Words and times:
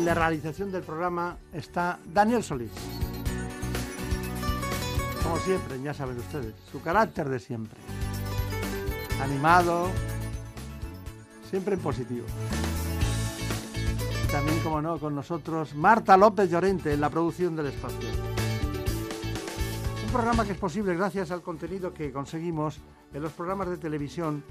En 0.00 0.06
la 0.06 0.14
realización 0.14 0.72
del 0.72 0.82
programa 0.82 1.36
está 1.52 1.98
Daniel 2.06 2.42
Solís. 2.42 2.70
Como 5.22 5.36
siempre, 5.40 5.78
ya 5.82 5.92
saben 5.92 6.16
ustedes, 6.16 6.54
su 6.72 6.80
carácter 6.80 7.28
de 7.28 7.38
siempre. 7.38 7.78
Animado, 9.22 9.88
siempre 11.50 11.74
en 11.74 11.80
positivo. 11.80 12.24
También, 14.32 14.58
como 14.60 14.80
no, 14.80 14.98
con 14.98 15.14
nosotros 15.14 15.74
Marta 15.74 16.16
López 16.16 16.50
Llorente 16.50 16.94
en 16.94 17.00
la 17.02 17.10
producción 17.10 17.54
del 17.54 17.66
espacio. 17.66 18.08
Un 20.06 20.10
programa 20.10 20.46
que 20.46 20.52
es 20.52 20.58
posible 20.58 20.94
gracias 20.94 21.30
al 21.30 21.42
contenido 21.42 21.92
que 21.92 22.10
conseguimos 22.10 22.80
en 23.12 23.22
los 23.22 23.32
programas 23.32 23.68
de 23.68 23.76
televisión 23.76 24.42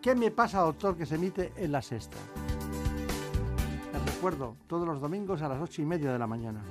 ¿Qué 0.00 0.14
me 0.14 0.30
pasa, 0.30 0.60
doctor? 0.60 0.96
que 0.96 1.04
se 1.04 1.16
emite 1.16 1.52
en 1.56 1.72
la 1.72 1.82
sexta. 1.82 2.16
Recuerdo, 4.16 4.56
todos 4.66 4.88
los 4.88 4.98
domingos 4.98 5.42
a 5.42 5.48
las 5.48 5.60
ocho 5.60 5.82
y 5.82 5.84
media 5.84 6.10
de 6.10 6.18
la 6.18 6.26
mañana. 6.26 6.62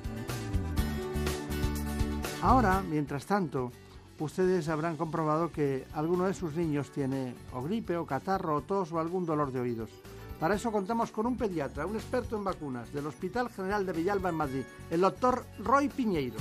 Ahora, 2.42 2.82
mientras 2.82 3.28
tanto, 3.28 3.72
ustedes 4.18 4.68
habrán 4.68 4.98
comprobado 4.98 5.52
que 5.52 5.86
alguno 5.94 6.26
de 6.26 6.34
sus 6.34 6.56
niños 6.56 6.90
tiene 6.90 7.36
o 7.54 7.62
gripe, 7.62 7.98
o 7.98 8.06
catarro, 8.06 8.56
o 8.56 8.62
tos, 8.62 8.92
o 8.92 9.00
algún 9.00 9.28
dolor 9.28 9.52
de 9.52 9.60
oídos. 9.60 9.92
Para 10.40 10.56
eso 10.56 10.72
contamos 10.72 11.12
con 11.12 11.28
un 11.28 11.38
pediatra, 11.38 11.86
un 11.86 11.96
experto 11.96 12.36
en 12.36 12.44
vacunas 12.44 12.92
del 12.92 13.06
Hospital 13.06 13.50
General 13.50 13.86
de 13.86 13.94
Villalba 13.94 14.30
en 14.30 14.36
Madrid, 14.36 14.64
el 14.90 15.02
doctor 15.02 15.46
Roy 15.60 15.88
Piñeiro. 15.88 16.38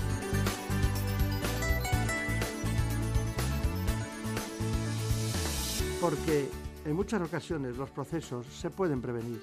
Porque 6.01 6.49
en 6.87 6.97
muchas 6.97 7.21
ocasiones 7.21 7.77
los 7.77 7.91
procesos 7.91 8.47
se 8.47 8.71
pueden 8.71 9.03
prevenir. 9.03 9.43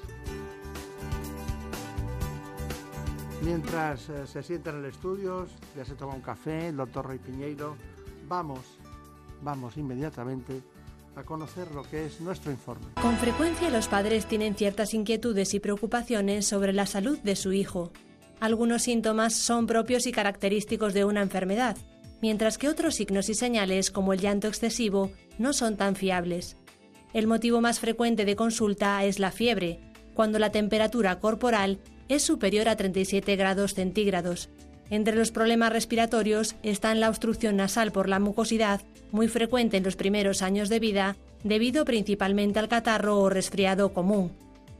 Mientras 3.42 4.08
eh, 4.10 4.28
se 4.28 4.44
sienta 4.44 4.70
en 4.70 4.78
el 4.78 4.86
estudio, 4.86 5.48
ya 5.76 5.84
se 5.84 5.96
toma 5.96 6.14
un 6.14 6.22
café, 6.22 6.68
el 6.68 6.78
doctor 6.78 7.06
Roy 7.08 7.18
Piñeiro, 7.18 7.76
vamos, 8.28 8.60
vamos 9.42 9.78
inmediatamente 9.78 10.62
a 11.16 11.24
conocer 11.24 11.72
lo 11.72 11.82
que 11.84 12.06
es 12.06 12.22
nuestro 12.22 12.52
informe. 12.52 12.86
Con 13.02 13.18
frecuencia 13.18 13.70
los 13.70 13.88
padres 13.88 14.28
tienen 14.28 14.56
ciertas 14.56 14.94
inquietudes 14.94 15.54
y 15.56 15.60
preocupaciones 15.60 16.48
sobre 16.48 16.72
la 16.72 16.86
salud 16.86 17.18
de 17.20 17.36
su 17.36 17.52
hijo. 17.52 17.92
Algunos 18.40 18.84
síntomas 18.84 19.36
son 19.36 19.66
propios 19.66 20.06
y 20.06 20.12
característicos 20.12 20.94
de 20.94 21.06
una 21.06 21.22
enfermedad, 21.22 21.78
mientras 22.22 22.60
que 22.60 22.70
otros 22.70 22.96
signos 22.96 23.28
y 23.30 23.34
señales, 23.34 23.90
como 23.90 24.14
el 24.14 24.20
llanto 24.20 24.48
excesivo, 24.48 25.12
no 25.40 25.54
son 25.54 25.78
tan 25.78 25.96
fiables. 25.96 26.58
El 27.14 27.28
motivo 27.28 27.60
más 27.60 27.80
frecuente 27.80 28.24
de 28.24 28.36
consulta 28.36 29.04
es 29.04 29.20
la 29.20 29.32
fiebre, 29.32 29.80
cuando 30.14 30.40
la 30.40 30.52
temperatura 30.52 31.20
corporal 31.20 31.80
es 32.12 32.24
superior 32.24 32.70
a 32.70 32.76
37 32.76 33.36
grados 33.36 33.74
centígrados. 33.74 34.50
Entre 34.90 35.16
los 35.16 35.32
problemas 35.32 35.72
respiratorios 35.72 36.56
están 36.64 37.00
la 37.00 37.10
obstrucción 37.10 37.56
nasal 37.56 37.92
por 37.92 38.10
la 38.10 38.20
mucosidad, 38.20 38.82
muy 39.12 39.30
frecuente 39.30 39.78
en 39.78 39.84
los 39.84 39.96
primeros 39.96 40.42
años 40.42 40.68
de 40.68 40.80
vida, 40.80 41.16
debido 41.44 41.86
principalmente 41.86 42.60
al 42.60 42.68
catarro 42.68 43.20
o 43.20 43.30
resfriado 43.30 43.94
común. 43.94 44.32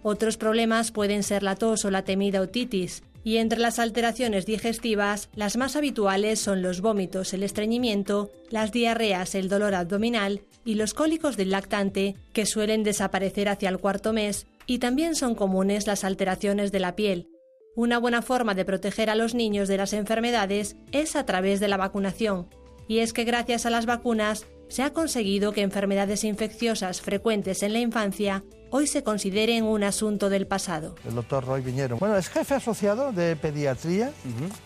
Otros 0.04 0.36
problemas 0.36 0.92
pueden 0.92 1.24
ser 1.24 1.44
la 1.44 1.56
tos 1.56 1.86
o 1.86 1.92
la 1.92 2.04
temida 2.04 2.42
otitis, 2.42 3.04
y 3.24 3.38
entre 3.38 3.60
las 3.60 3.80
alteraciones 3.80 4.46
digestivas, 4.46 5.30
las 5.36 5.56
más 5.56 5.76
habituales 5.76 6.40
son 6.40 6.62
los 6.62 6.82
vómitos, 6.82 7.34
el 7.34 7.44
estreñimiento, 7.44 8.32
las 8.50 8.72
diarreas, 8.72 9.36
el 9.36 9.48
dolor 9.48 9.76
abdominal 9.76 10.42
y 10.66 10.76
los 10.76 10.94
cólicos 10.94 11.38
del 11.38 11.52
lactante, 11.52 12.16
que 12.34 12.46
suelen 12.46 12.84
desaparecer 12.84 13.48
hacia 13.48 13.70
el 13.70 13.78
cuarto 13.78 14.12
mes, 14.12 14.48
y 14.66 14.80
también 14.80 15.16
son 15.16 15.36
comunes 15.36 15.88
las 15.88 16.04
alteraciones 16.04 16.72
de 16.72 16.80
la 16.80 16.96
piel. 16.96 17.30
Una 17.76 18.00
buena 18.00 18.22
forma 18.22 18.54
de 18.54 18.66
proteger 18.66 19.10
a 19.10 19.16
los 19.16 19.34
niños 19.34 19.68
de 19.68 19.78
las 19.78 19.94
enfermedades 19.94 20.76
es 20.92 21.16
a 21.16 21.26
través 21.26 21.60
de 21.60 21.68
la 21.68 21.78
vacunación, 21.78 22.50
y 22.88 23.00
es 23.00 23.14
que 23.14 23.24
gracias 23.24 23.66
a 23.66 23.70
las 23.70 23.86
vacunas 23.86 24.46
se 24.68 24.84
ha 24.84 24.94
conseguido 24.94 25.52
que 25.52 25.62
enfermedades 25.62 26.24
infecciosas 26.24 27.02
frecuentes 27.02 27.64
en 27.64 27.74
la 27.74 27.80
infancia 27.80 28.44
hoy 28.70 28.88
se 28.88 29.04
consideren 29.04 29.66
un 29.66 29.84
asunto 29.84 30.30
del 30.30 30.48
pasado. 30.48 30.96
El 31.06 31.16
doctor 31.16 31.46
Roy 31.46 31.62
Viñero. 31.62 31.98
Bueno, 31.98 32.18
es 32.18 32.30
jefe 32.30 32.56
asociado 32.56 33.12
de 33.12 33.36
pediatría 33.36 34.12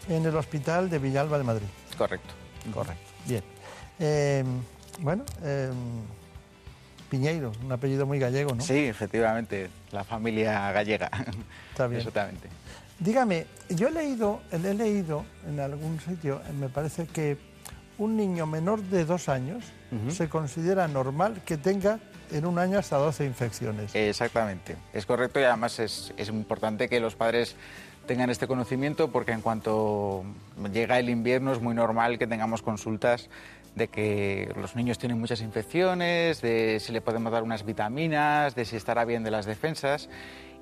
en 0.08 0.26
el 0.26 0.36
Hospital 0.36 0.90
de 0.90 1.00
Villalba 1.00 1.38
de 1.38 1.44
Madrid. 1.44 1.68
Correcto. 1.98 2.34
Correcto. 2.74 3.04
Bien. 3.28 3.44
Em, 4.00 4.46
bueno, 5.00 5.24
eh, 5.44 5.70
Piñeiro, 7.16 7.54
un 7.64 7.72
apellido 7.72 8.06
muy 8.06 8.20
gallego, 8.20 8.54
¿no? 8.54 8.62
Sí, 8.62 8.88
efectivamente, 8.88 9.70
la 9.94 10.04
familia 10.04 10.70
gallega. 10.74 11.10
Está 11.72 11.88
bien. 11.88 12.00
Exactamente. 12.00 12.50
Dígame, 13.00 13.46
yo 13.70 13.88
he 13.88 13.92
leído, 13.92 14.42
he 14.52 14.74
leído 14.74 15.24
en 15.48 15.62
algún 15.62 15.98
sitio, 16.02 16.42
me 16.60 16.68
parece 16.68 17.08
que 17.08 17.38
un 17.98 18.18
niño 18.18 18.46
menor 18.46 18.82
de 18.82 19.06
dos 19.06 19.30
años 19.30 19.64
se 20.10 20.28
considera 20.28 20.90
normal 20.90 21.42
que 21.46 21.56
tenga 21.56 22.00
en 22.34 22.46
un 22.46 22.60
año 22.60 22.80
hasta 22.80 22.98
12 22.98 23.26
infecciones. 23.26 23.96
Exactamente, 23.96 24.76
es 24.92 25.06
correcto 25.06 25.40
y 25.40 25.44
además 25.44 25.80
es, 25.80 26.14
es 26.18 26.28
importante 26.28 26.90
que 26.90 27.00
los 27.00 27.16
padres 27.16 27.56
tengan 28.06 28.30
este 28.30 28.46
conocimiento 28.46 29.10
porque 29.10 29.32
en 29.32 29.40
cuanto 29.42 30.26
llega 30.74 31.00
el 31.00 31.10
invierno 31.10 31.54
es 31.54 31.62
muy 31.62 31.74
normal 31.74 32.18
que 32.18 32.28
tengamos 32.28 32.62
consultas 32.62 33.30
de 33.76 33.90
que 33.90 34.54
los 34.56 34.76
niños 34.76 34.98
tienen 34.98 35.20
muchas 35.20 35.42
infecciones, 35.42 36.42
de 36.42 36.80
si 36.80 36.92
le 36.94 37.02
podemos 37.02 37.32
dar 37.32 37.44
unas 37.44 37.66
vitaminas, 37.66 38.56
de 38.56 38.66
si 38.66 38.76
estará 38.76 39.06
bien 39.06 39.24
de 39.24 39.32
las 39.32 39.46
defensas. 39.46 40.10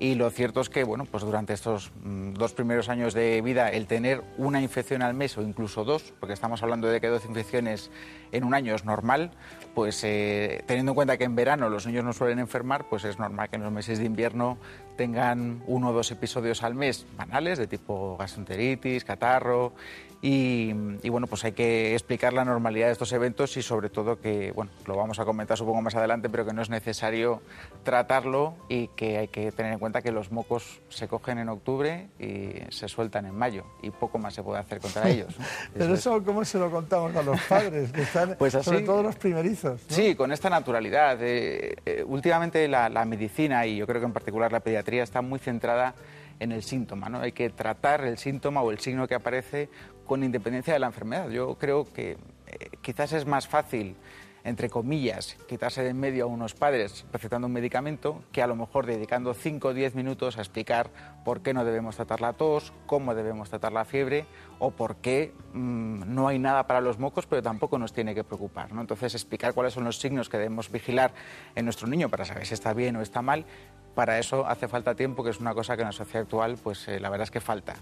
Y 0.00 0.16
lo 0.16 0.28
cierto 0.30 0.60
es 0.60 0.68
que, 0.68 0.82
bueno, 0.82 1.04
pues 1.04 1.22
durante 1.22 1.52
estos 1.52 1.92
mm, 2.02 2.32
dos 2.32 2.52
primeros 2.52 2.88
años 2.88 3.14
de 3.14 3.40
vida, 3.42 3.68
el 3.68 3.86
tener 3.86 4.24
una 4.36 4.60
infección 4.60 5.02
al 5.02 5.14
mes 5.14 5.38
o 5.38 5.42
incluso 5.42 5.84
dos, 5.84 6.12
porque 6.18 6.32
estamos 6.32 6.64
hablando 6.64 6.88
de 6.88 7.00
que 7.00 7.06
dos 7.06 7.24
infecciones 7.24 7.92
en 8.32 8.42
un 8.42 8.54
año 8.54 8.74
es 8.74 8.84
normal, 8.84 9.30
pues 9.72 10.02
eh, 10.02 10.64
teniendo 10.66 10.92
en 10.92 10.94
cuenta 10.96 11.16
que 11.16 11.24
en 11.24 11.36
verano 11.36 11.68
los 11.68 11.86
niños 11.86 12.04
no 12.04 12.12
suelen 12.12 12.40
enfermar, 12.40 12.88
pues 12.88 13.04
es 13.04 13.20
normal 13.20 13.48
que 13.48 13.56
en 13.56 13.62
los 13.62 13.72
meses 13.72 14.00
de 14.00 14.04
invierno 14.04 14.58
tengan 14.96 15.62
uno 15.68 15.90
o 15.90 15.92
dos 15.92 16.10
episodios 16.10 16.64
al 16.64 16.74
mes 16.74 17.06
banales 17.16 17.58
de 17.58 17.68
tipo 17.68 18.16
gastroenteritis, 18.16 19.04
catarro 19.04 19.74
y, 20.22 20.72
bueno, 21.10 21.26
pues 21.26 21.44
hay 21.44 21.52
que 21.52 21.92
explicar 21.92 22.32
la 22.32 22.44
normalidad 22.44 22.86
de 22.86 22.92
estos 22.92 23.12
eventos 23.12 23.56
y 23.56 23.62
sobre 23.62 23.90
todo 23.90 24.20
que, 24.20 24.52
bueno, 24.52 24.70
lo 24.86 24.96
vamos 24.96 25.18
a 25.18 25.24
comentar 25.24 25.58
supongo 25.58 25.82
más 25.82 25.94
adelante, 25.94 26.28
pero 26.30 26.46
que 26.46 26.52
no 26.52 26.62
es 26.62 26.70
necesario 26.70 27.42
tratarlo 27.82 28.54
y 28.68 28.88
que 28.88 29.18
hay 29.18 29.28
que 29.28 29.52
tener 29.52 29.72
en 29.74 29.78
cuenta 29.78 30.02
que 30.02 30.12
los 30.12 30.32
mocos 30.32 30.80
se 30.88 31.08
cogen 31.08 31.38
en 31.38 31.48
octubre 31.48 32.08
y 32.18 32.52
se 32.70 32.88
sueltan 32.88 33.26
en 33.26 33.36
mayo 33.36 33.64
y 33.82 33.90
poco 33.90 34.18
más 34.18 34.34
se 34.34 34.42
puede 34.42 34.60
hacer 34.60 34.80
contra 34.80 35.08
ellos. 35.10 35.34
pero 35.76 35.94
eso, 35.94 36.22
¿cómo 36.24 36.44
se 36.44 36.58
lo 36.58 36.70
contamos 36.70 37.14
a 37.14 37.22
los 37.22 37.40
padres? 37.42 37.92
Que 37.92 38.02
están, 38.02 38.34
pues 38.38 38.54
así, 38.54 38.64
sobre 38.64 38.80
todo 38.80 39.02
los 39.02 39.16
primerizos. 39.16 39.82
Sí, 39.88 40.14
con 40.14 40.32
esta 40.32 40.48
naturalidad. 40.48 41.18
Eh, 41.20 41.76
eh, 41.84 42.04
últimamente 42.06 42.66
la, 42.68 42.88
la 42.88 43.04
medicina 43.04 43.66
y 43.66 43.76
yo 43.76 43.86
creo 43.86 44.00
que 44.00 44.06
en 44.06 44.12
particular 44.12 44.52
la 44.52 44.60
pediatría 44.60 45.02
está 45.02 45.20
muy 45.22 45.38
centrada 45.38 45.94
en 46.40 46.52
el 46.52 46.62
síntoma. 46.62 47.08
¿no? 47.08 47.20
Hay 47.20 47.32
que 47.32 47.50
tratar 47.50 48.04
el 48.04 48.18
síntoma 48.18 48.62
o 48.62 48.70
el 48.70 48.78
signo 48.78 49.06
que 49.08 49.14
aparece 49.14 49.68
con 50.04 50.22
independencia 50.24 50.72
de 50.72 50.78
la 50.78 50.86
enfermedad. 50.86 51.28
Yo 51.30 51.56
creo 51.56 51.84
que 51.92 52.12
eh, 52.46 52.70
quizás 52.82 53.12
es 53.12 53.26
más 53.26 53.48
fácil, 53.48 53.96
entre 54.44 54.68
comillas, 54.68 55.36
quitarse 55.48 55.82
de 55.82 55.90
en 55.90 55.98
medio 55.98 56.24
a 56.24 56.26
unos 56.26 56.54
padres 56.54 57.06
recetando 57.12 57.46
un 57.46 57.52
medicamento 57.52 58.22
que 58.30 58.42
a 58.42 58.46
lo 58.46 58.54
mejor 58.54 58.84
dedicando 58.84 59.32
5 59.32 59.68
o 59.68 59.74
10 59.74 59.94
minutos 59.94 60.36
a 60.36 60.42
explicar 60.42 60.90
por 61.24 61.40
qué 61.40 61.54
no 61.54 61.64
debemos 61.64 61.96
tratar 61.96 62.20
la 62.20 62.34
tos, 62.34 62.72
cómo 62.86 63.14
debemos 63.14 63.48
tratar 63.48 63.72
la 63.72 63.86
fiebre 63.86 64.26
o 64.58 64.70
por 64.70 64.96
qué 64.96 65.32
mm, 65.54 66.14
no 66.14 66.28
hay 66.28 66.38
nada 66.38 66.66
para 66.66 66.82
los 66.82 66.98
mocos, 66.98 67.26
pero 67.26 67.42
tampoco 67.42 67.78
nos 67.78 67.94
tiene 67.94 68.14
que 68.14 68.24
preocupar. 68.24 68.68
Entonces, 68.70 69.14
explicar 69.14 69.54
cuáles 69.54 69.72
son 69.72 69.84
los 69.84 69.98
signos 69.98 70.28
que 70.28 70.36
debemos 70.36 70.70
vigilar 70.70 71.12
en 71.54 71.64
nuestro 71.64 71.88
niño 71.88 72.10
para 72.10 72.26
saber 72.26 72.46
si 72.46 72.52
está 72.52 72.74
bien 72.74 72.96
o 72.96 73.00
está 73.00 73.22
mal 73.22 73.46
para 73.94 74.18
eso 74.18 74.46
hace 74.46 74.68
falta 74.68 74.94
tiempo, 74.94 75.22
que 75.22 75.30
es 75.30 75.40
una 75.40 75.54
cosa 75.54 75.76
que 75.76 75.82
en 75.82 75.88
la 75.88 75.92
sociedad 75.92 76.22
actual, 76.22 76.58
pues 76.62 76.88
eh, 76.88 76.98
la 76.98 77.10
verdad 77.10 77.24
es 77.24 77.30
que 77.30 77.40
falta. 77.40 77.74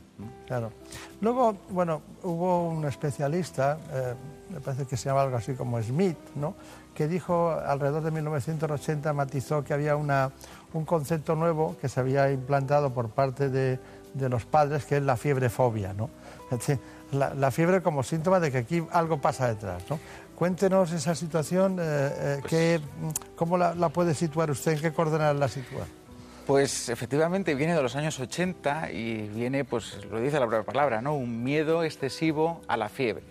Claro. 0.47 0.73
Luego, 1.21 1.57
bueno, 1.71 2.03
hubo 2.23 2.69
un 2.69 2.85
especialista, 2.85 3.79
eh, 3.93 4.15
me 4.51 4.61
parece 4.61 4.87
que 4.87 4.97
se 4.97 5.09
llama 5.09 5.23
algo 5.23 5.37
así 5.37 5.55
como 5.55 5.81
Smith, 5.83 6.19
¿no? 6.35 6.55
que 6.95 7.09
dijo 7.09 7.51
alrededor 7.51 8.03
de 8.03 8.11
1980, 8.11 9.13
matizó 9.15 9.65
que 9.65 9.73
había 9.73 9.97
una, 9.97 10.31
un 10.75 10.85
concepto 10.85 11.35
nuevo 11.35 11.77
que 11.81 11.89
se 11.89 12.01
había 12.01 12.31
implantado 12.31 12.93
por 12.93 13.09
parte 13.09 13.49
de, 13.49 13.79
de 14.13 14.29
los 14.29 14.45
padres, 14.45 14.85
que 14.85 14.99
es 14.99 15.03
la 15.03 15.17
fiebre 15.17 15.49
fobia. 15.49 15.95
¿no? 15.95 16.11
La, 17.13 17.33
la, 17.35 17.51
fiebre 17.51 17.83
como 17.83 18.03
síntoma 18.03 18.41
de 18.41 18.51
que 18.51 18.59
aquí 18.59 18.87
algo 18.93 19.19
pasa 19.21 19.49
detrás. 19.49 19.83
¿no? 19.89 19.99
Cuéntenos 20.35 20.93
esa 20.93 21.15
situación, 21.15 21.79
eh, 21.81 22.41
pues... 22.43 22.81
¿cómo 23.37 23.57
la, 23.57 23.75
la, 23.75 23.89
puede 23.89 24.13
situar 24.15 24.51
usted? 24.51 24.73
¿En 24.73 24.81
qué 24.81 24.93
coordenadas 24.93 25.37
la 25.37 25.49
sitúa? 25.49 25.87
Pues 26.47 26.89
efectivamente 26.89 27.55
viene 27.55 27.75
de 27.75 27.83
los 27.83 27.95
años 27.95 28.19
80 28.19 28.91
y 28.91 29.29
viene, 29.29 29.65
pues 29.65 30.05
lo 30.11 30.21
dice 30.21 30.41
la 30.41 30.49
propia 30.49 30.65
palabra, 30.65 31.01
¿no? 31.01 31.15
Un 31.15 31.45
miedo 31.45 31.85
excesivo 31.85 32.61
a 32.67 32.77
la 32.77 32.89
fiebre. 32.89 33.23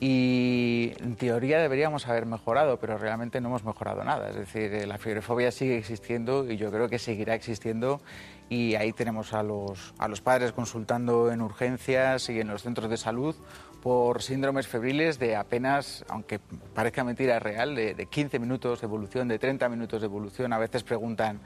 Y 0.00 0.92
en 0.98 1.14
teoría 1.14 1.60
deberíamos 1.60 2.08
haber 2.08 2.26
mejorado, 2.26 2.78
pero 2.80 2.98
realmente 2.98 3.40
no 3.40 3.48
hemos 3.48 3.64
mejorado 3.64 4.02
nada. 4.02 4.30
Es 4.30 4.36
decir, 4.36 4.74
eh, 4.74 4.86
la 4.86 4.98
fiebrefobia 4.98 5.52
sigue 5.52 5.78
existiendo 5.78 6.50
y 6.50 6.56
yo 6.56 6.72
creo 6.72 6.88
que 6.88 6.98
seguirá 6.98 7.34
existiendo. 7.34 8.00
Y 8.48 8.74
ahí 8.74 8.92
tenemos 8.92 9.32
a 9.32 9.44
los, 9.44 9.94
a 9.98 10.08
los 10.08 10.20
padres 10.20 10.52
consultando 10.52 11.30
en 11.30 11.40
urgencias 11.40 12.28
y 12.28 12.40
en 12.40 12.48
los 12.48 12.62
centros 12.62 12.90
de 12.90 12.96
salud 12.96 13.36
por 13.82 14.22
síndromes 14.22 14.66
febriles 14.66 15.18
de 15.18 15.36
apenas, 15.36 16.04
aunque 16.08 16.40
parezca 16.74 17.04
mentira 17.04 17.38
real, 17.38 17.74
de, 17.74 17.94
de 17.94 18.06
15 18.06 18.38
minutos 18.38 18.80
de 18.80 18.86
evolución, 18.86 19.28
de 19.28 19.38
30 19.38 19.68
minutos 19.68 20.00
de 20.00 20.06
evolución. 20.06 20.52
A 20.52 20.58
veces 20.58 20.82
preguntan, 20.82 21.40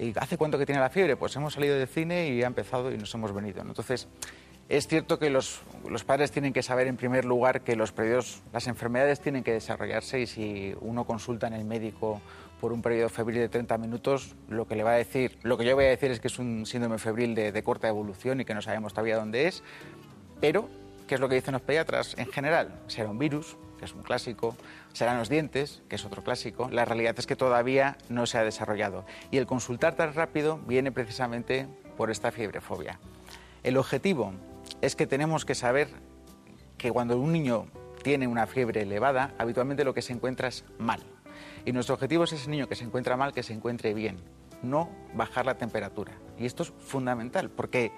¿Y 0.00 0.14
hace 0.18 0.38
cuánto 0.38 0.56
que 0.56 0.64
tiene 0.64 0.80
la 0.80 0.88
fiebre? 0.88 1.16
Pues 1.16 1.36
hemos 1.36 1.52
salido 1.52 1.76
del 1.76 1.86
cine 1.86 2.28
y 2.30 2.42
ha 2.42 2.46
empezado 2.46 2.90
y 2.90 2.96
nos 2.96 3.14
hemos 3.14 3.34
venido. 3.34 3.60
Entonces, 3.60 4.08
es 4.70 4.88
cierto 4.88 5.18
que 5.18 5.28
los, 5.28 5.60
los, 5.86 6.04
padres 6.04 6.30
tienen 6.30 6.54
que 6.54 6.62
saber, 6.62 6.86
en 6.86 6.96
primer 6.96 7.26
lugar, 7.26 7.60
que 7.60 7.76
los 7.76 7.92
periodos, 7.92 8.40
las 8.50 8.66
enfermedades 8.66 9.20
tienen 9.20 9.44
que 9.44 9.52
desarrollarse 9.52 10.20
y 10.20 10.26
si 10.26 10.74
uno 10.80 11.04
consulta 11.04 11.48
en 11.48 11.52
el 11.52 11.66
médico 11.66 12.22
por 12.62 12.72
un 12.72 12.80
periodo 12.80 13.10
febril 13.10 13.40
de 13.40 13.50
30 13.50 13.76
minutos, 13.76 14.36
lo 14.48 14.66
que 14.66 14.74
le 14.74 14.84
va 14.84 14.92
a 14.92 14.96
decir, 14.96 15.38
lo 15.42 15.58
que 15.58 15.66
yo 15.66 15.74
voy 15.74 15.84
a 15.84 15.88
decir 15.88 16.10
es 16.10 16.18
que 16.18 16.28
es 16.28 16.38
un 16.38 16.64
síndrome 16.64 16.96
febril 16.96 17.34
de, 17.34 17.52
de 17.52 17.62
corta 17.62 17.86
evolución 17.88 18.40
y 18.40 18.46
que 18.46 18.54
no 18.54 18.62
sabemos 18.62 18.94
todavía 18.94 19.16
dónde 19.16 19.48
es, 19.48 19.62
pero, 20.40 20.70
¿qué 21.08 21.16
es 21.16 21.20
lo 21.20 21.28
que 21.28 21.34
dicen 21.34 21.52
los 21.52 21.62
pediatras? 21.62 22.14
En 22.16 22.26
general, 22.28 22.80
será 22.86 23.10
un 23.10 23.18
virus, 23.18 23.56
que 23.80 23.86
es 23.86 23.94
un 23.94 24.02
clásico, 24.02 24.54
serán 24.92 25.18
los 25.18 25.30
dientes, 25.30 25.82
que 25.88 25.96
es 25.96 26.04
otro 26.04 26.22
clásico. 26.22 26.68
La 26.70 26.84
realidad 26.84 27.14
es 27.18 27.26
que 27.26 27.34
todavía 27.34 27.96
no 28.10 28.26
se 28.26 28.36
ha 28.36 28.44
desarrollado. 28.44 29.06
Y 29.30 29.38
el 29.38 29.46
consultar 29.46 29.96
tan 29.96 30.12
rápido 30.12 30.60
viene 30.66 30.92
precisamente 30.92 31.66
por 31.96 32.10
esta 32.10 32.30
fiebrefobia. 32.30 33.00
El 33.62 33.78
objetivo 33.78 34.34
es 34.82 34.96
que 34.96 35.06
tenemos 35.06 35.46
que 35.46 35.54
saber 35.54 35.88
que 36.76 36.92
cuando 36.92 37.18
un 37.18 37.32
niño 37.32 37.68
tiene 38.02 38.28
una 38.28 38.46
fiebre 38.46 38.82
elevada, 38.82 39.34
habitualmente 39.38 39.84
lo 39.84 39.94
que 39.94 40.02
se 40.02 40.12
encuentra 40.12 40.48
es 40.48 40.64
mal. 40.78 41.00
Y 41.64 41.72
nuestro 41.72 41.94
objetivo 41.94 42.24
es 42.24 42.32
ese 42.34 42.50
niño 42.50 42.68
que 42.68 42.76
se 42.76 42.84
encuentra 42.84 43.16
mal, 43.16 43.32
que 43.32 43.42
se 43.42 43.54
encuentre 43.54 43.94
bien, 43.94 44.18
no 44.62 44.90
bajar 45.14 45.46
la 45.46 45.56
temperatura. 45.56 46.12
Y 46.38 46.44
esto 46.44 46.64
es 46.64 46.70
fundamental, 46.70 47.48
porque 47.48 47.92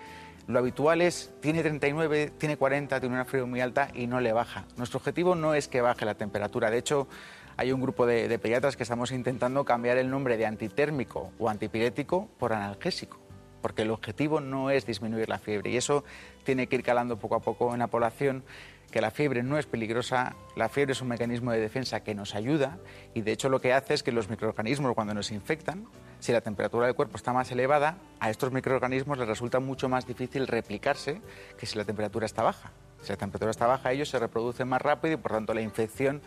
lo 0.46 0.58
habitual 0.58 1.00
es, 1.00 1.32
tiene 1.40 1.62
39, 1.62 2.32
tiene 2.38 2.56
40, 2.56 3.00
tiene 3.00 3.14
una 3.14 3.24
fiebre 3.24 3.48
muy 3.48 3.60
alta 3.60 3.88
y 3.94 4.06
no 4.06 4.20
le 4.20 4.32
baja. 4.32 4.64
Nuestro 4.76 4.98
objetivo 4.98 5.34
no 5.34 5.54
es 5.54 5.68
que 5.68 5.80
baje 5.80 6.04
la 6.04 6.14
temperatura. 6.14 6.70
De 6.70 6.78
hecho, 6.78 7.08
hay 7.56 7.72
un 7.72 7.80
grupo 7.80 8.06
de, 8.06 8.28
de 8.28 8.38
pediatras 8.38 8.76
que 8.76 8.82
estamos 8.82 9.12
intentando 9.12 9.64
cambiar 9.64 9.98
el 9.98 10.10
nombre 10.10 10.36
de 10.36 10.46
antitérmico 10.46 11.32
o 11.38 11.48
antipirético 11.48 12.28
por 12.38 12.52
analgésico 12.52 13.22
porque 13.62 13.82
el 13.82 13.92
objetivo 13.92 14.40
no 14.40 14.70
es 14.70 14.84
disminuir 14.84 15.28
la 15.28 15.38
fiebre 15.38 15.70
y 15.70 15.76
eso 15.76 16.02
tiene 16.42 16.66
que 16.66 16.74
ir 16.74 16.82
calando 16.82 17.16
poco 17.18 17.36
a 17.36 17.40
poco 17.40 17.72
en 17.72 17.78
la 17.78 17.86
población 17.86 18.42
que 18.92 19.00
la 19.00 19.10
fiebre 19.10 19.42
no 19.42 19.58
es 19.58 19.66
peligrosa, 19.66 20.36
la 20.54 20.68
fiebre 20.68 20.92
es 20.92 21.02
un 21.02 21.08
mecanismo 21.08 21.50
de 21.50 21.58
defensa 21.58 22.04
que 22.04 22.14
nos 22.14 22.36
ayuda 22.36 22.78
y 23.14 23.22
de 23.22 23.32
hecho 23.32 23.48
lo 23.48 23.60
que 23.60 23.72
hace 23.72 23.94
es 23.94 24.04
que 24.04 24.12
los 24.12 24.30
microorganismos 24.30 24.94
cuando 24.94 25.14
nos 25.14 25.32
infectan 25.32 25.88
si 26.20 26.30
la 26.30 26.40
temperatura 26.40 26.86
del 26.86 26.94
cuerpo 26.94 27.16
está 27.16 27.32
más 27.32 27.50
elevada, 27.50 27.96
a 28.20 28.30
estos 28.30 28.52
microorganismos 28.52 29.18
les 29.18 29.26
resulta 29.26 29.58
mucho 29.58 29.88
más 29.88 30.06
difícil 30.06 30.46
replicarse 30.46 31.20
que 31.58 31.66
si 31.66 31.76
la 31.76 31.84
temperatura 31.84 32.26
está 32.26 32.44
baja. 32.44 32.70
Si 33.02 33.08
la 33.08 33.16
temperatura 33.16 33.50
está 33.50 33.66
baja, 33.66 33.90
ellos 33.90 34.08
se 34.08 34.20
reproducen 34.20 34.68
más 34.68 34.80
rápido 34.80 35.14
y 35.14 35.16
por 35.16 35.32
tanto 35.32 35.52
la 35.52 35.62
infección 35.62 36.22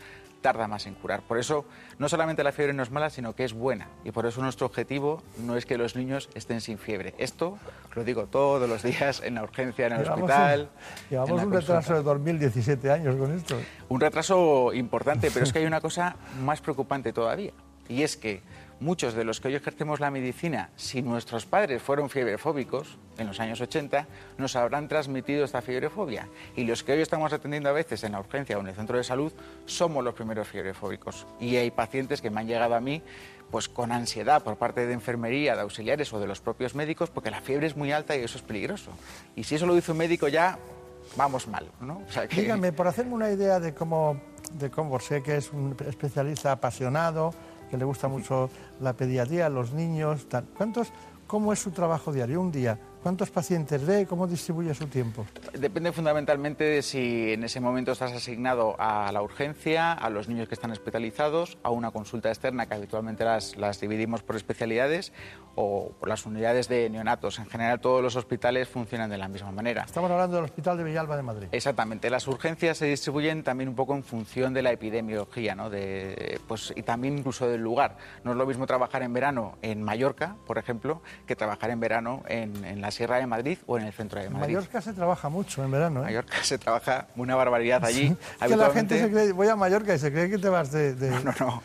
tarda 0.45 0.67
más 0.67 0.85
en 0.85 0.93
curar. 0.93 1.23
Por 1.23 1.39
eso, 1.39 1.65
no 1.97 2.07
solamente 2.07 2.43
la 2.43 2.51
fiebre 2.51 2.71
no 2.71 2.83
es 2.83 2.91
mala, 2.91 3.09
sino 3.09 3.33
que 3.33 3.45
es 3.45 3.53
buena. 3.53 3.87
Y 4.03 4.11
por 4.11 4.27
eso 4.27 4.43
nuestro 4.43 4.67
objetivo 4.67 5.23
no 5.39 5.57
es 5.57 5.65
que 5.65 5.75
los 5.75 5.95
niños 5.95 6.29
estén 6.35 6.61
sin 6.61 6.77
fiebre. 6.77 7.15
Esto 7.17 7.57
lo 7.95 8.03
digo 8.03 8.27
todos 8.27 8.69
los 8.69 8.83
días 8.83 9.23
en 9.25 9.33
la 9.33 9.43
urgencia, 9.43 9.87
en 9.87 9.93
el 9.93 10.03
llevamos 10.03 10.21
hospital. 10.21 10.61
Un, 10.61 11.09
llevamos 11.09 11.43
un 11.45 11.51
retraso 11.51 11.93
de 11.95 12.03
2017 12.03 12.91
años 12.91 13.15
con 13.15 13.33
esto. 13.33 13.57
Un 13.89 13.99
retraso 13.99 14.71
importante, 14.71 15.31
pero 15.33 15.45
es 15.45 15.51
que 15.51 15.57
hay 15.57 15.65
una 15.65 15.81
cosa 15.81 16.15
más 16.43 16.61
preocupante 16.61 17.11
todavía. 17.11 17.53
Y 17.89 18.03
es 18.03 18.15
que 18.15 18.43
muchos 18.79 19.13
de 19.13 19.23
los 19.23 19.39
que 19.39 19.47
hoy 19.47 19.55
ejercemos 19.55 19.99
la 19.99 20.11
medicina, 20.11 20.69
si 20.75 21.01
nuestros 21.01 21.45
padres 21.45 21.81
fueron 21.81 22.09
fiebrefóbicos 22.09 22.97
en 23.17 23.27
los 23.27 23.39
años 23.39 23.61
80, 23.61 24.07
nos 24.37 24.55
habrán 24.55 24.87
transmitido 24.87 25.45
esta 25.45 25.61
fiebrefobia. 25.61 26.27
Y 26.55 26.65
los 26.65 26.83
que 26.83 26.93
hoy 26.93 27.01
estamos 27.01 27.33
atendiendo 27.33 27.69
a 27.69 27.73
veces 27.73 28.03
en 28.03 28.13
la 28.13 28.19
urgencia 28.19 28.57
o 28.57 28.61
en 28.61 28.67
el 28.67 28.75
centro 28.75 28.97
de 28.97 29.03
salud, 29.03 29.31
somos 29.65 30.03
los 30.03 30.13
primeros 30.13 30.47
fiebrefóbicos. 30.47 31.25
Y 31.39 31.55
hay 31.55 31.71
pacientes 31.71 32.21
que 32.21 32.29
me 32.29 32.41
han 32.41 32.47
llegado 32.47 32.75
a 32.75 32.81
mí 32.81 33.01
pues 33.51 33.69
con 33.69 33.91
ansiedad 33.91 34.43
por 34.43 34.57
parte 34.57 34.85
de 34.85 34.93
enfermería, 34.93 35.55
de 35.55 35.61
auxiliares 35.61 36.11
o 36.13 36.19
de 36.19 36.27
los 36.27 36.41
propios 36.41 36.75
médicos, 36.75 37.09
porque 37.09 37.31
la 37.31 37.41
fiebre 37.41 37.67
es 37.67 37.77
muy 37.77 37.91
alta 37.91 38.15
y 38.15 38.23
eso 38.23 38.37
es 38.37 38.43
peligroso. 38.43 38.91
Y 39.35 39.43
si 39.43 39.55
eso 39.55 39.65
lo 39.65 39.75
dice 39.75 39.91
un 39.91 39.97
médico 39.99 40.27
ya 40.27 40.57
vamos 41.15 41.47
mal, 41.47 41.69
¿no? 41.79 42.01
Dígame, 42.35 42.71
por 42.71 42.87
hacerme 42.87 43.13
una 43.13 43.31
idea 43.31 43.59
de 43.59 43.73
cómo, 43.73 44.19
de 44.53 44.69
cómo 44.69 44.99
sé 44.99 45.21
que 45.21 45.37
es 45.37 45.51
un 45.53 45.75
especialista 45.87 46.51
apasionado, 46.51 47.33
que 47.69 47.77
le 47.77 47.85
gusta 47.85 48.07
mucho 48.07 48.49
la 48.81 48.93
pediatría, 48.93 49.49
los 49.49 49.73
niños, 49.73 50.27
tal. 50.27 50.45
¿Cuántos, 50.57 50.91
¿Cómo 51.27 51.51
es 51.51 51.59
su 51.59 51.71
trabajo 51.71 52.11
diario? 52.11 52.39
Un 52.39 52.51
día, 52.51 52.77
¿Cuántos 53.05 53.29
pacientes 53.29 53.85
ve? 53.85 54.07
¿Cómo 54.07 54.25
distribuye 54.25 54.73
su 54.73 54.87
tiempo? 54.87 55.27
Depende 55.53 55.91
fundamentalmente 55.91 56.63
de 56.63 56.81
si 56.81 57.33
en 57.33 57.43
ese 57.43 57.59
momento 57.59 57.91
estás 57.91 58.13
asignado 58.13 58.75
a 58.79 59.11
la 59.11 59.21
urgencia, 59.21 59.93
a 59.93 60.09
los 60.09 60.27
niños 60.27 60.47
que 60.47 60.55
están 60.55 60.71
hospitalizados, 60.71 61.59
a 61.61 61.69
una 61.69 61.91
consulta 61.91 62.29
externa 62.29 62.65
que 62.65 62.73
habitualmente 62.73 63.23
las, 63.23 63.57
las 63.57 63.79
dividimos 63.79 64.23
por 64.23 64.35
especialidades 64.35 65.13
o 65.53 65.91
por 65.99 66.09
las 66.09 66.25
unidades 66.25 66.67
de 66.67 66.89
neonatos. 66.89 67.37
En 67.37 67.45
general 67.45 67.79
todos 67.79 68.01
los 68.01 68.15
hospitales 68.15 68.67
funcionan 68.67 69.07
de 69.11 69.19
la 69.19 69.27
misma 69.27 69.51
manera. 69.51 69.83
Estamos 69.83 70.09
hablando 70.09 70.37
del 70.37 70.45
Hospital 70.45 70.75
de 70.75 70.83
Villalba 70.83 71.15
de 71.15 71.21
Madrid. 71.21 71.47
Exactamente. 71.51 72.09
Las 72.09 72.27
urgencias 72.27 72.79
se 72.79 72.87
distribuyen 72.87 73.43
también 73.43 73.69
un 73.69 73.75
poco 73.75 73.93
en 73.93 74.03
función 74.03 74.51
de 74.51 74.63
la 74.63 74.71
epidemiología 74.71 75.53
¿no? 75.53 75.69
de, 75.69 76.41
pues, 76.47 76.73
y 76.75 76.81
también 76.81 77.19
incluso 77.19 77.47
del 77.47 77.61
lugar. 77.61 77.97
No 78.23 78.31
es 78.31 78.37
lo 78.37 78.47
mismo 78.47 78.65
trabajar 78.65 79.03
en 79.03 79.13
verano 79.13 79.59
en 79.61 79.83
Mallorca, 79.83 80.37
por 80.47 80.57
ejemplo, 80.57 81.03
que 81.27 81.35
trabajar 81.35 81.69
en 81.69 81.79
verano 81.79 82.23
en, 82.27 82.65
en 82.65 82.81
las 82.81 82.94
Sierra 82.95 83.17
de 83.17 83.27
Madrid 83.27 83.57
o 83.67 83.77
en 83.77 83.85
el 83.85 83.93
centro 83.93 84.21
de 84.21 84.29
Madrid. 84.29 84.49
En 84.49 84.55
Mallorca 84.55 84.81
se 84.81 84.93
trabaja 84.93 85.27
mucho 85.27 85.63
en 85.63 85.71
verano. 85.71 85.99
¿eh? 85.99 86.03
En 86.03 86.05
Mallorca 86.07 86.43
se 86.43 86.57
trabaja 86.57 87.07
una 87.17 87.35
barbaridad 87.35 87.83
allí. 87.83 88.07
Sí. 88.07 88.17
Es 88.41 88.47
que 88.47 88.55
la 88.55 88.69
gente 88.69 88.99
se 88.99 89.11
cree, 89.11 89.31
voy 89.33 89.47
a 89.49 89.55
Mallorca 89.55 89.93
y 89.93 89.99
se 89.99 90.11
cree 90.11 90.29
que 90.29 90.37
te 90.37 90.47
vas 90.47 90.71
de... 90.71 90.95
de... 90.95 91.09
No, 91.09 91.19
no, 91.19 91.33
no. 91.39 91.61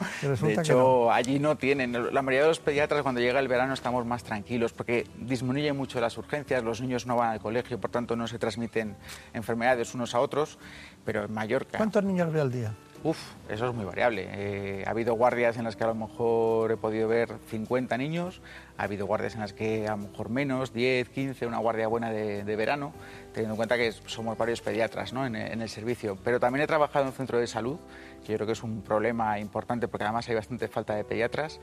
De 0.49 0.55
hecho, 0.55 0.79
no. 1.07 1.13
allí 1.13 1.39
no 1.39 1.57
tienen. 1.57 1.93
La 1.93 2.23
mayoría 2.23 2.43
de 2.43 2.49
los 2.49 2.59
pediatras 2.59 3.03
cuando 3.03 3.21
llega 3.21 3.39
el 3.39 3.47
verano 3.47 3.75
estamos 3.75 4.05
más 4.05 4.25
tranquilos 4.25 4.73
porque 4.73 5.07
disminuye 5.19 5.73
mucho 5.73 6.01
las 6.01 6.19
urgencias, 6.19 6.65
los 6.65 6.81
niños 6.81 7.07
no 7.07 7.17
van 7.17 7.31
al 7.31 7.41
colegio, 7.41 7.81
por 7.81 7.91
tanto 7.91 8.17
no 8.17 8.27
se 8.27 8.39
transmiten 8.39 8.97
enfermedades 9.33 9.95
unos 9.95 10.15
a 10.17 10.21
otros, 10.21 10.59
pero 11.05 11.25
en 11.25 11.33
Mallorca... 11.33 11.79
¿Cuántos 11.79 12.03
niños 12.03 12.33
ve 12.33 12.41
al 12.41 12.51
día? 12.51 12.75
Uf, 13.03 13.17
eso 13.49 13.67
es 13.67 13.75
muy 13.75 13.87
variable. 13.87 14.29
Eh, 14.31 14.85
ha 14.87 14.91
habido 14.91 15.15
guardias 15.15 15.57
en 15.57 15.65
las 15.65 15.75
que 15.75 15.85
a 15.85 15.87
lo 15.87 15.95
mejor 15.95 16.71
he 16.71 16.77
podido 16.77 17.09
ver 17.09 17.33
50 17.49 17.97
niños, 17.97 18.43
ha 18.77 18.83
habido 18.83 19.07
guardias 19.07 19.35
en 19.37 19.41
las 19.41 19.55
que 19.55 19.89
a 19.89 19.93
lo 19.93 20.09
mejor 20.09 20.29
menos, 20.29 20.75
10, 20.75 21.09
15, 21.09 21.47
una 21.47 21.57
guardia 21.57 21.89
buena 21.89 22.11
de, 22.11 22.57
verano, 22.57 22.93
teniendo 23.33 23.55
en 23.55 23.57
cuenta 23.57 23.79
que 23.79 23.91
somos 23.93 24.37
varios 24.37 24.61
pediatras 24.61 25.15
¿no? 25.15 25.25
en, 25.25 25.35
el 25.35 25.69
servicio. 25.71 26.19
Pero 26.23 26.39
también 26.41 26.63
he 26.65 26.67
trabajado 26.67 27.07
en 27.07 27.09
un 27.09 27.15
centro 27.15 27.39
de 27.39 27.47
salud, 27.47 27.79
que 28.23 28.33
yo 28.33 28.37
creo 28.37 28.47
que 28.47 28.53
es 28.53 28.63
un 28.63 28.83
problema 28.83 29.39
importante 29.39 29.89
porque 29.89 30.05
además 30.05 30.29
hay 30.29 30.35
bastante 30.35 30.69
falta 30.69 30.95
de 30.95 31.05
pediatras 31.05 31.59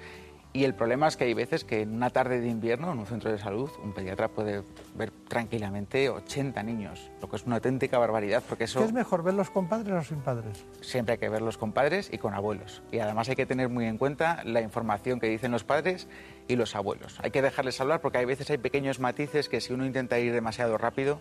y 0.54 0.64
el 0.64 0.74
problema 0.74 1.08
es 1.08 1.18
que 1.18 1.26
hay 1.26 1.34
veces 1.34 1.64
que 1.64 1.82
en 1.82 1.94
una 1.94 2.10
tarde 2.10 2.40
de 2.40 2.48
invierno 2.48 2.92
en 2.92 3.00
un 3.00 3.06
centro 3.06 3.32
de 3.32 3.38
salud 3.38 3.70
un 3.84 3.94
pediatra 3.94 4.28
puede 4.30 4.64
ver 4.96 5.12
tranquilamente 5.28 6.10
80 6.10 6.64
niños, 6.64 7.12
lo 7.22 7.30
que 7.30 7.36
es 7.36 7.46
una 7.46 7.56
auténtica 7.56 7.98
barbaridad 7.98 8.44
porque 8.48 8.64
eso... 8.64 8.80
¿Qué 8.80 8.86
es 8.86 8.94
mejor, 8.94 9.24
verlos 9.24 9.50
con 9.50 9.68
padres 9.68 9.94
o 9.94 10.04
sin 10.04 10.22
padres? 10.22 10.66
Siempre 10.82 11.14
hay 11.14 11.20
que 11.20 11.30
verlos 11.30 11.58
con 11.58 11.74
padres 11.74 12.10
y 12.12 12.18
con 12.18 12.34
abuelos. 12.34 12.82
Y 12.92 13.00
además 13.00 13.30
hay 13.30 13.36
que 13.36 13.46
tener 13.46 13.70
muy 13.70 13.86
en 13.86 13.98
cuenta 13.98 14.42
la 14.46 14.62
información 14.62 15.20
que 15.20 15.28
dicen 15.28 15.52
los 15.52 15.64
padres 15.64 16.08
y 16.48 16.56
los 16.56 16.76
abuelos. 16.76 17.20
Hay 17.22 17.32
que 17.32 17.42
dejarles 17.42 17.80
hablar 17.82 18.02
porque 18.02 18.18
hay 18.18 18.26
veces 18.26 18.50
hay 18.50 18.58
pequeños 18.58 19.00
matices 19.00 19.50
que 19.50 19.62
si 19.62 19.74
uno 19.74 19.86
intenta 19.86 20.18
ir 20.20 20.34
demasiado 20.34 20.78
rápido 20.78 21.20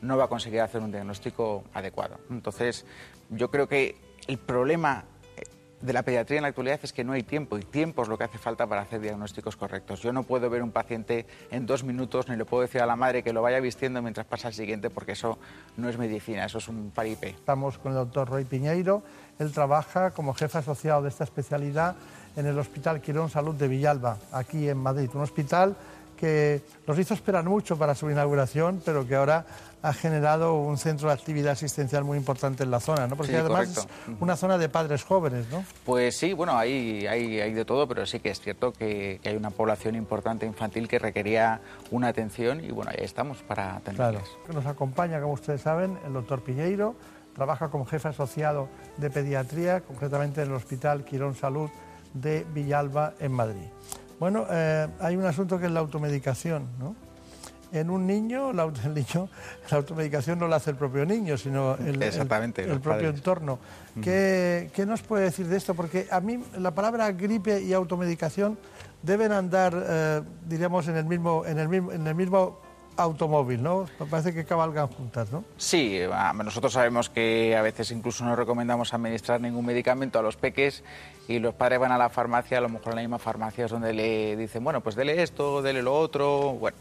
no 0.00 0.16
va 0.16 0.24
a 0.24 0.28
conseguir 0.28 0.60
hacer 0.60 0.80
un 0.80 0.92
diagnóstico 0.92 1.64
adecuado. 1.74 2.18
Entonces, 2.30 2.86
yo 3.30 3.50
creo 3.50 3.68
que 3.68 3.96
el 4.28 4.38
problema 4.38 5.04
de 5.80 5.92
la 5.92 6.02
pediatría 6.02 6.38
en 6.38 6.42
la 6.42 6.48
actualidad 6.48 6.80
es 6.82 6.92
que 6.92 7.04
no 7.04 7.12
hay 7.12 7.22
tiempo 7.22 7.56
y 7.56 7.62
tiempo 7.62 8.02
es 8.02 8.08
lo 8.08 8.18
que 8.18 8.24
hace 8.24 8.38
falta 8.38 8.66
para 8.66 8.82
hacer 8.82 9.00
diagnósticos 9.00 9.56
correctos. 9.56 10.00
Yo 10.00 10.12
no 10.12 10.24
puedo 10.24 10.50
ver 10.50 10.62
un 10.62 10.72
paciente 10.72 11.26
en 11.50 11.66
dos 11.66 11.84
minutos 11.84 12.28
ni 12.28 12.36
le 12.36 12.44
puedo 12.44 12.62
decir 12.62 12.80
a 12.80 12.86
la 12.86 12.96
madre 12.96 13.22
que 13.22 13.32
lo 13.32 13.42
vaya 13.42 13.60
vistiendo 13.60 14.02
mientras 14.02 14.26
pasa 14.26 14.48
al 14.48 14.54
siguiente 14.54 14.90
porque 14.90 15.12
eso 15.12 15.38
no 15.76 15.88
es 15.88 15.96
medicina, 15.96 16.44
eso 16.44 16.58
es 16.58 16.68
un 16.68 16.90
paripé. 16.90 17.30
Estamos 17.30 17.78
con 17.78 17.92
el 17.92 17.98
doctor 17.98 18.28
Roy 18.28 18.44
Piñeiro, 18.44 19.02
él 19.38 19.52
trabaja 19.52 20.10
como 20.10 20.34
jefe 20.34 20.58
asociado 20.58 21.02
de 21.02 21.10
esta 21.10 21.24
especialidad 21.24 21.94
en 22.36 22.46
el 22.46 22.58
Hospital 22.58 23.00
Quirón 23.00 23.30
Salud 23.30 23.54
de 23.54 23.68
Villalba, 23.68 24.16
aquí 24.32 24.68
en 24.68 24.78
Madrid, 24.78 25.10
un 25.14 25.22
hospital 25.22 25.76
que 26.16 26.62
nos 26.86 26.98
hizo 26.98 27.14
esperar 27.14 27.44
mucho 27.44 27.78
para 27.78 27.94
su 27.94 28.10
inauguración, 28.10 28.82
pero 28.84 29.06
que 29.06 29.14
ahora 29.14 29.46
ha 29.82 29.92
generado 29.92 30.54
un 30.54 30.76
centro 30.76 31.08
de 31.08 31.14
actividad 31.14 31.52
asistencial 31.52 32.04
muy 32.04 32.18
importante 32.18 32.64
en 32.64 32.70
la 32.70 32.80
zona, 32.80 33.06
¿no? 33.06 33.16
Porque 33.16 33.36
además 33.36 33.68
es 33.68 33.86
una 34.20 34.36
zona 34.36 34.58
de 34.58 34.68
padres 34.68 35.04
jóvenes, 35.04 35.46
¿no? 35.50 35.64
Pues 35.84 36.16
sí, 36.16 36.32
bueno, 36.32 36.56
hay, 36.58 37.06
hay, 37.06 37.40
hay 37.40 37.52
de 37.52 37.64
todo, 37.64 37.86
pero 37.86 38.04
sí 38.04 38.18
que 38.20 38.30
es 38.30 38.40
cierto 38.40 38.72
que, 38.72 39.20
hay 39.24 39.36
una 39.36 39.50
población 39.50 39.94
importante 39.94 40.46
infantil 40.46 40.88
que 40.88 40.98
requería 40.98 41.60
una 41.90 42.08
atención 42.08 42.64
y 42.64 42.70
bueno, 42.70 42.90
ahí 42.90 43.04
estamos 43.04 43.38
para 43.42 43.76
atenderles. 43.76 44.22
Claro. 44.44 44.60
Nos 44.60 44.66
acompaña, 44.66 45.20
como 45.20 45.34
ustedes 45.34 45.60
saben, 45.60 45.98
el 46.04 46.12
doctor 46.12 46.42
Piñeiro, 46.42 46.96
trabaja 47.34 47.68
como 47.68 47.84
jefe 47.84 48.08
asociado 48.08 48.68
de 48.96 49.10
pediatría, 49.10 49.80
concretamente 49.82 50.42
en 50.42 50.48
el 50.48 50.54
Hospital 50.54 51.04
Quirón 51.04 51.36
Salud 51.36 51.70
de 52.14 52.44
Villalba, 52.52 53.14
en 53.20 53.32
Madrid. 53.32 53.66
Bueno, 54.18 54.46
eh, 54.50 54.88
hay 54.98 55.14
un 55.14 55.24
asunto 55.24 55.58
que 55.60 55.66
es 55.66 55.72
la 55.72 55.80
automedicación, 55.80 56.66
¿no? 56.80 56.96
En 57.72 57.90
un 57.90 58.06
niño, 58.06 58.52
la, 58.52 58.64
el 58.64 58.94
niño, 58.94 59.28
la 59.70 59.76
automedicación 59.78 60.38
no 60.38 60.48
la 60.48 60.56
hace 60.56 60.70
el 60.70 60.76
propio 60.76 61.04
niño, 61.04 61.36
sino 61.36 61.74
el, 61.76 62.02
el, 62.02 62.80
propio 62.80 63.08
entorno. 63.10 63.58
¿Qué, 64.02 64.70
¿Qué, 64.74 64.86
nos 64.86 65.02
puede 65.02 65.24
decir 65.24 65.46
de 65.46 65.56
esto? 65.56 65.74
Porque 65.74 66.06
a 66.10 66.20
mí 66.20 66.42
la 66.58 66.74
palabra 66.74 67.10
gripe 67.12 67.60
y 67.60 67.72
automedicación 67.72 68.58
deben 69.02 69.32
andar, 69.32 69.74
eh, 69.86 70.22
diríamos, 70.46 70.88
en 70.88 70.96
el 70.96 71.04
mismo, 71.04 71.44
en 71.44 71.58
el 71.58 71.68
mismo, 71.68 71.92
en 71.92 72.06
el 72.06 72.14
mismo 72.14 72.60
automóvil, 72.98 73.62
¿no? 73.62 73.86
Parece 74.10 74.34
que 74.34 74.44
cabalgan 74.44 74.88
juntas, 74.88 75.30
¿no? 75.30 75.44
Sí, 75.56 76.00
nosotros 76.34 76.72
sabemos 76.72 77.08
que 77.08 77.56
a 77.56 77.62
veces 77.62 77.90
incluso 77.92 78.24
no 78.24 78.34
recomendamos 78.34 78.92
administrar 78.92 79.40
ningún 79.40 79.64
medicamento 79.64 80.18
a 80.18 80.22
los 80.22 80.36
peques 80.36 80.82
y 81.28 81.38
los 81.38 81.54
padres 81.54 81.78
van 81.78 81.92
a 81.92 81.98
la 81.98 82.10
farmacia, 82.10 82.58
a 82.58 82.60
lo 82.60 82.68
mejor 82.68 82.92
en 82.92 82.96
la 82.96 83.02
misma 83.02 83.18
farmacia 83.18 83.66
es 83.66 83.70
donde 83.70 83.92
le 83.92 84.36
dicen, 84.36 84.64
bueno, 84.64 84.80
pues 84.80 84.96
dele 84.96 85.22
esto, 85.22 85.62
dele 85.62 85.82
lo 85.82 85.96
otro. 85.96 86.54
Bueno, 86.54 86.76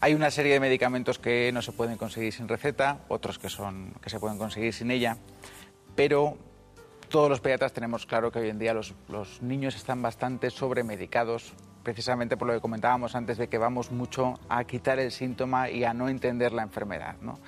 hay 0.00 0.14
una 0.14 0.30
serie 0.30 0.52
de 0.52 0.60
medicamentos 0.60 1.18
que 1.18 1.50
no 1.52 1.62
se 1.62 1.72
pueden 1.72 1.96
conseguir 1.96 2.32
sin 2.32 2.46
receta, 2.46 2.98
otros 3.08 3.38
que, 3.38 3.50
son, 3.50 3.92
que 4.00 4.08
se 4.08 4.20
pueden 4.20 4.38
conseguir 4.38 4.72
sin 4.72 4.90
ella, 4.92 5.16
pero 5.96 6.36
todos 7.08 7.28
los 7.28 7.40
pediatras 7.40 7.72
tenemos 7.72 8.06
claro 8.06 8.30
que 8.30 8.38
hoy 8.38 8.50
en 8.50 8.58
día 8.58 8.72
los, 8.72 8.94
los 9.08 9.42
niños 9.42 9.74
están 9.74 10.00
bastante 10.00 10.50
sobremedicados 10.50 11.54
precisamente 11.86 12.36
por 12.36 12.48
lo 12.48 12.54
que 12.54 12.60
comentábamos 12.60 13.14
antes 13.14 13.38
de 13.38 13.46
que 13.46 13.58
vamos 13.58 13.92
mucho 13.92 14.40
a 14.48 14.64
quitar 14.64 14.98
el 14.98 15.12
síntoma 15.12 15.70
y 15.70 15.84
a 15.84 15.94
no 15.94 16.08
entender 16.08 16.52
la 16.52 16.64
enfermedad. 16.64 17.14
¿no? 17.22 17.38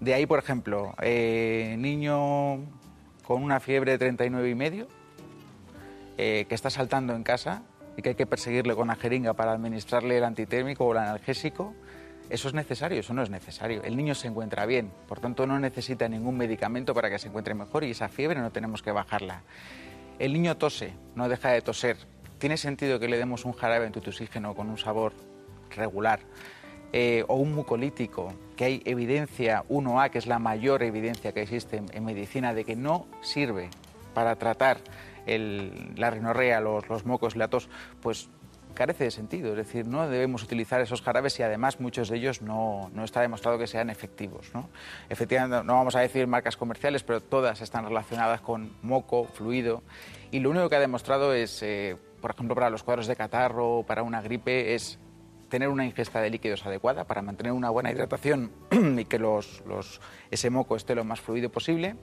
De 0.00 0.12
ahí, 0.12 0.26
por 0.26 0.38
ejemplo, 0.38 0.94
eh, 1.00 1.76
niño 1.78 2.56
con 3.26 3.42
una 3.42 3.58
fiebre 3.58 3.92
de 3.92 3.98
39 3.98 4.50
y 4.50 4.54
medio, 4.54 4.86
eh, 6.18 6.44
que 6.46 6.54
está 6.54 6.68
saltando 6.68 7.14
en 7.14 7.22
casa 7.22 7.62
y 7.96 8.02
que 8.02 8.10
hay 8.10 8.14
que 8.16 8.26
perseguirle 8.26 8.74
con 8.74 8.88
la 8.88 8.96
jeringa 8.96 9.32
para 9.32 9.52
administrarle 9.52 10.18
el 10.18 10.24
antitérmico 10.24 10.84
o 10.84 10.92
el 10.92 10.98
analgésico, 10.98 11.72
eso 12.28 12.48
es 12.48 12.54
necesario, 12.54 13.00
eso 13.00 13.14
no 13.14 13.22
es 13.22 13.30
necesario. 13.30 13.82
El 13.82 13.96
niño 13.96 14.14
se 14.14 14.28
encuentra 14.28 14.66
bien, 14.66 14.92
por 15.08 15.20
tanto 15.20 15.46
no 15.46 15.58
necesita 15.58 16.06
ningún 16.06 16.36
medicamento 16.36 16.92
para 16.92 17.08
que 17.08 17.18
se 17.18 17.28
encuentre 17.28 17.54
mejor 17.54 17.84
y 17.84 17.92
esa 17.92 18.10
fiebre 18.10 18.40
no 18.40 18.50
tenemos 18.50 18.82
que 18.82 18.92
bajarla. 18.92 19.40
El 20.18 20.34
niño 20.34 20.58
tose, 20.58 20.92
no 21.14 21.30
deja 21.30 21.48
de 21.48 21.62
toser, 21.62 21.96
¿Tiene 22.40 22.56
sentido 22.56 22.98
que 22.98 23.06
le 23.06 23.18
demos 23.18 23.44
un 23.44 23.52
jarabe 23.52 23.84
antitusígeno 23.84 24.54
con 24.54 24.70
un 24.70 24.78
sabor 24.78 25.12
regular? 25.76 26.20
Eh, 26.90 27.22
o 27.28 27.36
un 27.36 27.54
mucolítico, 27.54 28.32
que 28.56 28.64
hay 28.64 28.82
evidencia 28.86 29.62
1A, 29.68 30.08
que 30.08 30.18
es 30.18 30.26
la 30.26 30.38
mayor 30.38 30.82
evidencia 30.82 31.32
que 31.32 31.42
existe 31.42 31.82
en, 31.92 32.04
medicina, 32.04 32.54
de 32.54 32.64
que 32.64 32.76
no 32.76 33.06
sirve 33.20 33.68
para 34.14 34.36
tratar 34.36 34.78
la 35.26 36.10
rinorrea, 36.10 36.60
los, 36.60 36.88
los 36.88 37.04
mocos 37.04 37.36
y 37.36 37.38
la 37.38 37.48
tos, 37.48 37.68
pues 38.00 38.30
carece 38.72 39.04
de 39.04 39.10
sentido. 39.10 39.50
Es 39.50 39.56
decir, 39.56 39.86
no 39.86 40.08
debemos 40.08 40.42
utilizar 40.42 40.80
esos 40.80 41.02
jarabes 41.02 41.38
y 41.38 41.42
además 41.42 41.78
muchos 41.78 42.08
de 42.08 42.16
ellos 42.16 42.40
no, 42.40 42.90
no 42.94 43.04
está 43.04 43.20
demostrado 43.20 43.58
que 43.58 43.66
sean 43.66 43.90
efectivos. 43.90 44.50
¿no? 44.54 44.70
Efectivamente, 45.10 45.62
no 45.64 45.74
vamos 45.74 45.94
a 45.94 46.00
decir 46.00 46.26
marcas 46.26 46.56
comerciales, 46.56 47.02
pero 47.02 47.20
todas 47.20 47.60
están 47.60 47.84
relacionadas 47.84 48.40
con 48.40 48.72
moco, 48.82 49.26
fluido. 49.26 49.82
Y 50.30 50.40
lo 50.40 50.50
único 50.50 50.70
que 50.70 50.76
ha 50.76 50.80
demostrado 50.80 51.34
es, 51.34 51.62
eh, 51.62 51.96
por 52.20 52.32
ejemplo, 52.32 52.54
para 52.54 52.70
los 52.70 52.82
cuadros 52.82 53.06
de 53.06 53.16
catarro 53.16 53.78
o 53.78 53.82
para 53.82 54.02
una 54.02 54.20
gripe, 54.20 54.74
es 54.74 54.98
tener 55.48 55.68
una 55.68 55.84
ingesta 55.84 56.20
de 56.20 56.30
líquidos 56.30 56.64
adecuada 56.64 57.04
para 57.04 57.20
mantener 57.20 57.52
una 57.52 57.68
buena 57.68 57.90
hidratación 57.90 58.52
y 58.98 59.04
que 59.04 59.18
los, 59.18 59.62
ese 60.30 60.48
moco 60.48 60.76
esté 60.76 60.94
lo 60.94 61.04
más 61.04 61.20
fluido 61.20 61.50
posible. 61.50 61.96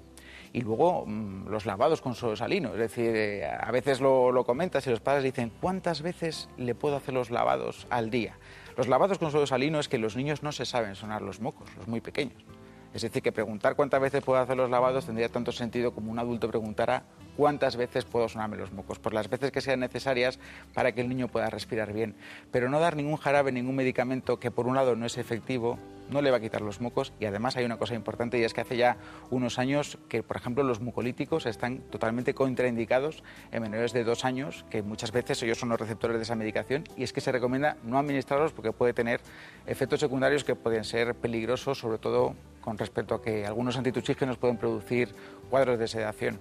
Y 0.53 0.62
luego 0.62 1.05
mm, 1.05 1.47
los 1.47 1.65
lavados 1.65 2.01
con 2.01 2.15
sodio 2.15 2.36
salino. 2.36 2.69
Es 2.74 2.79
decir, 2.79 3.15
eh, 3.15 3.45
a 3.45 3.71
veces 3.71 4.00
lo, 4.00 4.31
lo, 4.31 4.45
comentas 4.45 4.86
y 4.88 4.89
los 4.89 5.01
padres 5.01 5.24
dicen, 5.24 5.51
¿cuántas 5.59 6.01
veces 6.01 6.50
le 6.57 6.74
puedo 6.75 6.95
hacer 6.95 7.13
los 7.13 7.31
lavados 7.31 7.88
al 7.89 8.09
día? 8.09 8.38
Los 8.77 8.88
lavados 8.88 9.17
con 9.17 9.31
sodio 9.31 9.47
salino 9.47 9.79
es 9.79 9.89
que 9.89 9.97
los 9.97 10.15
niños 10.15 10.43
no 10.43 10.51
se 10.51 10.65
saben 10.65 10.95
sonar 10.95 11.21
los 11.21 11.41
mocos, 11.41 11.69
los 11.75 11.88
muy 11.88 12.00
pequeños. 12.00 12.45
Es 12.93 13.01
decir, 13.01 13.21
que 13.21 13.31
preguntar 13.31 13.75
cuántas 13.75 14.01
veces 14.01 14.24
puedo 14.24 14.39
hacer 14.39 14.55
los 14.55 14.69
lavados 14.69 15.05
tendría 15.05 15.29
tanto 15.29 15.51
sentido 15.51 15.93
como 15.93 16.12
un 16.12 16.19
adulto 16.19 16.47
preguntara 16.47 17.03
cuántas 17.38 17.77
veces 17.77 18.03
puedo 18.03 18.27
sonarme 18.27 18.58
los 18.58 18.74
mocos, 18.74 19.00
por 19.00 19.13
las 19.13 19.29
veces 19.29 19.51
que 19.51 19.62
sean 19.62 19.79
necesarias 19.79 20.39
para 20.74 20.91
que 20.91 21.01
el 21.01 21.08
niño 21.08 21.27
pueda 21.27 21.50
respirar 21.50 21.94
bien. 21.94 22.15
Pero 22.51 22.70
no 22.70 22.79
dar 22.79 22.96
ningún 22.96 23.17
jarabe, 23.17 23.51
ningún 23.51 23.75
medicamento 23.75 24.39
que 24.39 24.51
por 24.51 24.67
un 24.67 24.75
lado 24.75 24.96
no 24.96 25.06
es 25.06 25.17
efectivo, 25.17 25.77
no 26.10 26.22
le 26.22 26.32
va 26.32 26.38
a 26.38 26.39
quitar 26.39 26.62
los 26.62 26.82
mocos 26.82 27.13
y 27.20 27.25
además 27.25 27.58
hay 27.58 27.65
una 27.65 27.77
cosa 27.77 27.94
importante 27.94 28.39
y 28.39 28.44
es 28.44 28.53
que 28.53 28.62
hace 28.62 28.77
ya 28.77 28.98
unos 29.29 29.60
años 29.60 29.98
que, 30.10 30.24
por 30.24 30.38
ejemplo, 30.38 30.63
los 30.63 30.79
mucolíticos 30.79 31.46
están 31.46 31.79
totalmente 31.79 32.34
contraindicados 32.34 33.24
en 33.51 33.62
menores 33.62 33.94
de 33.94 34.03
dos 34.03 34.25
años, 34.25 34.65
que 34.70 34.82
muchas 34.82 35.12
veces 35.12 35.41
ellos 35.44 35.60
son 35.60 35.70
los 35.70 35.79
receptores 35.79 36.17
de 36.17 36.24
esa 36.24 36.36
medicación 36.36 36.86
y 36.96 37.03
es 37.03 37.13
que 37.13 37.22
se 37.22 37.32
recomienda 37.32 37.77
no 37.84 38.00
administrarlos 38.00 38.53
porque 38.53 38.72
puede 38.72 38.94
tener 38.94 39.22
efectos 39.65 40.00
secundarios 40.00 40.44
que 40.44 40.56
pueden 40.56 40.84
ser 40.84 41.13
peligrosos, 41.13 41.79
sobre 41.79 41.98
todo 41.98 42.36
con 42.62 42.77
respecto 42.77 43.15
a 43.15 43.22
que 43.22 43.46
algunos 43.46 43.77
antitusígenos 43.77 44.38
pueden 44.38 44.58
producir 44.58 45.13
cuadros 45.50 45.79
de 45.79 45.88
sedación. 45.88 46.39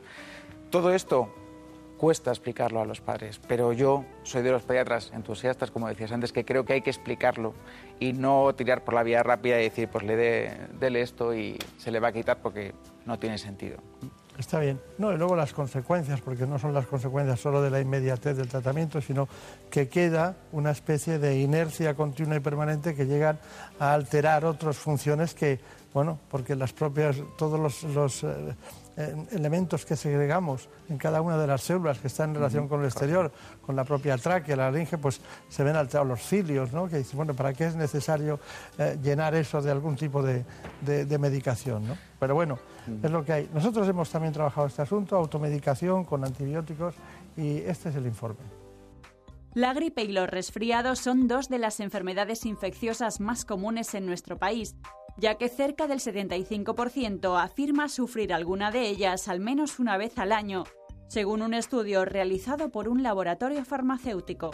Todo 0.76 0.92
esto 0.92 1.30
cuesta 1.97 2.30
explicarlo 2.30 2.83
a 2.83 2.85
los 2.85 3.00
padres, 3.00 3.40
pero 3.49 3.73
yo 3.73 4.04
soy 4.25 4.42
de 4.42 4.50
los 4.50 4.61
pediatras 4.61 5.11
entusiastas, 5.14 5.71
como 5.71 5.88
decías 5.88 6.12
antes, 6.12 6.35
que 6.35 6.45
creo 6.45 6.66
que 6.66 6.75
hay 6.75 6.83
que 6.83 6.90
explicarlo 6.90 7.54
y 7.99 8.12
no 8.12 8.54
tirar 8.54 8.85
por 8.85 8.92
la 8.92 9.02
vía 9.02 9.23
rápida 9.23 9.59
y 9.59 9.62
decir, 9.62 9.88
pues 9.88 10.04
le 10.04 10.16
dé, 10.16 11.00
esto 11.00 11.35
y 11.35 11.56
se 11.78 11.90
le 11.90 11.99
va 11.99 12.09
a 12.09 12.12
quitar 12.12 12.42
porque 12.42 12.75
no 13.06 13.18
tiene 13.18 13.38
sentido. 13.38 13.78
Está 14.38 14.61
bien. 14.61 14.78
No, 14.99 15.14
y 15.14 15.16
luego 15.16 15.35
las 15.35 15.54
consecuencias, 15.54 16.21
porque 16.21 16.47
no 16.47 16.59
son 16.59 16.75
las 16.75 16.87
consecuencias 16.87 17.40
solo 17.40 17.62
de 17.62 17.71
la 17.71 17.80
inmediatez 17.80 18.37
del 18.37 18.49
tratamiento, 18.49 19.00
sino 19.00 19.30
que 19.71 19.88
queda 19.88 20.37
una 20.52 20.73
especie 20.73 21.18
de 21.18 21.40
inercia 21.40 21.95
continua 21.95 22.37
y 22.37 22.40
permanente 22.40 22.95
que 22.95 23.06
llegan 23.06 23.38
a 23.80 23.95
alterar 23.95 24.45
otras 24.45 24.76
funciones 24.76 25.33
que, 25.33 25.59
bueno, 25.95 26.18
porque 26.30 26.54
las 26.54 26.75
propias, 26.75 27.16
todos 27.38 27.59
los, 27.59 27.83
los 27.95 28.25
eh, 28.25 28.54
elementos 28.97 29.85
que 29.85 29.95
segregamos 29.95 30.69
en 30.88 30.97
cada 30.97 31.21
una 31.21 31.37
de 31.37 31.47
las 31.47 31.62
células 31.62 31.99
que 31.99 32.07
están 32.07 32.31
en 32.31 32.37
relación 32.37 32.67
con 32.67 32.81
el 32.81 32.87
exterior, 32.87 33.31
con 33.61 33.76
la 33.76 33.85
propia 33.85 34.17
tráquea, 34.17 34.57
la 34.57 34.71
laringe, 34.71 34.97
pues 34.97 35.21
se 35.49 35.62
ven 35.62 35.76
alterados 35.76 36.09
los 36.09 36.23
cilios, 36.23 36.73
¿no? 36.73 36.88
que 36.88 36.99
dicen, 36.99 37.17
bueno, 37.17 37.35
¿para 37.35 37.53
qué 37.53 37.67
es 37.67 37.76
necesario 37.76 38.41
eh, 38.79 38.99
llenar 39.03 39.35
eso 39.35 39.61
de 39.61 39.71
algún 39.71 39.97
tipo 39.97 40.23
de, 40.23 40.45
de, 40.81 41.19
medicación? 41.19 41.87
¿no? 41.87 41.97
Pero 42.19 42.35
bueno, 42.35 42.59
es 43.03 43.11
lo 43.11 43.25
que 43.25 43.33
hay. 43.33 43.50
Nosotros 43.53 43.87
hemos 43.88 44.11
también 44.11 44.33
trabajado 44.33 44.67
este 44.67 44.83
asunto, 44.83 45.17
automedicación 45.17 46.05
con 46.05 46.25
antibióticos, 46.25 46.95
y 47.37 47.59
este 47.59 47.91
es 47.91 47.97
el 47.97 48.07
informe. 48.07 48.41
La 49.55 49.73
gripe 49.73 50.03
y 50.03 50.12
los 50.12 50.29
resfriados 50.29 50.99
son 50.99 51.29
dos 51.29 51.49
de 51.49 51.59
las 51.59 51.81
enfermedades 51.81 52.45
infecciosas 52.45 53.21
más 53.21 53.45
comunes 53.45 53.95
en 53.95 54.05
nuestro 54.05 54.38
país 54.38 54.76
ya 55.16 55.37
que 55.37 55.49
cerca 55.49 55.87
del 55.87 56.00
75% 56.00 57.42
afirma 57.42 57.88
sufrir 57.88 58.32
alguna 58.32 58.70
de 58.70 58.88
ellas 58.88 59.28
al 59.28 59.40
menos 59.40 59.78
una 59.78 59.96
vez 59.96 60.18
al 60.18 60.32
año, 60.32 60.64
según 61.08 61.42
un 61.42 61.54
estudio 61.54 62.04
realizado 62.04 62.70
por 62.70 62.88
un 62.88 63.02
laboratorio 63.02 63.64
farmacéutico. 63.64 64.50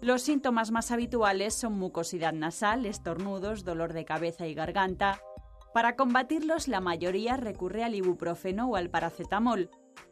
Los 0.00 0.22
síntomas 0.22 0.70
más 0.70 0.90
habituales 0.90 1.54
son 1.54 1.78
mucosidad 1.78 2.32
nasal, 2.32 2.84
estornudos, 2.84 3.64
dolor 3.64 3.92
de 3.92 4.04
cabeza 4.04 4.46
y 4.46 4.54
garganta. 4.54 5.20
Para 5.72 5.96
combatirlos, 5.96 6.68
la 6.68 6.80
mayoría 6.80 7.36
recurre 7.36 7.82
al 7.82 7.94
ibuprofeno 7.94 8.68
o 8.68 8.76
al 8.76 8.90
paracetamol, 8.90 9.70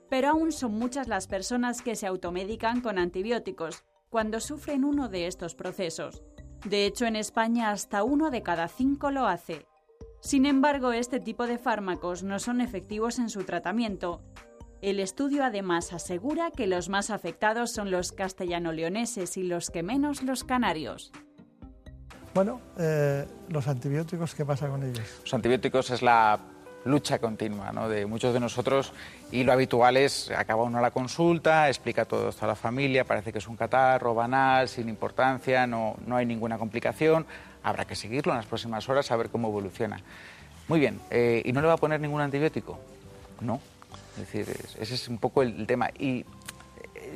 pero 0.08 0.28
aún 0.28 0.52
son 0.52 0.78
muchas 0.78 1.08
las 1.08 1.26
personas 1.26 1.82
que 1.82 1.96
se 1.96 2.06
automedican 2.06 2.80
con 2.80 2.98
antibióticos 2.98 3.84
cuando 4.08 4.40
sufren 4.40 4.84
uno 4.84 5.08
de 5.08 5.26
estos 5.26 5.54
procesos. 5.54 6.22
De 6.64 6.86
hecho, 6.86 7.04
en 7.04 7.16
España 7.16 7.70
hasta 7.70 8.04
uno 8.04 8.30
de 8.30 8.42
cada 8.42 8.68
cinco 8.68 9.10
lo 9.10 9.26
hace. 9.26 9.66
Sin 10.24 10.46
embargo, 10.46 10.92
este 10.92 11.20
tipo 11.20 11.46
de 11.46 11.58
fármacos 11.58 12.22
no 12.22 12.38
son 12.38 12.62
efectivos 12.62 13.18
en 13.18 13.28
su 13.28 13.44
tratamiento. 13.44 14.22
El 14.80 14.98
estudio 14.98 15.44
además 15.44 15.92
asegura 15.92 16.50
que 16.50 16.66
los 16.66 16.88
más 16.88 17.10
afectados 17.10 17.72
son 17.72 17.90
los 17.90 18.10
castellano-leoneses 18.10 19.36
y 19.36 19.42
los 19.42 19.68
que 19.68 19.82
menos 19.82 20.22
los 20.22 20.42
canarios. 20.42 21.12
Bueno, 22.34 22.62
eh, 22.78 23.26
los 23.50 23.68
antibióticos, 23.68 24.34
¿qué 24.34 24.46
pasa 24.46 24.66
con 24.68 24.82
ellos? 24.82 25.06
Los 25.24 25.34
antibióticos 25.34 25.90
es 25.90 26.00
la 26.00 26.40
lucha 26.86 27.18
continua 27.18 27.70
¿no? 27.72 27.90
de 27.90 28.06
muchos 28.06 28.32
de 28.32 28.40
nosotros 28.40 28.92
y 29.30 29.44
lo 29.44 29.52
habitual 29.52 29.98
es, 29.98 30.30
acaba 30.30 30.62
uno 30.62 30.80
la 30.80 30.90
consulta, 30.90 31.68
explica 31.68 32.06
todo 32.06 32.30
esto 32.30 32.46
a 32.46 32.48
la 32.48 32.56
familia, 32.56 33.04
parece 33.04 33.30
que 33.30 33.38
es 33.38 33.48
un 33.48 33.56
catarro 33.56 34.14
banal, 34.14 34.68
sin 34.68 34.88
importancia, 34.88 35.66
no, 35.66 35.96
no 36.06 36.16
hay 36.16 36.26
ninguna 36.26 36.58
complicación, 36.58 37.26
habrá 37.64 37.86
que 37.86 37.96
seguirlo 37.96 38.32
en 38.32 38.36
las 38.36 38.46
próximas 38.46 38.88
horas 38.88 39.10
a 39.10 39.16
ver 39.16 39.30
cómo 39.30 39.48
evoluciona. 39.48 40.00
Muy 40.68 40.78
bien, 40.78 41.00
eh, 41.10 41.42
¿y 41.44 41.52
no 41.52 41.60
le 41.60 41.66
va 41.66 41.72
a 41.72 41.78
poner 41.78 42.00
ningún 42.00 42.20
antibiótico? 42.20 42.78
No, 43.40 43.60
es 44.12 44.20
decir, 44.20 44.56
ese 44.78 44.94
es 44.94 45.08
un 45.08 45.18
poco 45.18 45.42
el, 45.42 45.66
tema. 45.66 45.90
Y 45.98 46.24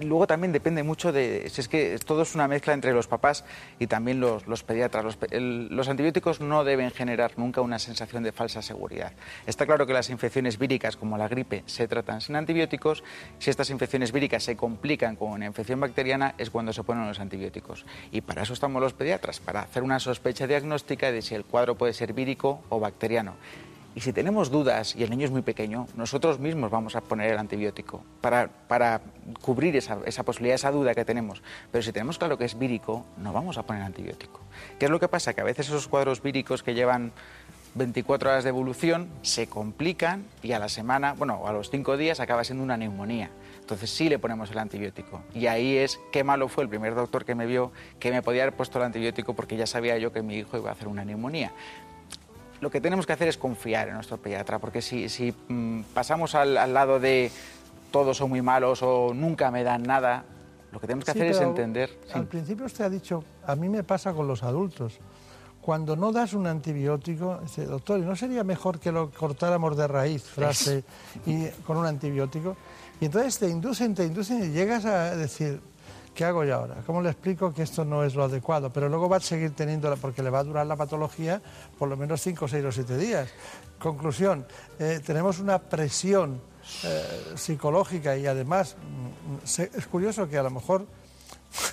luego 0.00 0.26
también 0.26 0.52
depende 0.52 0.82
mucho 0.82 1.12
de, 1.12 1.48
si 1.50 1.60
es 1.60 1.68
que 1.68 1.98
todo 2.04 2.22
es 2.22 2.34
una 2.34 2.48
mezcla 2.48 2.72
entre 2.72 2.92
los 2.92 3.06
papás 3.06 3.44
y 3.78 3.86
también 3.86 4.20
los, 4.20 4.44
pediatras. 4.62 5.18
Los, 5.30 5.88
antibióticos 5.88 6.40
no 6.40 6.64
deben 6.64 6.90
generar 6.90 7.32
nunca 7.36 7.60
una 7.60 7.78
sensación 7.78 8.22
de 8.22 8.32
falsa 8.32 8.62
seguridad. 8.62 9.12
Está 9.46 9.66
claro 9.66 9.86
que 9.86 9.92
las 9.92 10.10
infecciones 10.10 10.58
víricas 10.58 10.96
como 10.96 11.18
la 11.18 11.28
gripe 11.28 11.62
se 11.66 11.88
tratan 11.88 12.20
sin 12.20 12.36
antibióticos. 12.36 13.02
Si 13.38 13.50
estas 13.50 13.70
infecciones 13.70 14.12
víricas 14.12 14.42
se 14.42 14.56
complican 14.56 15.16
con 15.16 15.30
una 15.30 15.46
infección 15.46 15.80
bacteriana 15.80 16.34
es 16.38 16.50
cuando 16.50 16.72
se 16.72 16.82
ponen 16.82 17.06
los 17.06 17.20
antibióticos. 17.20 17.84
Y 18.10 18.20
para 18.20 18.42
eso 18.42 18.52
estamos 18.52 18.82
los 18.82 18.92
pediatras, 18.92 19.40
para 19.40 19.62
hacer 19.62 19.82
una 19.82 20.00
sospecha 20.00 20.46
diagnóstica 20.46 21.12
de 21.12 21.22
si 21.22 21.34
el 21.34 21.44
cuadro 21.44 21.76
puede 21.76 21.92
ser 21.92 22.12
vírico 22.12 22.62
o 22.68 22.80
bacteriano. 22.80 23.36
Y 23.94 24.00
si 24.00 24.12
tenemos 24.12 24.50
dudas 24.50 24.94
y 24.94 25.02
el 25.02 25.10
niño 25.10 25.24
es 25.24 25.30
muy 25.30 25.42
pequeño, 25.42 25.86
nosotros 25.96 26.38
mismos 26.38 26.70
vamos 26.70 26.94
a 26.94 27.00
poner 27.00 27.32
el 27.32 27.38
antibiótico 27.38 28.04
para, 28.20 28.48
para 28.68 29.00
cubrir 29.40 29.76
esa, 29.76 29.98
esa, 30.06 30.22
posibilidad, 30.22 30.54
esa 30.54 30.70
duda 30.70 30.94
que 30.94 31.04
tenemos. 31.04 31.42
Pero 31.72 31.82
si 31.82 31.92
tenemos 31.92 32.18
claro 32.18 32.38
que 32.38 32.44
es 32.44 32.58
vírico, 32.58 33.04
no 33.16 33.32
vamos 33.32 33.58
a 33.58 33.64
poner 33.64 33.82
antibiótico. 33.82 34.40
¿Qué 34.78 34.84
es 34.84 34.90
lo 34.90 35.00
que 35.00 35.08
pasa? 35.08 35.34
Que 35.34 35.40
a 35.40 35.44
veces 35.44 35.66
esos 35.66 35.88
cuadros 35.88 36.22
víricos 36.22 36.62
que 36.62 36.74
llevan 36.74 37.12
24 37.74 38.30
horas 38.30 38.44
de 38.44 38.50
evolución 38.50 39.08
se 39.22 39.46
complican 39.46 40.24
y 40.42 40.52
a 40.52 40.58
la 40.58 40.68
semana, 40.68 41.14
bueno, 41.14 41.46
a 41.46 41.52
los 41.52 41.70
5 41.70 41.96
días 41.96 42.20
acaba 42.20 42.44
siendo 42.44 42.64
una 42.64 42.76
neumonía. 42.76 43.30
Entonces 43.60 43.90
sí 43.90 44.08
le 44.08 44.18
ponemos 44.18 44.50
el 44.50 44.58
antibiótico. 44.58 45.22
Y 45.34 45.46
ahí 45.46 45.76
es 45.76 46.00
qué 46.10 46.24
malo 46.24 46.48
fue 46.48 46.64
el 46.64 46.70
primer 46.70 46.94
doctor 46.94 47.24
que 47.24 47.34
me 47.34 47.46
vio 47.46 47.70
que 47.98 48.10
me 48.10 48.22
podía 48.22 48.42
haber 48.42 48.54
puesto 48.54 48.78
el 48.78 48.84
antibiótico 48.84 49.34
porque 49.34 49.56
ya 49.56 49.66
sabía 49.66 49.98
yo 49.98 50.12
que 50.12 50.22
mi 50.22 50.36
hijo 50.36 50.56
iba 50.56 50.70
a 50.70 50.72
hacer 50.72 50.88
una 50.88 51.04
neumonía 51.04 51.52
lo 52.60 52.70
que 52.70 52.80
tenemos 52.80 53.06
que 53.06 53.12
hacer 53.12 53.28
es 53.28 53.38
confiar 53.38 53.88
en 53.88 53.94
nuestro 53.94 54.16
pediatra, 54.16 54.58
porque 54.58 54.82
si, 54.82 55.08
si 55.08 55.34
mm, 55.48 55.82
pasamos 55.94 56.34
al, 56.34 56.54
lado 56.72 56.98
de 56.98 57.30
todos 57.90 58.16
son 58.16 58.30
muy 58.30 58.42
malos 58.42 58.82
o 58.82 59.12
nunca 59.14 59.50
me 59.50 59.62
dan 59.62 59.82
nada, 59.82 60.24
lo 60.72 60.80
que 60.80 60.86
tenemos 60.86 61.04
que 61.04 61.12
hacer 61.12 61.26
es 61.26 61.40
entender. 61.40 61.98
Al 62.12 62.26
principio 62.26 62.66
usted 62.66 62.84
ha 62.84 62.90
dicho, 62.90 63.24
a 63.46 63.54
mí 63.56 63.68
me 63.68 63.84
pasa 63.84 64.12
con 64.12 64.26
los 64.26 64.42
adultos. 64.42 64.98
Cuando 65.60 65.96
no 65.96 66.12
das 66.12 66.32
un 66.32 66.46
antibiótico, 66.46 67.40
dice, 67.42 67.66
doctor, 67.66 68.00
¿no 68.00 68.16
sería 68.16 68.42
mejor 68.42 68.78
que 68.80 68.90
lo 68.90 69.10
cortáramos 69.10 69.76
de 69.76 69.86
raíz, 69.86 70.22
frase, 70.22 70.82
y 71.26 71.46
con 71.66 71.76
un 71.76 71.86
antibiótico? 71.86 72.56
Y 73.00 73.06
entonces 73.06 73.38
te 73.38 73.48
inducen, 73.48 73.94
te 73.94 74.04
inducen 74.04 74.44
y 74.44 74.48
llegas 74.48 74.84
a 74.84 75.14
decir, 75.14 75.60
¿qué 76.18 76.24
hago 76.24 76.42
yo 76.42 76.56
ahora? 76.56 76.82
¿Cómo 76.84 77.00
le 77.00 77.10
explico 77.10 77.54
que 77.54 77.62
esto 77.62 77.84
no 77.84 78.02
es 78.02 78.16
lo 78.16 78.24
adecuado? 78.24 78.72
Pero 78.72 78.88
luego 78.88 79.08
va 79.08 79.18
a 79.18 79.20
seguir 79.20 79.52
teniendo, 79.52 79.96
porque 79.98 80.20
le 80.20 80.30
va 80.30 80.40
a 80.40 80.42
durar 80.42 80.66
la 80.66 80.74
patología 80.74 81.40
por 81.78 81.88
lo 81.88 81.96
menos 81.96 82.20
5, 82.22 82.48
6 82.48 82.64
o 82.64 82.72
7 82.72 82.96
días. 82.96 83.28
Conclusión, 83.78 84.44
eh, 84.80 85.00
tenemos 85.06 85.38
una 85.38 85.60
presión 85.60 86.40
eh, 86.82 87.34
psicológica 87.36 88.16
y 88.16 88.26
además 88.26 88.74
mm, 88.74 89.76
es 89.78 89.86
curioso 89.86 90.28
que 90.28 90.36
a 90.36 90.42
lo 90.42 90.50
mejor 90.50 90.86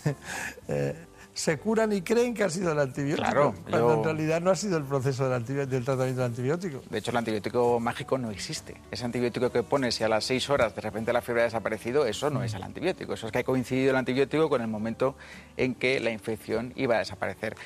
eh, 0.68 1.05
se 1.36 1.58
curan 1.58 1.92
y 1.92 2.02
creen 2.02 2.34
que 2.34 2.46
ha 2.46 2.50
sido 2.50 2.72
el 2.72 2.80
antibiótico, 2.80 3.28
claro, 3.28 3.54
cuando 3.70 3.94
en 3.96 4.04
realidad 4.06 4.40
no 4.40 4.52
ha 4.52 4.56
sido 4.56 4.78
el 4.78 4.86
proceso 4.86 5.28
del, 5.28 5.46
del, 5.46 5.84
tratamiento 5.84 6.22
del 6.22 6.32
antibiótico. 6.32 6.82
De 6.90 6.98
hecho, 6.98 7.12
el 7.12 7.18
antibiótico 7.18 7.78
mágico 7.82 8.18
no 8.18 8.32
existe. 8.32 8.78
Ese 8.90 9.04
antibiótico 9.04 9.52
que 9.52 9.62
pones 9.62 10.00
y 10.00 10.06
a 10.06 10.08
las 10.08 10.24
seis 10.24 10.50
horas 10.50 10.74
de 10.74 10.82
repente 10.82 11.12
la 11.12 11.22
fiebre 11.22 11.42
ha 11.42 11.46
desaparecido, 11.46 12.06
eso 12.06 12.30
no 12.30 12.42
es 12.42 12.54
el 12.54 12.64
antibiótico. 12.64 13.14
Eso 13.14 13.26
es 13.26 13.34
que 13.34 13.40
ha 13.40 13.44
coincidido 13.44 13.92
el 13.92 13.98
antibiótico 13.98 14.48
con 14.48 14.62
el 14.62 14.70
momento 14.70 15.18
en 15.58 15.76
que 15.76 16.00
la 16.00 16.12
infección 16.12 16.72
iba 16.78 16.96
a 16.96 17.00
desaparecer 17.00 17.58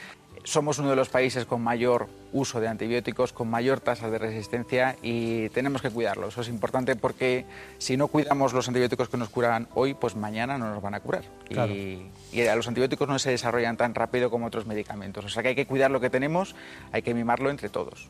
somos 0.49 0.79
uno 0.79 0.89
de 0.89 0.95
los 0.95 1.09
países 1.09 1.45
con 1.45 1.61
mayor 1.61 2.07
uso 2.33 2.59
de 2.59 2.67
antibióticos, 2.67 3.33
con 3.33 3.49
mayor 3.49 3.79
tasa 3.81 4.09
de 4.09 4.17
resistencia 4.17 4.95
y 5.03 5.49
tenemos 5.49 5.81
que 5.81 5.91
cuidarlo. 5.91 6.27
Eso 6.27 6.41
es 6.41 6.49
importante 6.49 6.95
porque 6.95 7.45
si 7.77 7.97
no 7.97 8.07
cuidamos 8.07 8.53
los 8.53 8.67
antibióticos 8.67 9.09
que 9.09 9.17
nos 9.17 9.29
curan 9.29 9.67
hoy, 9.75 9.93
pues 9.93 10.15
mañana 10.15 10.57
no 10.57 10.73
nos 10.73 10.81
van 10.81 10.95
a 10.95 10.99
curar. 11.01 11.23
Y, 11.49 12.09
los 12.33 12.67
antibióticos 12.67 13.07
no 13.07 13.19
se 13.19 13.29
desarrollan 13.29 13.77
tan 13.77 13.93
rápido 13.93 14.31
como 14.31 14.47
otros 14.47 14.65
medicamentos. 14.65 15.23
O 15.23 15.29
sea 15.29 15.43
que 15.43 15.49
hay 15.49 15.55
que 15.55 15.67
cuidar 15.67 15.91
lo 15.91 15.99
que 15.99 16.09
tenemos, 16.09 16.55
hay 16.91 17.03
que 17.03 17.13
mimarlo 17.13 17.51
entre 17.51 17.69
todos. 17.69 18.07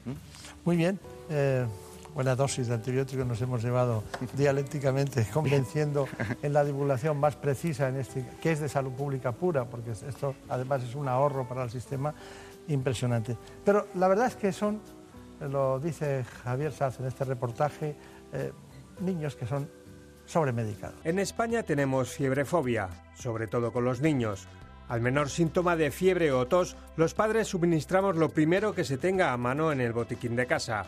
Muy 0.63 0.77
bien. 0.77 0.97
Eh, 1.29 1.65
buena 2.13 2.35
dosis 2.35 2.67
de 2.67 2.73
antibióticos 2.75 3.25
nos 3.25 3.41
hemos 3.41 3.63
llevado 3.63 4.03
dialécticamente, 4.33 5.25
convenciendo 5.33 6.07
en 6.41 6.53
la 6.53 6.63
divulgación 6.63 7.17
más 7.17 7.35
precisa 7.35 7.89
en 7.89 7.97
este, 7.97 8.25
que 8.41 8.51
es 8.51 8.59
de 8.59 8.69
salud 8.69 8.91
pública 8.91 9.31
pura, 9.31 9.65
porque 9.65 9.91
esto 9.91 10.35
además 10.49 10.83
es 10.83 10.95
un 10.95 11.07
ahorro 11.07 11.47
para 11.47 11.63
el 11.63 11.69
sistema 11.69 12.13
impresionante. 12.67 13.37
Pero 13.63 13.87
la 13.95 14.07
verdad 14.07 14.27
es 14.27 14.35
que 14.35 14.51
son, 14.51 14.81
lo 15.39 15.79
dice 15.79 16.23
Javier 16.43 16.71
Saz 16.71 16.99
en 16.99 17.05
este 17.05 17.25
reportaje, 17.25 17.95
eh, 18.33 18.51
niños 19.01 19.35
que 19.35 19.47
son 19.47 19.69
sobremedicados. 20.25 20.99
En 21.03 21.19
España 21.19 21.63
tenemos 21.63 22.09
fiebrefobia, 22.09 22.89
sobre 23.15 23.47
todo 23.47 23.71
con 23.71 23.85
los 23.85 24.01
niños. 24.01 24.47
Al 24.87 25.01
menor 25.01 25.29
síntoma 25.29 25.75
de 25.75 25.91
fiebre 25.91 26.31
o 26.31 26.47
tos, 26.47 26.75
los 26.97 27.13
padres 27.13 27.47
suministramos 27.47 28.15
lo 28.15 28.29
primero 28.29 28.73
que 28.73 28.83
se 28.83 28.97
tenga 28.97 29.33
a 29.33 29.37
mano 29.37 29.71
en 29.71 29.81
el 29.81 29.93
botiquín 29.93 30.35
de 30.35 30.47
casa 30.47 30.85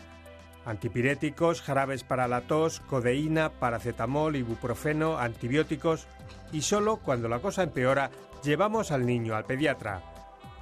antipiréticos, 0.64 1.62
jarabes 1.62 2.04
para 2.04 2.28
la 2.28 2.42
tos, 2.42 2.80
codeína, 2.80 3.50
paracetamol, 3.50 4.36
ibuprofeno, 4.36 5.18
antibióticos 5.18 6.06
y 6.52 6.62
solo 6.62 6.98
cuando 6.98 7.28
la 7.28 7.40
cosa 7.40 7.62
empeora 7.62 8.10
llevamos 8.42 8.92
al 8.92 9.06
niño 9.06 9.34
al 9.34 9.44
pediatra. 9.44 10.02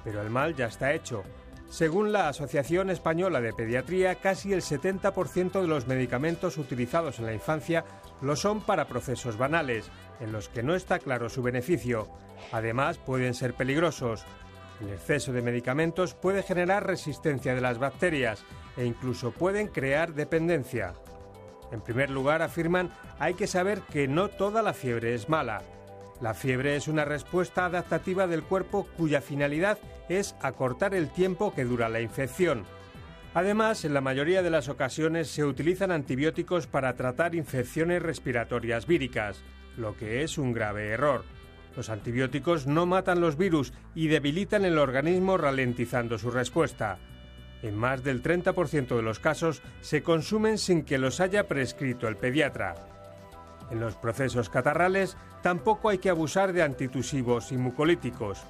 Pero 0.03 0.21
el 0.21 0.29
mal 0.29 0.55
ya 0.55 0.67
está 0.67 0.93
hecho. 0.93 1.23
Según 1.69 2.11
la 2.11 2.27
Asociación 2.27 2.89
Española 2.89 3.39
de 3.39 3.53
Pediatría, 3.53 4.15
casi 4.15 4.51
el 4.51 4.61
70% 4.61 5.61
de 5.61 5.67
los 5.67 5.87
medicamentos 5.87 6.57
utilizados 6.57 7.19
en 7.19 7.27
la 7.27 7.33
infancia 7.33 7.85
lo 8.21 8.35
son 8.35 8.59
para 8.59 8.89
procesos 8.89 9.37
banales, 9.37 9.89
en 10.19 10.33
los 10.33 10.49
que 10.49 10.63
no 10.63 10.75
está 10.75 10.99
claro 10.99 11.29
su 11.29 11.41
beneficio. 11.41 12.09
Además, 12.51 12.97
pueden 12.97 13.33
ser 13.33 13.53
peligrosos. 13.53 14.25
El 14.81 14.89
exceso 14.89 15.31
de 15.31 15.43
medicamentos 15.43 16.15
puede 16.15 16.41
generar 16.41 16.87
resistencia 16.87 17.53
de 17.53 17.61
las 17.61 17.77
bacterias 17.77 18.43
e 18.75 18.85
incluso 18.85 19.31
pueden 19.31 19.67
crear 19.67 20.13
dependencia. 20.13 20.93
En 21.71 21.81
primer 21.81 22.09
lugar, 22.09 22.41
afirman, 22.41 22.91
hay 23.19 23.35
que 23.35 23.47
saber 23.47 23.81
que 23.81 24.07
no 24.07 24.29
toda 24.29 24.61
la 24.61 24.73
fiebre 24.73 25.13
es 25.13 25.29
mala. 25.29 25.61
La 26.19 26.33
fiebre 26.33 26.75
es 26.75 26.87
una 26.87 27.05
respuesta 27.05 27.65
adaptativa 27.65 28.27
del 28.27 28.43
cuerpo 28.43 28.87
cuya 28.97 29.21
finalidad 29.21 29.77
es 30.09 30.35
acortar 30.41 30.93
el 30.93 31.09
tiempo 31.09 31.53
que 31.53 31.63
dura 31.63 31.87
la 31.87 32.01
infección. 32.01 32.65
Además, 33.33 33.85
en 33.85 33.93
la 33.93 34.01
mayoría 34.01 34.41
de 34.41 34.49
las 34.49 34.67
ocasiones 34.67 35.29
se 35.29 35.45
utilizan 35.45 35.91
antibióticos 35.91 36.67
para 36.67 36.95
tratar 36.95 37.33
infecciones 37.33 38.01
respiratorias 38.01 38.87
víricas, 38.87 39.41
lo 39.77 39.95
que 39.95 40.23
es 40.23 40.37
un 40.37 40.51
grave 40.51 40.89
error. 40.89 41.23
Los 41.75 41.89
antibióticos 41.89 42.67
no 42.67 42.85
matan 42.85 43.21
los 43.21 43.37
virus 43.37 43.73
y 43.95 44.07
debilitan 44.07 44.65
el 44.65 44.77
organismo 44.77 45.37
ralentizando 45.37 46.17
su 46.17 46.31
respuesta. 46.31 46.99
En 47.61 47.75
más 47.75 48.03
del 48.03 48.23
30% 48.23 48.95
de 48.95 49.01
los 49.01 49.19
casos 49.19 49.61
se 49.81 50.03
consumen 50.03 50.57
sin 50.57 50.83
que 50.83 50.97
los 50.97 51.19
haya 51.19 51.47
prescrito 51.47 52.07
el 52.07 52.17
pediatra. 52.17 52.75
En 53.69 53.79
los 53.79 53.95
procesos 53.95 54.49
catarrales 54.49 55.15
tampoco 55.41 55.89
hay 55.89 55.99
que 55.99 56.09
abusar 56.09 56.51
de 56.51 56.63
antitusivos 56.63 57.51
y 57.51 57.57
mucolíticos. 57.57 58.43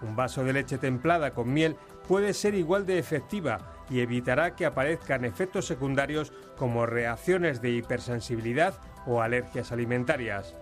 Un 0.00 0.16
vaso 0.16 0.44
de 0.44 0.52
leche 0.52 0.78
templada 0.78 1.32
con 1.32 1.52
miel 1.52 1.76
puede 2.08 2.32
ser 2.32 2.54
igual 2.54 2.86
de 2.86 2.98
efectiva 2.98 3.74
y 3.90 4.00
evitará 4.00 4.54
que 4.54 4.66
aparezcan 4.66 5.24
efectos 5.24 5.66
secundarios 5.66 6.32
como 6.56 6.86
reacciones 6.86 7.60
de 7.60 7.70
hipersensibilidad 7.70 8.74
o 9.06 9.20
alergias 9.20 9.72
alimentarias. 9.72 10.54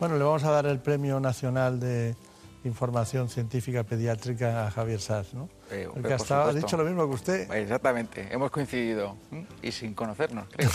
Bueno, 0.00 0.18
le 0.18 0.24
vamos 0.24 0.42
a 0.44 0.50
dar 0.50 0.66
el 0.66 0.80
Premio 0.80 1.20
Nacional 1.20 1.78
de 1.78 2.16
Información 2.64 3.28
Científica 3.28 3.84
Pediátrica 3.84 4.66
a 4.66 4.70
Javier 4.70 5.00
Saz, 5.00 5.34
¿no? 5.34 5.48
Eh, 5.70 5.88
ha 6.30 6.52
dicho 6.52 6.76
lo 6.76 6.84
mismo 6.84 7.06
que 7.06 7.14
usted. 7.14 7.52
Exactamente, 7.52 8.26
hemos 8.32 8.50
coincidido 8.50 9.16
y 9.62 9.70
sin 9.70 9.94
conocernos, 9.94 10.46
creo. 10.50 10.70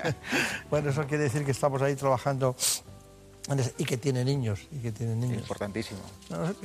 bueno, 0.70 0.90
eso 0.90 1.06
quiere 1.06 1.24
decir 1.24 1.44
que 1.44 1.50
estamos 1.50 1.82
ahí 1.82 1.96
trabajando 1.96 2.54
y 3.78 3.84
que 3.84 3.96
tiene 3.96 4.24
niños 4.24 4.68
y 4.70 4.78
que 4.78 4.92
tiene 4.92 5.16
niños. 5.16 5.40
Importantísimo. 5.40 6.00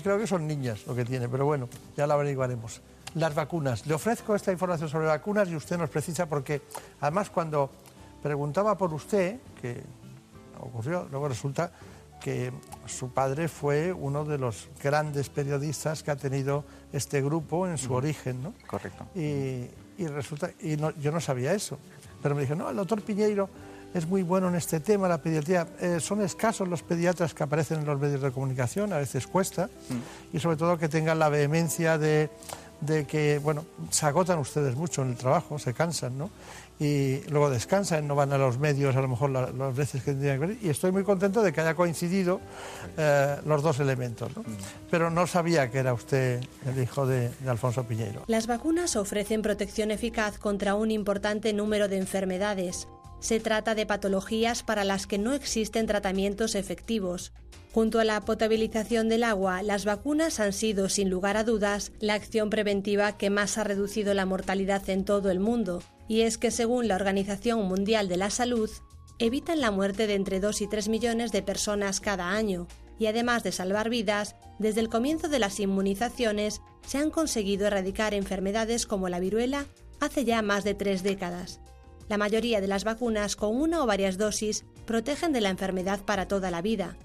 creo 0.04 0.20
que 0.20 0.28
son 0.28 0.46
niñas 0.48 0.86
lo 0.86 0.96
que 0.96 1.04
tiene, 1.04 1.28
pero 1.28 1.46
bueno, 1.46 1.68
ya 1.96 2.06
lo 2.06 2.14
averiguaremos. 2.14 2.82
Las 3.16 3.34
vacunas. 3.34 3.88
Le 3.88 3.96
ofrezco 3.96 4.36
esta 4.36 4.52
información 4.52 4.90
sobre 4.90 5.08
vacunas 5.08 5.50
y 5.50 5.56
usted 5.56 5.78
nos 5.78 5.90
precisa 5.90 6.28
porque 6.28 6.62
además 7.02 7.32
cuando 7.32 7.72
preguntaba 8.22 8.78
por 8.78 8.94
usted, 8.94 9.40
que 9.60 9.82
ocurrió, 10.60 11.08
luego 11.12 11.28
resulta 11.28 11.72
que 12.20 12.52
su 12.86 13.14
padre 13.14 13.48
fue 13.48 13.94
uno 13.94 14.26
de 14.26 14.38
los 14.38 14.70
grandes 14.84 15.30
periodistas 15.30 16.04
que 16.04 16.12
ha 16.12 16.16
tenido 16.16 16.64
este 16.92 17.22
grupo 17.22 17.68
en 17.68 17.78
su 17.78 17.94
origen, 17.94 18.42
¿no? 18.42 18.54
Correcto. 18.66 19.06
Y, 19.16 19.68
resulta, 20.08 20.52
y 20.60 20.78
yo 20.78 21.12
no 21.12 21.20
sabía 21.20 21.54
eso, 21.54 21.78
pero 22.22 22.36
me 22.36 22.42
dijo, 22.42 22.56
no, 22.56 22.70
el 22.70 22.76
doctor 22.76 23.02
Piñeiro 23.02 23.50
es 23.94 24.08
muy 24.08 24.24
bueno 24.24 24.50
en 24.50 24.56
este 24.56 24.80
tema, 24.80 25.08
la 25.08 25.22
pediatría. 25.22 25.68
Eh, 25.80 26.00
son 26.00 26.22
escasos 26.22 26.68
los 26.68 26.84
pediatras 26.84 27.34
que 27.34 27.44
aparecen 27.44 27.80
en 27.80 27.86
los 27.86 28.00
medios 28.00 28.22
de 28.22 28.32
comunicación, 28.32 28.94
a 28.94 28.98
veces 28.98 29.28
cuesta, 29.28 29.68
mm. 29.68 30.36
y 30.36 30.40
sobre 30.40 30.58
todo 30.58 30.78
que 30.78 30.90
tengan 30.90 31.20
la 31.20 31.30
vehemencia 31.30 31.98
de, 31.98 32.30
de 32.82 33.06
que, 33.06 33.40
bueno, 33.40 33.66
se 33.90 34.06
agotan 34.06 34.40
ustedes 34.40 34.76
mucho 34.76 35.02
en 35.02 35.10
el 35.10 35.16
trabajo, 35.16 35.58
se 35.58 35.74
cansan, 35.74 36.18
¿no? 36.18 36.30
Y 36.80 37.22
luego 37.30 37.50
descansan, 37.50 38.08
no 38.08 38.16
van 38.16 38.32
a 38.34 38.38
los 38.38 38.60
medios 38.60 38.96
a 38.96 39.02
lo 39.02 39.08
mejor 39.08 39.32
las 39.32 39.76
veces 39.76 40.04
que 40.04 40.12
tendrían 40.12 40.40
que 40.40 40.46
venir. 40.48 40.60
Y 40.62 40.70
estoy 40.70 40.92
muy 40.92 41.04
contento 41.04 41.42
de 41.42 41.52
que 41.52 41.62
haya 41.62 41.74
coincidido 41.74 42.40
eh, 42.98 43.38
los 43.46 43.64
dos 43.64 43.80
elementos, 43.80 44.36
¿no? 44.36 44.44
Mm. 44.44 44.58
Pero 44.92 45.10
no 45.10 45.26
sabía 45.26 45.72
que 45.72 45.80
era 45.80 45.94
usted 45.94 46.44
el 46.66 46.82
hijo 46.82 47.08
de, 47.08 47.30
de 47.30 47.50
Alfonso 47.50 47.84
Piñeiro. 47.84 48.24
Las 48.28 48.46
vacunas 48.46 48.96
ofrecen 48.96 49.42
protección 49.42 49.90
eficaz 49.90 50.38
contra 50.38 50.76
un 50.76 50.92
importante 50.92 51.52
número 51.54 51.88
de 51.88 51.98
enfermedades. 51.98 52.88
Se 53.20 53.40
trata 53.40 53.74
de 53.74 53.88
patologías 53.88 54.62
para 54.62 54.84
las 54.84 55.08
que 55.08 55.18
no 55.18 55.34
existen 55.34 55.88
tratamientos 55.88 56.54
efectivos, 56.54 57.34
Junto 57.78 58.00
a 58.00 58.06
la 58.06 58.22
potabilización 58.22 59.08
del 59.08 59.24
agua, 59.24 59.62
las 59.62 59.86
vacunas 59.86 60.40
han 60.40 60.52
sido, 60.52 60.90
sin 60.90 61.12
lugar 61.12 61.38
a 61.38 61.44
dudas, 61.44 61.92
la 62.00 62.16
acción 62.16 62.50
preventiva 62.50 63.18
que 63.20 63.30
más 63.30 63.60
ha 63.60 63.64
reducido 63.64 64.16
la 64.16 64.26
mortalidad 64.26 64.90
en 64.90 65.06
todo 65.06 65.30
el 65.30 65.40
mundo, 65.40 65.84
y 66.08 66.22
es 66.22 66.38
que 66.38 66.52
según 66.52 66.88
la 66.88 66.96
Organización 66.96 67.66
Mundial 67.68 68.08
de 68.08 68.18
la 68.18 68.30
Salud, 68.30 68.70
evitan 69.20 69.62
la 69.62 69.72
muerte 69.72 70.08
de 70.08 70.16
entre 70.16 70.40
2 70.40 70.62
y 70.62 70.68
3 70.68 70.90
millones 70.90 71.32
de 71.32 71.42
personas 71.42 72.00
cada 72.00 72.30
año, 72.32 72.68
y 73.00 73.08
además 73.08 73.44
de 73.44 73.52
salvar 73.52 73.90
vidas, 73.90 74.36
desde 74.60 74.82
el 74.82 74.90
comienzo 74.90 75.28
de 75.30 75.40
las 75.40 75.60
inmunizaciones 75.60 76.62
se 76.86 76.98
han 76.98 77.12
conseguido 77.12 77.68
erradicar 77.68 78.14
enfermedades 78.14 78.86
como 78.86 79.10
la 79.10 79.20
viruela 79.20 79.66
hace 80.00 80.26
ya 80.26 80.42
más 80.42 80.64
de 80.64 80.74
tres 80.74 81.04
décadas. 81.04 81.60
La 82.10 82.18
mayoría 82.18 82.62
de 82.62 82.68
las 82.68 82.84
vacunas 82.84 83.36
con 83.36 83.56
una 83.56 83.84
o 83.84 83.86
varias 83.86 84.18
dosis 84.18 84.66
protegen 84.86 85.34
de 85.34 85.42
la 85.42 85.50
enfermedad 85.50 86.00
para 86.06 86.28
toda 86.28 86.50
la 86.52 86.62
vida, 86.62 86.96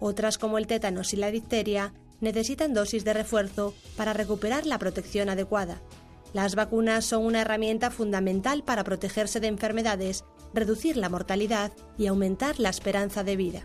otras, 0.00 0.38
como 0.38 0.58
el 0.58 0.66
tétanos 0.66 1.12
y 1.12 1.16
la 1.16 1.30
difteria, 1.30 1.92
necesitan 2.20 2.74
dosis 2.74 3.04
de 3.04 3.12
refuerzo 3.12 3.74
para 3.96 4.14
recuperar 4.14 4.66
la 4.66 4.78
protección 4.78 5.28
adecuada. 5.28 5.80
Las 6.32 6.54
vacunas 6.54 7.04
son 7.04 7.24
una 7.24 7.40
herramienta 7.40 7.90
fundamental 7.90 8.62
para 8.62 8.84
protegerse 8.84 9.40
de 9.40 9.48
enfermedades, 9.48 10.24
reducir 10.54 10.96
la 10.96 11.08
mortalidad 11.08 11.72
y 11.98 12.06
aumentar 12.06 12.60
la 12.60 12.68
esperanza 12.68 13.24
de 13.24 13.36
vida. 13.36 13.62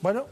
Bueno, 0.00 0.26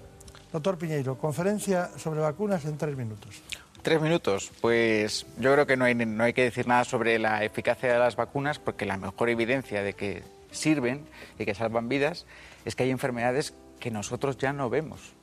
doctor 0.52 0.78
Piñeiro, 0.78 1.18
conferencia 1.18 1.90
sobre 1.98 2.20
vacunas 2.20 2.64
en 2.64 2.78
tres 2.78 2.96
minutos. 2.96 3.42
Tres 3.82 4.00
minutos. 4.00 4.52
Pues 4.61 5.26
yo 5.38 5.52
creo 5.52 5.66
que 5.66 5.76
no 5.76 5.85
hay, 5.85 5.94
no 5.94 6.22
hay 6.22 6.32
que 6.32 6.42
decir 6.42 6.68
nada 6.68 6.85
sobre 6.85 7.18
la 7.18 7.42
eficacia 7.42 7.92
de 7.92 7.98
las 7.98 8.14
vacunas 8.14 8.61
porque 8.61 8.87
la 8.87 8.96
mejor 8.96 9.28
evidencia 9.30 9.82
de 9.82 9.94
que 9.94 10.22
sirven 10.52 11.04
y 11.38 11.44
que 11.44 11.54
salvan 11.54 11.88
vidas 11.88 12.24
es 12.64 12.76
que 12.76 12.85
hay 12.85 12.90
enfermedades 12.90 13.54
que 13.80 13.90
nosotros 13.90 14.38
ya 14.38 14.52
no 14.52 14.70
vemos. 14.70 15.15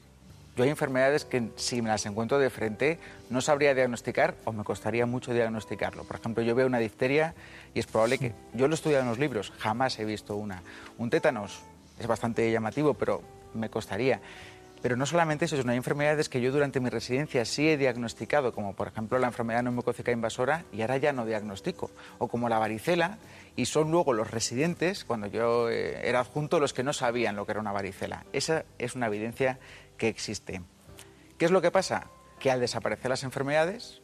Yo 0.56 0.63
hay 0.63 0.70
enfermedades 0.70 1.26
que 1.26 1.50
si 1.56 1.82
me 1.82 1.89
las 1.89 2.06
encuentro 2.06 2.38
de 2.38 2.50
frente 2.52 3.00
no 3.30 3.42
sabría 3.42 3.74
diagnosticar 3.74 4.36
o 4.46 4.52
me 4.52 4.63
costaría 4.63 5.06
mucho 5.08 5.34
diagnosticarlo. 5.34 6.04
Por 6.04 6.18
ejemplo, 6.18 6.44
yo 6.44 6.54
veo 6.54 6.68
una 6.68 6.78
difteria 6.78 7.34
y 7.74 7.80
es 7.80 7.88
probable 7.88 8.20
que 8.20 8.34
yo 8.54 8.68
lo 8.68 8.74
he 8.74 8.76
estudiado 8.76 9.02
en 9.02 9.10
los 9.10 9.18
libros, 9.18 9.52
jamás 9.58 9.98
he 9.98 10.06
visto 10.06 10.36
una. 10.36 10.62
Un 11.00 11.10
tétanos 11.10 11.63
es 12.00 12.06
bastante 12.06 12.52
llamativo, 12.52 12.94
pero 12.94 13.22
me 13.56 13.70
costaría. 13.70 14.22
Pero 14.84 14.98
no 14.98 15.06
solamente 15.06 15.46
eso, 15.46 15.56
hay 15.56 15.78
enfermedades 15.78 16.28
que 16.28 16.42
yo 16.42 16.52
durante 16.52 16.82
mi 16.82 16.89
residencia 16.89 17.46
sí 17.46 17.70
he 17.70 17.78
diagnosticado, 17.78 18.54
como 18.54 18.76
por 18.76 18.89
ejemplo 18.89 19.18
la 19.18 19.28
enfermedad 19.28 19.63
neumocócica 19.63 20.12
invasora, 20.12 20.66
y 20.74 20.82
ahora 20.82 20.98
ya 20.98 21.13
no 21.13 21.26
diagnostico. 21.26 21.89
O 22.18 22.28
como 22.28 22.50
la 22.50 22.60
varicela, 22.60 23.18
y 23.56 23.66
son 23.66 23.92
luego 23.92 24.12
los 24.12 24.30
residentes, 24.30 25.06
cuando 25.06 25.28
yo 25.28 25.70
eh, 25.70 26.02
era 26.06 26.20
adjunto, 26.20 26.60
los 26.60 26.74
que 26.74 26.84
no 26.84 26.92
sabían 26.92 27.38
lo 27.38 27.46
que 27.46 27.54
era 27.54 27.62
una 27.62 27.72
varicela. 27.72 28.26
Esa 28.34 28.66
es 28.78 28.96
una 28.96 29.08
evidencia 29.08 29.58
que 30.04 30.10
existe. 30.10 30.62
¿Qué 31.38 31.46
es 31.46 31.52
lo 31.52 31.62
que 31.62 31.72
pasa? 31.72 32.08
Que 32.38 32.52
al 32.52 32.60
desaparecer 32.60 33.08
las 33.08 33.24
enfermedades, 33.24 34.02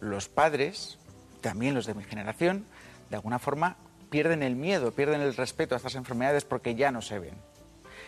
los 0.00 0.30
padres, 0.30 0.96
también 1.42 1.74
los 1.74 1.84
de 1.84 1.92
mi 1.92 2.04
generación, 2.04 2.64
de 3.10 3.16
alguna 3.16 3.38
forma 3.38 3.76
pierden 4.08 4.42
el 4.42 4.56
miedo, 4.56 4.92
pierden 4.92 5.20
el 5.20 5.36
respeto 5.36 5.74
a 5.74 5.76
estas 5.76 5.94
enfermedades 5.94 6.46
porque 6.46 6.74
ya 6.74 6.90
no 6.90 7.02
se 7.02 7.18
ven. 7.18 7.34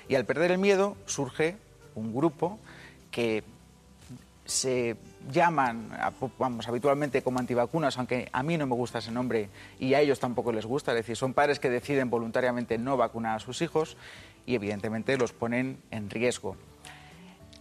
Y 0.09 0.15
al 0.15 0.25
perder 0.25 0.53
el 0.53 0.59
miedo 0.59 0.97
surge 1.05 1.59
un 1.95 2.15
grupo 2.15 2.59
que 3.11 3.45
se 4.47 4.97
llaman, 5.31 5.91
vamos, 6.39 6.67
habitualmente 6.67 7.21
como 7.21 7.41
antivacunas, 7.41 7.99
aunque 7.99 8.31
a 8.33 8.43
mí 8.43 8.57
no 8.57 8.67
me 8.67 8.75
gusta 8.75 9.01
ese 9.01 9.13
nombre 9.13 9.51
y 9.79 9.93
a 9.93 10.01
ellos 10.01 10.19
tampoco 10.19 10.51
les 10.51 10.65
gusta, 10.65 10.93
es 10.93 10.97
decir, 10.97 11.15
son 11.15 11.35
padres 11.35 11.61
que 11.61 11.69
deciden 11.69 12.09
voluntariamente 12.09 12.79
no 12.79 12.97
vacunar 12.97 13.37
a 13.37 13.41
sus 13.41 13.61
hijos 13.61 13.99
y 14.47 14.55
evidentemente 14.55 15.19
los 15.19 15.35
ponen 15.35 15.83
en 15.91 16.09
riesgo. 16.09 16.57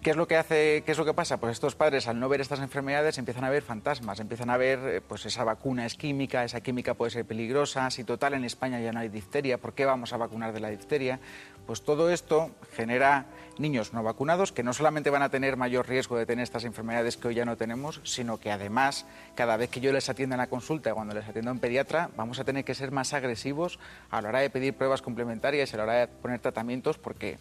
¿Qué 0.04 0.10
es 0.10 0.18
lo 0.18 0.28
que 0.28 0.36
hace, 0.36 0.84
qué 0.86 0.92
es 0.92 0.98
lo 0.98 1.06
que 1.06 1.14
pasa? 1.14 1.38
Pues 1.38 1.54
estos 1.54 1.76
padres 1.76 2.10
al 2.10 2.20
no 2.20 2.28
ver 2.28 2.42
estas 2.42 2.60
enfermedades 2.60 3.18
empiezan 3.18 3.46
a 3.46 3.50
ver 3.50 3.64
fantasmas, 3.64 4.20
empiezan 4.20 4.50
a 4.50 4.58
ver 4.58 4.80
eh, 4.80 5.00
pues 5.00 5.26
esa 5.26 5.46
vacuna 5.46 5.86
es 5.86 5.96
química, 5.96 6.44
esa 6.44 6.60
química 6.60 6.94
puede 6.94 7.12
ser 7.12 7.24
peligrosa, 7.24 7.90
si 7.90 8.04
total 8.04 8.34
en 8.34 8.44
España 8.44 8.82
ya 8.82 8.92
no 8.92 9.00
hay 9.00 9.08
difteria, 9.08 9.60
¿por 9.60 9.72
qué 9.72 9.86
vamos 9.86 10.12
a 10.12 10.18
vacunar 10.18 10.52
de 10.52 10.60
la 10.60 10.68
difteria? 10.72 11.22
Pues 11.66 11.84
todo 11.84 12.10
esto 12.10 12.52
genera 12.74 13.28
niños 13.58 13.94
no 13.94 14.04
vacunados 14.04 14.52
que 14.52 14.62
no 14.62 14.74
solamente 14.74 15.10
van 15.10 15.22
a 15.22 15.30
tener 15.30 15.56
mayor 15.56 15.88
riesgo 15.88 16.18
de 16.18 16.26
tener 16.26 16.44
estas 16.44 16.66
enfermedades 16.66 17.16
que 17.16 17.30
hoy 17.30 17.36
ya 17.36 17.46
no 17.46 17.56
tenemos, 17.56 18.02
sino 18.04 18.42
que 18.42 18.52
además 18.52 19.06
cada 19.36 19.56
vez 19.56 19.70
que 19.70 19.80
yo 19.80 19.94
les 19.94 20.10
atienda 20.10 20.36
en 20.36 20.42
la 20.42 20.48
consulta, 20.48 20.94
cuando 20.94 21.14
les 21.14 21.30
atiendo 21.30 21.50
en 21.50 21.60
pediatra, 21.60 22.10
vamos 22.18 22.40
a 22.40 22.44
tener 22.44 22.66
que 22.66 22.76
ser 22.76 22.92
más 22.92 23.14
agresivos 23.14 23.80
a 24.10 24.22
la 24.22 24.28
hora 24.28 24.40
de 24.40 24.50
pedir 24.50 24.74
pruebas 24.74 25.02
complementarias 25.02 25.74
a 25.74 25.78
la 25.78 25.84
hora 25.84 25.94
de 25.94 26.08
poner 26.08 26.42
tratamientos 26.42 26.98
porque 26.98 27.38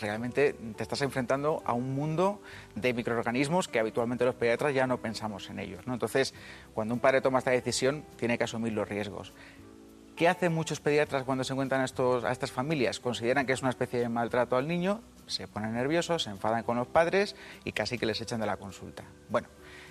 realmente 0.00 0.52
te 0.52 0.82
estás 0.82 1.02
enfrentando 1.02 1.62
a 1.64 1.72
un 1.72 1.94
mundo 1.94 2.40
de 2.74 2.92
microorganismos 2.94 3.68
que 3.68 3.78
habitualmente 3.78 4.24
los 4.24 4.34
pediatras 4.34 4.74
ya 4.74 4.86
no 4.86 4.98
pensamos 4.98 5.50
en 5.50 5.58
ellos. 5.58 5.80
Entonces, 5.86 6.34
cuando 6.74 6.94
un 6.94 7.00
padre 7.00 7.20
toma 7.20 7.38
esta 7.38 7.50
decisión, 7.50 8.04
tiene 8.16 8.38
que 8.38 8.44
asumir 8.44 8.72
los 8.72 8.88
riesgos. 8.88 9.32
¿Qué 10.16 10.28
hacen 10.28 10.54
muchos 10.54 10.80
pediatras 10.80 11.24
cuando 11.24 11.44
se 11.44 11.52
encuentran 11.52 11.82
a, 11.82 11.84
estos, 11.84 12.24
a 12.24 12.32
estas 12.32 12.50
familias? 12.50 13.00
Consideran 13.00 13.44
que 13.44 13.52
es 13.52 13.60
una 13.60 13.68
especie 13.68 14.00
de 14.00 14.08
maltrato 14.08 14.56
al 14.56 14.66
niño, 14.66 15.02
se 15.26 15.46
ponen 15.46 15.74
nerviosos, 15.74 16.22
se 16.22 16.30
enfadan 16.30 16.62
con 16.62 16.78
los 16.78 16.86
padres 16.86 17.36
y 17.64 17.72
casi 17.72 17.98
que 17.98 18.06
les 18.06 18.18
echan 18.22 18.40
de 18.40 18.46
la 18.46 18.56
consulta. 18.56 19.04
Bueno, 19.28 19.48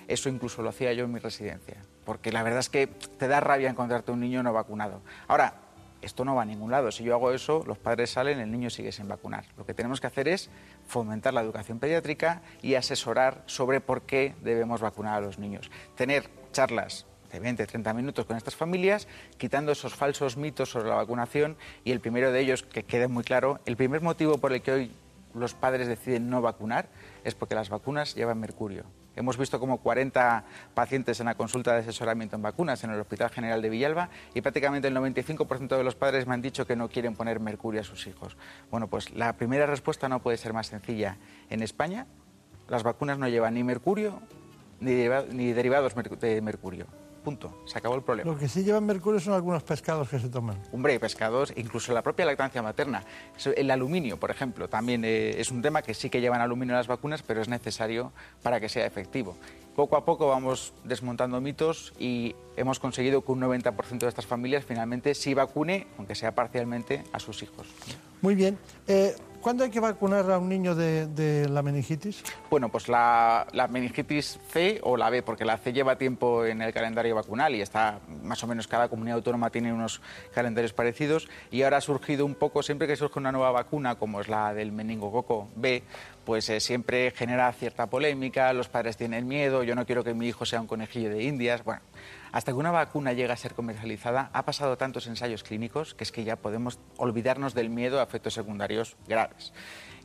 eso 0.08 0.30
incluso 0.30 0.64
lo 0.64 0.70
hacía 0.70 0.94
yo 0.94 1.06
en 1.06 1.12
mi 1.12 1.20
residencia, 1.20 1.78
porque 2.06 2.32
la 2.32 2.42
verdad 2.42 2.60
es 2.60 2.70
que 2.70 2.88
te 2.88 3.28
da 3.28 3.40
rabia 3.40 3.70
encontrarte 3.70 4.12
un 4.12 4.20
niño 4.20 4.42
no 4.42 4.52
vacunado. 4.52 5.02
Ahora, 5.28 5.65
esto 6.06 6.24
no 6.24 6.36
va 6.36 6.44
a 6.44 6.46
ningún 6.46 6.72
lado. 6.72 6.92
Si 6.92 7.04
yo 7.04 7.14
hago 7.14 7.32
eso, 7.32 7.64
los 7.66 7.78
padres 7.78 8.12
salen, 8.12 8.40
el 8.40 8.52
niño 8.52 8.70
sigue 8.70 8.92
sin 8.92 9.08
vacunar. 9.08 9.46
Lo 9.58 9.66
que 9.66 9.74
tenemos 9.74 10.00
que 10.00 10.08
hacer 10.08 10.28
es 10.28 10.50
fomentar 10.88 11.34
la 11.34 11.42
educación 11.42 11.80
pediátrica 11.80 12.42
y 12.62 12.76
asesorar 12.76 13.44
sobre 13.48 13.82
por 13.82 14.04
qué 14.04 14.36
debemos 14.42 14.82
vacunar 14.82 15.16
a 15.16 15.22
los 15.22 15.40
niños. 15.40 15.72
Tener 15.96 16.30
charlas 16.52 17.06
de 17.32 17.40
20, 17.40 17.66
30 17.66 17.94
minutos 17.94 18.26
con 18.26 18.38
estas 18.38 18.56
familias, 18.56 19.08
quitando 19.38 19.72
esos 19.72 19.96
falsos 19.96 20.38
mitos 20.38 20.70
sobre 20.70 20.90
la 20.90 20.96
vacunación 20.96 21.58
y 21.84 21.92
el 21.92 22.00
primero 22.00 22.32
de 22.32 22.40
ellos, 22.40 22.64
que 22.64 22.84
quede 22.84 23.08
muy 23.08 23.24
claro, 23.24 23.60
el 23.66 23.76
primer 23.76 24.02
motivo 24.02 24.38
por 24.38 24.54
el 24.54 24.62
que 24.62 24.72
hoy 24.72 24.92
los 25.34 25.54
padres 25.54 25.88
deciden 25.88 26.30
no 26.30 26.42
vacunar 26.42 26.88
es 27.24 27.36
porque 27.36 27.56
las 27.56 27.70
vacunas 27.70 28.16
llevan 28.16 28.40
mercurio. 28.40 28.86
Hemos 29.16 29.38
visto 29.38 29.60
como 29.60 29.78
40 29.78 30.44
pacientes 30.74 31.20
en 31.20 31.28
la 31.28 31.36
consulta 31.36 31.74
de 31.74 31.80
asesoramiento 31.80 32.36
en 32.36 32.42
vacunas 32.42 32.84
en 32.84 32.92
el 32.92 33.00
Hospital 33.00 33.30
General 33.30 33.62
de 33.62 33.70
Villalba 33.70 34.10
y 34.34 34.42
prácticamente 34.42 34.88
el 34.88 34.96
95% 34.96 35.78
de 35.78 35.84
los 35.84 35.96
padres 35.96 36.28
me 36.28 36.34
han 36.34 36.42
dicho 36.42 36.68
que 36.68 36.76
no 36.76 36.90
quieren 36.90 37.16
poner 37.16 37.40
mercurio 37.40 37.82
a 37.82 37.84
sus 37.84 38.08
hijos. 38.08 38.38
Bueno, 38.72 38.88
pues 38.88 39.12
la 39.12 39.34
primera 39.34 39.66
respuesta 39.66 40.10
no 40.10 40.22
puede 40.22 40.38
ser 40.38 40.54
más 40.54 40.68
sencilla. 40.68 41.18
En 41.50 41.62
España 41.62 42.08
las 42.68 42.84
vacunas 42.84 43.18
no 43.18 43.28
llevan 43.28 43.54
ni 43.54 43.64
mercurio 43.64 44.22
ni, 44.80 45.54
derivados 45.54 45.94
de 46.20 46.42
mercurio. 46.42 46.88
Punto. 47.26 47.52
Se 47.66 47.80
acabó 47.80 47.96
el 47.96 48.04
problema. 48.04 48.32
Lo 48.32 48.38
que 48.38 48.48
sí 48.48 48.64
llevan 48.64 48.86
mercurio 48.86 49.20
son 49.20 49.34
algunos 49.34 49.64
pescados 49.64 50.08
que 50.08 50.20
se 50.20 50.30
toman. 50.30 50.62
Hombre, 50.72 51.00
pescados, 51.00 51.52
incluso 51.56 51.92
la 51.92 52.04
propia 52.04 52.24
lactancia 52.24 52.62
materna. 52.62 53.04
El 53.56 53.72
aluminio, 53.72 54.20
por 54.20 54.30
ejemplo, 54.30 54.70
también 54.70 55.04
eh, 55.04 55.42
es 55.42 55.50
un 55.50 55.64
tema 55.64 55.82
que 55.82 55.96
sí 55.96 56.12
que 56.12 56.22
llevan 56.22 56.42
aluminio 56.42 56.76
las 56.76 56.86
vacunas, 56.86 57.24
pero 57.24 57.42
es 57.42 57.50
necesario 57.50 58.12
para 58.44 58.60
que 58.60 58.70
sea 58.70 58.86
efectivo. 58.86 59.36
poco 59.76 59.98
a 59.98 60.06
poco 60.06 60.28
vamos 60.28 60.72
desmontando 60.84 61.42
mitos 61.42 61.94
y 61.98 62.36
hemos 62.56 62.80
conseguido 62.80 63.24
que 63.24 63.32
un 63.32 63.42
90% 63.42 64.00
de 64.00 64.08
estas 64.08 64.26
familias 64.26 64.66
finalmente 64.66 65.14
sí 65.16 65.34
vacune, 65.34 65.88
aunque 65.98 66.16
sea 66.16 66.34
parcialmente, 66.34 67.04
a 67.12 67.20
sus 67.20 67.44
hijos. 67.44 67.68
Muy 68.22 68.36
bien. 68.36 68.58
Eh, 68.88 69.16
¿Cuándo 69.46 69.64
hay 69.64 69.70
que 69.70 69.80
vacunar 69.80 70.32
a 70.32 70.40
un 70.40 70.50
niño 70.50 70.74
de, 70.74 71.48
la 71.48 71.62
meningitis? 71.62 72.24
Bueno, 72.50 72.70
pues 72.70 72.90
la, 72.90 73.46
meningitis 73.70 74.40
C 74.50 74.80
o 74.82 74.98
la 74.98 75.12
B, 75.12 75.22
porque 75.22 75.46
la 75.46 75.60
C 75.60 75.72
lleva 75.72 76.00
tiempo 76.00 76.44
en 76.44 76.64
el 76.64 76.74
calendario 76.74 77.14
vacunal 77.14 77.54
y 77.54 77.62
está 77.62 78.00
más 78.24 78.44
o 78.44 78.48
menos 78.48 78.68
cada 78.68 78.90
comunidad 78.90 79.18
autónoma 79.18 79.52
tiene 79.52 79.72
unos 79.72 80.02
calendarios 80.34 80.74
parecidos 80.74 81.30
y 81.52 81.62
ahora 81.62 81.78
ha 81.78 81.82
surgido 81.82 82.26
un 82.26 82.34
poco, 82.34 82.64
siempre 82.64 82.88
que 82.88 82.96
surge 82.96 83.20
una 83.20 83.32
nueva 83.32 83.52
vacuna 83.52 83.94
como 83.94 84.20
es 84.20 84.30
la 84.30 84.52
del 84.56 84.72
meningococo 84.72 85.48
B, 85.56 85.84
pues 86.26 86.50
eh, 86.50 86.60
siempre 86.60 87.12
genera 87.12 87.54
cierta 87.54 87.86
polémica, 87.86 88.52
los 88.52 88.68
padres 88.68 88.98
tienen 88.98 89.28
miedo, 89.28 89.62
yo 89.62 89.76
no 89.76 89.86
quiero 89.86 90.04
que 90.04 90.16
mi 90.16 90.28
hijo 90.28 90.48
sea 90.48 90.60
un 90.60 90.66
conejillo 90.66 91.12
de 91.12 91.24
indias, 91.24 91.64
bueno, 91.64 91.84
hasta 92.46 92.52
que 92.52 92.60
una 92.60 92.70
vacuna 92.70 93.12
llega 93.12 93.34
a 93.34 93.38
ser 93.38 93.56
comercializada, 93.56 94.30
ha 94.32 94.46
pasado 94.46 94.78
tantos 94.78 95.08
ensayos 95.08 95.42
clínicos 95.42 95.96
que 95.96 96.04
es 96.04 96.12
que 96.12 96.24
ya 96.24 96.36
podemos 96.36 96.78
olvidarnos 96.98 97.56
del 97.56 97.72
miedo 97.72 98.00
a 98.00 98.04
efectos 98.04 98.36
secundarios 98.36 98.98
graves. 99.08 99.52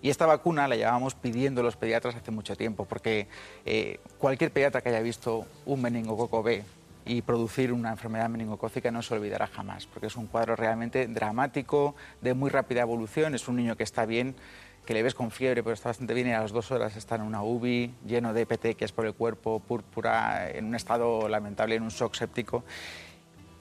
Y 0.00 0.09
esta 0.09 0.24
vacuna 0.24 0.66
la 0.66 0.76
llevábamos 0.76 1.14
pidiendo 1.14 1.62
los 1.62 1.76
pediatras 1.76 2.16
hace 2.16 2.31
mucho 2.31 2.57
tiempo, 2.57 2.87
porque 2.87 3.29
eh, 3.66 4.00
cualquier 4.16 4.53
pediatra 4.53 4.81
que 4.81 4.88
haya 4.88 5.03
visto 5.03 5.44
un 5.66 5.83
meningococo 5.83 6.42
B 6.42 6.64
y 7.05 7.20
producir 7.20 7.74
una 7.74 7.90
enfermedad 7.90 8.31
meningocócica 8.31 8.90
no 8.90 9.03
se 9.03 9.12
olvidará 9.12 9.46
jamás, 9.46 9.87
porque 9.87 10.07
es 10.07 10.16
un 10.16 10.26
cuadro 10.26 10.57
realmente 10.57 11.09
dramático, 11.09 11.94
de 12.22 12.33
muy 12.33 12.48
rápida 12.48 12.81
evolución, 12.81 13.35
es 13.35 13.48
un 13.48 13.57
niño 13.57 13.76
que 13.76 13.85
está 13.85 14.07
bien 14.07 14.35
que 14.85 14.95
le 14.95 15.03
ves 15.03 15.14
con 15.14 15.31
fiebre, 15.31 15.62
pero 15.62 15.75
está 15.75 15.90
bastante 15.90 16.14
bien 16.14 16.29
y 16.29 16.33
a 16.33 16.40
las 16.40 16.53
dos 16.53 16.71
horas 16.71 16.97
está 16.97 17.14
en 17.14 17.23
una 17.23 17.43
UBI, 17.43 17.95
lleno 18.07 18.33
de 18.33 18.47
petequias 18.47 18.93
por 18.93 19.07
el 19.07 19.14
cuerpo, 19.14 19.61
púrpura, 19.61 20.51
en 20.51 20.66
un 20.66 20.75
estado 20.75 21.29
lamentable, 21.29 21.77
en 21.77 21.83
un 21.83 21.90
shock 21.90 22.14
séptico. 22.14 22.64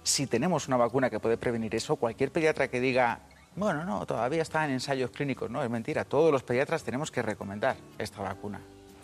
Si 0.03 0.27
tenemos 0.27 0.67
una 0.67 0.77
vacuna 0.77 1.09
que 1.09 1.19
puede 1.19 1.37
prevenir 1.37 1.75
eso, 1.75 1.97
cualquier 1.97 2.31
pediatra 2.31 2.67
que 2.67 2.79
diga, 2.79 3.19
bueno, 3.55 3.83
no, 3.83 4.05
todavía 4.05 4.41
está 4.41 4.65
en 4.65 4.71
ensayos 4.71 5.11
clínicos, 5.11 5.49
no, 5.51 5.61
es 5.61 5.69
mentira, 5.69 6.05
todos 6.05 6.31
los 6.31 6.43
pediatras 6.43 6.83
tenemos 6.83 7.11
que 7.11 7.21
recomendar 7.21 7.75
esta 7.97 8.21
vacuna, 8.21 8.61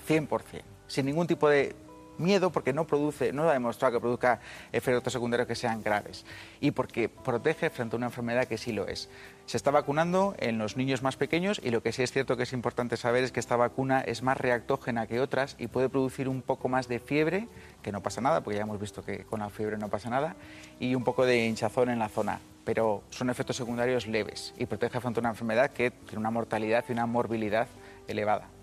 100%, 0.08 0.62
sin 0.88 1.06
ningún 1.06 1.28
tipo 1.28 1.50
de 1.50 1.76
miedo 2.18 2.52
porque 2.52 2.74
no 2.74 2.86
produce, 2.86 3.34
no 3.34 3.50
ha 3.50 3.54
demostrado 3.54 3.94
que 3.94 4.00
produzca 4.00 4.40
efectos 4.72 5.14
secundarios 5.14 5.48
que 5.48 5.56
sean 5.56 5.84
graves 5.84 6.26
y 6.62 6.72
porque 6.72 7.10
protege 7.10 7.70
frente 7.70 7.96
a 7.96 7.98
una 7.98 8.08
enfermedad 8.08 8.48
que 8.48 8.58
sí 8.58 8.72
lo 8.72 8.88
es. 8.88 9.10
Se 9.46 9.58
está 9.58 9.70
vacunando 9.70 10.36
en 10.40 10.58
los 10.58 10.76
niños 10.76 11.04
más 11.04 11.18
pequeños 11.18 11.62
y 11.64 11.70
lo 11.70 11.84
que 11.84 11.92
sí 11.92 12.02
es 12.02 12.12
cierto 12.12 12.36
que 12.36 12.44
es 12.44 12.54
importante 12.54 12.98
saber 12.98 13.24
es 13.24 13.32
que 13.32 13.40
esta 13.40 13.56
vacuna 13.56 14.02
es 14.02 14.24
más 14.24 14.38
reactógena 14.38 15.06
que 15.06 15.20
otras 15.20 15.56
y 15.60 15.68
puede 15.68 15.88
producir 15.88 16.28
un 16.28 16.42
poco 16.42 16.68
más 16.68 16.88
de 16.88 17.00
fiebre, 17.00 17.48
que 17.84 17.92
no 17.92 18.02
pasa 18.02 18.22
nada, 18.22 18.42
porque 18.42 18.58
ya 18.58 18.64
hemos 18.64 18.80
visto 18.80 19.04
que 19.04 19.24
con 19.26 19.42
la 19.42 19.50
fiebre 19.50 19.78
no 19.78 19.90
pasa 19.90 20.10
nada, 20.10 20.36
y 20.80 20.96
un 20.96 21.04
poco 21.04 21.26
de 21.26 21.46
hinchazón 21.46 21.90
en 21.90 22.00
la 22.00 22.10
zona, 22.10 22.40
pero 22.64 23.04
son 23.12 23.30
efectos 23.30 23.56
secundarios 23.56 24.08
leves 24.08 24.54
y 24.58 24.66
protege 24.66 25.00
frente 25.00 25.20
a 25.20 25.22
una 25.22 25.30
enfermedad 25.30 25.72
que 25.72 25.92
tiene 25.92 26.20
una 26.20 26.32
mortalidad 26.32 26.84
y 26.90 26.92
una 26.94 27.06
morbilidad 27.06 27.68
elevada. 28.08 28.55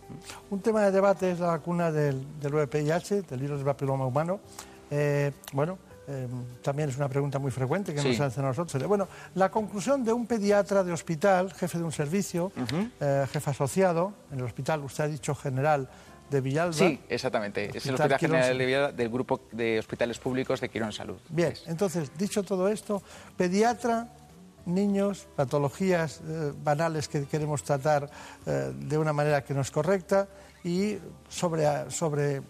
Un 0.50 0.60
tema 0.60 0.82
de 0.82 0.90
debate 0.90 1.30
es 1.30 1.40
la 1.40 1.48
vacuna 1.48 1.90
del, 1.90 2.24
del 2.40 2.52
VPIH, 2.52 3.22
del 3.22 3.40
virus 3.40 3.58
del 3.58 3.66
papiloma 3.66 4.06
humano. 4.06 4.40
Eh, 4.90 5.32
bueno, 5.52 5.78
eh, 6.08 6.26
también 6.62 6.88
es 6.88 6.96
una 6.96 7.08
pregunta 7.08 7.38
muy 7.38 7.50
frecuente 7.50 7.94
que 7.94 8.02
nos 8.02 8.20
hacen 8.20 8.44
a 8.44 8.48
nosotros. 8.48 8.82
Bueno, 8.86 9.08
la 9.34 9.50
conclusión 9.50 10.04
de 10.04 10.12
un 10.12 10.26
pediatra 10.26 10.82
de 10.82 10.92
hospital, 10.92 11.52
jefe 11.52 11.78
de 11.78 11.84
un 11.84 11.92
servicio, 11.92 12.52
eh, 13.00 13.26
jefe 13.32 13.50
asociado, 13.50 14.12
en 14.32 14.40
el 14.40 14.44
hospital, 14.44 14.80
usted 14.80 15.04
ha 15.04 15.08
dicho 15.08 15.34
general 15.34 15.88
de 16.28 16.40
Villalba. 16.40 16.72
Sí, 16.72 16.98
exactamente. 17.08 17.70
es 17.76 17.86
el 17.86 17.94
Hospital 17.94 18.18
General 18.18 18.58
de 18.58 18.66
Villalba 18.66 18.92
del 18.92 19.08
Grupo 19.10 19.42
de 19.52 19.78
Hospitales 19.78 20.18
Públicos 20.18 20.60
de 20.60 20.68
Quirón 20.68 20.92
Salud. 20.92 21.18
Bien, 21.28 21.54
entonces, 21.66 22.10
dicho 22.18 22.42
todo 22.42 22.68
esto, 22.68 23.02
pediatra 23.36 24.08
niños, 24.66 25.28
patologías 25.36 26.20
eh, 26.20 26.52
banales 26.62 27.08
que 27.08 27.26
queremos 27.26 27.62
tratar 27.62 28.10
eh, 28.46 28.72
de 28.74 28.98
una 28.98 29.12
manera 29.12 29.44
que 29.44 29.54
no 29.54 29.60
es 29.60 29.70
correcta 29.70 30.28
y 30.64 30.98
sobre, 31.28 31.90
sobre 31.90 32.42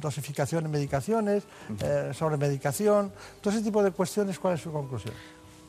dosificación 0.00 0.64
de 0.64 0.70
medicaciones, 0.70 1.44
eh, 1.82 2.10
sobre 2.14 2.36
medicación, 2.36 3.12
todo 3.40 3.52
ese 3.54 3.62
tipo 3.62 3.82
de 3.82 3.90
cuestiones, 3.90 4.38
¿cuál 4.38 4.54
es 4.54 4.60
su 4.60 4.72
conclusión? 4.72 5.14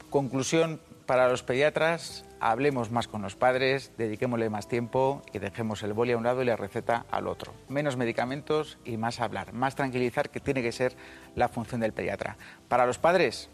Conclusión 0.09 0.79
para 1.05 1.29
los 1.29 1.43
pediatras, 1.43 2.25
hablemos 2.39 2.91
más 2.91 3.07
con 3.07 3.21
los 3.21 3.35
padres, 3.35 3.91
dediquémosle 3.97 4.49
más 4.49 4.67
tiempo 4.67 5.21
y 5.33 5.39
dejemos 5.39 5.83
el 5.83 5.93
boli 5.93 6.13
a 6.13 6.17
un 6.17 6.23
lado 6.23 6.41
y 6.41 6.45
la 6.45 6.55
receta 6.55 7.05
al 7.11 7.27
otro. 7.27 7.53
Menos 7.69 7.95
medicamentos 7.95 8.77
y 8.85 8.97
más 8.97 9.19
hablar, 9.19 9.53
más 9.53 9.75
tranquilizar, 9.75 10.29
que 10.29 10.39
tiene 10.39 10.63
que 10.63 10.71
ser 10.71 10.95
la 11.35 11.47
función 11.47 11.81
del 11.81 11.93
pediatra. 11.93 12.37
Para 12.67 12.85
los 12.85 12.97
padres, 12.97 13.49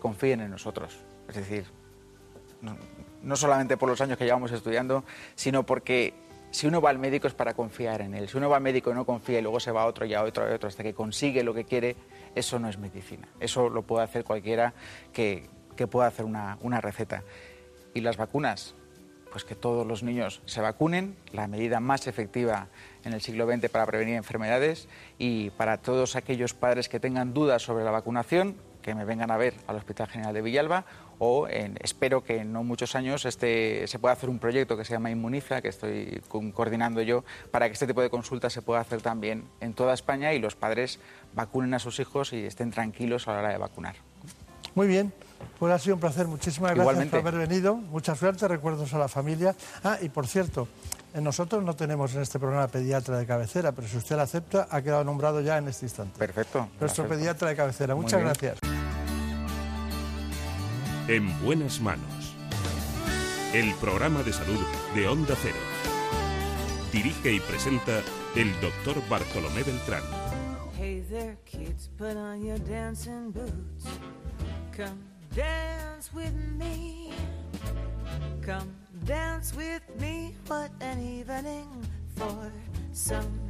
confíen 0.00 0.40
en 0.40 0.50
nosotros. 0.50 0.98
Es 1.28 1.36
decir, 1.36 1.64
no, 3.22 3.36
solamente 3.36 3.76
por 3.76 3.88
los 3.88 4.00
años 4.00 4.18
que 4.18 4.24
llevamos 4.24 4.52
estudiando, 4.52 5.04
sino 5.34 5.64
porque 5.64 6.14
si 6.50 6.66
uno 6.66 6.80
va 6.80 6.90
al 6.90 6.98
médico 6.98 7.26
es 7.26 7.34
para 7.34 7.54
confiar 7.54 8.00
en 8.00 8.14
él. 8.14 8.28
Si 8.28 8.36
uno 8.36 8.48
va 8.48 8.56
al 8.56 8.62
médico 8.62 8.90
y 8.90 8.94
no 8.94 9.04
confía 9.04 9.38
y 9.38 9.42
luego 9.42 9.60
se 9.60 9.72
va 9.72 9.82
a 9.82 9.86
otro 9.86 10.06
y 10.06 10.14
a 10.14 10.22
otro 10.22 10.48
y 10.48 10.52
a 10.52 10.54
otro 10.54 10.68
hasta 10.68 10.82
que 10.82 10.94
consigue 10.94 11.42
lo 11.42 11.52
que 11.54 11.64
quiere, 11.64 11.96
eso 12.34 12.58
no 12.58 12.68
es 12.68 12.78
medicina. 12.78 13.28
Eso 13.40 13.68
lo 13.68 13.82
puede 13.82 14.04
hacer 14.04 14.24
cualquiera 14.24 14.72
que, 15.12 15.48
que 15.76 15.86
pueda 15.86 16.06
hacer 16.06 16.24
una, 16.24 16.58
una 16.62 16.80
receta. 16.80 17.24
Y 17.92 18.00
las 18.00 18.16
vacunas, 18.16 18.74
pues 19.32 19.44
que 19.44 19.56
todos 19.56 19.84
los 19.84 20.04
niños 20.04 20.42
se 20.46 20.60
vacunen, 20.60 21.16
la 21.32 21.48
medida 21.48 21.80
más 21.80 22.06
efectiva 22.06 22.68
en 23.04 23.12
el 23.12 23.20
siglo 23.20 23.46
XX 23.46 23.68
para 23.68 23.84
prevenir 23.86 24.14
enfermedades 24.14 24.88
y 25.18 25.50
para 25.50 25.78
todos 25.78 26.14
aquellos 26.14 26.54
padres 26.54 26.88
que 26.88 27.00
tengan 27.00 27.34
dudas 27.34 27.62
sobre 27.62 27.84
la 27.84 27.90
vacunación, 27.90 28.56
que 28.84 28.94
me 28.94 29.06
vengan 29.06 29.30
a 29.30 29.38
ver 29.38 29.54
al 29.66 29.76
Hospital 29.76 30.08
General 30.08 30.34
de 30.34 30.42
Villalba 30.42 30.84
o 31.18 31.46
espero 31.48 32.22
que 32.22 32.38
en 32.40 32.52
no 32.52 32.62
muchos 32.64 32.94
años 32.94 33.24
este, 33.24 33.86
se 33.86 33.98
pueda 33.98 34.12
hacer 34.12 34.28
un 34.28 34.38
proyecto 34.38 34.76
que 34.76 34.84
se 34.84 34.92
llama 34.92 35.10
Inmuniza, 35.10 35.62
que 35.62 35.68
estoy 35.68 36.22
coordinando 36.28 37.00
yo, 37.00 37.24
para 37.50 37.66
que 37.66 37.72
este 37.72 37.86
tipo 37.86 38.02
de 38.02 38.10
consultas 38.10 38.52
se 38.52 38.60
pueda 38.60 38.80
hacer 38.80 39.00
también 39.00 39.44
en 39.60 39.72
toda 39.72 39.94
España 39.94 40.34
y 40.34 40.38
los 40.38 40.54
padres 40.54 41.00
vacunen 41.34 41.72
a 41.72 41.78
sus 41.78 41.98
hijos 41.98 42.34
y 42.34 42.44
estén 42.44 42.70
tranquilos 42.70 43.26
a 43.26 43.32
la 43.32 43.38
hora 43.38 43.48
de 43.50 43.58
vacunar. 43.58 43.96
Muy 44.74 44.86
bien, 44.86 45.12
pues 45.58 45.72
ha 45.72 45.78
sido 45.78 45.94
un 45.94 46.00
placer. 46.00 46.26
Muchísimas 46.26 46.74
gracias 46.74 47.06
por 47.06 47.20
haber 47.20 47.48
venido. 47.48 47.76
Mucha 47.76 48.14
suerte, 48.14 48.46
recuerdos 48.48 48.92
a 48.92 48.98
la 48.98 49.08
familia. 49.08 49.54
Ah, 49.82 49.98
y 50.02 50.10
por 50.10 50.26
cierto, 50.26 50.68
nosotros 51.20 51.62
no 51.62 51.74
tenemos 51.74 52.14
en 52.14 52.22
este 52.22 52.38
programa 52.38 52.66
pediatra 52.68 53.18
de 53.18 53.26
cabecera, 53.26 53.72
pero 53.72 53.86
si 53.86 53.96
usted 53.96 54.16
la 54.16 54.22
acepta, 54.22 54.66
ha 54.70 54.82
quedado 54.82 55.04
nombrado 55.04 55.40
ya 55.40 55.58
en 55.58 55.68
este 55.68 55.86
instante. 55.86 56.18
Perfecto. 56.18 56.68
Nuestro 56.80 57.06
pediatra 57.06 57.48
de 57.48 57.56
cabecera. 57.56 57.94
Muchas 57.94 58.20
gracias. 58.20 58.58
En 61.06 61.44
buenas 61.44 61.80
manos. 61.80 62.34
El 63.52 63.72
programa 63.74 64.22
de 64.22 64.32
salud 64.32 64.58
de 64.94 65.06
Onda 65.06 65.36
Cero. 65.40 65.54
Dirige 66.92 67.32
y 67.32 67.40
presenta 67.40 68.00
el 68.34 68.52
doctor 68.60 68.96
Bartolomé 69.08 69.62
Beltrán. 69.62 70.02
Hey 70.76 71.04
there, 71.08 71.36
kids, 71.44 71.88
put 71.96 72.16
on 72.16 72.44
your 72.44 72.58
dancing 72.58 73.30
boots. 73.30 73.86
Come 74.76 74.98
dance 75.34 76.10
with 76.12 76.32
me. 76.58 77.10
Come 78.44 78.83
dance 79.04 79.54
with 79.54 79.82
me. 80.00 80.34
What 80.46 80.70
an 80.80 81.00
evening 81.00 81.68
for 82.16 82.50
some 82.92 83.44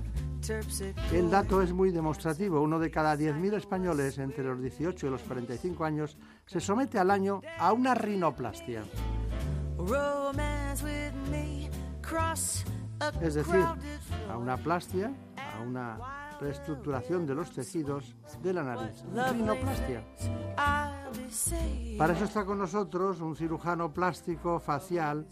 el 1.13 1.31
dato 1.31 1.63
es 1.63 1.73
muy 1.73 1.91
demostrativo. 1.91 2.61
Uno 2.61 2.79
de 2.79 2.91
cada 2.91 3.17
10.000 3.17 3.55
españoles 3.55 4.19
entre 4.19 4.45
los 4.45 4.61
18 4.61 5.07
y 5.07 5.11
los 5.11 5.23
45 5.23 5.85
años 5.85 6.19
se 6.45 6.61
somete 6.61 6.99
al 6.99 7.11
año 7.11 7.41
a 7.59 7.73
una 7.73 7.95
rinoplastia. 7.95 8.83
Es 13.23 13.35
decir, 13.35 13.65
a 14.31 14.37
una 14.37 14.57
plastia, 14.59 15.15
a 15.37 15.63
una 15.63 16.37
reestructuración 16.39 17.27
de 17.27 17.35
los 17.35 17.51
tejidos 17.51 18.15
de 18.43 18.53
la 18.53 18.65
nariz. 18.65 19.03
Rinoplastia. 19.15 20.05
Para 21.99 22.13
eso 22.13 22.25
está 22.25 22.45
con 22.45 22.59
nosotros 22.59 23.21
un 23.21 23.37
cirujano 23.37 23.93
plástico 23.93 24.59
facial 24.61 25.27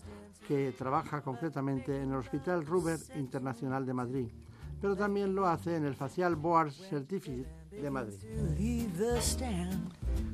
que 0.46 0.72
trabaja 0.76 1.22
concretamente 1.22 2.02
en 2.02 2.10
el 2.10 2.18
Hospital 2.18 2.66
Ruber 2.66 2.98
Internacional 3.16 3.86
de 3.86 3.94
Madrid 3.94 4.28
pero 4.82 4.96
también 4.96 5.32
lo 5.32 5.46
hace 5.46 5.76
en 5.76 5.84
el 5.84 5.94
Facial 5.94 6.34
Board 6.34 6.72
Certificate 6.72 7.48
de 7.70 7.88
Madrid. 7.88 8.18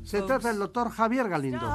Se 0.03 0.23
trata 0.23 0.49
del 0.49 0.59
doctor 0.59 0.91
Javier 0.91 1.29
Galindo. 1.29 1.71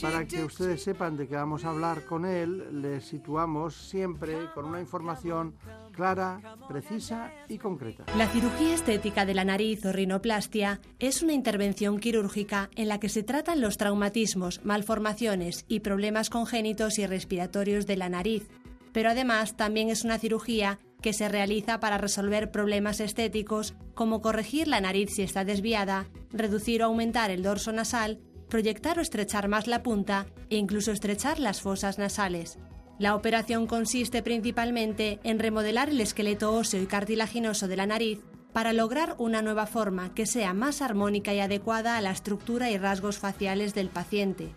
Para 0.00 0.26
que 0.26 0.44
ustedes 0.44 0.82
sepan 0.82 1.16
de 1.16 1.26
qué 1.26 1.34
vamos 1.34 1.64
a 1.64 1.70
hablar 1.70 2.04
con 2.04 2.24
él, 2.24 2.82
les 2.82 3.04
situamos 3.04 3.74
siempre 3.74 4.36
con 4.54 4.66
una 4.66 4.80
información 4.80 5.54
clara, 5.92 6.40
precisa 6.68 7.32
y 7.48 7.58
concreta. 7.58 8.04
La 8.16 8.28
cirugía 8.28 8.74
estética 8.74 9.26
de 9.26 9.34
la 9.34 9.44
nariz 9.44 9.84
o 9.84 9.92
rinoplastia 9.92 10.80
es 10.98 11.22
una 11.22 11.32
intervención 11.32 11.98
quirúrgica 11.98 12.70
en 12.76 12.88
la 12.88 13.00
que 13.00 13.08
se 13.08 13.22
tratan 13.22 13.60
los 13.60 13.76
traumatismos, 13.76 14.64
malformaciones 14.64 15.64
y 15.68 15.80
problemas 15.80 16.30
congénitos 16.30 16.98
y 16.98 17.06
respiratorios 17.06 17.86
de 17.86 17.96
la 17.96 18.08
nariz, 18.08 18.48
pero 18.92 19.10
además 19.10 19.56
también 19.56 19.90
es 19.90 20.04
una 20.04 20.18
cirugía 20.18 20.78
que 21.00 21.12
se 21.12 21.28
realiza 21.28 21.80
para 21.80 21.98
resolver 21.98 22.50
problemas 22.50 23.00
estéticos 23.00 23.74
como 23.94 24.20
corregir 24.20 24.68
la 24.68 24.80
nariz 24.80 25.10
si 25.14 25.22
está 25.22 25.44
desviada, 25.44 26.08
reducir 26.30 26.82
o 26.82 26.86
aumentar 26.86 27.30
el 27.30 27.42
dorso 27.42 27.72
nasal, 27.72 28.20
proyectar 28.48 28.98
o 28.98 29.02
estrechar 29.02 29.48
más 29.48 29.66
la 29.66 29.82
punta 29.82 30.26
e 30.50 30.56
incluso 30.56 30.92
estrechar 30.92 31.38
las 31.38 31.60
fosas 31.60 31.98
nasales. 31.98 32.58
La 32.98 33.14
operación 33.14 33.66
consiste 33.66 34.22
principalmente 34.22 35.20
en 35.22 35.38
remodelar 35.38 35.90
el 35.90 36.00
esqueleto 36.00 36.52
óseo 36.52 36.82
y 36.82 36.86
cartilaginoso 36.86 37.68
de 37.68 37.76
la 37.76 37.86
nariz 37.86 38.20
para 38.52 38.72
lograr 38.72 39.14
una 39.18 39.40
nueva 39.40 39.66
forma 39.66 40.14
que 40.14 40.26
sea 40.26 40.52
más 40.54 40.82
armónica 40.82 41.32
y 41.32 41.40
adecuada 41.40 41.96
a 41.96 42.00
la 42.00 42.10
estructura 42.10 42.70
y 42.70 42.78
rasgos 42.78 43.18
faciales 43.18 43.74
del 43.74 43.88
paciente. 43.88 44.52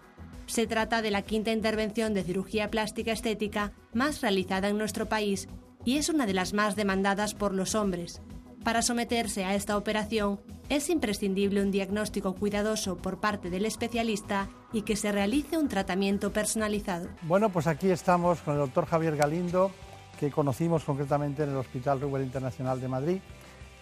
Se 0.47 0.65
trata 0.65 1.01
de 1.01 1.11
la 1.11 1.21
quinta 1.21 1.51
intervención 1.51 2.13
de 2.13 2.23
cirugía 2.23 2.71
plástica 2.71 3.11
estética 3.11 3.73
más 3.93 4.21
realizada 4.21 4.69
en 4.69 4.77
nuestro 4.77 5.07
país 5.07 5.47
y 5.85 5.97
es 5.97 6.09
una 6.09 6.25
de 6.25 6.33
las 6.33 6.53
más 6.53 6.75
demandadas 6.75 7.35
por 7.35 7.53
los 7.53 7.75
hombres. 7.75 8.21
Para 8.63 8.83
someterse 8.83 9.43
a 9.43 9.55
esta 9.55 9.75
operación 9.75 10.39
es 10.69 10.89
imprescindible 10.91 11.63
un 11.63 11.71
diagnóstico 11.71 12.35
cuidadoso 12.35 12.95
por 12.95 13.19
parte 13.19 13.49
del 13.49 13.65
especialista 13.65 14.49
y 14.71 14.83
que 14.83 14.95
se 14.95 15.11
realice 15.11 15.57
un 15.57 15.67
tratamiento 15.67 16.31
personalizado. 16.31 17.09
Bueno, 17.23 17.49
pues 17.49 17.65
aquí 17.65 17.89
estamos 17.89 18.39
con 18.41 18.53
el 18.53 18.59
doctor 18.59 18.85
Javier 18.85 19.17
Galindo, 19.17 19.71
que 20.19 20.29
conocimos 20.29 20.83
concretamente 20.83 21.43
en 21.43 21.49
el 21.49 21.57
Hospital 21.57 21.99
Rubén 21.99 22.21
Internacional 22.21 22.79
de 22.79 22.87
Madrid. 22.87 23.17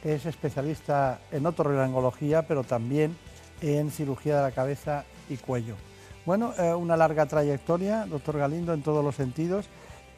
Es 0.01 0.25
especialista 0.25 1.19
en 1.29 1.45
otorrinolaringología, 1.45 2.47
pero 2.47 2.63
también 2.63 3.17
en 3.61 3.91
cirugía 3.91 4.37
de 4.37 4.43
la 4.43 4.51
cabeza 4.51 5.03
y 5.29 5.35
cuello. 5.35 5.75
Bueno, 6.25 6.53
eh, 6.57 6.73
una 6.73 6.95
larga 6.95 7.25
trayectoria, 7.25 8.05
doctor 8.05 8.37
Galindo, 8.37 8.73
en 8.73 8.81
todos 8.81 9.03
los 9.03 9.15
sentidos 9.15 9.65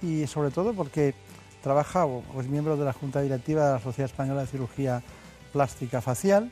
y 0.03 0.27
sobre 0.27 0.51
todo 0.51 0.73
porque 0.73 1.15
trabaja 1.61 2.05
o, 2.05 2.23
es 2.39 2.47
miembro 2.47 2.75
de 2.75 2.85
la 2.85 2.93
Junta 2.93 3.21
Directiva 3.21 3.67
de 3.67 3.73
la 3.73 3.79
Sociedad 3.79 4.09
Española 4.09 4.41
de 4.41 4.47
Cirugía 4.47 5.01
Plástica 5.53 6.01
Facial 6.01 6.51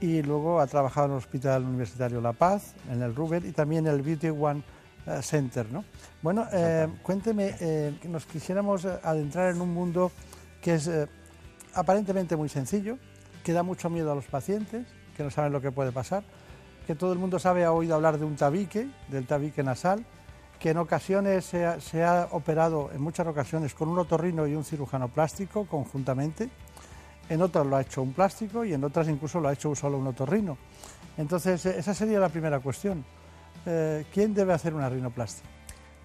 y 0.00 0.22
luego 0.22 0.60
ha 0.60 0.66
trabajado 0.66 1.06
en 1.06 1.12
el 1.12 1.18
Hospital 1.18 1.64
Universitario 1.64 2.20
La 2.20 2.32
Paz, 2.32 2.74
en 2.90 3.02
el 3.02 3.14
Ruber 3.14 3.44
y 3.44 3.52
también 3.52 3.86
en 3.86 3.94
el 3.94 4.02
Beauty 4.02 4.28
One 4.28 4.62
eh, 5.06 5.22
Center. 5.22 5.70
¿no? 5.70 5.84
Bueno, 6.22 6.46
eh, 6.52 6.88
cuénteme, 7.02 7.54
eh, 7.60 7.94
nos 8.04 8.26
quisiéramos 8.26 8.84
adentrar 8.84 9.54
en 9.54 9.60
un 9.60 9.72
mundo 9.72 10.10
que 10.60 10.74
es 10.74 10.90
aparentemente 11.74 12.36
muy 12.36 12.48
sencillo, 12.48 12.98
que 13.44 13.52
da 13.52 13.62
mucho 13.62 13.88
miedo 13.88 14.10
a 14.10 14.14
los 14.14 14.26
pacientes, 14.26 14.86
que 15.16 15.22
no 15.22 15.30
saben 15.30 15.52
lo 15.52 15.60
que 15.60 15.70
puede 15.70 15.92
pasar, 15.92 16.24
que 16.86 16.94
todo 16.94 17.12
el 17.12 17.18
mundo 17.18 17.38
sabe, 17.38 17.64
ha 17.64 17.72
oído 17.72 17.94
hablar 17.94 18.18
de 18.18 18.24
un 18.24 18.36
tabique, 18.36 18.88
del 19.08 19.26
tabique 19.26 19.62
nasal, 19.62 20.04
que 20.58 20.70
en 20.70 20.78
ocasiones 20.78 21.44
se 21.44 22.04
ha, 22.04 22.28
operado, 22.32 22.90
en 22.92 23.00
muchas 23.00 23.26
ocasiones, 23.26 23.74
con 23.74 23.88
un 23.88 23.98
otorrino 23.98 24.46
y 24.46 24.54
un 24.54 24.64
cirujano 24.64 25.08
plástico 25.08 25.66
conjuntamente, 25.66 26.48
en 27.28 27.42
otras 27.42 27.66
lo 27.66 27.76
ha 27.76 27.82
hecho 27.82 28.02
un 28.02 28.12
plástico 28.12 28.64
y 28.64 28.72
en 28.72 28.84
otras 28.84 29.08
incluso 29.08 29.40
lo 29.40 29.48
ha 29.48 29.52
hecho 29.52 29.74
solo 29.74 29.98
un 29.98 30.06
otorrino. 30.06 30.56
Entonces, 31.18 31.64
eh, 31.66 31.78
esa 31.78 31.94
sería 31.94 32.20
la 32.20 32.28
primera 32.28 32.60
cuestión. 32.60 33.04
Eh, 33.64 34.04
¿Quién 34.12 34.34
debe 34.34 34.52
hacer 34.52 34.74
una 34.74 34.88
rinoplastia? 34.88 35.55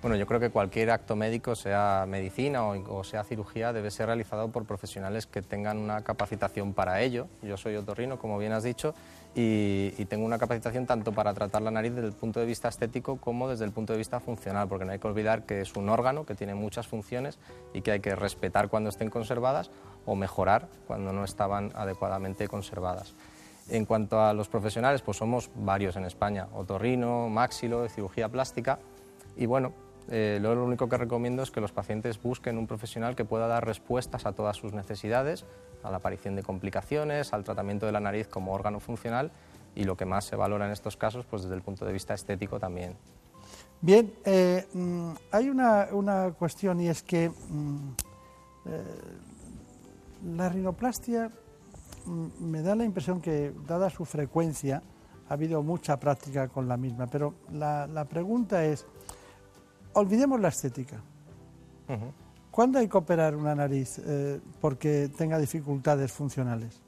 Bueno, 0.02 0.16
yo 0.16 0.26
creo 0.26 0.40
que 0.40 0.50
cualquier 0.50 0.90
acto 0.90 1.16
médico, 1.16 1.54
sea 1.56 2.06
medicina 2.08 2.64
o, 2.64 3.04
sea 3.04 3.24
cirugía, 3.24 3.72
debe 3.72 3.92
ser 3.92 4.08
realizado 4.08 4.48
por 4.48 4.66
profesionales 4.66 5.28
que 5.28 5.44
tengan 5.44 5.78
una 5.78 6.04
capacitación 6.04 6.74
para 6.74 7.02
ello. 7.02 7.28
Yo 7.44 7.56
soy 7.56 7.76
otorrino, 7.76 8.18
como 8.18 8.40
bien 8.40 8.52
has 8.52 8.64
dicho, 8.64 8.96
y, 9.36 9.92
tengo 10.06 10.26
una 10.26 10.40
capacitación 10.40 10.88
tanto 10.88 11.12
para 11.12 11.36
tratar 11.36 11.62
la 11.62 11.70
nariz 11.70 11.94
desde 11.94 12.08
el 12.08 12.14
punto 12.14 12.40
de 12.40 12.48
vista 12.48 12.68
estético 12.68 13.18
como 13.18 13.48
desde 13.48 13.64
el 13.64 13.72
punto 13.72 13.94
de 13.94 13.98
vista 13.98 14.20
funcional, 14.20 14.68
porque 14.68 14.86
no 14.86 14.92
hay 14.92 14.98
que 14.98 15.08
olvidar 15.08 15.44
que 15.44 15.62
es 15.62 15.76
un 15.76 15.88
órgano 15.88 16.26
que 16.26 16.34
tiene 16.34 16.56
muchas 16.56 16.88
funciones 16.88 17.38
y 17.72 17.82
que 17.82 17.92
hay 17.92 18.00
que 18.00 18.16
respetar 18.16 18.70
cuando 18.70 18.90
estén 18.90 19.12
conservadas 19.12 19.70
o 20.08 20.16
mejorar 20.16 20.68
cuando 20.88 21.14
no 21.14 21.24
estaban 21.24 21.72
adecuadamente 21.76 22.48
conservadas. 22.48 23.14
En 23.70 23.86
cuanto 23.86 24.20
a 24.20 24.34
los 24.34 24.50
profesionales, 24.50 25.04
pues 25.04 25.18
somos 25.18 25.52
varios 25.54 25.96
en 25.96 26.06
España, 26.06 26.48
otorrino, 26.54 27.30
máxilo, 27.30 27.88
cirugía 27.88 28.28
plástica, 28.28 28.80
y 29.38 29.46
bueno, 29.46 29.74
eh, 30.10 30.40
lo 30.42 30.64
único 30.64 30.90
que 30.90 30.98
recomiendo 30.98 31.44
es 31.44 31.52
que 31.52 31.62
los 31.62 31.72
pacientes 31.72 32.22
busquen 32.22 32.58
un 32.58 32.68
profesional 32.68 33.16
que 33.16 33.26
pueda 33.26 33.48
dar 33.48 33.66
respuestas 33.66 34.26
a 34.26 34.34
todas 34.34 34.58
sus 34.58 34.74
necesidades, 34.74 35.46
a 35.84 35.92
la 35.92 35.98
aparición 35.98 36.36
de 36.36 36.44
complicaciones, 36.44 37.34
al 37.34 37.44
tratamiento 37.44 37.86
de 37.86 37.92
la 37.92 38.00
nariz 38.00 38.28
como 38.28 38.54
órgano 38.54 38.80
funcional 38.80 39.32
y 39.76 39.84
lo 39.84 39.96
que 39.96 40.06
más 40.06 40.26
se 40.26 40.36
valora 40.36 40.66
en 40.66 40.72
estos 40.72 40.98
casos, 40.98 41.26
pues 41.26 41.44
desde 41.44 41.56
el 41.56 41.62
punto 41.62 41.86
de 41.86 41.94
vista 41.94 42.14
estético 42.14 42.60
también. 42.60 42.96
Bien, 43.80 44.14
eh, 44.26 44.68
mm, 44.74 45.12
hay 45.32 45.50
una, 45.50 45.88
una, 45.92 46.32
cuestión 46.32 46.80
y 46.82 46.90
es 46.90 47.02
que 47.02 47.30
mm, 47.30 47.90
eh, 48.66 48.84
la 50.36 50.50
rinoplastia 50.50 51.32
mm, 52.06 52.44
me 52.44 52.62
da 52.62 52.76
la 52.76 52.84
impresión 52.84 53.22
que, 53.22 53.54
dada 53.68 53.90
su 53.90 54.06
frecuencia, 54.06 54.84
ha 55.30 55.34
habido 55.34 55.64
mucha 55.64 56.00
práctica 56.00 56.50
con 56.50 56.68
la 56.68 56.78
misma, 56.78 57.08
pero 57.08 57.34
la, 57.52 57.88
la 57.88 58.06
pregunta 58.06 58.66
es, 58.66 58.86
olvidemos 59.94 60.40
la 60.40 60.50
estética. 60.50 61.02
¿Cuándo 62.52 62.80
hay 62.80 62.88
que 62.88 62.98
operar 62.98 63.36
una 63.36 63.54
nariz 63.54 64.00
eh, 64.06 64.40
porque 64.62 65.10
tenga 65.18 65.38
dificultades 65.38 66.12
funcionales? 66.12 66.82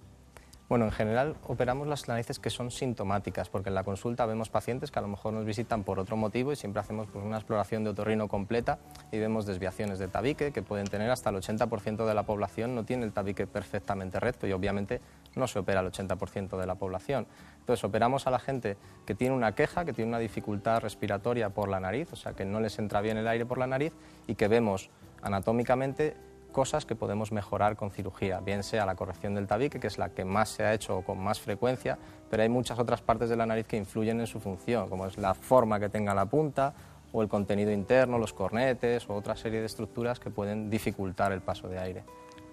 Bueno, 0.69 0.85
en 0.85 0.91
general 0.91 1.35
operamos 1.45 1.87
las 1.87 2.07
narices 2.07 2.39
que 2.39 2.49
son 2.49 2.71
sintomáticas, 2.71 3.49
porque 3.49 3.69
en 3.69 3.75
la 3.75 3.83
consulta 3.83 4.25
vemos 4.25 4.49
pacientes 4.49 4.91
que 4.91 4.99
a 4.99 5.01
lo 5.01 5.07
mejor 5.07 5.33
nos 5.33 5.45
visitan 5.45 5.83
por 5.83 5.99
otro 5.99 6.17
motivo 6.17 6.51
y 6.51 6.55
siempre 6.55 6.79
hacemos 6.79 7.07
pues, 7.11 7.23
una 7.23 7.37
exploración 7.37 7.83
de 7.83 7.91
otorrino 7.91 8.27
completa 8.27 8.79
y 9.11 9.19
vemos 9.19 9.45
desviaciones 9.45 9.99
de 9.99 10.07
tabique 10.07 10.51
que 10.51 10.61
pueden 10.61 10.87
tener 10.87 11.11
hasta 11.11 11.29
el 11.29 11.35
80% 11.35 12.05
de 12.05 12.13
la 12.13 12.23
población, 12.23 12.75
no 12.75 12.85
tiene 12.85 13.05
el 13.05 13.13
tabique 13.13 13.45
perfectamente 13.45 14.19
recto 14.19 14.47
y 14.47 14.53
obviamente 14.53 14.99
no 15.35 15.47
se 15.47 15.59
opera 15.59 15.81
el 15.81 15.91
80% 15.91 16.57
de 16.57 16.65
la 16.65 16.75
población. 16.75 17.27
Entonces 17.59 17.83
operamos 17.83 18.27
a 18.27 18.31
la 18.31 18.39
gente 18.39 18.77
que 19.05 19.15
tiene 19.15 19.35
una 19.35 19.53
queja, 19.55 19.85
que 19.85 19.93
tiene 19.93 20.09
una 20.09 20.19
dificultad 20.19 20.81
respiratoria 20.81 21.49
por 21.49 21.69
la 21.69 21.79
nariz, 21.79 22.11
o 22.11 22.15
sea 22.15 22.33
que 22.33 22.45
no 22.45 22.59
les 22.59 22.77
entra 22.79 23.01
bien 23.01 23.17
el 23.17 23.27
aire 23.27 23.45
por 23.45 23.57
la 23.57 23.67
nariz 23.67 23.93
y 24.27 24.35
que 24.35 24.47
vemos 24.47 24.89
anatómicamente 25.21 26.15
cosas 26.51 26.85
que 26.85 26.95
podemos 26.95 27.31
mejorar 27.31 27.75
con 27.75 27.91
cirugía, 27.91 28.39
bien 28.39 28.63
sea 28.63 28.85
la 28.85 28.95
corrección 28.95 29.33
del 29.33 29.47
tabique, 29.47 29.79
que 29.79 29.87
es 29.87 29.97
la 29.97 30.09
que 30.09 30.23
más 30.23 30.49
se 30.49 30.63
ha 30.63 30.73
hecho 30.73 31.01
con 31.01 31.17
más 31.19 31.39
frecuencia, 31.41 31.97
pero 32.29 32.43
hay 32.43 32.49
muchas 32.49 32.79
otras 32.79 33.01
partes 33.01 33.29
de 33.29 33.35
la 33.35 33.45
nariz 33.45 33.65
que 33.65 33.75
influyen 33.75 34.19
en 34.21 34.27
su 34.27 34.39
función, 34.39 34.87
como 34.87 35.07
es 35.07 35.17
la 35.17 35.33
forma 35.33 35.79
que 35.79 35.89
tenga 35.89 36.13
la 36.13 36.25
punta 36.25 36.73
o 37.11 37.21
el 37.21 37.27
contenido 37.27 37.71
interno, 37.71 38.17
los 38.17 38.33
cornetes 38.33 39.09
o 39.09 39.15
otra 39.15 39.35
serie 39.35 39.59
de 39.59 39.65
estructuras 39.65 40.19
que 40.19 40.29
pueden 40.29 40.69
dificultar 40.69 41.31
el 41.31 41.41
paso 41.41 41.67
de 41.67 41.79
aire. 41.79 42.03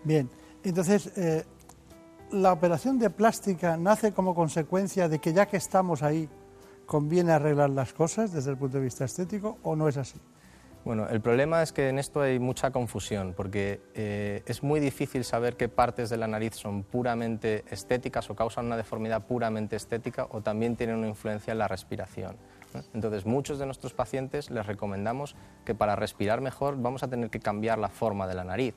Bien, 0.03 0.29
entonces, 0.65 1.17
eh, 1.17 1.45
¿la 2.33 2.53
operación 2.53 2.99
de 2.99 3.11
plástica 3.11 3.77
nace 3.77 4.13
como 4.13 4.35
consecuencia 4.35 5.09
de 5.09 5.19
que 5.19 5.33
ya 5.33 5.47
que 5.47 5.57
estamos 5.57 6.03
ahí, 6.03 6.29
conviene 6.87 7.33
arreglar 7.33 7.71
las 7.71 7.93
cosas 7.93 8.33
desde 8.33 8.51
el 8.51 8.57
punto 8.57 8.79
de 8.79 8.85
vista 8.85 9.05
estético 9.05 9.59
o 9.63 9.77
no 9.77 9.89
es 9.89 9.97
así? 9.97 10.21
Bueno, 10.85 11.07
el 11.09 11.21
problema 11.21 11.63
es 11.63 11.73
que 11.73 11.91
en 11.91 11.99
esto 11.99 12.23
hay 12.23 12.39
mucha 12.39 12.71
confusión, 12.71 13.35
porque 13.37 13.83
eh, 13.95 14.43
es 14.47 14.63
muy 14.63 14.81
difícil 14.81 15.25
saber 15.25 15.57
qué 15.57 15.69
partes 15.69 16.09
de 16.09 16.17
la 16.17 16.27
nariz 16.27 16.55
son 16.55 16.85
puramente 16.85 17.65
estéticas 17.71 18.31
o 18.31 18.35
causan 18.35 18.67
una 18.67 18.79
deformidad 18.79 19.27
puramente 19.27 19.77
estética 19.77 20.27
o 20.31 20.41
también 20.41 20.77
tienen 20.77 20.97
una 20.97 21.09
influencia 21.09 21.53
en 21.53 21.59
la 21.59 21.69
respiración. 21.69 22.37
Entonces, 22.95 23.27
muchos 23.27 23.59
de 23.59 23.67
nuestros 23.67 23.93
pacientes 23.93 24.51
les 24.51 24.65
recomendamos 24.65 25.37
que 25.65 25.75
para 25.75 25.97
respirar 25.97 26.41
mejor 26.41 26.81
vamos 26.81 27.03
a 27.03 27.09
tener 27.09 27.29
que 27.29 27.41
cambiar 27.41 27.79
la 27.79 27.89
forma 27.89 28.27
de 28.27 28.35
la 28.35 28.45
nariz. 28.45 28.75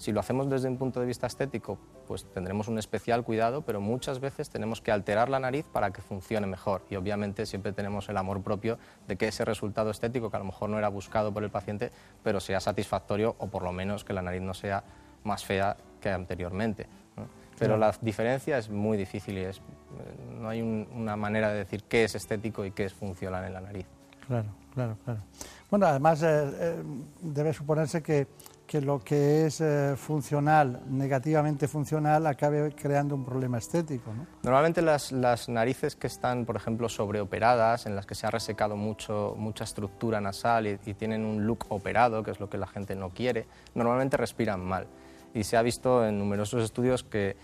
Si 0.00 0.12
lo 0.12 0.20
hacemos 0.20 0.48
desde 0.48 0.66
un 0.66 0.78
punto 0.78 0.98
de 0.98 1.04
vista 1.04 1.26
estético, 1.26 1.76
pues 2.08 2.24
tendremos 2.32 2.68
un 2.68 2.78
especial 2.78 3.22
cuidado, 3.22 3.60
pero 3.60 3.82
muchas 3.82 4.18
veces 4.18 4.48
tenemos 4.48 4.80
que 4.80 4.92
alterar 4.92 5.28
la 5.28 5.38
nariz 5.38 5.66
para 5.70 5.90
que 5.90 6.00
funcione 6.00 6.46
mejor. 6.46 6.80
Y 6.88 6.96
obviamente 6.96 7.44
siempre 7.44 7.74
tenemos 7.74 8.08
el 8.08 8.16
amor 8.16 8.42
propio 8.42 8.78
de 9.06 9.16
que 9.16 9.28
ese 9.28 9.44
resultado 9.44 9.90
estético, 9.90 10.30
que 10.30 10.36
a 10.36 10.40
lo 10.40 10.46
mejor 10.46 10.70
no 10.70 10.78
era 10.78 10.88
buscado 10.88 11.34
por 11.34 11.44
el 11.44 11.50
paciente, 11.50 11.92
pero 12.22 12.40
sea 12.40 12.60
satisfactorio 12.60 13.36
o 13.40 13.48
por 13.48 13.62
lo 13.62 13.72
menos 13.72 14.02
que 14.02 14.14
la 14.14 14.22
nariz 14.22 14.40
no 14.40 14.54
sea 14.54 14.82
más 15.22 15.44
fea 15.44 15.76
que 16.00 16.08
anteriormente. 16.08 16.86
Pero 17.58 17.76
la 17.76 17.94
diferencia 18.00 18.56
es 18.56 18.70
muy 18.70 18.96
difícil 18.96 19.36
y 19.36 19.42
es, 19.42 19.60
no 20.40 20.48
hay 20.48 20.62
una 20.62 21.14
manera 21.16 21.50
de 21.50 21.58
decir 21.58 21.82
qué 21.82 22.04
es 22.04 22.14
estético 22.14 22.64
y 22.64 22.70
qué 22.70 22.86
es 22.86 22.94
funcional 22.94 23.44
en 23.44 23.52
la 23.52 23.60
nariz. 23.60 23.84
Claro, 24.26 24.48
claro, 24.72 24.96
claro. 25.04 25.20
Bueno, 25.70 25.86
además 25.86 26.22
eh, 26.22 26.50
eh, 26.58 26.82
debe 27.20 27.52
suponerse 27.52 28.02
que 28.02 28.26
que 28.70 28.80
lo 28.80 29.00
que 29.00 29.46
es 29.46 29.60
eh, 29.60 29.94
funcional, 29.96 30.80
negativamente 30.86 31.66
funcional, 31.66 32.24
acabe 32.28 32.72
creando 32.72 33.16
un 33.16 33.24
problema 33.24 33.58
estético. 33.58 34.14
¿no? 34.14 34.28
Normalmente 34.44 34.80
las, 34.80 35.48
narices 35.48 35.96
que 35.96 36.06
están, 36.06 36.44
por 36.44 36.54
ejemplo, 36.54 36.88
sobreoperadas, 36.88 37.86
en 37.86 37.96
las 37.96 38.06
que 38.06 38.14
se 38.14 38.28
ha 38.28 38.30
resecado 38.30 38.76
mucho, 38.76 39.34
mucha 39.36 39.64
estructura 39.64 40.20
nasal 40.20 40.68
y, 40.68 40.78
y, 40.86 40.94
tienen 40.94 41.24
un 41.24 41.48
look 41.48 41.66
operado, 41.70 42.22
que 42.22 42.30
es 42.30 42.38
lo 42.38 42.48
que 42.48 42.58
la 42.58 42.68
gente 42.68 42.94
no 42.94 43.10
quiere, 43.10 43.48
normalmente 43.74 44.16
respiran 44.16 44.60
mal. 44.60 44.86
Y 45.34 45.42
se 45.42 45.56
ha 45.56 45.62
visto 45.62 46.06
en 46.06 46.20
numerosos 46.20 46.62
estudios 46.62 47.02
que 47.02 47.36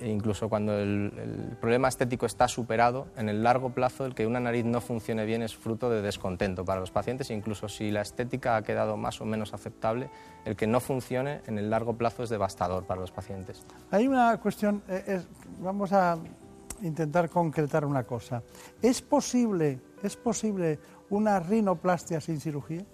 incluso 0.00 0.48
cuando 0.48 0.78
el, 0.78 1.56
problema 1.60 1.88
estético 1.88 2.26
está 2.26 2.48
superado, 2.48 3.06
en 3.16 3.28
el 3.28 3.42
largo 3.42 3.70
plazo 3.70 4.06
el 4.06 4.14
que 4.14 4.26
una 4.26 4.40
nariz 4.40 4.64
no 4.64 4.80
funcione 4.80 5.24
bien 5.24 5.42
es 5.42 5.56
fruto 5.56 5.90
de 5.90 6.02
descontento 6.02 6.64
para 6.64 6.80
los 6.80 6.90
pacientes, 6.90 7.30
incluso 7.30 7.68
si 7.68 7.90
la 7.90 8.02
estética 8.02 8.56
ha 8.56 8.62
quedado 8.62 8.96
más 8.96 9.20
o 9.20 9.24
menos 9.24 9.54
aceptable, 9.54 10.10
el 10.44 10.56
que 10.56 10.66
no 10.66 10.80
funcione 10.80 11.40
en 11.46 11.58
el 11.58 11.70
largo 11.70 11.96
plazo 11.96 12.22
es 12.22 12.30
devastador 12.30 12.84
para 12.84 13.00
los 13.00 13.10
pacientes. 13.10 13.64
Hay 13.90 14.06
una 14.06 14.38
cuestión, 14.40 14.82
eh, 14.88 15.22
vamos 15.60 15.92
a 15.92 16.18
intentar 16.82 17.28
concretar 17.30 17.84
una 17.84 18.04
cosa. 18.04 18.42
¿Es 18.82 19.00
posible, 19.00 19.80
¿Es 20.02 20.16
posible 20.16 20.78
una 21.10 21.40
rinoplastia 21.40 22.20
sin 22.20 22.40
cirugía? 22.40 22.84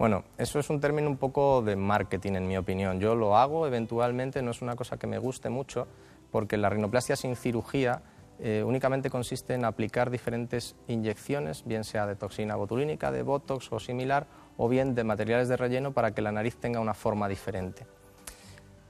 Bueno, 0.00 0.24
eso 0.38 0.58
es 0.58 0.70
un 0.70 0.80
término 0.80 1.10
un 1.10 1.18
poco 1.18 1.60
de 1.60 1.76
marketing, 1.76 2.32
en 2.32 2.48
mi 2.48 2.56
opinión. 2.56 3.00
Yo 3.00 3.14
lo 3.14 3.36
hago 3.36 3.66
eventualmente, 3.66 4.40
no 4.40 4.50
es 4.50 4.62
una 4.62 4.74
cosa 4.74 4.96
que 4.96 5.06
me 5.06 5.18
guste 5.18 5.50
mucho, 5.50 5.86
porque 6.30 6.56
la 6.56 6.70
rinoplastia 6.70 7.16
sin 7.16 7.36
cirugía 7.36 8.00
eh, 8.38 8.64
únicamente 8.66 9.10
consiste 9.10 9.52
en 9.52 9.66
aplicar 9.66 10.08
diferentes 10.08 10.74
inyecciones, 10.88 11.64
bien 11.66 11.84
sea 11.84 12.06
de 12.06 12.16
toxina 12.16 12.56
botulínica, 12.56 13.12
de 13.12 13.22
botox 13.22 13.70
o 13.72 13.78
similar, 13.78 14.26
o 14.56 14.70
bien 14.70 14.94
de 14.94 15.04
materiales 15.04 15.48
de 15.48 15.58
relleno 15.58 15.92
para 15.92 16.12
que 16.12 16.22
la 16.22 16.32
nariz 16.32 16.56
tenga 16.56 16.80
una 16.80 16.94
forma 16.94 17.28
diferente. 17.28 17.86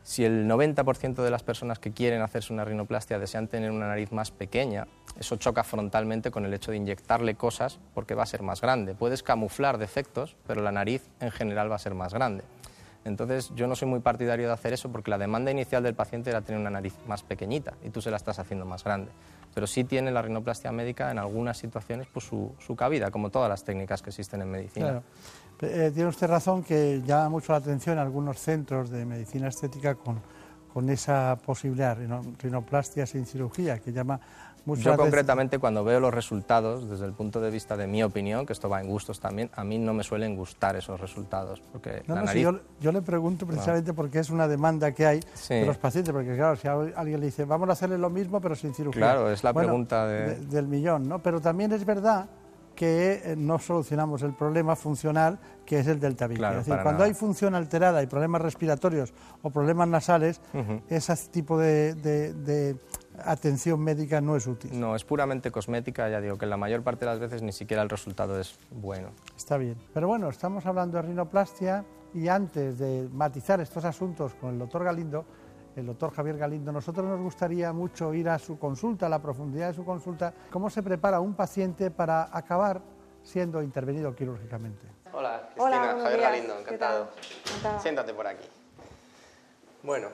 Si 0.04 0.24
el 0.24 0.48
90% 0.48 1.24
de 1.24 1.30
las 1.32 1.42
personas 1.42 1.80
que 1.80 1.90
quieren 1.90 2.22
hacerse 2.22 2.52
una 2.52 2.64
rinoplastia 2.64 3.18
desean 3.18 3.48
tener 3.48 3.72
una 3.72 3.88
nariz 3.88 4.12
más 4.12 4.30
pequeña, 4.30 4.86
eso 5.18 5.36
choca 5.36 5.64
frontalmente 5.64 6.30
con 6.30 6.44
el 6.44 6.54
hecho 6.54 6.70
de 6.70 6.76
inyectarle 6.76 7.34
cosas 7.34 7.78
porque 7.94 8.14
va 8.14 8.22
a 8.22 8.26
ser 8.26 8.42
más 8.42 8.60
grande. 8.60 8.94
Puedes 8.94 9.22
camuflar 9.22 9.78
defectos, 9.78 10.36
pero 10.46 10.62
la 10.62 10.72
nariz 10.72 11.02
en 11.20 11.30
general 11.30 11.70
va 11.70 11.76
a 11.76 11.80
ser 11.80 11.94
más 11.94 12.14
grande. 12.14 12.44
Entonces 13.04 13.50
yo 13.54 13.66
no 13.66 13.74
soy 13.76 13.88
muy 13.88 14.00
partidario 14.00 14.46
de 14.46 14.52
hacer 14.52 14.72
eso 14.72 14.90
porque 14.90 15.10
la 15.10 15.18
demanda 15.18 15.50
inicial 15.50 15.82
del 15.82 15.94
paciente 15.94 16.30
era 16.30 16.42
tener 16.42 16.60
una 16.60 16.70
nariz 16.70 16.94
más 17.06 17.22
pequeñita 17.22 17.74
y 17.82 17.90
tú 17.90 18.02
se 18.02 18.10
la 18.10 18.16
estás 18.16 18.38
haciendo 18.38 18.66
más 18.66 18.84
grande. 18.84 19.10
Pero 19.54 19.66
sí 19.66 19.84
tiene 19.84 20.10
la 20.10 20.22
rinoplastia 20.22 20.70
médica 20.70 21.10
en 21.10 21.18
algunas 21.18 21.56
situaciones 21.58 22.06
pues, 22.12 22.26
su, 22.26 22.54
su 22.58 22.76
cabida, 22.76 23.10
como 23.10 23.30
todas 23.30 23.48
las 23.48 23.64
técnicas 23.64 24.02
que 24.02 24.10
existen 24.10 24.42
en 24.42 24.50
medicina. 24.50 25.02
Eh, 25.62 25.90
tiene 25.92 26.08
usted 26.08 26.28
razón 26.28 26.62
que 26.62 27.02
llama 27.04 27.30
mucho 27.30 27.52
la 27.52 27.58
atención 27.58 27.98
algunos 27.98 28.38
centros 28.38 28.90
de 28.90 29.04
medicina 29.04 29.48
estética 29.48 29.94
con, 29.94 30.20
con 30.72 30.88
esa 30.88 31.36
posibilidad, 31.44 31.98
rinoplastia 32.38 33.06
sin 33.06 33.26
cirugía, 33.26 33.78
que 33.78 33.92
llama 33.92 34.20
Yo 34.66 34.96
concretamente 34.96 35.58
cuando 35.58 35.84
veo 35.84 36.00
los 36.00 36.12
resultados, 36.12 36.88
desde 36.88 37.06
el 37.06 37.12
punto 37.12 37.40
de 37.40 37.50
vista 37.50 37.76
de 37.76 37.86
mi 37.86 38.02
opinión, 38.02 38.46
que 38.46 38.52
esto 38.52 38.68
va 38.68 38.80
en 38.80 38.88
gustos 38.88 39.20
también, 39.20 39.50
a 39.54 39.64
mí 39.64 39.78
no 39.78 39.94
me 39.94 40.04
suelen 40.04 40.36
gustar 40.36 40.76
esos 40.76 41.00
resultados. 41.00 41.60
Porque 41.72 42.02
yo, 42.80 42.92
le 42.92 43.02
pregunto 43.02 43.46
precisamente 43.46 43.92
porque 43.92 44.18
es 44.18 44.30
una 44.30 44.48
demanda 44.48 44.92
que 44.92 45.06
hay 45.06 45.20
de 45.48 45.66
los 45.66 45.78
pacientes, 45.78 46.12
porque 46.12 46.36
claro, 46.36 46.56
si 46.56 46.68
alguien 46.68 47.20
le 47.20 47.26
dice, 47.26 47.44
vamos 47.44 47.68
a 47.68 47.72
hacerle 47.72 47.98
lo 47.98 48.10
mismo 48.10 48.40
pero 48.40 48.54
sin 48.54 48.74
cirugía. 48.74 49.00
Claro, 49.00 49.30
es 49.30 49.42
la 49.44 49.52
pregunta 49.52 50.06
del 50.06 50.66
millón, 50.66 51.08
¿no? 51.08 51.20
Pero 51.20 51.40
también 51.40 51.72
es 51.72 51.84
verdad 51.84 52.28
que 52.80 53.20
eh, 53.24 53.34
no 53.36 53.58
solucionamos 53.58 54.22
el 54.22 54.32
problema 54.32 54.74
funcional 54.74 55.38
que 55.66 55.80
es 55.80 55.86
el 55.86 56.00
del 56.00 56.16
tabique. 56.16 56.42
es 56.42 56.66
decir, 56.66 56.78
cuando 56.82 57.04
hay 57.04 57.12
función 57.12 57.54
alterada 57.54 58.02
y 58.02 58.06
problemas 58.06 58.40
respiratorios 58.40 59.12
o 59.42 59.50
problemas 59.50 59.86
nasales, 59.86 60.40
ese 60.88 61.14
tipo 61.30 61.58
de, 61.58 62.74
atención 63.18 63.80
médica 63.80 64.20
no 64.20 64.36
es 64.36 64.46
útil. 64.46 64.78
No, 64.78 64.96
es 64.96 65.04
puramente 65.04 65.50
cosmética, 65.50 66.08
ya 66.08 66.20
digo 66.20 66.38
que 66.38 66.46
la 66.46 66.56
mayor 66.56 66.82
parte 66.82 67.04
de 67.04 67.10
las 67.10 67.20
veces 67.20 67.42
ni 67.42 67.52
siquiera 67.52 67.82
el 67.82 67.88
resultado 67.88 68.38
es 68.38 68.58
bueno. 68.70 69.10
Está 69.36 69.56
bien. 69.56 69.76
Pero 69.92 70.08
bueno, 70.08 70.28
estamos 70.28 70.64
hablando 70.66 70.96
de 70.96 71.02
rinoplastia 71.02 71.84
y 72.14 72.28
antes 72.28 72.78
de 72.78 73.08
matizar 73.12 73.60
estos 73.60 73.84
asuntos 73.84 74.34
con 74.34 74.50
el 74.50 74.58
doctor 74.58 74.84
Galindo, 74.84 75.24
el 75.76 75.86
doctor 75.86 76.12
Javier 76.12 76.36
Galindo, 76.36 76.72
nosotros 76.72 77.06
nos 77.06 77.20
gustaría 77.20 77.72
mucho 77.72 78.12
ir 78.12 78.28
a 78.28 78.38
su 78.38 78.58
consulta, 78.58 79.06
a 79.06 79.08
la 79.08 79.22
profundidad 79.22 79.68
de 79.68 79.74
su 79.74 79.84
consulta, 79.84 80.34
cómo 80.50 80.68
se 80.68 80.82
prepara 80.82 81.20
un 81.20 81.34
paciente 81.34 81.90
para 81.90 82.36
acabar 82.36 82.80
siendo 83.22 83.62
intervenido 83.62 84.14
quirúrgicamente. 84.14 84.86
Hola, 85.12 85.50
Cristina, 85.54 85.98
Javier 86.02 86.20
Galindo, 86.20 86.58
encantado. 86.58 87.08
Siéntate 87.80 88.14
por 88.14 88.26
aquí. 88.26 88.46
Bueno, 89.82 90.08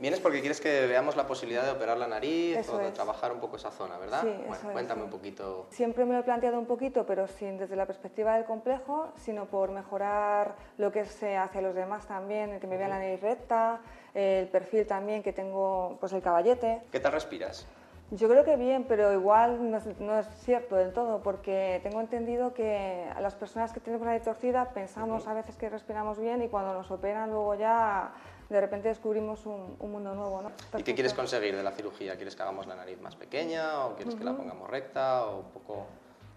vienes 0.00 0.20
porque 0.20 0.40
quieres 0.40 0.60
que 0.60 0.86
veamos 0.86 1.16
la 1.16 1.26
posibilidad 1.26 1.64
de 1.64 1.70
operar 1.70 1.98
la 1.98 2.06
nariz 2.06 2.68
o 2.68 2.78
de 2.78 2.90
trabajar 2.90 3.32
un 3.32 3.40
poco 3.40 3.56
esa 3.56 3.70
zona, 3.70 3.98
¿verdad? 3.98 4.22
Sí, 4.22 4.34
bueno, 4.46 4.72
cuéntame 4.72 5.02
un 5.02 5.10
poquito. 5.10 5.66
Siempre 5.70 6.04
me 6.04 6.14
lo 6.14 6.20
he 6.20 6.22
planteado 6.22 6.58
un 6.58 6.66
poquito, 6.66 7.04
pero 7.06 7.26
sin 7.26 7.58
desde 7.58 7.76
la 7.76 7.86
perspectiva 7.86 8.34
del 8.34 8.44
complejo, 8.44 9.12
sino 9.16 9.46
por 9.46 9.70
mejorar 9.70 10.56
lo 10.78 10.90
que 10.90 11.04
se 11.04 11.36
hace 11.36 11.58
a 11.58 11.62
los 11.62 11.74
demás 11.74 12.06
también, 12.06 12.50
el 12.50 12.60
que 12.60 12.66
me 12.66 12.76
vea 12.76 12.88
la 12.88 12.98
nariz 12.98 13.20
recta, 13.20 13.80
el 14.14 14.48
perfil 14.48 14.86
también 14.86 15.22
que 15.22 15.32
tengo, 15.32 15.96
pues 16.00 16.12
el 16.12 16.22
caballete. 16.22 16.82
¿Qué 16.90 17.00
tal 17.00 17.12
respiras? 17.12 17.66
Yo 18.12 18.28
creo 18.28 18.44
que 18.44 18.56
bien, 18.56 18.84
pero 18.88 19.12
igual 19.12 19.70
no 19.70 20.18
es, 20.18 20.26
cierto 20.40 20.74
del 20.74 20.92
todo, 20.92 21.22
porque 21.22 21.78
tengo 21.84 22.00
entendido 22.00 22.52
que 22.54 23.06
a 23.14 23.20
las 23.20 23.36
personas 23.36 23.72
que 23.72 23.78
tenemos 23.78 24.04
la 24.04 24.12
nariz 24.12 24.24
torcida 24.24 24.70
pensamos 24.70 25.28
a 25.28 25.34
veces 25.34 25.56
que 25.56 25.68
respiramos 25.68 26.18
bien 26.18 26.42
y 26.42 26.48
cuando 26.48 26.74
nos 26.74 26.90
operan 26.90 27.30
luego 27.30 27.54
ya 27.54 28.12
de 28.50 28.60
repente 28.60 28.88
descubrimos 28.88 29.46
un, 29.46 29.76
mundo 29.78 30.14
nuevo. 30.14 30.42
¿no? 30.42 30.78
¿Y 30.78 30.82
qué 30.82 30.94
quieres 30.94 31.14
conseguir 31.14 31.56
de 31.56 31.62
la 31.62 31.70
cirugía? 31.70 32.16
¿Quieres 32.16 32.34
que 32.34 32.42
hagamos 32.42 32.66
la 32.66 32.74
nariz 32.74 33.00
más 33.00 33.16
pequeña 33.16 33.86
o 33.86 33.94
quieres 33.94 34.14
que 34.14 34.24
la 34.24 34.36
pongamos 34.36 34.68
recta 34.68 35.26
o 35.26 35.40
un 35.40 35.50
poco...? 35.50 35.86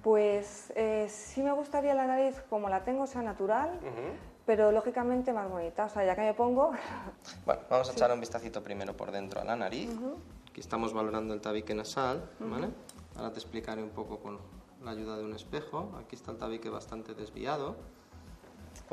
Pues 0.04 0.72
eh, 0.76 1.08
sí 1.10 1.42
me 1.42 1.54
gustaría 1.54 1.94
la 1.94 2.06
nariz 2.06 2.36
como 2.50 2.68
la 2.68 2.84
tengo, 2.84 3.08
sea 3.08 3.22
natural, 3.22 3.80
pero 4.46 4.72
lógicamente 4.72 5.32
más 5.32 5.50
bonita. 5.50 5.86
O 5.86 5.90
sea, 5.90 6.06
ya 6.06 6.16
que 6.16 6.22
me 6.22 6.34
pongo... 6.34 6.72
Bueno, 7.46 7.62
vamos 7.70 7.90
a 7.90 7.94
echar 7.94 8.12
un 8.12 8.20
vistacito 8.20 8.62
primero 8.62 8.96
por 8.96 9.12
dentro 9.12 9.42
a 9.42 9.44
la 9.46 9.56
nariz. 9.56 9.90
Aquí 10.50 10.60
estamos 10.60 10.94
valorando 10.94 11.34
el 11.34 11.42
tabique 11.42 11.74
nasal, 11.74 12.30
¿vale? 12.40 12.68
Ahora 13.16 13.32
te 13.32 13.40
explicaré 13.40 13.82
un 13.82 13.90
poco 13.90 14.20
con 14.20 14.40
la 14.84 14.92
ayuda 14.92 15.18
de 15.18 15.24
un 15.24 15.34
espejo. 15.34 15.92
Aquí 15.98 16.16
está 16.16 16.32
el 16.32 16.38
tabique 16.38 16.70
bastante 16.70 17.14
desviado. 17.14 17.76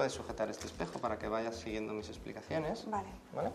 Puedes 0.00 0.14
sujetar 0.14 0.48
este 0.48 0.66
espejo 0.66 0.98
para 0.98 1.18
que 1.18 1.28
vayas 1.28 1.56
siguiendo 1.56 1.92
mis 1.92 2.08
explicaciones. 2.08 2.88
Vale. 2.88 3.10
¿Vale? 3.34 3.50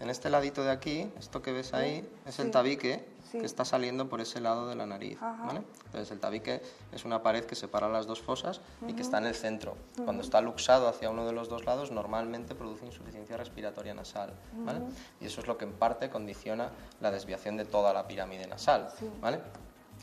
En 0.00 0.10
este 0.10 0.28
ladito 0.28 0.62
de 0.62 0.70
aquí, 0.70 1.10
esto 1.18 1.40
que 1.40 1.50
ves 1.50 1.72
ahí, 1.72 2.06
es 2.26 2.38
el 2.40 2.50
tabique 2.50 3.08
que 3.32 3.46
está 3.46 3.64
saliendo 3.64 4.06
por 4.06 4.20
ese 4.20 4.38
lado 4.42 4.68
de 4.68 4.74
la 4.74 4.84
nariz. 4.84 5.18
¿vale? 5.18 5.62
Entonces 5.86 6.10
el 6.10 6.20
tabique 6.20 6.60
es 6.92 7.06
una 7.06 7.22
pared 7.22 7.46
que 7.46 7.54
separa 7.54 7.88
las 7.88 8.06
dos 8.06 8.20
fosas 8.20 8.60
y 8.86 8.92
que 8.92 9.00
está 9.00 9.16
en 9.16 9.24
el 9.24 9.34
centro. 9.34 9.78
Cuando 10.04 10.22
está 10.22 10.42
luxado 10.42 10.88
hacia 10.88 11.08
uno 11.08 11.24
de 11.24 11.32
los 11.32 11.48
dos 11.48 11.64
lados, 11.64 11.90
normalmente 11.90 12.54
produce 12.54 12.84
insuficiencia 12.84 13.38
respiratoria 13.38 13.94
nasal. 13.94 14.34
¿vale? 14.56 14.80
Y 15.22 15.24
eso 15.24 15.40
es 15.40 15.46
lo 15.46 15.56
que 15.56 15.64
en 15.64 15.72
parte 15.72 16.10
condiciona 16.10 16.70
la 17.00 17.10
desviación 17.10 17.56
de 17.56 17.64
toda 17.64 17.94
la 17.94 18.06
pirámide 18.06 18.46
nasal. 18.46 18.92
¿vale? 19.22 19.40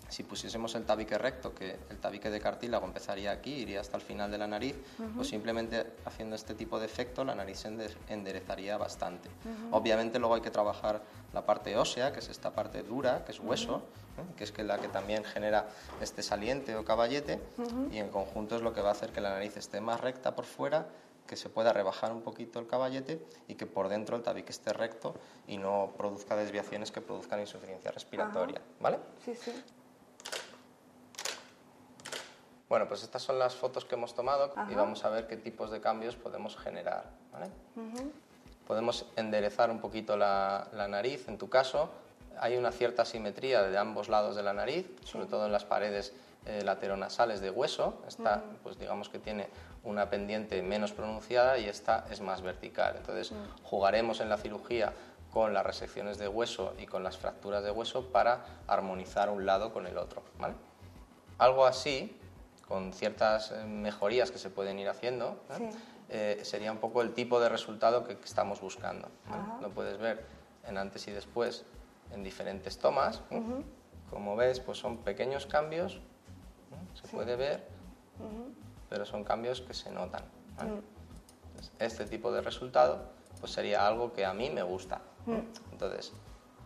Si 0.10 0.24
pusiésemos 0.24 0.76
el 0.76 0.86
tabique 0.86 1.18
recto, 1.18 1.54
que 1.54 1.78
el 1.90 1.98
tabique 1.98 2.30
de 2.30 2.40
cartílago 2.40 2.86
empezaría 2.86 3.32
aquí, 3.32 3.54
iría 3.54 3.82
hasta 3.82 3.98
el 3.98 4.04
final 4.04 4.32
de 4.32 4.38
la 4.38 4.48
nariz, 4.48 4.76
pues 5.16 5.28
simplemente 5.28 5.94
haciendo 6.06 6.36
este 6.36 6.54
tipo 6.54 6.80
de 6.80 6.86
efecto 6.86 7.24
la 7.24 7.36
nariz 7.36 7.60
se 7.60 7.70
enderezaría 8.10 8.78
bastante. 8.78 9.30
Obviamente 9.72 10.20
luego 10.20 10.36
hay 10.36 10.42
que 10.42 10.52
trabajar 10.52 11.02
la 11.34 11.46
parte 11.46 11.76
ósea, 11.78 12.14
que 12.14 12.20
es 12.20 12.30
esta 12.30 12.52
parte 12.52 12.84
dura, 12.84 13.26
que 13.26 13.32
es 13.32 13.40
hueso, 13.40 13.84
¿eh? 14.18 14.36
que 14.38 14.44
es 14.44 14.58
la 14.60 14.78
que 14.78 14.88
también 14.88 15.24
genera 15.24 15.68
este 16.02 16.24
saliente 16.24 16.76
o 16.76 16.86
caballete, 16.86 17.40
y 17.92 17.98
en 17.98 18.10
conjunto 18.10 18.56
es 18.56 18.62
lo 18.62 18.74
que 18.74 18.82
va 18.82 18.90
a 18.90 18.92
hacer 18.94 19.12
que 19.12 19.22
la 19.22 19.32
nariz 19.32 19.58
esté 19.58 19.82
más 19.82 20.02
recta 20.02 20.36
por 20.36 20.46
fuera 20.46 20.88
que 21.28 21.36
se 21.36 21.50
pueda 21.50 21.74
rebajar 21.74 22.12
un 22.12 22.22
poquito 22.22 22.60
el 22.60 22.68
caballete 22.68 23.20
y 23.48 23.56
que 23.56 23.66
por 23.66 23.90
dentro 23.90 24.16
el 24.16 24.24
tabique 24.24 24.52
esté 24.52 24.74
recto 24.74 25.16
y 25.48 25.58
no 25.58 25.94
produzca 25.98 26.36
desviaciones 26.36 26.92
que 26.92 27.02
produzcan 27.02 27.40
insuficiencia 27.40 27.92
respiratoria, 27.92 28.62
¿vale? 28.80 29.00
Sí, 29.24 29.34
sí. 29.36 29.52
Bueno, 32.68 32.88
pues 32.88 33.04
estas 33.04 33.22
son 33.22 33.38
las 33.38 33.56
fotos 33.56 33.86
que 33.86 33.96
hemos 33.96 34.16
tomado 34.16 34.54
y 34.70 34.74
vamos 34.74 35.06
a 35.06 35.10
ver 35.10 35.28
qué 35.28 35.38
tipos 35.38 35.70
de 35.70 35.82
cambios 35.82 36.16
podemos 36.16 36.58
generar. 36.58 37.06
Podemos 38.68 39.06
enderezar 39.16 39.70
un 39.70 39.80
poquito 39.80 40.18
la, 40.18 40.68
nariz, 40.90 41.28
en 41.28 41.38
tu 41.38 41.48
caso. 41.48 41.90
Hay 42.40 42.58
una 42.58 42.72
cierta 42.72 43.06
simetría 43.06 43.62
de 43.62 43.78
ambos 43.78 44.10
lados 44.10 44.36
de 44.36 44.44
la 44.44 44.54
nariz, 44.54 44.88
sobre 45.04 45.28
todo 45.28 45.46
en 45.46 45.52
las 45.52 45.64
paredes 45.64 46.14
eh, 46.48 46.64
lateronasales 46.64 47.40
de 47.40 47.52
hueso. 47.52 48.02
Esta, 48.08 48.44
pues 48.64 48.80
digamos 48.80 49.10
que 49.10 49.20
tiene 49.20 49.48
una 49.84 50.10
pendiente 50.10 50.62
menos 50.64 50.92
pronunciada 50.92 51.60
y 51.60 51.70
esta 51.70 52.06
es 52.10 52.20
más 52.20 52.42
vertical. 52.42 52.96
Entonces, 52.98 53.32
jugaremos 53.64 54.20
en 54.20 54.30
la 54.30 54.38
cirugía 54.38 54.92
con 55.32 55.54
las 55.54 55.66
resecciones 55.66 56.18
de 56.18 56.28
hueso 56.28 56.74
y 56.80 56.88
con 56.88 57.04
las 57.04 57.18
fracturas 57.18 57.64
de 57.64 57.70
hueso 57.70 58.08
para 58.08 58.46
armonizar 58.68 59.30
un 59.30 59.46
lado 59.46 59.72
con 59.72 59.86
el 59.86 59.98
otro. 60.00 60.24
Algo 61.38 61.66
así 61.66 62.18
con 62.68 62.94
ciertas 62.94 63.52
eh, 63.52 63.66
mejorías 63.66 64.32
que 64.32 64.38
se 64.38 64.50
pueden 64.50 64.80
ir 64.80 64.90
haciendo, 64.90 65.40
eh, 66.10 66.40
sería 66.44 66.72
un 66.72 66.80
poco 66.80 67.02
el 67.02 67.14
tipo 67.14 67.40
de 67.40 67.50
resultado 67.50 68.04
que, 68.04 68.14
estamos 68.24 68.62
buscando. 68.62 69.10
Lo 69.62 69.70
puedes 69.70 69.98
ver 69.98 70.26
en 70.68 70.78
antes 70.78 71.08
y 71.08 71.12
después 71.12 71.66
en 72.12 72.24
diferentes 72.24 72.78
tomas. 72.78 73.22
Como 74.10 74.36
ves, 74.36 74.60
pues 74.60 74.78
son 74.78 74.98
pequeños 74.98 75.46
cambios, 75.46 76.00
se 76.94 77.08
puede 77.08 77.36
ver, 77.36 77.68
pero 78.90 79.06
son 79.06 79.24
cambios 79.24 79.62
que 79.62 79.74
se 79.74 79.92
notan. 79.92 80.24
este 81.80 82.06
tipo 82.06 82.32
de 82.32 82.42
resultado 82.42 83.16
pues 83.40 83.52
sería 83.52 83.86
algo 83.86 84.14
que 84.14 84.26
a 84.26 84.34
mí 84.34 84.50
me 84.50 84.64
gusta. 84.64 85.02
Entonces, 85.72 86.14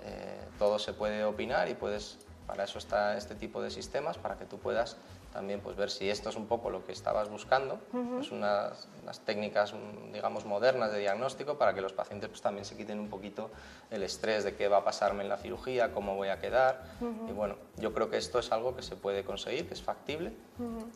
eh, 0.02 0.46
todo 0.58 0.80
se 0.80 0.94
puede 0.94 1.24
opinar 1.24 1.70
y 1.70 1.76
puedes, 1.76 2.20
para 2.50 2.64
eso 2.64 2.80
está 2.80 3.16
este 3.16 3.36
tipo 3.36 3.62
de 3.62 3.70
sistemas, 3.70 4.18
para 4.18 4.36
que 4.36 4.44
tú 4.44 4.58
puedas 4.58 4.98
también 5.32 5.60
pues, 5.60 5.78
ver 5.78 5.92
si 5.92 6.10
esto 6.10 6.30
es 6.30 6.36
un 6.36 6.48
poco 6.48 6.72
lo 6.72 6.84
que 6.84 6.92
estabas 6.92 7.30
buscando, 7.30 7.78
pues 7.92 8.32
unas, 8.32 8.90
técnicas, 9.24 9.76
mm, 9.76 10.12
digamos, 10.14 10.46
modernas 10.46 10.92
de 10.92 10.98
diagnóstico 10.98 11.60
para 11.60 11.76
que 11.76 11.82
los 11.82 11.94
pacientes 11.94 12.28
pues, 12.28 12.42
también 12.42 12.66
se 12.66 12.76
quiten 12.76 13.00
un 13.00 13.08
poquito 13.08 13.52
el 13.92 14.02
estrés 14.02 14.44
de 14.44 14.56
qué 14.56 14.68
va 14.68 14.78
a 14.78 14.84
pasarme 14.84 15.22
en 15.22 15.30
la 15.30 15.38
cirugía, 15.38 15.94
cómo 15.94 16.16
voy 16.16 16.30
a 16.30 16.40
quedar. 16.40 16.82
Y 17.30 17.32
bueno, 17.34 17.56
yo 17.78 17.94
creo 17.94 18.10
que 18.10 18.18
esto 18.18 18.40
es 18.40 18.52
algo 18.52 18.76
que 18.76 18.82
se 18.82 18.96
puede 18.96 19.24
conseguir, 19.24 19.68
que 19.68 19.76
es 19.76 19.84
factible 19.84 20.34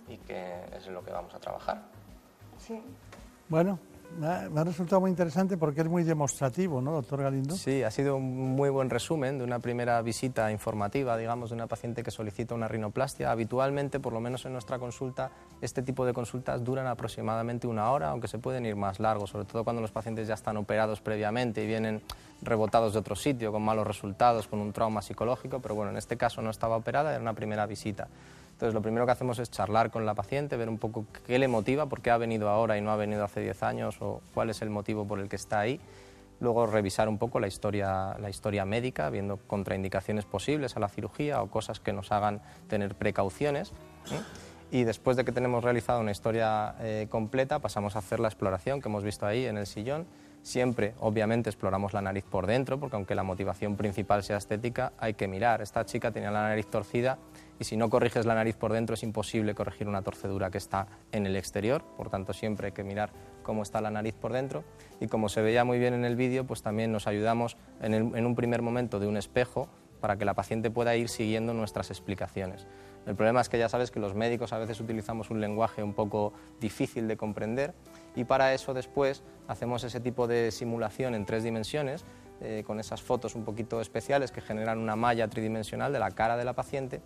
y 0.09 0.17
que 0.17 0.55
es 0.75 0.87
en 0.87 0.95
lo 0.95 1.05
que 1.05 1.11
vamos 1.11 1.35
a 1.35 1.39
trabajar. 1.39 1.83
Sí. 2.57 2.81
Bueno, 3.47 3.77
me 4.19 4.27
ha, 4.27 4.63
resultado 4.63 5.01
muy 5.01 5.09
interesante 5.09 5.57
porque 5.57 5.81
es 5.81 5.87
muy 5.87 6.03
demostrativo, 6.03 6.81
¿no, 6.81 6.91
doctor 6.91 7.23
Galindo? 7.23 7.55
Sí, 7.55 7.83
ha 7.83 7.91
sido 7.91 8.15
un 8.17 8.55
muy 8.55 8.69
buen 8.69 8.89
resumen 8.89 9.37
de 9.37 9.43
una 9.43 9.59
primera 9.59 10.01
visita 10.01 10.51
informativa, 10.51 11.17
digamos, 11.17 11.49
de 11.49 11.55
una 11.55 11.67
paciente 11.67 12.03
que 12.03 12.11
solicita 12.11 12.53
una 12.53 12.67
rinoplastia. 12.67 13.31
Habitualmente, 13.31 13.99
por 13.99 14.13
lo 14.13 14.19
menos 14.19 14.45
en 14.45 14.53
nuestra 14.53 14.79
consulta, 14.79 15.31
este 15.61 15.81
tipo 15.81 16.05
de 16.05 16.13
consultas 16.13 16.63
duran 16.63 16.87
aproximadamente 16.87 17.67
una 17.67 17.89
hora, 17.91 18.09
aunque 18.09 18.27
se 18.27 18.37
pueden 18.37 18.65
ir 18.65 18.75
más 18.75 18.99
largos, 18.99 19.31
sobre 19.31 19.45
todo 19.45 19.63
cuando 19.63 19.81
los 19.81 19.91
pacientes 19.91 20.27
ya 20.27 20.35
están 20.35 20.57
operados 20.57 21.01
previamente 21.01 21.63
y 21.63 21.67
vienen 21.67 22.01
rebotados 22.41 22.93
de 22.93 22.99
otro 22.99 23.15
sitio, 23.15 23.51
con 23.51 23.63
malos 23.63 23.87
resultados, 23.87 24.47
con 24.47 24.59
un 24.59 24.73
trauma 24.73 25.01
psicológico, 25.01 25.59
pero 25.59 25.75
bueno, 25.75 25.91
en 25.91 25.97
este 25.97 26.17
caso 26.17 26.41
no 26.41 26.49
estaba 26.49 26.77
operada, 26.77 27.11
era 27.11 27.21
una 27.21 27.33
primera 27.33 27.65
visita. 27.65 28.07
Entonces, 28.63 28.75
lo 28.75 28.81
primero 28.81 29.05
que 29.05 29.11
hacemos 29.11 29.39
es 29.39 29.51
charlar 29.51 29.91
con 29.91 30.05
la 30.05 30.13
paciente, 30.13 30.55
ver 30.55 30.69
un 30.69 30.77
poco 30.77 31.05
qué 31.27 31.37
le 31.37 31.49
motiva, 31.49 31.87
por 31.87 31.99
qué 31.99 32.11
ha 32.11 32.17
venido 32.17 32.47
ahora 32.47 32.77
y 32.77 32.81
no 32.81 32.91
ha 32.91 32.95
venido 32.95 33.25
hace 33.25 33.41
10 33.41 33.61
años 33.61 33.97
o 33.99 34.21
cuál 34.33 34.51
es 34.51 34.61
el 34.61 34.69
motivo 34.69 35.05
por 35.05 35.19
el 35.19 35.27
que 35.27 35.35
está 35.35 35.59
ahí. 35.59 35.81
Luego 36.39 36.65
revisar 36.65 37.09
un 37.09 37.17
poco 37.17 37.41
la 37.41 37.47
historia, 37.47 38.15
la 38.21 38.29
historia 38.29 38.63
médica, 38.63 39.09
viendo 39.09 39.35
contraindicaciones 39.35 40.23
posibles 40.23 40.77
a 40.77 40.79
la 40.79 40.87
cirugía 40.87 41.41
o 41.41 41.49
cosas 41.49 41.81
que 41.81 41.91
nos 41.91 42.13
hagan 42.13 42.39
tener 42.69 42.95
precauciones. 42.95 43.73
Y 44.71 44.85
después 44.85 45.17
de 45.17 45.25
que 45.25 45.33
tenemos 45.33 45.61
realizado 45.61 45.99
una 45.99 46.11
historia 46.11 46.75
eh, 46.79 47.07
completa, 47.09 47.59
pasamos 47.59 47.97
a 47.97 47.99
hacer 47.99 48.21
la 48.21 48.29
exploración 48.29 48.81
que 48.81 48.87
hemos 48.87 49.03
visto 49.03 49.25
ahí 49.25 49.45
en 49.45 49.57
el 49.57 49.67
sillón. 49.67 50.05
Siempre, 50.41 50.93
obviamente, 51.01 51.49
exploramos 51.49 51.91
la 51.91 52.01
nariz 52.01 52.23
por 52.23 52.47
dentro, 52.47 52.79
porque 52.79 52.95
aunque 52.95 53.13
la 53.13 53.23
motivación 53.23 53.75
principal 53.75 54.23
sea 54.23 54.37
estética, 54.37 54.93
hay 54.99 55.15
que 55.15 55.27
mirar. 55.27 55.61
Esta 55.61 55.85
chica 55.85 56.11
tenía 56.11 56.31
la 56.31 56.43
nariz 56.43 56.67
torcida 56.67 57.17
y 57.63 57.65
si 57.65 57.77
no 57.77 57.89
corriges 57.89 58.25
la 58.25 58.35
nariz 58.35 58.57
por 58.57 58.73
dentro 58.73 58.95
es 58.95 59.03
imposible 59.03 59.55
corregir 59.55 59.87
una 59.87 60.01
torcedura 60.01 60.51
que 60.51 60.57
está 60.57 60.85
en 61.13 61.25
el 61.25 61.37
exterior, 61.37 61.81
por 61.95 62.09
tanto 62.09 62.33
siempre 62.33 62.67
hay 62.67 62.71
que 62.73 62.83
mirar 62.83 63.13
cómo 63.41 63.63
está 63.63 63.79
la 63.79 63.89
nariz 63.89 64.15
por 64.15 64.33
dentro 64.33 64.65
y 64.99 65.07
como 65.07 65.29
se 65.29 65.41
veía 65.41 65.63
muy 65.63 65.79
bien 65.79 65.93
en 65.93 66.03
el 66.03 66.17
vídeo, 66.17 66.45
pues 66.45 66.61
también 66.61 66.91
nos 66.91 67.07
ayudamos 67.07 67.55
en, 67.81 67.93
en 67.93 68.25
un 68.25 68.35
primer 68.35 68.61
momento 68.61 68.99
de 68.99 69.07
un 69.07 69.15
espejo 69.15 69.69
para 70.01 70.17
que 70.17 70.25
la 70.25 70.33
paciente 70.33 70.71
pueda 70.71 70.93
ir 70.97 71.07
siguiendo 71.07 71.53
nuestras 71.53 71.89
explicaciones. 71.89 72.67
El 73.05 73.15
problema 73.15 73.39
es 73.39 73.47
que 73.47 73.57
ya 73.57 73.69
sabes 73.69 73.91
que 73.91 74.01
los 74.01 74.13
médicos 74.13 74.51
a 74.51 74.57
veces 74.57 74.81
utilizamos 74.81 75.29
un 75.29 75.39
lenguaje 75.39 75.83
un 75.83 75.93
poco 75.93 76.33
difícil 76.59 77.07
de 77.07 77.15
comprender 77.15 77.73
y 78.13 78.25
para 78.25 78.53
eso 78.53 78.73
después 78.73 79.23
hacemos 79.47 79.85
ese 79.85 80.01
tipo 80.01 80.27
de 80.27 80.51
simulación 80.51 81.15
en 81.15 81.25
tres 81.25 81.43
dimensiones 81.43 82.03
eh, 82.41 82.63
con 82.67 82.81
esas 82.81 83.01
fotos 83.01 83.35
un 83.35 83.45
poquito 83.45 83.79
especiales 83.79 84.33
que 84.33 84.41
generan 84.41 84.79
una 84.79 84.97
malla 84.97 85.29
tridimensional 85.29 85.93
de 85.93 85.99
la 85.99 86.11
cara 86.11 86.35
de 86.35 86.43
la 86.43 86.51
paciente 86.51 87.01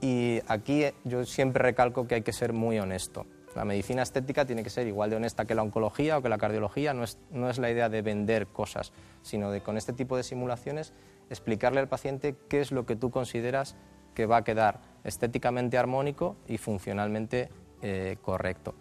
y 0.00 0.40
aquí 0.48 0.84
yo 1.04 1.24
siempre 1.24 1.62
recalco 1.62 2.06
que 2.06 2.16
hay 2.16 2.22
que 2.22 2.32
ser 2.32 2.52
muy 2.52 2.78
honesto. 2.78 3.26
La 3.54 3.64
medicina 3.64 4.02
estética 4.02 4.44
tiene 4.44 4.62
que 4.62 4.70
ser 4.70 4.86
igual 4.86 5.10
de 5.10 5.16
honesta 5.16 5.44
que 5.44 5.54
la 5.54 5.62
oncología 5.62 6.18
o 6.18 6.22
que 6.22 6.28
la 6.28 6.38
cardiología. 6.38 6.94
No 6.94 7.02
es, 7.02 7.18
no 7.30 7.50
es 7.50 7.58
la 7.58 7.70
idea 7.70 7.88
de 7.88 8.00
vender 8.00 8.46
cosas, 8.46 8.92
sino 9.22 9.50
de 9.50 9.60
con 9.60 9.76
este 9.76 9.92
tipo 9.92 10.16
de 10.16 10.22
simulaciones 10.22 10.92
explicarle 11.30 11.80
al 11.80 11.88
paciente 11.88 12.36
qué 12.48 12.60
es 12.60 12.70
lo 12.70 12.86
que 12.86 12.96
tú 12.96 13.10
consideras 13.10 13.76
que 14.14 14.26
va 14.26 14.38
a 14.38 14.44
quedar 14.44 14.80
estéticamente 15.04 15.78
armónico 15.78 16.36
y 16.46 16.58
funcionalmente 16.58 17.48
eh, 17.82 18.16
correcto. 18.22 18.74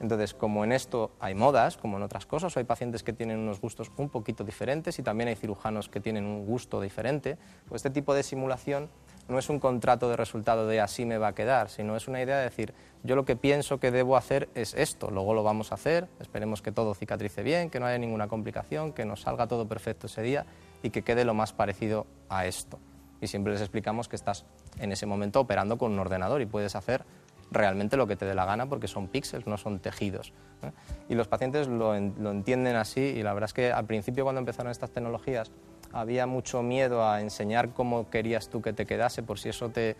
Entonces, 0.00 0.34
como 0.34 0.64
en 0.64 0.72
esto 0.72 1.12
hay 1.20 1.34
modas, 1.34 1.76
como 1.76 1.96
en 1.96 2.02
otras 2.02 2.26
cosas, 2.26 2.56
hay 2.56 2.64
pacientes 2.64 3.02
que 3.02 3.12
tienen 3.12 3.38
unos 3.38 3.60
gustos 3.60 3.90
un 3.96 4.10
poquito 4.10 4.44
diferentes 4.44 4.98
y 4.98 5.02
también 5.02 5.28
hay 5.28 5.36
cirujanos 5.36 5.88
que 5.88 6.00
tienen 6.00 6.26
un 6.26 6.44
gusto 6.44 6.80
diferente, 6.80 7.38
pues 7.68 7.80
este 7.80 7.90
tipo 7.90 8.14
de 8.14 8.22
simulación 8.22 8.90
no 9.28 9.38
es 9.38 9.48
un 9.48 9.58
contrato 9.58 10.08
de 10.08 10.16
resultado 10.16 10.66
de 10.66 10.80
así 10.80 11.04
me 11.04 11.18
va 11.18 11.28
a 11.28 11.34
quedar, 11.34 11.68
sino 11.68 11.96
es 11.96 12.06
una 12.08 12.22
idea 12.22 12.38
de 12.38 12.44
decir, 12.44 12.74
yo 13.02 13.16
lo 13.16 13.24
que 13.24 13.36
pienso 13.36 13.80
que 13.80 13.90
debo 13.90 14.16
hacer 14.16 14.48
es 14.54 14.74
esto, 14.74 15.10
luego 15.10 15.34
lo 15.34 15.42
vamos 15.42 15.72
a 15.72 15.76
hacer, 15.76 16.08
esperemos 16.20 16.62
que 16.62 16.72
todo 16.72 16.94
cicatrice 16.94 17.42
bien, 17.42 17.70
que 17.70 17.80
no 17.80 17.86
haya 17.86 17.98
ninguna 17.98 18.28
complicación, 18.28 18.92
que 18.92 19.04
nos 19.04 19.22
salga 19.22 19.48
todo 19.48 19.66
perfecto 19.66 20.06
ese 20.06 20.22
día 20.22 20.46
y 20.82 20.90
que 20.90 21.02
quede 21.02 21.24
lo 21.24 21.34
más 21.34 21.52
parecido 21.52 22.06
a 22.28 22.46
esto. 22.46 22.78
Y 23.20 23.28
siempre 23.28 23.52
les 23.52 23.62
explicamos 23.62 24.08
que 24.08 24.16
estás 24.16 24.44
en 24.78 24.92
ese 24.92 25.06
momento 25.06 25.40
operando 25.40 25.78
con 25.78 25.92
un 25.92 25.98
ordenador 25.98 26.42
y 26.42 26.46
puedes 26.46 26.76
hacer 26.76 27.04
realmente 27.50 27.96
lo 27.96 28.06
que 28.06 28.16
te 28.16 28.24
dé 28.24 28.34
la 28.34 28.44
gana 28.44 28.66
porque 28.68 28.88
son 28.88 29.08
píxeles, 29.08 29.46
no 29.46 29.56
son 29.56 29.78
tejidos. 29.78 30.32
¿eh? 30.62 30.72
Y 31.08 31.14
los 31.14 31.28
pacientes 31.28 31.68
lo, 31.68 31.98
lo 31.98 32.30
entienden 32.30 32.76
así 32.76 33.00
y 33.00 33.22
la 33.22 33.34
verdad 33.34 33.48
es 33.48 33.54
que 33.54 33.72
al 33.72 33.86
principio 33.86 34.24
cuando 34.24 34.40
empezaron 34.40 34.70
estas 34.70 34.90
tecnologías 34.90 35.50
había 35.92 36.26
mucho 36.26 36.62
miedo 36.62 37.08
a 37.08 37.20
enseñar 37.20 37.70
cómo 37.70 38.10
querías 38.10 38.48
tú 38.48 38.60
que 38.60 38.72
te 38.72 38.86
quedase, 38.86 39.22
por 39.22 39.38
si 39.38 39.48
eso 39.48 39.70
te, 39.70 39.96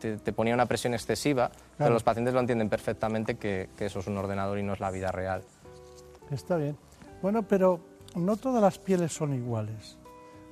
te, 0.00 0.32
ponía 0.32 0.54
una 0.54 0.66
presión 0.66 0.94
excesiva, 0.94 1.50
pero 1.78 1.90
los 1.90 2.02
pacientes 2.02 2.34
lo 2.34 2.40
entienden 2.40 2.68
perfectamente 2.68 3.36
que, 3.36 3.68
que, 3.76 3.86
eso 3.86 4.00
es 4.00 4.06
un 4.06 4.18
ordenador 4.18 4.58
y 4.58 4.62
no 4.62 4.72
es 4.72 4.80
la 4.80 4.90
vida 4.90 5.12
real. 5.12 5.42
Está 6.30 6.56
bien. 6.56 6.76
Bueno, 7.22 7.42
pero 7.42 7.80
no 8.14 8.36
todas 8.36 8.62
las 8.62 8.78
pieles 8.78 9.12
son 9.12 9.34
iguales. 9.34 9.98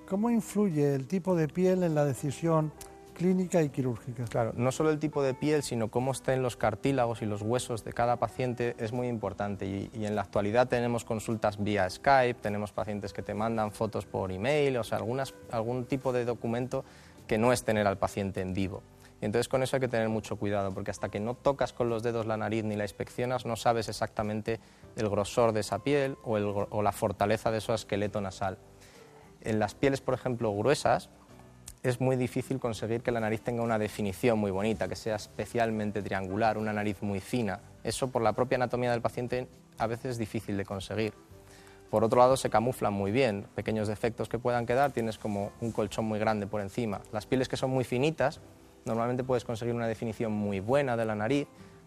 ¿Cómo 0.08 0.30
influye 0.30 0.94
el 0.94 1.06
tipo 1.06 1.34
de 1.34 1.48
piel 1.48 1.82
en 1.82 1.94
la 1.94 2.04
decisión 2.04 2.72
clínica 3.18 3.62
y 3.62 3.68
quirúrgica. 3.68 4.24
Claro, 4.24 4.52
no 4.56 4.70
solo 4.70 4.90
el 4.90 4.98
tipo 4.98 5.22
de 5.22 5.34
piel, 5.34 5.62
sino 5.62 5.88
cómo 5.88 6.12
estén 6.12 6.40
los 6.40 6.56
cartílagos 6.56 7.20
y 7.20 7.26
los 7.26 7.42
huesos 7.42 7.84
de 7.84 7.92
cada 7.92 8.16
paciente 8.16 8.76
es 8.78 8.92
muy 8.92 9.08
importante. 9.08 9.66
Y, 9.66 10.06
en 10.06 10.14
la 10.14 10.22
actualidad 10.22 10.68
tenemos 10.68 11.04
consultas 11.04 11.62
vía 11.62 11.90
Skype, 11.90 12.40
tenemos 12.40 12.72
pacientes 12.72 13.12
que 13.12 13.22
te 13.22 13.34
mandan 13.34 13.72
fotos 13.72 14.06
por 14.06 14.30
email, 14.30 14.78
o 14.78 14.82
algún 15.50 15.84
tipo 15.86 16.12
de 16.12 16.24
documento 16.24 16.84
que 17.26 17.38
no 17.38 17.52
es 17.52 17.64
tener 17.64 17.86
al 17.86 17.98
paciente 17.98 18.40
en 18.40 18.54
vivo. 18.54 18.82
Y 19.20 19.24
entonces 19.24 19.48
con 19.48 19.64
eso 19.64 19.76
hay 19.76 19.80
que 19.80 19.88
tener 19.88 20.08
mucho 20.08 20.36
cuidado, 20.36 20.72
porque 20.72 20.92
hasta 20.92 21.08
que 21.08 21.18
no 21.18 21.34
tocas 21.34 21.72
con 21.72 21.90
los 21.90 22.04
dedos 22.04 22.26
la 22.26 22.36
nariz 22.36 22.62
ni 22.62 22.76
la 22.76 22.84
inspeccionas, 22.84 23.44
no 23.44 23.56
sabes 23.56 23.88
exactamente 23.88 24.60
el 24.96 25.08
grosor 25.08 25.52
de 25.52 25.60
esa 25.60 25.80
piel 25.80 26.16
o, 26.22 26.34
o 26.34 26.82
la 26.82 26.92
fortaleza 26.92 27.50
de 27.50 27.60
su 27.60 27.72
esqueleto 27.72 28.20
nasal. 28.20 28.58
En 29.40 29.58
las 29.58 29.74
pieles, 29.74 30.00
por 30.00 30.14
ejemplo, 30.14 30.54
gruesas, 30.54 31.10
es 31.82 32.00
muy 32.00 32.16
difícil 32.16 32.58
conseguir 32.58 33.02
que 33.02 33.12
la 33.12 33.20
nariz 33.20 33.40
tenga 33.42 33.62
una 33.62 33.78
definición 33.78 34.38
muy 34.38 34.50
bonita, 34.50 34.88
que 34.88 34.96
sea 34.96 35.16
especialmente 35.16 36.02
triangular, 36.02 36.58
una 36.58 36.72
nariz 36.72 37.02
muy 37.02 37.20
fina. 37.20 37.60
Eso 37.84 38.08
por 38.08 38.22
la 38.22 38.32
propia 38.32 38.56
anatomía 38.56 38.90
del 38.90 39.00
paciente 39.00 39.48
a 39.78 39.86
veces 39.86 40.12
es 40.12 40.18
difícil 40.18 40.56
de 40.56 40.64
conseguir. 40.64 41.14
Por 41.90 42.04
otro 42.04 42.18
lado, 42.18 42.36
se 42.36 42.50
camuflan 42.50 42.92
muy 42.92 43.12
bien. 43.12 43.46
Pequeños 43.54 43.88
defectos 43.88 44.28
que 44.28 44.38
puedan 44.38 44.66
quedar, 44.66 44.90
tienes 44.90 45.16
como 45.18 45.52
un 45.60 45.72
colchón 45.72 46.04
muy 46.04 46.18
grande 46.18 46.46
por 46.46 46.60
encima. 46.60 47.00
Las 47.12 47.26
pieles 47.26 47.48
que 47.48 47.56
son 47.56 47.70
muy 47.70 47.84
finitas, 47.84 48.40
normalmente 48.84 49.24
puedes 49.24 49.44
conseguir 49.44 49.74
una 49.74 49.86
definición 49.86 50.32
muy 50.32 50.60
buena 50.60 50.96
de 50.96 51.06
la 51.06 51.14
nariz, 51.14 51.46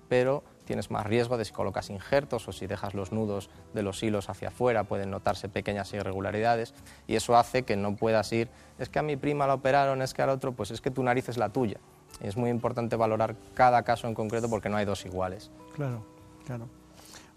pero 0.10 0.44
tienes 0.72 0.90
más 0.90 1.06
riesgo 1.06 1.38
de 1.38 1.44
si 1.44 1.52
colocas 1.52 1.90
injertos 1.90 2.48
o 2.48 2.54
si 2.54 2.66
dejas 2.66 2.94
los 2.94 3.12
nudos 3.12 3.50
de 3.74 3.84
los 3.84 4.02
hilos 4.04 4.30
hacia 4.30 4.48
afuera, 4.48 4.86
pueden 4.86 5.12
notarse 5.12 5.50
pequeñas 5.50 5.92
irregularidades 5.92 6.74
y 7.08 7.18
eso 7.18 7.36
hace 7.36 7.64
que 7.64 7.76
no 7.76 7.98
puedas 7.98 8.32
ir, 8.32 8.48
es 8.80 8.88
que 8.88 8.98
a 8.98 9.02
mi 9.02 9.18
prima 9.18 9.46
la 9.48 9.56
operaron, 9.56 10.02
es 10.02 10.14
que 10.14 10.22
al 10.22 10.30
otro, 10.30 10.54
pues 10.54 10.72
es 10.72 10.80
que 10.80 10.90
tu 10.90 11.04
nariz 11.04 11.28
es 11.28 11.38
la 11.38 11.50
tuya. 11.50 11.76
es 12.22 12.38
muy 12.38 12.50
importante 12.50 12.96
valorar 12.96 13.36
cada 13.54 13.84
caso 13.84 14.08
en 14.08 14.14
concreto 14.14 14.50
porque 14.50 14.70
no 14.70 14.78
hay 14.78 14.86
dos 14.86 15.06
iguales. 15.06 15.52
Claro, 15.76 16.06
claro. 16.46 16.70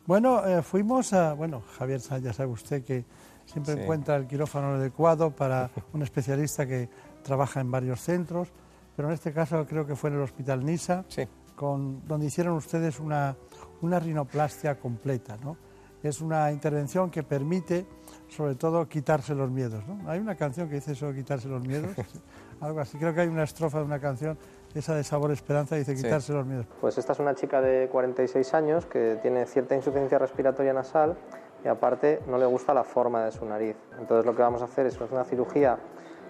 Bueno, 0.07 0.47
eh, 0.47 0.63
fuimos 0.63 1.13
a, 1.13 1.33
bueno, 1.33 1.65
Javier, 1.77 2.01
ya 2.23 2.33
sabe 2.33 2.53
usted 2.53 2.85
que 2.85 3.05
siempre 3.47 3.83
encuentra 3.83 4.15
el 4.15 4.29
quirófano 4.29 4.75
adecuado 4.75 5.33
para 5.33 5.71
un 5.93 6.03
especialista 6.03 6.69
que 6.69 6.89
trabaja 7.25 7.61
en 7.61 7.73
varios 7.73 8.01
centros, 8.01 8.53
pero 8.95 9.09
en 9.09 9.15
este 9.15 9.33
caso 9.33 9.67
creo 9.67 9.85
que 9.85 9.97
fue 9.97 10.11
en 10.11 10.17
el 10.17 10.23
Hospital 10.23 10.65
Nisa. 10.65 11.05
Sí 11.09 11.27
donde 11.57 12.27
hicieron 12.27 12.55
ustedes 12.55 12.99
una, 13.01 13.37
una 13.83 13.99
rinoplastia 14.01 14.79
completa. 14.79 15.37
¿no? 15.43 15.57
Es 16.03 16.21
una 16.21 16.51
intervención 16.51 17.11
que 17.11 17.23
permite, 17.23 17.87
sobre 18.29 18.55
todo, 18.55 18.89
quitarse 18.89 19.35
los 19.35 19.51
miedos. 19.51 19.87
¿no? 19.87 20.11
Hay 20.11 20.19
una 20.19 20.35
canción 20.35 20.69
que 20.69 20.77
dice 20.77 20.93
eso, 20.93 21.13
quitarse 21.13 21.49
los 21.49 21.67
miedos, 21.67 21.97
algo 22.61 22.81
así. 22.81 22.99
Creo 22.99 23.15
que 23.15 23.23
hay 23.23 23.29
una 23.29 23.45
estrofa 23.45 23.79
de 23.79 23.85
una 23.85 24.01
canción, 24.01 24.37
esa 24.75 24.95
de 24.95 25.05
Sabor 25.05 25.31
Esperanza, 25.31 25.77
dice 25.77 25.95
quitarse 25.95 26.33
los 26.33 26.47
miedos. 26.47 26.67
Pues 26.81 26.99
esta 26.99 27.13
es 27.13 27.19
una 27.21 27.35
chica 27.35 27.61
de 27.61 27.89
46 27.91 28.55
años 28.55 28.87
que 28.87 29.19
tiene 29.23 29.47
cierta 29.47 29.77
insuficiencia 29.77 30.19
respiratoria 30.19 30.73
nasal 30.73 31.17
y 31.65 31.69
aparte 31.69 32.21
no 32.29 32.37
le 32.39 32.47
gusta 32.47 32.75
la 32.75 32.85
forma 32.85 33.25
de 33.25 33.33
su 33.33 33.45
nariz. 33.47 33.77
Entonces 33.99 34.27
lo 34.27 34.35
que 34.35 34.43
vamos 34.43 34.63
a 34.63 34.67
hacer 34.67 34.87
es 34.87 34.99
una 35.01 35.25
cirugía 35.25 35.79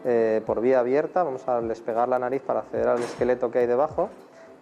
eh, 0.04 0.42
por 0.44 0.60
vía 0.60 0.80
abierta, 0.80 1.22
vamos 1.22 1.48
a 1.48 1.60
despegar 1.62 2.08
la 2.08 2.18
nariz 2.18 2.42
para 2.42 2.60
acceder 2.60 2.86
al 2.86 2.98
esqueleto 3.02 3.50
que 3.50 3.60
hay 3.60 3.66
debajo 3.66 4.10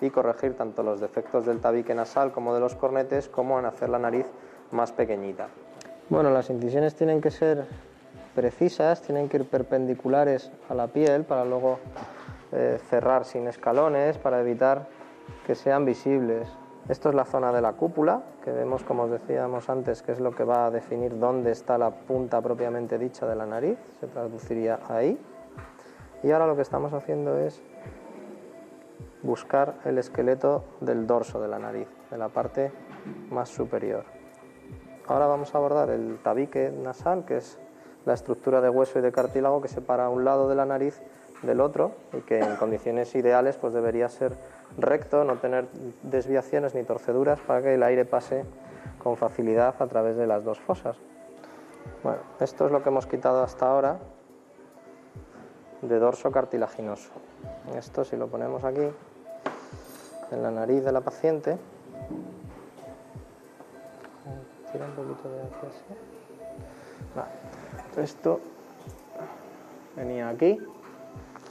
y 0.02 0.10
corregir 0.10 0.56
tanto 0.56 0.82
los 0.82 1.00
defectos 1.00 1.46
del 1.46 1.60
tabique 1.60 1.94
nasal 1.94 2.32
como 2.32 2.54
de 2.54 2.60
los 2.60 2.74
cornetes, 2.74 3.28
como 3.28 3.58
en 3.58 3.66
hacer 3.66 3.88
la 3.88 3.98
nariz 3.98 4.26
más 4.70 4.92
pequeñita. 4.92 5.48
Bueno, 6.08 6.30
las 6.30 6.50
incisiones 6.50 6.94
tienen 6.94 7.20
que 7.20 7.30
ser 7.30 7.64
precisas, 8.34 9.02
tienen 9.02 9.28
que 9.28 9.38
ir 9.38 9.44
perpendiculares 9.44 10.50
a 10.68 10.74
la 10.74 10.86
piel 10.88 11.24
para 11.24 11.44
luego 11.44 11.78
eh, 12.52 12.78
cerrar 12.88 13.24
sin 13.24 13.46
escalones, 13.46 14.18
para 14.18 14.40
evitar 14.40 14.86
que 15.46 15.54
sean 15.54 15.84
visibles. 15.84 16.48
Esto 16.88 17.10
es 17.10 17.14
la 17.14 17.24
zona 17.24 17.52
de 17.52 17.60
la 17.60 17.74
cúpula, 17.74 18.22
que 18.44 18.50
vemos, 18.50 18.82
como 18.82 19.04
os 19.04 19.10
decíamos 19.10 19.70
antes, 19.70 20.02
que 20.02 20.12
es 20.12 20.20
lo 20.20 20.32
que 20.32 20.42
va 20.42 20.66
a 20.66 20.70
definir 20.70 21.18
dónde 21.18 21.52
está 21.52 21.78
la 21.78 21.90
punta 21.90 22.40
propiamente 22.40 22.98
dicha 22.98 23.26
de 23.26 23.36
la 23.36 23.46
nariz, 23.46 23.78
se 24.00 24.08
traduciría 24.08 24.80
ahí. 24.88 25.18
Y 26.24 26.30
ahora 26.32 26.46
lo 26.46 26.56
que 26.56 26.62
estamos 26.62 26.92
haciendo 26.92 27.38
es 27.38 27.62
buscar 29.22 29.76
el 29.84 29.98
esqueleto 29.98 30.64
del 30.80 31.06
dorso 31.06 31.40
de 31.40 31.48
la 31.48 31.58
nariz, 31.58 31.88
de 32.10 32.18
la 32.18 32.28
parte 32.28 32.72
más 33.30 33.48
superior. 33.48 34.04
Ahora 35.06 35.26
vamos 35.26 35.54
a 35.54 35.58
abordar 35.58 35.90
el 35.90 36.18
tabique 36.22 36.70
nasal, 36.70 37.24
que 37.24 37.36
es 37.36 37.58
la 38.04 38.14
estructura 38.14 38.60
de 38.60 38.68
hueso 38.68 38.98
y 38.98 39.02
de 39.02 39.12
cartílago 39.12 39.60
que 39.60 39.68
separa 39.68 40.08
un 40.08 40.24
lado 40.24 40.48
de 40.48 40.54
la 40.54 40.64
nariz 40.64 41.00
del 41.42 41.60
otro 41.60 41.92
y 42.12 42.20
que 42.20 42.38
en 42.38 42.56
condiciones 42.56 43.14
ideales 43.14 43.56
pues 43.56 43.72
debería 43.72 44.08
ser 44.08 44.36
recto, 44.78 45.24
no 45.24 45.38
tener 45.38 45.68
desviaciones 46.02 46.74
ni 46.74 46.84
torceduras 46.84 47.40
para 47.40 47.62
que 47.62 47.74
el 47.74 47.82
aire 47.82 48.04
pase 48.04 48.44
con 49.02 49.16
facilidad 49.16 49.74
a 49.80 49.86
través 49.86 50.16
de 50.16 50.26
las 50.26 50.44
dos 50.44 50.60
fosas. 50.60 50.96
Bueno, 52.02 52.20
esto 52.40 52.66
es 52.66 52.72
lo 52.72 52.82
que 52.82 52.88
hemos 52.90 53.06
quitado 53.06 53.42
hasta 53.42 53.68
ahora 53.68 53.98
de 55.82 55.98
dorso 55.98 56.30
cartilaginoso. 56.30 57.12
Esto 57.76 58.04
si 58.04 58.16
lo 58.16 58.28
ponemos 58.28 58.62
aquí 58.64 58.88
en 60.32 60.42
la 60.42 60.50
nariz 60.50 60.82
de 60.82 60.92
la 60.92 61.00
paciente, 61.02 61.58
tira 64.72 64.86
un 64.86 64.92
poquito 64.92 65.28
de 67.96 68.02
Esto 68.02 68.40
venía 69.94 70.30
aquí 70.30 70.58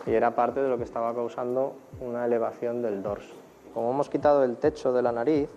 y 0.07 0.11
era 0.11 0.31
parte 0.31 0.61
de 0.61 0.69
lo 0.69 0.77
que 0.77 0.83
estaba 0.83 1.13
causando 1.13 1.75
una 1.99 2.25
elevación 2.25 2.81
del 2.81 3.03
dorso. 3.03 3.35
Como 3.73 3.91
hemos 3.91 4.09
quitado 4.09 4.43
el 4.43 4.57
techo 4.57 4.91
de 4.91 5.03
la 5.03 5.11
nariz, 5.11 5.47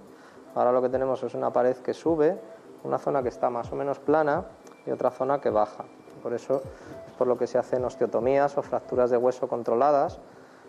ahora 0.54 0.70
lo 0.72 0.82
que 0.82 0.90
tenemos 0.90 1.22
es 1.22 1.34
una 1.34 1.50
pared 1.50 1.76
que 1.78 1.94
sube, 1.94 2.38
una 2.84 2.98
zona 2.98 3.22
que 3.22 3.30
está 3.30 3.48
más 3.48 3.72
o 3.72 3.76
menos 3.76 3.98
plana 3.98 4.44
y 4.86 4.90
otra 4.90 5.10
zona 5.10 5.40
que 5.40 5.48
baja. 5.48 5.84
Por 6.22 6.34
eso 6.34 6.62
es 7.06 7.14
por 7.16 7.26
lo 7.26 7.38
que 7.38 7.46
se 7.46 7.56
hacen 7.56 7.84
osteotomías 7.84 8.56
o 8.58 8.62
fracturas 8.62 9.10
de 9.10 9.16
hueso 9.16 9.48
controladas 9.48 10.20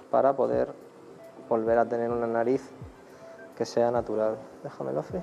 para 0.09 0.35
poder 0.35 0.69
volver 1.47 1.77
a 1.77 1.85
tener 1.85 2.09
una 2.09 2.27
nariz 2.27 2.61
que 3.57 3.65
sea 3.65 3.91
natural. 3.91 4.37
Déjamelo, 4.63 4.99
hacer. 4.99 5.21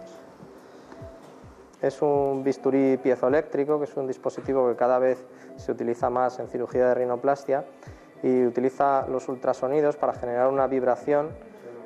Es 1.81 2.01
un 2.01 2.45
bisturí 2.45 2.97
piezoeléctrico, 2.97 3.79
que 3.79 3.87
es 3.87 3.97
un 3.97 4.07
dispositivo 4.07 4.69
que 4.69 4.77
cada 4.77 4.99
vez 4.99 5.25
se 5.57 5.73
utiliza 5.73 6.11
más 6.11 6.39
en 6.39 6.49
cirugía 6.49 6.89
de 6.89 6.95
rinoplastia 6.95 7.65
y 8.23 8.45
utiliza 8.47 9.07
los 9.09 9.29
ultrasonidos 9.29 9.97
para 9.97 10.15
generar 10.15 10.49
una 10.49 10.67
vibración 10.69 11.31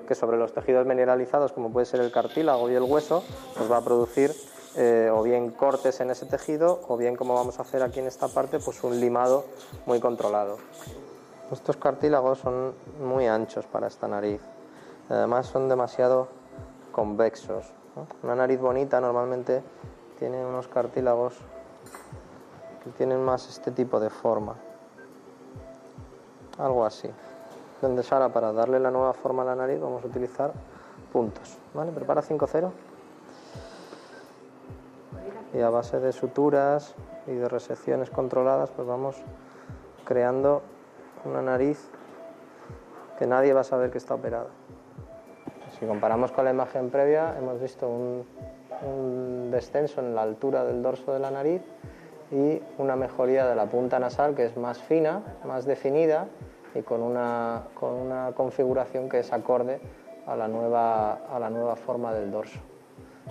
que 0.07 0.15
sobre 0.15 0.37
los 0.37 0.53
tejidos 0.53 0.87
mineralizados, 0.87 1.53
como 1.53 1.73
puede 1.73 1.87
ser 1.87 2.01
el 2.01 2.13
cartílago 2.13 2.71
y 2.71 2.75
el 2.75 2.83
hueso, 2.83 3.25
nos 3.59 3.71
va 3.71 3.79
a 3.79 3.81
producir 3.81 4.33
eh, 4.77 5.11
o 5.11 5.23
bien 5.23 5.51
cortes 5.51 6.01
en 6.01 6.11
ese 6.11 6.27
tejido 6.27 6.83
o 6.89 6.99
bien, 6.99 7.17
como 7.17 7.35
vamos 7.35 7.59
a 7.59 7.63
hacer 7.63 7.83
aquí 7.83 8.01
en 8.01 8.07
esta 8.07 8.29
parte, 8.29 8.59
pues 8.59 8.85
un 8.85 9.01
limado 9.01 9.47
muy 9.87 9.99
controlado. 9.99 10.59
Estos 11.51 11.77
cartílagos 11.77 12.39
son 12.41 12.75
muy 13.01 13.27
anchos 13.27 13.67
para 13.67 13.87
esta 13.87 14.09
nariz, 14.09 14.41
además 15.09 15.47
son 15.47 15.69
demasiado 15.69 16.29
convexos. 16.93 17.73
Una 18.23 18.35
nariz 18.35 18.61
bonita 18.61 19.01
normalmente 19.01 19.63
tiene 20.19 20.45
unos 20.45 20.67
cartílagos 20.69 21.35
que 22.83 22.91
tienen 22.91 23.25
más 23.25 23.49
este 23.49 23.71
tipo 23.71 24.01
de 24.01 24.11
forma 24.11 24.57
algo 26.59 26.85
así. 26.85 27.09
Entonces 27.81 28.13
ahora 28.13 28.31
para 28.31 28.53
darle 28.53 28.81
la 28.81 28.91
nueva 28.91 29.13
forma 29.13 29.43
a 29.43 29.47
la 29.47 29.55
nariz 29.55 29.81
vamos 29.81 30.03
a 30.05 30.07
utilizar 30.07 30.53
puntos. 31.13 31.57
¿Vale? 31.75 31.93
Prepara 31.93 32.23
5-0. 32.23 32.71
Y 35.55 35.61
a 35.61 35.71
base 35.71 36.01
de 36.01 36.13
suturas 36.13 36.95
y 37.27 37.33
de 37.33 37.49
resecciones 37.49 38.11
controladas 38.11 38.71
pues 38.71 38.87
vamos 38.87 39.17
creando 40.05 40.63
una 41.27 41.43
nariz 41.43 41.91
que 43.19 43.27
nadie 43.27 43.53
va 43.53 43.61
a 43.61 43.65
saber 43.65 43.91
que 43.91 43.99
está 43.99 44.15
operada. 44.15 44.49
Si 45.79 45.85
comparamos 45.85 46.33
con 46.33 46.45
la 46.45 46.51
imagen 46.51 46.91
previa 46.91 47.35
hemos 47.39 47.61
visto 47.61 47.89
un, 47.89 48.25
descenso 49.51 50.01
en 50.01 50.15
la 50.15 50.23
altura 50.23 50.65
del 50.65 50.83
dorso 50.83 51.13
de 51.13 51.19
la 51.19 51.31
nariz 51.31 51.63
y 52.31 52.61
una 52.79 52.95
mejoría 52.95 53.47
de 53.47 53.55
la 53.55 53.67
punta 53.67 53.99
nasal 53.99 54.35
que 54.35 54.45
es 54.45 54.57
más 54.57 54.79
fina, 54.79 55.23
más 55.45 55.65
definida 55.65 56.27
y 56.75 56.83
con 56.83 57.03
una, 57.03 57.69
con 57.75 57.95
una 57.95 58.33
configuración 58.37 59.09
que 59.09 59.21
es 59.21 59.33
acorde 59.33 59.81
a 60.27 60.37
la, 60.37 60.47
nueva, 60.47 61.13
a 61.13 61.39
la 61.39 61.49
nueva 61.49 61.77
forma 61.77 62.13
del 62.13 62.31
dorso. 62.31 62.59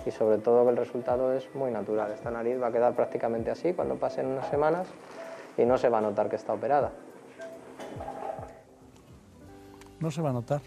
Y 0.05 0.11
sobre 0.11 0.39
todo 0.39 0.63
que 0.63 0.71
el 0.71 0.77
resultado 0.77 1.33
es 1.33 1.53
muy 1.53 1.71
natural. 1.71 2.11
Esta 2.11 2.31
nariz 2.31 2.61
va 2.61 2.67
a 2.67 2.71
quedar 2.71 2.93
prácticamente 2.93 3.51
así 3.51 3.73
cuando 3.73 3.95
pasen 3.95 4.25
unas 4.27 4.47
semanas 4.47 4.87
y 5.57 5.65
no 5.65 5.77
se 5.77 5.89
va 5.89 5.99
a 5.99 6.01
notar 6.01 6.29
que 6.29 6.35
está 6.35 6.53
operada. 6.53 6.91
No 9.99 10.11
se 10.11 10.21
va 10.21 10.29
a 10.29 10.33
notar. 10.33 10.61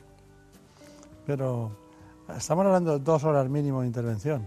Pero 1.26 1.70
estamos 2.36 2.66
hablando 2.66 2.98
de 2.98 3.04
dos 3.04 3.24
horas 3.24 3.48
mínimo 3.48 3.82
de 3.82 3.86
intervención. 3.86 4.46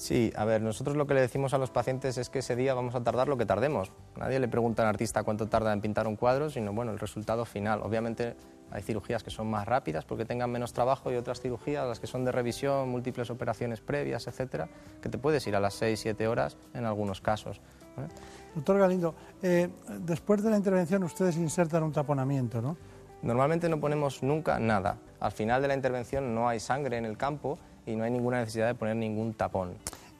Sí, 0.00 0.32
a 0.34 0.46
ver, 0.46 0.62
nosotros 0.62 0.96
lo 0.96 1.06
que 1.06 1.12
le 1.12 1.20
decimos 1.20 1.52
a 1.52 1.58
los 1.58 1.70
pacientes 1.70 2.16
es 2.16 2.30
que 2.30 2.38
ese 2.38 2.56
día 2.56 2.72
vamos 2.72 2.94
a 2.94 3.02
tardar 3.04 3.28
lo 3.28 3.36
que 3.36 3.44
tardemos. 3.44 3.92
Nadie 4.16 4.40
le 4.40 4.48
pregunta 4.48 4.82
al 4.82 4.88
artista 4.88 5.22
cuánto 5.24 5.46
tarda 5.46 5.74
en 5.74 5.82
pintar 5.82 6.06
un 6.06 6.16
cuadro, 6.16 6.48
sino 6.48 6.72
bueno, 6.72 6.90
el 6.90 6.98
resultado 6.98 7.44
final. 7.44 7.82
Obviamente 7.82 8.34
hay 8.70 8.82
cirugías 8.82 9.22
que 9.22 9.30
son 9.30 9.50
más 9.50 9.68
rápidas 9.68 10.06
porque 10.06 10.24
tengan 10.24 10.50
menos 10.50 10.72
trabajo 10.72 11.12
y 11.12 11.16
otras 11.16 11.42
cirugías, 11.42 11.86
las 11.86 12.00
que 12.00 12.06
son 12.06 12.24
de 12.24 12.32
revisión, 12.32 12.88
múltiples 12.88 13.28
operaciones 13.28 13.82
previas, 13.82 14.26
etcétera, 14.26 14.70
que 15.02 15.10
te 15.10 15.18
puedes 15.18 15.46
ir 15.46 15.54
a 15.54 15.60
las 15.60 15.74
6, 15.74 16.00
7 16.00 16.28
horas 16.28 16.56
en 16.72 16.86
algunos 16.86 17.20
casos. 17.20 17.58
¿eh? 17.98 18.08
Doctor 18.54 18.78
Galindo, 18.78 19.14
eh, 19.42 19.68
después 19.98 20.42
de 20.42 20.48
la 20.48 20.56
intervención 20.56 21.02
ustedes 21.04 21.36
insertan 21.36 21.82
un 21.82 21.92
taponamiento, 21.92 22.62
¿no? 22.62 22.78
Normalmente 23.22 23.68
no 23.68 23.80
ponemos 23.80 24.22
nunca 24.22 24.58
nada. 24.58 24.98
Al 25.20 25.32
final 25.32 25.60
de 25.62 25.68
la 25.68 25.74
intervención 25.74 26.34
no 26.34 26.48
hay 26.48 26.60
sangre 26.60 26.96
en 26.96 27.04
el 27.04 27.16
campo 27.16 27.58
y 27.86 27.96
no 27.96 28.04
hay 28.04 28.10
ninguna 28.10 28.40
necesidad 28.40 28.66
de 28.66 28.74
poner 28.74 28.96
ningún 28.96 29.34
tapón. 29.34 29.74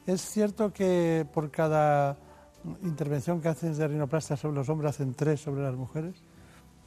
¿Es 0.07 0.21
cierto 0.23 0.73
que 0.73 1.27
por 1.33 1.51
cada 1.51 2.17
intervención 2.83 3.41
que 3.41 3.49
hacen 3.49 3.77
de 3.77 3.89
rinoplastia 3.89 4.37
sobre 4.37 4.57
los 4.57 4.69
hombres 4.69 4.91
hacen 4.91 5.15
tres 5.15 5.41
sobre 5.41 5.63
las 5.63 5.75
mujeres? 5.75 6.23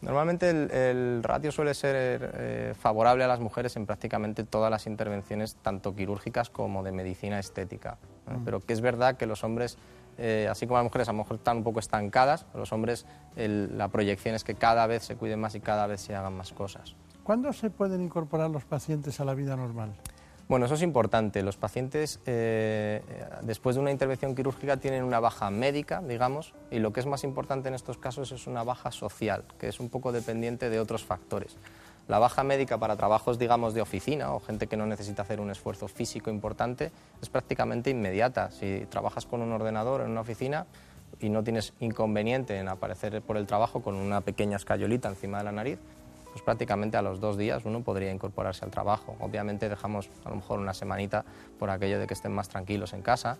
Normalmente 0.01 0.49
el, 0.49 1.23
ratio 1.23 1.51
suele 1.51 1.73
ser 1.73 2.31
eh, 2.35 2.73
favorable 2.77 3.23
a 3.23 3.27
las 3.27 3.39
mujeres 3.39 3.77
en 3.77 3.85
prácticamente 3.85 4.43
todas 4.43 4.69
las 4.69 4.85
intervenciones, 4.85 5.55
tanto 5.55 5.95
quirúrgicas 5.95 6.49
como 6.49 6.83
de 6.83 6.91
medicina 6.91 7.39
estética. 7.39 7.97
Mm. 8.27 8.43
Pero 8.43 8.59
que 8.59 8.73
es 8.73 8.81
verdad 8.81 9.15
que 9.15 9.25
los 9.25 9.45
hombres, 9.45 9.77
eh, 10.17 10.47
así 10.49 10.65
como 10.67 10.77
las 10.77 10.85
mujeres 10.85 11.09
a 11.09 11.11
lo 11.11 11.19
mejor 11.19 11.37
están 11.37 11.57
un 11.57 11.63
poco 11.63 11.79
estancadas, 11.79 12.45
los 12.53 12.71
hombres 12.71 13.05
la 13.35 13.87
proyección 13.87 14.35
es 14.35 14.43
que 14.43 14.55
cada 14.55 14.85
vez 14.87 15.03
se 15.03 15.15
cuiden 15.15 15.39
más 15.39 15.55
y 15.55 15.59
cada 15.59 15.87
vez 15.87 16.01
se 16.01 16.15
hagan 16.15 16.33
más 16.33 16.53
cosas. 16.53 16.95
¿Cuándo 17.23 17.51
se 17.53 17.69
pueden 17.69 18.01
incorporar 18.01 18.49
los 18.49 18.65
pacientes 18.65 19.19
a 19.19 19.25
la 19.25 19.33
vida 19.33 19.55
normal? 19.55 19.93
Bueno, 20.49 20.65
eso 20.65 20.75
es 20.75 20.81
importante. 20.81 21.41
Los 21.41 21.55
pacientes, 21.55 22.19
eh, 22.25 23.01
después 23.43 23.75
de 23.75 23.81
una 23.81 23.91
intervención 23.91 24.35
quirúrgica, 24.35 24.77
tienen 24.77 25.03
una 25.03 25.19
baja 25.19 25.49
médica, 25.49 26.01
digamos, 26.01 26.53
y 26.69 26.79
lo 26.79 26.91
que 26.91 26.99
es 26.99 27.05
más 27.05 27.23
importante 27.23 27.69
en 27.69 27.75
estos 27.75 27.97
casos 27.97 28.31
es 28.31 28.45
una 28.45 28.63
baja 28.63 28.91
social, 28.91 29.45
que 29.57 29.69
es 29.69 29.79
un 29.79 29.89
poco 29.89 30.11
dependiente 30.11 30.69
de 30.69 30.79
otros 30.79 31.03
factores. 31.03 31.57
La 32.07 32.19
baja 32.19 32.43
médica 32.43 32.77
para 32.77 32.97
trabajos, 32.97 33.39
digamos, 33.39 33.73
de 33.73 33.81
oficina 33.81 34.33
o 34.33 34.41
gente 34.41 34.67
que 34.67 34.75
no 34.75 34.85
necesita 34.85 35.21
hacer 35.21 35.39
un 35.39 35.49
esfuerzo 35.49 35.87
físico 35.87 36.29
importante 36.29 36.91
es 37.21 37.29
prácticamente 37.29 37.89
inmediata. 37.89 38.51
Si 38.51 38.85
trabajas 38.89 39.25
con 39.25 39.41
un 39.41 39.53
ordenador 39.53 40.01
en 40.01 40.11
una 40.11 40.21
oficina 40.21 40.65
y 41.21 41.29
no 41.29 41.43
tienes 41.43 41.73
inconveniente 41.79 42.57
en 42.57 42.67
aparecer 42.67 43.21
por 43.21 43.37
el 43.37 43.47
trabajo 43.47 43.81
con 43.81 43.95
una 43.95 44.19
pequeña 44.19 44.57
escayolita 44.57 45.07
encima 45.07 45.37
de 45.37 45.43
la 45.45 45.53
nariz, 45.53 45.79
pues 46.33 46.43
prácticamente 46.43 46.97
a 46.97 47.01
los 47.01 47.21
dos 47.21 47.37
días 47.37 47.63
uno 47.63 47.81
podría 47.83 48.11
incorporarse 48.11 48.65
al 48.65 48.71
trabajo. 48.71 49.15
Obviamente 49.21 49.69
dejamos 49.69 50.09
a 50.25 50.29
lo 50.29 50.35
mejor 50.35 50.59
una 50.59 50.73
semanita 50.73 51.23
por 51.57 51.69
aquello 51.69 51.99
de 51.99 52.07
que 52.07 52.15
estén 52.15 52.33
más 52.33 52.49
tranquilos 52.49 52.91
en 52.91 53.01
casa. 53.01 53.37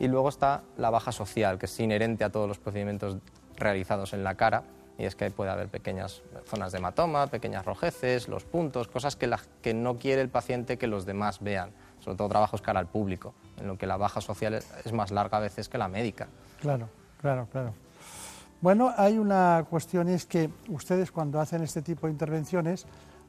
Y 0.00 0.08
luego 0.08 0.30
está 0.30 0.62
la 0.78 0.90
baja 0.90 1.12
social, 1.12 1.58
que 1.58 1.66
es 1.66 1.78
inherente 1.78 2.24
a 2.24 2.30
todos 2.30 2.48
los 2.48 2.58
procedimientos 2.58 3.18
realizados 3.56 4.14
en 4.14 4.24
la 4.24 4.34
cara, 4.34 4.64
y 5.00 5.06
es 5.06 5.16
que 5.16 5.30
puede 5.30 5.50
haber 5.50 5.68
pequeñas 5.68 6.22
zonas 6.44 6.72
de 6.72 6.78
hematoma, 6.78 7.26
pequeñas 7.28 7.64
rojeces, 7.64 8.28
los 8.28 8.44
puntos, 8.44 8.86
cosas 8.86 9.16
que, 9.16 9.34
que 9.62 9.72
no 9.72 9.96
quiere 9.96 10.20
el 10.20 10.28
paciente 10.28 10.76
que 10.76 10.86
los 10.86 11.06
demás 11.06 11.40
vean, 11.40 11.70
sobre 12.00 12.18
todo 12.18 12.28
trabajos 12.28 12.60
cara 12.60 12.80
al 12.80 12.86
público, 12.86 13.32
en 13.58 13.66
lo 13.66 13.78
que 13.78 13.86
la 13.86 13.96
baja 13.96 14.20
social 14.20 14.54
es 14.54 14.92
más 14.92 15.10
larga 15.10 15.38
a 15.38 15.40
veces 15.40 15.70
que 15.70 15.78
la 15.78 15.88
médica. 15.88 16.28
Claro, 16.60 16.90
claro, 17.18 17.48
claro. 17.50 17.72
Bueno, 18.60 18.92
hay 18.94 19.16
una 19.16 19.64
cuestión 19.70 20.06
es 20.08 20.26
que 20.26 20.50
ustedes 20.68 21.10
cuando 21.10 21.40
hacen 21.40 21.62
este 21.62 21.80
tipo 21.80 22.06
de 22.06 22.12
intervenciones 22.12 22.84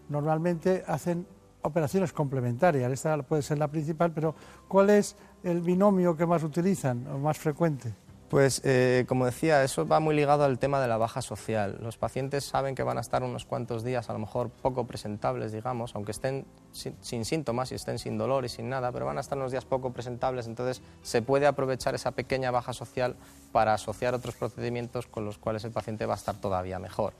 normalmente 0.09 0.83
hacen 0.85 1.25
operaciones 1.61 2.11
complementarias. 2.11 2.91
Esta 2.91 3.15
puede 3.23 3.43
ser 3.43 3.59
la 3.59 3.69
principal, 3.69 4.11
pero 4.11 4.35
¿cuál 4.67 4.89
es 4.89 5.15
el 5.41 5.61
binomio 5.61 6.17
que 6.17 6.25
más 6.25 6.43
utilizan 6.43 7.07
o 7.07 7.17
más 7.17 7.37
frecuente? 7.37 7.93
Pues, 8.31 8.61
eh, 8.63 9.03
como 9.09 9.25
decía, 9.25 9.61
eso 9.61 9.85
va 9.85 9.99
muy 9.99 10.15
ligado 10.15 10.45
al 10.45 10.57
tema 10.57 10.79
de 10.79 10.87
la 10.87 10.95
baja 10.95 11.21
social. 11.21 11.77
Los 11.81 11.97
pacientes 11.97 12.45
saben 12.45 12.75
que 12.75 12.83
van 12.83 12.97
a 12.97 13.01
estar 13.01 13.23
unos 13.23 13.43
cuantos 13.43 13.83
días, 13.83 14.09
a 14.09 14.13
lo 14.13 14.19
mejor 14.19 14.49
poco 14.49 14.87
presentables, 14.87 15.51
digamos, 15.51 15.93
aunque 15.95 16.13
estén 16.13 16.45
sin, 16.71 17.25
síntomas 17.25 17.73
y 17.73 17.75
estén 17.75 17.99
sin 17.99 18.17
dolor 18.17 18.45
y 18.45 18.49
sin 18.49 18.69
nada, 18.69 18.93
pero 18.93 19.05
van 19.05 19.17
a 19.17 19.19
estar 19.19 19.37
unos 19.37 19.51
días 19.51 19.65
poco 19.65 19.91
presentables, 19.91 20.47
entonces 20.47 20.81
se 21.01 21.21
puede 21.21 21.45
aprovechar 21.45 21.93
esa 21.93 22.11
pequeña 22.11 22.51
baja 22.51 22.71
social 22.71 23.17
para 23.51 23.73
asociar 23.73 24.13
otros 24.13 24.35
procedimientos 24.35 25.07
con 25.07 25.25
los 25.25 25.37
cuales 25.37 25.65
el 25.65 25.71
paciente 25.71 26.05
va 26.05 26.13
a 26.13 26.17
estar 26.17 26.39
todavía 26.39 26.79
mejor. 26.79 27.11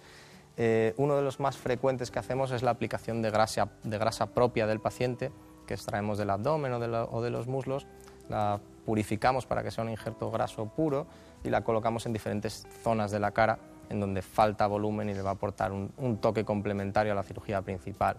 Eh, 0.56 0.94
uno 0.96 1.18
de 1.18 1.24
los 1.24 1.42
más 1.42 1.58
frecuentes 1.58 2.10
que 2.10 2.20
hacemos 2.20 2.52
es 2.52 2.64
la 2.64 2.72
aplicación 2.72 3.22
de 3.22 3.32
grasa, 3.32 4.28
propia 4.28 4.66
del 4.66 4.80
paciente, 4.80 5.30
que 5.68 5.74
extraemos 5.74 6.18
del 6.18 6.30
abdomen 6.30 6.72
o 6.72 7.22
de 7.22 7.30
los 7.30 7.48
muslos, 7.48 7.86
la 8.30 8.60
purificamos 8.86 9.46
para 9.46 9.64
que 9.64 9.72
sea 9.72 9.84
un 9.84 9.90
injerto 9.90 10.32
graso 10.32 10.66
puro 10.66 11.08
y 11.44 11.50
la 11.50 11.64
colocamos 11.64 12.06
en 12.06 12.14
diferentes 12.14 12.68
zonas 12.84 13.12
de 13.12 13.20
la 13.20 13.32
cara 13.32 13.60
en 13.90 14.00
donde 14.00 14.22
falta 14.22 14.68
volumen 14.68 15.10
y 15.10 15.14
le 15.14 15.22
va 15.22 15.32
a 15.32 15.34
aportar 15.34 15.72
un, 15.72 16.18
toque 16.18 16.46
complementario 16.46 17.12
a 17.12 17.16
la 17.16 17.24
cirugía 17.24 17.62
principal. 17.62 18.16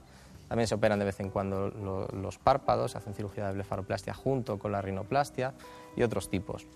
También 0.48 0.68
se 0.68 0.74
operan 0.74 0.98
de 0.98 1.06
vez 1.06 1.18
en 1.20 1.30
cuando 1.30 1.68
los 1.68 2.38
párpados, 2.38 2.92
se 2.92 2.98
hacen 2.98 3.14
cirugía 3.14 3.46
de 3.46 3.54
blefaroplastia 3.54 4.12
junto 4.12 4.58
con 4.58 4.70
la 4.70 4.82
rinoplastia 4.82 5.54
y 5.96 6.02
otros 6.02 6.28
tipos. 6.28 6.66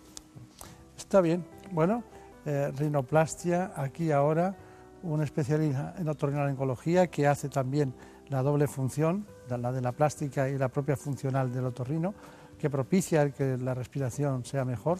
Está 0.96 1.20
bien. 1.20 1.44
Bueno, 1.72 2.02
eh, 2.46 2.72
rinoplastia, 2.74 3.72
aquí 3.76 4.12
ahora 4.12 4.56
un 5.02 5.22
especialista 5.22 5.94
en 5.98 6.08
otorrinolaringología 6.08 7.08
que 7.08 7.26
hace 7.26 7.50
también 7.50 7.92
la 8.28 8.42
doble 8.42 8.66
función, 8.66 9.26
la 9.48 9.72
de 9.72 9.82
la 9.82 9.92
plástica 9.92 10.48
y 10.48 10.56
la 10.56 10.68
propia 10.68 10.96
funcional 10.96 11.52
del 11.52 11.66
otorrino 11.66 12.14
que 12.58 12.70
propicia 12.70 13.30
que 13.30 13.56
la 13.56 13.74
respiración 13.74 14.44
sea 14.44 14.64
mejor. 14.64 14.98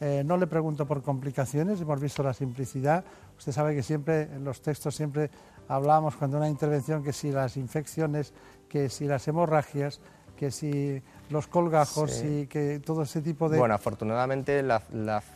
Eh, 0.00 0.22
no 0.24 0.36
le 0.36 0.46
pregunto 0.46 0.86
por 0.86 1.02
complicaciones, 1.02 1.80
hemos 1.80 2.00
visto 2.00 2.22
la 2.22 2.32
simplicidad. 2.32 3.04
Usted 3.36 3.52
sabe 3.52 3.74
que 3.74 3.82
siempre 3.82 4.22
en 4.22 4.44
los 4.44 4.60
textos 4.62 4.94
siempre 4.94 5.30
hablamos 5.66 6.16
cuando 6.16 6.36
una 6.36 6.48
intervención 6.48 7.02
que 7.02 7.12
si 7.12 7.32
las 7.32 7.56
infecciones, 7.56 8.32
que 8.68 8.88
si 8.88 9.06
las 9.06 9.26
hemorragias, 9.26 10.00
que 10.36 10.52
si 10.52 11.02
los 11.30 11.48
colgajos 11.48 12.22
y 12.24 12.46
que 12.46 12.78
todo 12.78 13.02
ese 13.02 13.20
tipo 13.22 13.48
de... 13.48 13.58
Bueno, 13.58 13.74
afortunadamente 13.74 14.62
la, 14.62 14.80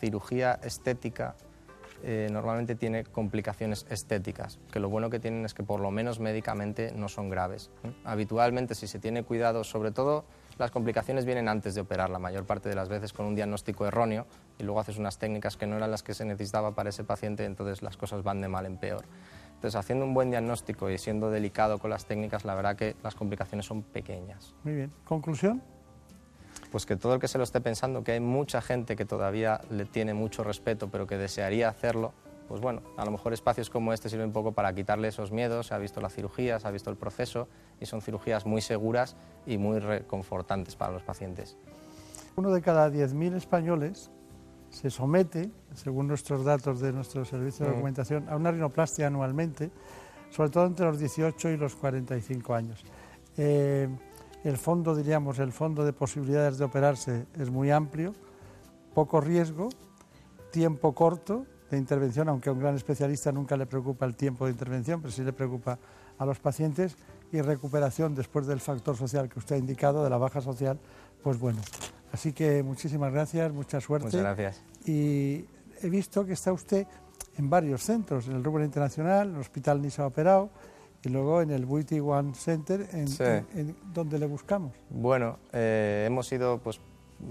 cirugía 0.00 0.60
estética 0.62 1.34
eh, 2.04 2.28
normalmente 2.30 2.76
tiene 2.76 3.02
complicaciones 3.04 3.84
estéticas, 3.90 4.60
que 4.70 4.78
lo 4.78 4.88
bueno 4.88 5.10
que 5.10 5.18
tienen 5.18 5.44
es 5.44 5.54
que 5.54 5.64
por 5.64 5.80
lo 5.80 5.90
menos 5.90 6.20
médicamente 6.20 6.92
no 6.94 7.08
son 7.08 7.28
graves. 7.28 7.70
Habitualmente 8.04 8.76
si 8.76 8.86
se 8.86 9.00
tiene 9.00 9.24
cuidado, 9.24 9.64
sobre 9.64 9.90
todo 9.90 10.24
las 10.58 10.70
complicaciones 10.70 11.24
vienen 11.24 11.48
antes 11.48 11.74
de 11.74 11.80
operar, 11.80 12.10
la 12.10 12.18
mayor 12.18 12.44
parte 12.44 12.68
de 12.68 12.74
las 12.74 12.88
veces 12.88 13.12
con 13.12 13.26
un 13.26 13.34
diagnóstico 13.34 13.86
erróneo 13.86 14.26
y 14.58 14.62
luego 14.62 14.80
haces 14.80 14.98
unas 14.98 15.18
técnicas 15.18 15.56
que 15.56 15.66
no 15.66 15.76
eran 15.76 15.90
las 15.90 16.02
que 16.02 16.14
se 16.14 16.24
necesitaba 16.24 16.74
para 16.74 16.90
ese 16.90 17.04
paciente, 17.04 17.44
entonces 17.44 17.82
las 17.82 17.96
cosas 17.96 18.22
van 18.22 18.40
de 18.40 18.48
mal 18.48 18.66
en 18.66 18.78
peor. 18.78 19.04
Entonces, 19.54 19.78
haciendo 19.78 20.04
un 20.04 20.12
buen 20.12 20.30
diagnóstico 20.30 20.90
y 20.90 20.98
siendo 20.98 21.30
delicado 21.30 21.78
con 21.78 21.90
las 21.90 22.04
técnicas, 22.06 22.44
la 22.44 22.54
verdad 22.56 22.74
que 22.74 22.96
las 23.02 23.14
complicaciones 23.14 23.64
son 23.64 23.82
pequeñas. 23.82 24.54
Muy 24.64 24.74
bien. 24.74 24.92
¿Conclusión? 25.04 25.62
Pues 26.72 26.84
que 26.84 26.96
todo 26.96 27.14
el 27.14 27.20
que 27.20 27.28
se 27.28 27.38
lo 27.38 27.44
esté 27.44 27.60
pensando, 27.60 28.02
que 28.02 28.12
hay 28.12 28.20
mucha 28.20 28.60
gente 28.60 28.96
que 28.96 29.04
todavía 29.04 29.60
le 29.70 29.84
tiene 29.84 30.14
mucho 30.14 30.42
respeto, 30.42 30.88
pero 30.90 31.06
que 31.06 31.16
desearía 31.16 31.68
hacerlo, 31.68 32.12
pues 32.48 32.60
bueno, 32.60 32.82
a 32.96 33.04
lo 33.04 33.10
mejor 33.10 33.32
espacios 33.32 33.70
como 33.70 33.92
este 33.92 34.08
sirven 34.08 34.26
un 34.26 34.32
poco 34.32 34.52
para 34.52 34.74
quitarle 34.74 35.08
esos 35.08 35.32
miedos, 35.32 35.68
se 35.68 35.74
ha 35.74 35.78
visto 35.78 36.00
la 36.00 36.10
cirugía, 36.10 36.58
se 36.58 36.68
ha 36.68 36.70
visto 36.70 36.90
el 36.90 36.96
proceso 36.96 37.48
y 37.80 37.86
son 37.86 38.02
cirugías 38.02 38.46
muy 38.46 38.60
seguras 38.60 39.16
y 39.46 39.58
muy 39.58 39.78
reconfortantes 39.78 40.76
para 40.76 40.92
los 40.92 41.02
pacientes. 41.02 41.56
Uno 42.36 42.50
de 42.50 42.62
cada 42.62 42.90
10.000 42.90 43.36
españoles 43.36 44.10
se 44.70 44.90
somete, 44.90 45.50
según 45.74 46.08
nuestros 46.08 46.44
datos 46.44 46.80
de 46.80 46.92
nuestro 46.92 47.24
servicio 47.24 47.66
de 47.66 47.72
mm. 47.72 47.74
documentación, 47.74 48.28
a 48.28 48.36
una 48.36 48.50
rinoplastia 48.50 49.06
anualmente, 49.06 49.70
sobre 50.30 50.50
todo 50.50 50.66
entre 50.66 50.86
los 50.86 50.98
18 50.98 51.50
y 51.50 51.56
los 51.58 51.76
45 51.76 52.54
años. 52.54 52.84
Eh, 53.36 53.88
el 54.44 54.56
fondo, 54.56 54.96
diríamos, 54.96 55.38
el 55.38 55.52
fondo 55.52 55.84
de 55.84 55.92
posibilidades 55.92 56.58
de 56.58 56.64
operarse 56.64 57.26
es 57.38 57.50
muy 57.50 57.70
amplio, 57.70 58.14
poco 58.94 59.20
riesgo, 59.20 59.68
tiempo 60.50 60.94
corto 60.94 61.46
de 61.72 61.78
intervención, 61.78 62.28
aunque 62.28 62.50
a 62.50 62.52
un 62.52 62.60
gran 62.60 62.74
especialista 62.76 63.32
nunca 63.32 63.56
le 63.56 63.66
preocupa 63.66 64.04
el 64.04 64.14
tiempo 64.14 64.44
de 64.44 64.52
intervención, 64.52 65.00
pero 65.00 65.12
sí 65.12 65.22
le 65.22 65.32
preocupa 65.32 65.78
a 66.18 66.26
los 66.26 66.38
pacientes 66.38 66.96
y 67.32 67.40
recuperación 67.40 68.14
después 68.14 68.46
del 68.46 68.60
factor 68.60 68.96
social 68.96 69.28
que 69.28 69.38
usted 69.38 69.56
ha 69.56 69.58
indicado, 69.58 70.04
de 70.04 70.10
la 70.10 70.18
baja 70.18 70.40
social, 70.40 70.78
pues 71.22 71.38
bueno. 71.38 71.60
Así 72.12 72.32
que 72.32 72.62
muchísimas 72.62 73.12
gracias, 73.12 73.50
mucha 73.52 73.80
suerte. 73.80 74.06
Muchas 74.06 74.20
gracias. 74.20 74.62
Y 74.84 75.46
he 75.80 75.88
visto 75.88 76.26
que 76.26 76.34
está 76.34 76.52
usted 76.52 76.86
en 77.38 77.48
varios 77.48 77.82
centros, 77.82 78.28
en 78.28 78.36
el 78.36 78.44
Rubén 78.44 78.64
Internacional, 78.64 79.28
en 79.28 79.34
el 79.36 79.40
Hospital 79.40 79.80
Nisa 79.80 80.06
Operao 80.06 80.50
y 81.02 81.08
luego 81.08 81.40
en 81.40 81.50
el 81.50 81.64
Buiti 81.64 82.00
One 82.00 82.34
Center, 82.34 82.86
en, 82.92 83.74
donde 83.94 84.18
le 84.18 84.26
buscamos. 84.26 84.72
Bueno, 84.90 85.38
eh, 85.52 86.04
hemos 86.06 86.30
ido, 86.30 86.58
pues, 86.58 86.80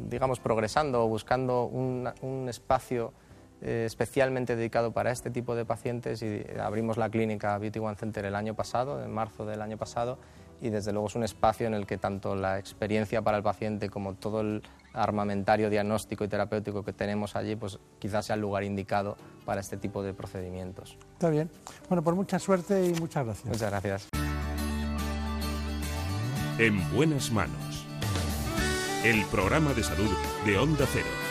digamos, 0.09 0.39
progresando, 0.39 1.07
buscando 1.07 1.65
un, 1.65 2.09
un 2.21 2.49
espacio 2.49 3.13
eh, 3.61 3.83
especialmente 3.85 4.55
dedicado 4.55 4.91
para 4.91 5.11
este 5.11 5.29
tipo 5.29 5.55
de 5.55 5.65
pacientes 5.65 6.23
y 6.23 6.43
abrimos 6.59 6.97
la 6.97 7.09
clínica 7.09 7.57
Beauty 7.59 7.79
One 7.79 7.95
Center 7.95 8.25
el 8.25 8.35
año 8.35 8.55
pasado, 8.55 9.03
en 9.03 9.11
marzo 9.11 9.45
del 9.45 9.61
año 9.61 9.77
pasado, 9.77 10.17
y 10.61 10.69
desde 10.69 10.91
luego 10.91 11.07
es 11.07 11.15
un 11.15 11.23
espacio 11.23 11.67
en 11.67 11.75
el 11.75 11.85
que 11.85 11.97
tanto 11.97 12.35
la 12.35 12.57
experiencia 12.57 13.21
para 13.21 13.37
el 13.37 13.43
paciente 13.43 13.89
como 13.89 14.15
todo 14.15 14.41
el 14.41 14.63
armamentario 14.93 15.69
diagnóstico 15.69 16.23
y 16.23 16.27
terapéutico 16.27 16.83
que 16.83 16.93
tenemos 16.93 17.35
allí, 17.35 17.55
pues 17.55 17.79
quizás 17.99 18.25
sea 18.25 18.35
el 18.35 18.41
lugar 18.41 18.63
indicado 18.63 19.15
para 19.45 19.61
este 19.61 19.77
tipo 19.77 20.01
de 20.03 20.13
procedimientos. 20.13 20.97
Está 21.13 21.29
bien. 21.29 21.49
Bueno, 21.87 22.03
por 22.03 22.13
pues 22.13 22.15
mucha 22.15 22.39
suerte 22.39 22.85
y 22.85 22.93
muchas 22.93 23.25
gracias. 23.25 23.45
Muchas 23.45 23.69
gracias. 23.69 24.09
En 26.57 26.95
buenas 26.95 27.31
manos. 27.31 27.85
El 29.03 29.23
programa 29.25 29.73
de 29.73 29.83
salud 29.83 30.09
de 30.45 30.57
Onda 30.57 30.85
Cero 30.91 31.30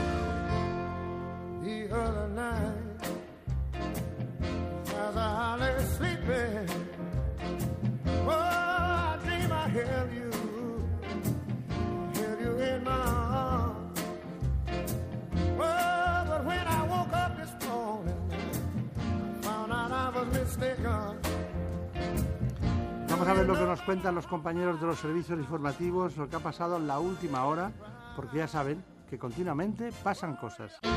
Vamos 23.21 23.37
a 23.37 23.37
ver 23.37 23.45
lo 23.47 23.53
que 23.53 23.65
nos 23.65 23.81
cuentan 23.83 24.15
los 24.15 24.25
compañeros 24.25 24.81
de 24.81 24.87
los 24.87 24.97
servicios 24.97 25.37
informativos, 25.37 26.17
lo 26.17 26.27
que 26.27 26.37
ha 26.37 26.39
pasado 26.39 26.77
en 26.77 26.87
la 26.87 26.97
última 26.97 27.45
hora, 27.45 27.71
porque 28.15 28.39
ya 28.39 28.47
saben 28.47 28.83
que 29.07 29.19
continuamente 29.19 29.91
pasan 30.03 30.37
cosas. 30.37 30.79
The 30.81 30.89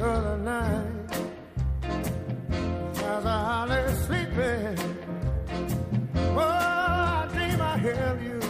other 0.00 0.38
night, 0.38 1.12
as 3.04 3.26
I 3.26 3.66
lay 3.68 3.94
sleeping, 4.06 4.78
oh, 6.34 6.40
I 6.40 7.28
dream 7.34 7.60
I 7.60 7.76
have 7.76 8.22
you, 8.22 8.40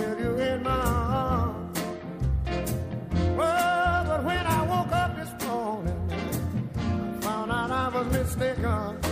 have 0.00 0.20
you 0.20 0.36
in 0.36 0.64
my 0.64 0.70
arms. 0.70 1.78
Oh, 3.38 4.04
but 4.04 4.24
when 4.24 4.46
I 4.46 4.66
woke 4.66 4.90
up 4.90 5.14
this 5.14 5.30
morning, 5.46 6.10
I 7.24 7.88
was 7.94 8.08
mistaken. 8.10 9.05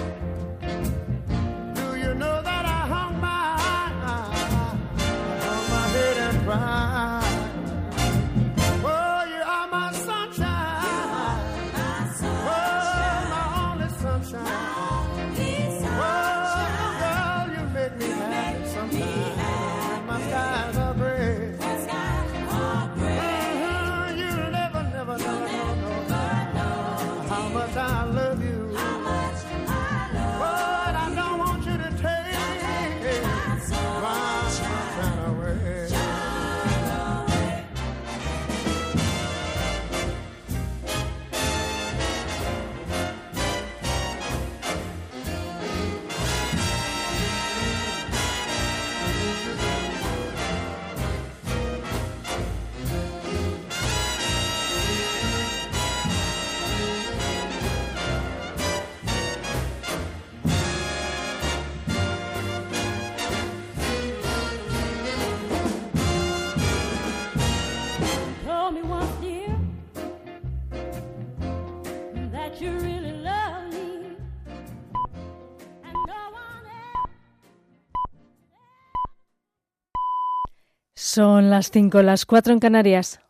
Son 81.14 81.48
las 81.48 81.70
5, 81.70 82.02
las 82.02 82.26
4 82.26 82.54
en 82.54 82.58
Canarias. 82.58 83.20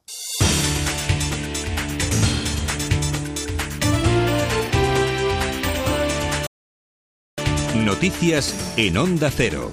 Noticias 7.85 8.73
en 8.79 8.97
Onda 8.97 9.31
Cero. 9.31 9.71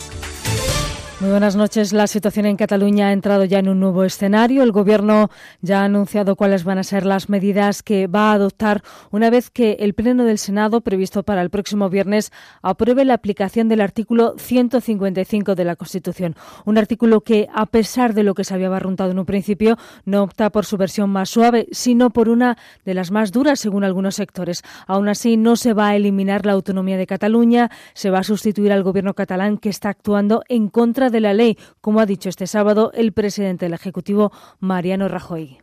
Muy 1.21 1.29
buenas 1.29 1.55
noches. 1.55 1.93
La 1.93 2.07
situación 2.07 2.47
en 2.47 2.57
Cataluña 2.57 3.09
ha 3.09 3.13
entrado 3.13 3.45
ya 3.45 3.59
en 3.59 3.69
un 3.69 3.79
nuevo 3.79 4.03
escenario. 4.03 4.63
El 4.63 4.71
Gobierno 4.71 5.29
ya 5.61 5.81
ha 5.81 5.85
anunciado 5.85 6.35
cuáles 6.35 6.63
van 6.63 6.79
a 6.79 6.83
ser 6.83 7.05
las 7.05 7.29
medidas 7.29 7.83
que 7.83 8.07
va 8.07 8.31
a 8.31 8.33
adoptar 8.33 8.81
una 9.11 9.29
vez 9.29 9.51
que 9.51 9.73
el 9.81 9.93
Pleno 9.93 10.25
del 10.25 10.39
Senado, 10.39 10.81
previsto 10.81 11.21
para 11.21 11.43
el 11.43 11.51
próximo 11.51 11.91
viernes, 11.91 12.31
apruebe 12.63 13.05
la 13.05 13.13
aplicación 13.13 13.69
del 13.69 13.81
artículo 13.81 14.33
155 14.39 15.53
de 15.53 15.63
la 15.63 15.75
Constitución. 15.75 16.35
Un 16.65 16.79
artículo 16.79 17.21
que, 17.21 17.47
a 17.53 17.67
pesar 17.67 18.15
de 18.15 18.23
lo 18.23 18.33
que 18.33 18.43
se 18.43 18.55
había 18.55 18.69
barruntado 18.69 19.11
en 19.11 19.19
un 19.19 19.27
principio, 19.27 19.77
no 20.05 20.23
opta 20.23 20.49
por 20.49 20.65
su 20.65 20.75
versión 20.77 21.11
más 21.11 21.29
suave, 21.29 21.67
sino 21.71 22.09
por 22.09 22.29
una 22.29 22.57
de 22.83 22.95
las 22.95 23.11
más 23.11 23.31
duras, 23.31 23.59
según 23.59 23.83
algunos 23.83 24.15
sectores. 24.15 24.63
Aún 24.87 25.07
así, 25.07 25.37
no 25.37 25.55
se 25.55 25.73
va 25.73 25.89
a 25.89 25.95
eliminar 25.95 26.47
la 26.47 26.53
autonomía 26.53 26.97
de 26.97 27.05
Cataluña, 27.05 27.69
se 27.93 28.09
va 28.09 28.17
a 28.17 28.23
sustituir 28.23 28.71
al 28.71 28.81
Gobierno 28.81 29.13
catalán 29.13 29.59
que 29.59 29.69
está 29.69 29.89
actuando 29.89 30.41
en 30.49 30.67
contra 30.67 31.10
de 31.11 31.19
la 31.19 31.33
ley, 31.33 31.57
como 31.81 31.99
ha 31.99 32.05
dicho 32.05 32.29
este 32.29 32.47
sábado 32.47 32.91
el 32.93 33.11
presidente 33.11 33.65
del 33.65 33.73
Ejecutivo, 33.73 34.31
Mariano 34.59 35.07
Rajoy. 35.07 35.59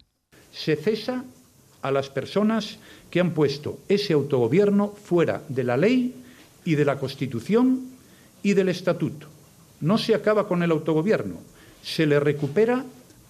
Se 0.53 0.77
cesa 0.77 1.25
a 1.83 1.91
las 1.91 2.11
personas 2.11 2.79
que 3.11 3.21
han 3.21 3.33
puesto 3.33 3.79
ese 3.89 4.13
autogobierno 4.13 4.89
fuera 4.89 5.43
de 5.49 5.65
la 5.65 5.77
ley 5.77 6.15
y 6.65 6.75
de 6.75 6.85
la 6.85 6.99
Constitución 6.99 7.81
y 8.43 8.55
del 8.55 8.69
Estatuto. 8.69 9.27
No 9.81 9.99
se 9.99 10.15
acaba 10.15 10.49
con 10.49 10.63
el 10.63 10.71
autogobierno, 10.71 11.37
se 11.83 12.07
le 12.07 12.21
recupera 12.21 12.85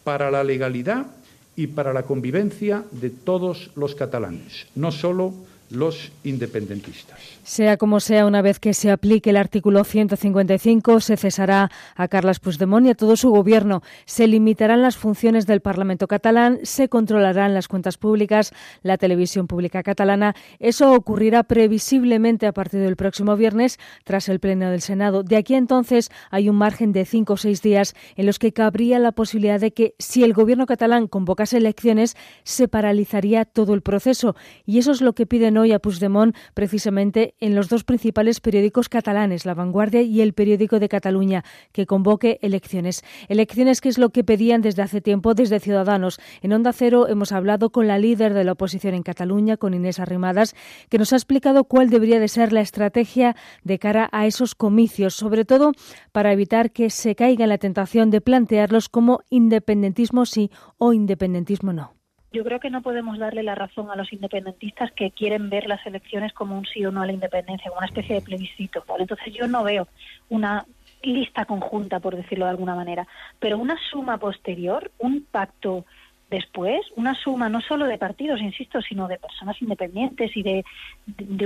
para 0.05 0.31
la 0.31 0.43
legalidad 0.43 1.07
y 1.55 1.67
para 1.67 1.93
la 1.93 2.05
convivencia 2.05 2.85
de 2.93 3.11
todos 3.11 3.71
los 3.75 3.95
catalanes, 3.95 4.67
no 4.75 4.93
solo 4.93 5.35
los 5.71 6.13
independentistas. 6.25 7.19
Sea 7.43 7.77
como 7.77 8.01
sea, 8.01 8.27
una 8.27 8.43
vez 8.43 8.59
que 8.59 8.75
se 8.75 8.91
aplique 8.91 9.31
el 9.31 9.37
artículo 9.37 9.85
155, 9.85 11.01
se 11.01 11.17
cesará 11.17 11.71
a 11.95 12.09
Carles 12.09 12.41
Puigdemont 12.41 12.87
y 12.87 12.91
a 12.91 12.95
todo 12.95 13.17
su 13.17 13.31
gobierno. 13.31 13.83
Se 14.07 14.27
limitarán 14.27 14.83
las 14.83 14.97
funciones 14.97 15.47
del 15.47 15.61
Parlamento 15.61 16.07
catalán, 16.07 16.61
se 16.63 16.89
controlarán 16.89 17.55
las 17.55 17.69
cuentas 17.69 17.97
públicas, 17.97 18.53
la 18.83 18.99
televisión 18.99 19.47
pública 19.47 19.83
catalana. 19.83 20.35
Eso 20.59 20.93
ocurrirá 20.93 21.43
previsiblemente 21.43 22.47
a 22.47 22.53
partir 22.53 22.81
del 22.81 22.97
próximo 22.97 23.37
viernes, 23.37 23.79
tras 24.05 24.29
el 24.29 24.41
Pleno 24.41 24.71
del 24.71 24.81
Senado. 24.81 25.23
De 25.23 25.37
aquí 25.37 25.55
entonces 25.55 26.11
hay 26.31 26.49
un 26.49 26.57
margen 26.57 26.93
de 26.93 27.05
cinco 27.05 27.35
o 27.35 27.37
seis 27.37 27.63
días 27.63 27.95
en 28.17 28.27
los 28.27 28.39
que 28.39 28.53
cabría 28.53 28.99
la 28.99 29.13
posibilidad 29.13 29.61
de 29.61 29.73
que, 29.73 29.95
si 29.99 30.25
el 30.25 30.33
gobierno 30.33 30.67
catalán 30.67 31.09
convocase 31.09 31.59
elecciones, 31.59 32.17
se 32.45 32.69
paralizaría 32.69 33.45
todo 33.45 33.75
el 33.75 33.83
proceso. 33.83 34.37
Y 34.65 34.79
eso 34.79 34.93
es 34.93 35.01
lo 35.01 35.15
que 35.15 35.27
piden 35.27 35.58
hoy 35.59 35.73
a 35.73 35.79
Puigdemont 35.79 36.37
precisamente 36.55 37.35
en 37.39 37.55
los 37.55 37.69
dos 37.69 37.85
principales 37.85 38.41
periódicos 38.41 38.89
catalanes, 38.89 39.45
La 39.45 39.55
Vanguardia 39.55 40.03
y 40.03 40.21
El 40.21 40.33
Periódico 40.33 40.79
de 40.79 40.89
Cataluña, 40.89 41.45
que 41.73 41.87
convoque 41.87 42.39
elecciones. 42.43 43.05
Elecciones 43.29 43.81
que 43.81 43.89
es 43.89 43.99
lo 43.99 44.11
que 44.11 44.25
pedían 44.25 44.63
desde 44.63 44.83
hace 44.83 45.01
tiempo 45.01 45.35
desde 45.35 45.61
Ciudadanos. 45.61 46.19
En 46.43 46.53
Onda 46.53 46.73
Cero 46.73 47.09
hemos 47.09 47.33
hablado 47.33 47.71
con 47.71 47.87
la 47.87 47.99
líder 47.99 48.35
de 48.35 48.45
la 48.45 48.53
oposición 48.53 48.95
en 48.95 49.03
Cataluña, 49.03 49.57
con 49.57 49.75
Inés 49.75 49.99
Arrimadas, 49.99 50.55
que 50.89 50.99
nos 50.99 51.13
ha 51.13 51.17
explicado 51.17 51.65
cuál 51.65 51.91
debería 51.91 52.21
de 52.21 52.29
ser 52.29 52.53
la 52.53 52.61
estrategia 52.61 53.37
de 53.65 53.79
cara 53.79 54.09
a 54.13 54.27
esos 54.27 54.55
comicios, 54.55 55.15
sobre 55.15 55.45
todo 55.45 55.73
para 56.13 56.33
evitar 56.33 56.71
que 56.71 56.91
se 56.91 57.15
caiga 57.15 57.45
en 57.45 57.51
la 57.51 57.59
tentación 57.59 58.11
de 58.11 58.21
plantearlos 58.21 58.89
como 58.89 59.21
independentismo 59.31 60.27
sí 60.27 60.51
o 60.79 60.93
independentismo 60.93 61.73
no. 61.73 61.98
Yo 62.33 62.45
creo 62.45 62.61
que 62.61 62.71
no 62.71 62.83
podemos 62.83 63.19
darle 63.19 63.43
la 63.43 63.55
razón 63.55 63.91
a 63.91 63.97
los 63.97 64.13
independentistas 64.13 64.93
que 64.93 65.11
quieren 65.11 65.49
ver 65.49 65.67
las 65.67 65.85
elecciones 65.87 66.33
como 66.35 66.59
un 66.59 66.67
sí 66.67 66.85
o 66.85 66.91
no 66.91 67.03
a 67.03 67.07
la 67.07 67.13
independencia, 67.13 67.71
como 67.71 67.79
una 67.79 67.87
especie 67.87 68.17
de 68.17 68.23
plebiscito. 68.23 68.85
Entonces 68.99 69.33
yo 69.33 69.49
no 69.49 69.65
veo 69.65 69.89
una 70.29 70.67
lista 71.03 71.45
conjunta, 71.45 72.01
por 72.01 72.17
decirlo 72.17 72.45
de 72.45 72.51
alguna 72.51 72.75
manera, 72.75 73.07
pero 73.39 73.57
una 73.57 73.77
suma 73.91 74.19
posterior, 74.19 74.91
un 74.99 75.25
pacto 75.31 75.87
después, 76.31 76.81
una 76.97 77.15
suma 77.15 77.49
no 77.49 77.61
solo 77.61 77.87
de 77.87 77.97
partidos, 77.97 78.41
insisto, 78.41 78.83
sino 78.83 79.09
de 79.09 79.19
personas 79.19 79.61
independientes 79.63 80.37
y 80.37 80.43
de, 80.43 80.65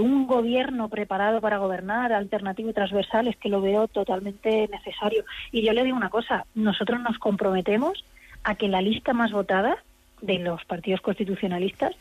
un 0.01 0.27
gobierno 0.27 0.89
preparado 0.89 1.41
para 1.41 1.59
gobernar, 1.59 2.13
alternativo 2.13 2.71
y 2.71 2.75
transversal, 2.75 3.29
es 3.29 3.37
que 3.37 3.49
lo 3.49 3.61
veo 3.61 3.87
totalmente 3.89 4.69
necesario. 4.69 5.25
Y 5.53 5.63
yo 5.63 5.73
le 5.73 5.85
digo 5.85 5.97
una 5.97 6.11
cosa, 6.11 6.47
nosotros 6.55 7.01
nos 7.01 7.19
comprometemos 7.19 8.05
a 8.43 8.57
que 8.57 8.69
la 8.69 8.83
lista 8.83 9.13
más 9.13 9.31
votada 9.31 9.77
de 10.23 10.39
los 10.39 10.65
partidos 10.65 11.01
constitucionalistas 11.01 11.95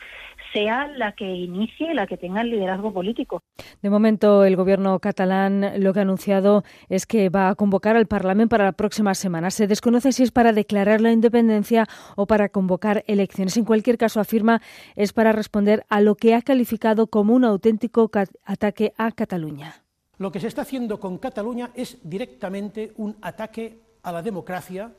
sea 0.53 0.88
la 0.88 1.13
que 1.13 1.26
inicie, 1.26 1.93
la 1.93 2.07
que 2.07 2.17
tenga 2.17 2.41
el 2.41 2.51
liderazgo 2.51 2.93
político. 2.93 3.41
De 3.82 3.89
momento, 3.89 4.43
el 4.43 4.55
gobierno 4.55 4.99
catalán 4.99 5.84
lo 5.84 5.93
que 5.93 5.99
ha 5.99 6.03
anunciado 6.03 6.63
es 6.89 7.05
que 7.05 7.30
va 7.30 7.49
a 7.49 7.55
convocar 7.55 7.95
al 7.95 8.07
Parlamento 8.07 8.49
para 8.49 8.65
la 8.65 8.72
próxima 8.74 9.13
semana. 9.15 9.49
Se 9.51 9.67
desconoce 9.67 10.11
si 10.11 10.24
es 10.24 10.32
para 10.32 10.53
declarar 10.53 11.01
la 11.01 11.11
independencia 11.11 11.88
o 12.15 12.28
para 12.28 12.49
convocar 12.49 13.03
elecciones. 13.07 13.57
En 13.57 13.65
cualquier 13.65 13.97
caso, 13.97 14.19
afirma, 14.19 14.61
es 14.95 15.13
para 15.13 15.32
responder 15.32 15.86
a 15.89 16.01
lo 16.01 16.15
que 16.15 16.36
ha 16.36 16.41
calificado 16.41 17.07
como 17.07 17.34
un 17.34 17.45
auténtico 17.45 18.09
ataque 18.45 18.93
a 18.97 19.11
Cataluña. 19.11 19.84
Lo 20.17 20.32
que 20.32 20.39
se 20.39 20.47
está 20.47 20.61
haciendo 20.61 20.99
con 20.99 21.17
Cataluña 21.17 21.72
es 21.76 21.97
directamente 22.03 22.91
un 22.97 23.15
ataque 23.22 23.80
a 24.03 24.11
la 24.11 24.22
democracia 24.22 24.91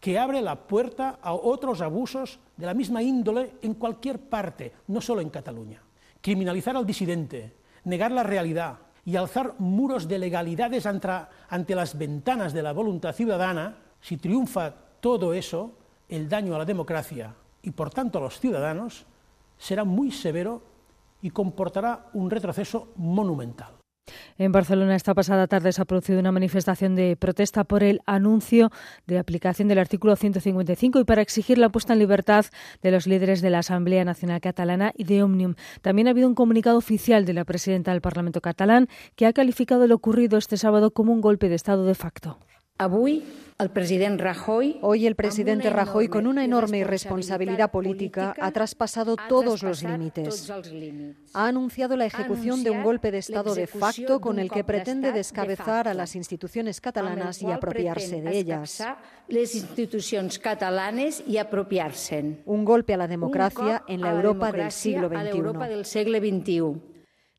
que 0.00 0.18
abre 0.18 0.40
la 0.40 0.66
puerta 0.66 1.18
a 1.22 1.34
otros 1.34 1.82
abusos 1.82 2.40
de 2.56 2.66
la 2.66 2.74
misma 2.74 3.02
índole 3.02 3.52
en 3.62 3.74
cualquier 3.74 4.18
parte, 4.18 4.72
no 4.88 5.00
solo 5.00 5.20
en 5.20 5.28
Cataluña. 5.28 5.82
Criminalizar 6.22 6.76
al 6.76 6.86
disidente, 6.86 7.54
negar 7.84 8.10
la 8.10 8.22
realidad 8.22 8.78
y 9.04 9.16
alzar 9.16 9.54
muros 9.58 10.08
de 10.08 10.18
legalidades 10.18 10.86
ante, 10.86 11.74
las 11.74 11.98
ventanas 11.98 12.52
de 12.52 12.62
la 12.62 12.72
voluntad 12.72 13.14
ciudadana, 13.14 13.76
si 14.00 14.16
triunfa 14.16 14.74
todo 15.00 15.34
eso, 15.34 15.72
el 16.08 16.28
daño 16.28 16.54
a 16.54 16.58
la 16.58 16.64
democracia 16.64 17.34
y 17.62 17.70
por 17.70 17.90
tanto 17.90 18.18
a 18.18 18.22
los 18.22 18.40
ciudadanos 18.40 19.06
será 19.58 19.84
muy 19.84 20.10
severo 20.10 20.62
y 21.22 21.30
comportará 21.30 22.06
un 22.14 22.30
retroceso 22.30 22.88
monumental. 22.96 23.79
En 24.38 24.52
Barcelona 24.52 24.96
esta 24.96 25.14
pasada 25.14 25.46
tarde 25.46 25.72
se 25.72 25.82
ha 25.82 25.84
producido 25.84 26.18
una 26.18 26.32
manifestación 26.32 26.94
de 26.94 27.16
protesta 27.16 27.64
por 27.64 27.82
el 27.82 28.00
anuncio 28.06 28.70
de 29.06 29.18
aplicación 29.18 29.68
del 29.68 29.78
artículo 29.78 30.16
155 30.16 31.00
y 31.00 31.04
para 31.04 31.22
exigir 31.22 31.58
la 31.58 31.68
puesta 31.68 31.92
en 31.92 31.98
libertad 31.98 32.46
de 32.82 32.90
los 32.90 33.06
líderes 33.06 33.42
de 33.42 33.50
la 33.50 33.58
Asamblea 33.58 34.04
Nacional 34.04 34.40
Catalana 34.40 34.92
y 34.96 35.04
de 35.04 35.22
Omnium. 35.22 35.56
También 35.82 36.08
ha 36.08 36.12
habido 36.12 36.28
un 36.28 36.34
comunicado 36.34 36.78
oficial 36.78 37.24
de 37.24 37.34
la 37.34 37.44
presidenta 37.44 37.92
del 37.92 38.00
Parlamento 38.00 38.40
catalán 38.40 38.88
que 39.14 39.26
ha 39.26 39.32
calificado 39.32 39.86
lo 39.86 39.96
ocurrido 39.96 40.38
este 40.38 40.56
sábado 40.56 40.92
como 40.92 41.12
un 41.12 41.20
golpe 41.20 41.48
de 41.48 41.56
Estado 41.56 41.84
de 41.84 41.94
facto. 41.94 42.38
Hoy 44.80 45.06
el 45.06 45.14
presidente 45.14 45.68
Rajoy, 45.68 46.08
con 46.08 46.26
una 46.26 46.44
enorme 46.44 46.78
irresponsabilidad 46.78 47.70
política, 47.70 48.34
ha 48.40 48.50
traspasado 48.52 49.16
todos 49.28 49.62
los 49.62 49.82
límites. 49.82 50.50
Ha 51.34 51.46
anunciado 51.46 51.94
la 51.96 52.06
ejecución 52.06 52.64
de 52.64 52.70
un 52.70 52.82
golpe 52.82 53.10
de 53.10 53.18
Estado 53.18 53.54
de 53.54 53.66
facto 53.66 54.18
con 54.20 54.38
el 54.38 54.50
que 54.50 54.64
pretende 54.64 55.12
descabezar 55.12 55.88
a 55.88 55.94
las 55.94 56.16
instituciones 56.16 56.80
catalanas 56.80 57.42
y 57.42 57.50
apropiarse 57.50 58.22
de 58.22 58.38
ellas. 58.38 58.82
Un 62.46 62.64
golpe 62.64 62.94
a 62.94 62.96
la 62.96 63.08
democracia 63.08 63.84
en 63.88 64.00
la 64.00 64.10
Europa 64.12 64.52
del 64.52 64.72
siglo 64.72 65.10
XXI. 66.18 66.89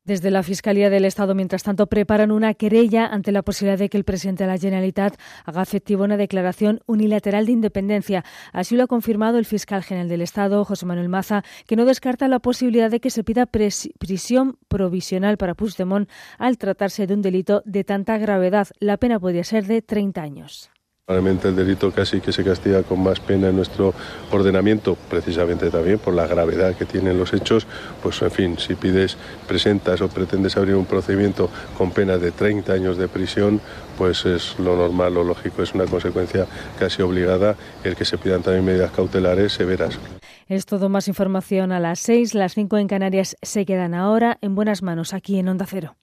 Desde 0.04 0.32
la 0.32 0.42
Fiscalía 0.42 0.90
del 0.90 1.04
Estado, 1.04 1.32
mientras 1.36 1.62
tanto, 1.62 1.86
preparan 1.86 2.32
una 2.32 2.54
querella 2.54 3.06
ante 3.06 3.30
la 3.30 3.42
posibilidad 3.42 3.78
de 3.78 3.88
que 3.88 3.96
el 3.96 4.02
presidente 4.02 4.42
de 4.42 4.50
la 4.50 4.58
Generalitat 4.58 5.16
haga 5.44 5.62
efectiva 5.62 6.04
una 6.04 6.16
declaración 6.16 6.80
unilateral 6.86 7.46
de 7.46 7.52
independencia. 7.52 8.24
Así 8.52 8.74
lo 8.74 8.82
ha 8.82 8.86
confirmado 8.88 9.38
el 9.38 9.44
fiscal 9.44 9.84
general 9.84 10.08
del 10.08 10.22
Estado, 10.22 10.64
José 10.64 10.86
Manuel 10.86 11.08
Maza, 11.08 11.44
que 11.68 11.76
no 11.76 11.84
descarta 11.84 12.26
la 12.26 12.40
posibilidad 12.40 12.90
de 12.90 12.98
que 12.98 13.10
se 13.10 13.22
pida 13.22 13.46
prisión 13.46 14.58
provisional 14.66 15.36
para 15.36 15.54
Puigdemont 15.54 16.10
al 16.36 16.58
tratarse 16.58 17.06
de 17.06 17.14
un 17.14 17.22
delito 17.22 17.62
de 17.64 17.84
tanta 17.84 18.18
gravedad. 18.18 18.66
La 18.80 18.96
pena 18.96 19.20
podría 19.20 19.44
ser 19.44 19.66
de 19.66 19.82
30 19.82 20.20
años. 20.20 20.72
Probablemente 21.04 21.48
el 21.48 21.56
delito 21.56 21.90
casi 21.90 22.20
que 22.20 22.30
se 22.30 22.44
castiga 22.44 22.84
con 22.84 23.02
más 23.02 23.18
pena 23.18 23.48
en 23.48 23.56
nuestro 23.56 23.92
ordenamiento, 24.30 24.96
precisamente 25.10 25.68
también 25.68 25.98
por 25.98 26.14
la 26.14 26.28
gravedad 26.28 26.76
que 26.76 26.84
tienen 26.84 27.18
los 27.18 27.32
hechos, 27.34 27.66
pues 28.00 28.22
en 28.22 28.30
fin, 28.30 28.56
si 28.56 28.76
pides, 28.76 29.16
presentas 29.48 30.00
o 30.00 30.08
pretendes 30.08 30.56
abrir 30.56 30.76
un 30.76 30.86
procedimiento 30.86 31.50
con 31.76 31.90
pena 31.90 32.18
de 32.18 32.30
30 32.30 32.72
años 32.72 32.98
de 32.98 33.08
prisión, 33.08 33.60
pues 33.98 34.24
es 34.26 34.56
lo 34.60 34.76
normal, 34.76 35.14
lo 35.14 35.24
lógico, 35.24 35.64
es 35.64 35.74
una 35.74 35.86
consecuencia 35.86 36.46
casi 36.78 37.02
obligada 37.02 37.56
el 37.82 37.96
que 37.96 38.04
se 38.04 38.16
pidan 38.16 38.42
también 38.42 38.64
medidas 38.64 38.92
cautelares 38.92 39.54
severas. 39.54 39.98
Es 40.46 40.66
todo 40.66 40.88
más 40.88 41.08
información 41.08 41.72
a 41.72 41.80
las 41.80 41.98
6, 41.98 42.32
las 42.34 42.54
5 42.54 42.78
en 42.78 42.86
Canarias 42.86 43.36
se 43.42 43.66
quedan 43.66 43.94
ahora 43.94 44.38
en 44.40 44.54
buenas 44.54 44.82
manos 44.82 45.14
aquí 45.14 45.40
en 45.40 45.48
Onda 45.48 45.66
Cero. 45.68 45.96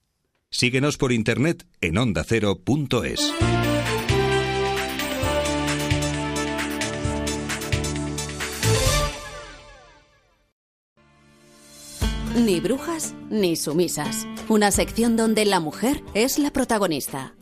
Síguenos 0.50 0.98
por 0.98 1.14
internet 1.14 1.66
en 1.80 1.98
ondacero.es. 1.98 3.34
Ni 12.36 12.60
brujas 12.60 13.16
ni 13.30 13.56
sumisas. 13.56 14.28
Una 14.48 14.72
sección 14.72 15.16
donde 15.16 15.46
la 15.46 15.60
mujer 15.60 16.04
es 16.14 16.38
la 16.38 16.52
protagonista. 16.52 17.34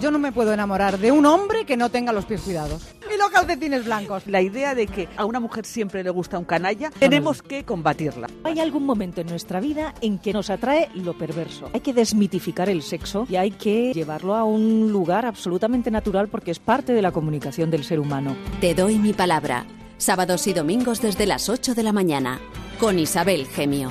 Yo 0.00 0.10
no 0.10 0.18
me 0.18 0.32
puedo 0.32 0.52
enamorar 0.52 0.98
de 0.98 1.12
un 1.12 1.26
hombre 1.26 1.64
que 1.64 1.76
no 1.76 1.90
tenga 1.90 2.12
los 2.12 2.24
pies 2.24 2.40
cuidados. 2.40 2.82
Y 3.14 3.18
los 3.18 3.30
calcetines 3.30 3.84
blancos. 3.84 4.26
La 4.26 4.40
idea 4.40 4.74
de 4.74 4.86
que 4.86 5.08
a 5.16 5.26
una 5.26 5.38
mujer 5.38 5.66
siempre 5.66 6.02
le 6.02 6.10
gusta 6.10 6.38
un 6.38 6.44
canalla, 6.44 6.90
tenemos 6.98 7.42
que 7.42 7.64
combatirla. 7.64 8.28
Hay 8.42 8.58
algún 8.58 8.84
momento 8.84 9.20
en 9.20 9.28
nuestra 9.28 9.60
vida 9.60 9.94
en 10.00 10.18
que 10.18 10.32
nos 10.32 10.50
atrae 10.50 10.88
lo 10.94 11.16
perverso. 11.16 11.70
Hay 11.74 11.80
que 11.80 11.92
desmitificar 11.92 12.68
el 12.70 12.82
sexo 12.82 13.26
y 13.28 13.36
hay 13.36 13.50
que 13.52 13.92
llevarlo 13.92 14.34
a 14.34 14.44
un 14.44 14.90
lugar 14.90 15.26
absolutamente 15.26 15.90
natural 15.90 16.28
porque 16.28 16.50
es 16.50 16.58
parte 16.58 16.94
de 16.94 17.02
la 17.02 17.12
comunicación 17.12 17.70
del 17.70 17.84
ser 17.84 18.00
humano. 18.00 18.34
Te 18.60 18.74
doy 18.74 18.98
mi 18.98 19.12
palabra. 19.12 19.66
Sábados 19.98 20.46
y 20.46 20.54
domingos 20.54 21.00
desde 21.00 21.26
las 21.26 21.48
8 21.48 21.74
de 21.74 21.82
la 21.82 21.92
mañana. 21.92 22.40
Con 22.80 22.98
Isabel 22.98 23.46
Gemio. 23.46 23.90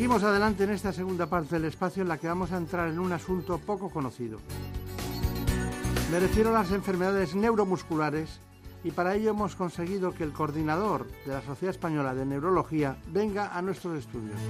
Seguimos 0.00 0.22
adelante 0.22 0.64
en 0.64 0.70
esta 0.70 0.94
segunda 0.94 1.26
parte 1.26 1.56
del 1.56 1.66
espacio 1.66 2.00
en 2.00 2.08
la 2.08 2.16
que 2.16 2.26
vamos 2.26 2.52
a 2.52 2.56
entrar 2.56 2.88
en 2.88 2.98
un 2.98 3.12
asunto 3.12 3.58
poco 3.58 3.90
conocido. 3.90 4.38
Me 6.10 6.18
refiero 6.18 6.48
a 6.48 6.52
las 6.54 6.72
enfermedades 6.72 7.34
neuromusculares 7.34 8.40
y 8.82 8.92
para 8.92 9.14
ello 9.14 9.32
hemos 9.32 9.56
conseguido 9.56 10.14
que 10.14 10.24
el 10.24 10.32
coordinador 10.32 11.06
de 11.26 11.34
la 11.34 11.42
Sociedad 11.42 11.74
Española 11.74 12.14
de 12.14 12.24
Neurología 12.24 12.96
venga 13.12 13.54
a 13.54 13.60
nuestros 13.60 13.98
estudios. 13.98 14.40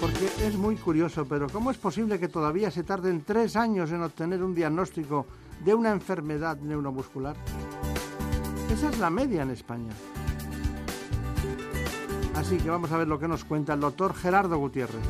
Porque 0.00 0.26
es 0.48 0.56
muy 0.56 0.74
curioso, 0.74 1.28
pero 1.28 1.48
¿cómo 1.48 1.70
es 1.70 1.78
posible 1.78 2.18
que 2.18 2.26
todavía 2.26 2.72
se 2.72 2.82
tarden 2.82 3.22
tres 3.24 3.54
años 3.54 3.92
en 3.92 4.02
obtener 4.02 4.42
un 4.42 4.52
diagnóstico 4.52 5.26
de 5.64 5.74
una 5.74 5.92
enfermedad 5.92 6.58
neuromuscular? 6.58 7.36
Esa 8.78 8.90
es 8.90 8.98
la 9.00 9.10
media 9.10 9.42
en 9.42 9.50
España. 9.50 9.92
Así 12.36 12.58
que 12.58 12.70
vamos 12.70 12.92
a 12.92 12.96
ver 12.96 13.08
lo 13.08 13.18
que 13.18 13.26
nos 13.26 13.44
cuenta 13.44 13.74
el 13.74 13.80
doctor 13.80 14.14
Gerardo 14.14 14.56
Gutiérrez. 14.56 15.02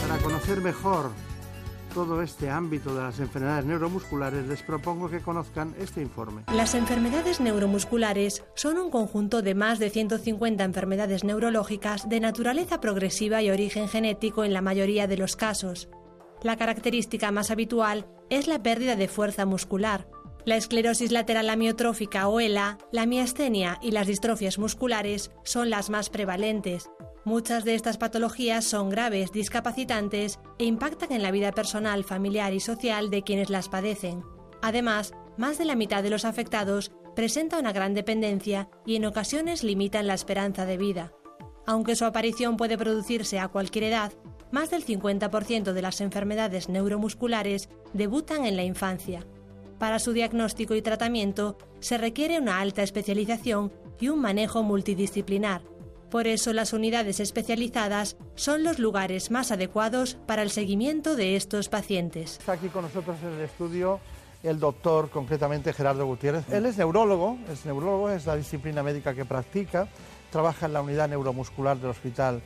Para 0.00 0.22
conocer 0.22 0.62
mejor 0.62 1.10
todo 1.94 2.20
este 2.20 2.50
ámbito 2.50 2.94
de 2.94 3.02
las 3.02 3.20
enfermedades 3.20 3.64
neuromusculares, 3.64 4.46
les 4.46 4.62
propongo 4.62 5.08
que 5.08 5.20
conozcan 5.20 5.74
este 5.78 6.02
informe. 6.02 6.42
Las 6.52 6.74
enfermedades 6.74 7.40
neuromusculares 7.40 8.44
son 8.54 8.78
un 8.78 8.90
conjunto 8.90 9.40
de 9.40 9.54
más 9.54 9.78
de 9.78 9.90
150 9.90 10.64
enfermedades 10.64 11.22
neurológicas 11.22 12.08
de 12.08 12.20
naturaleza 12.20 12.80
progresiva 12.80 13.40
y 13.42 13.50
origen 13.50 13.88
genético 13.88 14.44
en 14.44 14.52
la 14.52 14.60
mayoría 14.60 15.06
de 15.06 15.16
los 15.16 15.36
casos. 15.36 15.88
La 16.42 16.56
característica 16.56 17.30
más 17.30 17.50
habitual 17.50 18.06
es 18.28 18.48
la 18.48 18.62
pérdida 18.62 18.96
de 18.96 19.08
fuerza 19.08 19.46
muscular. 19.46 20.08
La 20.44 20.56
esclerosis 20.56 21.12
lateral 21.12 21.48
amiotrófica 21.48 22.28
o 22.28 22.40
ELA, 22.40 22.76
la 22.92 23.06
miastenia 23.06 23.78
y 23.80 23.92
las 23.92 24.06
distrofias 24.08 24.58
musculares 24.58 25.30
son 25.44 25.70
las 25.70 25.88
más 25.88 26.10
prevalentes. 26.10 26.90
Muchas 27.26 27.64
de 27.64 27.74
estas 27.74 27.96
patologías 27.96 28.66
son 28.66 28.90
graves, 28.90 29.32
discapacitantes 29.32 30.38
e 30.58 30.64
impactan 30.66 31.10
en 31.10 31.22
la 31.22 31.30
vida 31.30 31.52
personal, 31.52 32.04
familiar 32.04 32.52
y 32.52 32.60
social 32.60 33.08
de 33.08 33.22
quienes 33.22 33.48
las 33.48 33.70
padecen. 33.70 34.22
Además, 34.60 35.14
más 35.38 35.56
de 35.56 35.64
la 35.64 35.74
mitad 35.74 36.02
de 36.02 36.10
los 36.10 36.26
afectados 36.26 36.92
presenta 37.16 37.58
una 37.58 37.72
gran 37.72 37.94
dependencia 37.94 38.68
y 38.84 38.96
en 38.96 39.06
ocasiones 39.06 39.64
limitan 39.64 40.06
la 40.06 40.12
esperanza 40.12 40.66
de 40.66 40.76
vida. 40.76 41.12
Aunque 41.66 41.96
su 41.96 42.04
aparición 42.04 42.58
puede 42.58 42.76
producirse 42.76 43.38
a 43.38 43.48
cualquier 43.48 43.84
edad, 43.84 44.12
más 44.50 44.70
del 44.70 44.84
50% 44.84 45.72
de 45.72 45.82
las 45.82 46.02
enfermedades 46.02 46.68
neuromusculares 46.68 47.70
debutan 47.94 48.44
en 48.44 48.56
la 48.56 48.64
infancia. 48.64 49.26
Para 49.78 49.98
su 49.98 50.12
diagnóstico 50.12 50.74
y 50.74 50.82
tratamiento 50.82 51.56
se 51.80 51.96
requiere 51.96 52.38
una 52.38 52.60
alta 52.60 52.82
especialización 52.82 53.72
y 53.98 54.08
un 54.08 54.20
manejo 54.20 54.62
multidisciplinar, 54.62 55.62
por 56.14 56.28
eso 56.28 56.52
las 56.52 56.72
unidades 56.72 57.18
especializadas 57.18 58.16
son 58.36 58.62
los 58.62 58.78
lugares 58.78 59.32
más 59.32 59.50
adecuados 59.50 60.16
para 60.28 60.42
el 60.42 60.50
seguimiento 60.50 61.16
de 61.16 61.34
estos 61.34 61.68
pacientes. 61.68 62.38
Está 62.38 62.52
aquí 62.52 62.68
con 62.68 62.82
nosotros 62.82 63.16
en 63.24 63.32
el 63.32 63.40
estudio 63.40 63.98
el 64.44 64.60
doctor, 64.60 65.10
concretamente 65.10 65.72
Gerardo 65.72 66.06
Gutiérrez. 66.06 66.48
Él 66.52 66.66
es 66.66 66.78
neurólogo, 66.78 67.36
es 67.50 67.66
neurólogo, 67.66 68.10
es 68.10 68.26
la 68.26 68.36
disciplina 68.36 68.84
médica 68.84 69.12
que 69.12 69.24
practica, 69.24 69.88
trabaja 70.30 70.66
en 70.66 70.74
la 70.74 70.82
unidad 70.82 71.08
neuromuscular 71.08 71.78
del 71.78 71.90
Hospital 71.90 72.40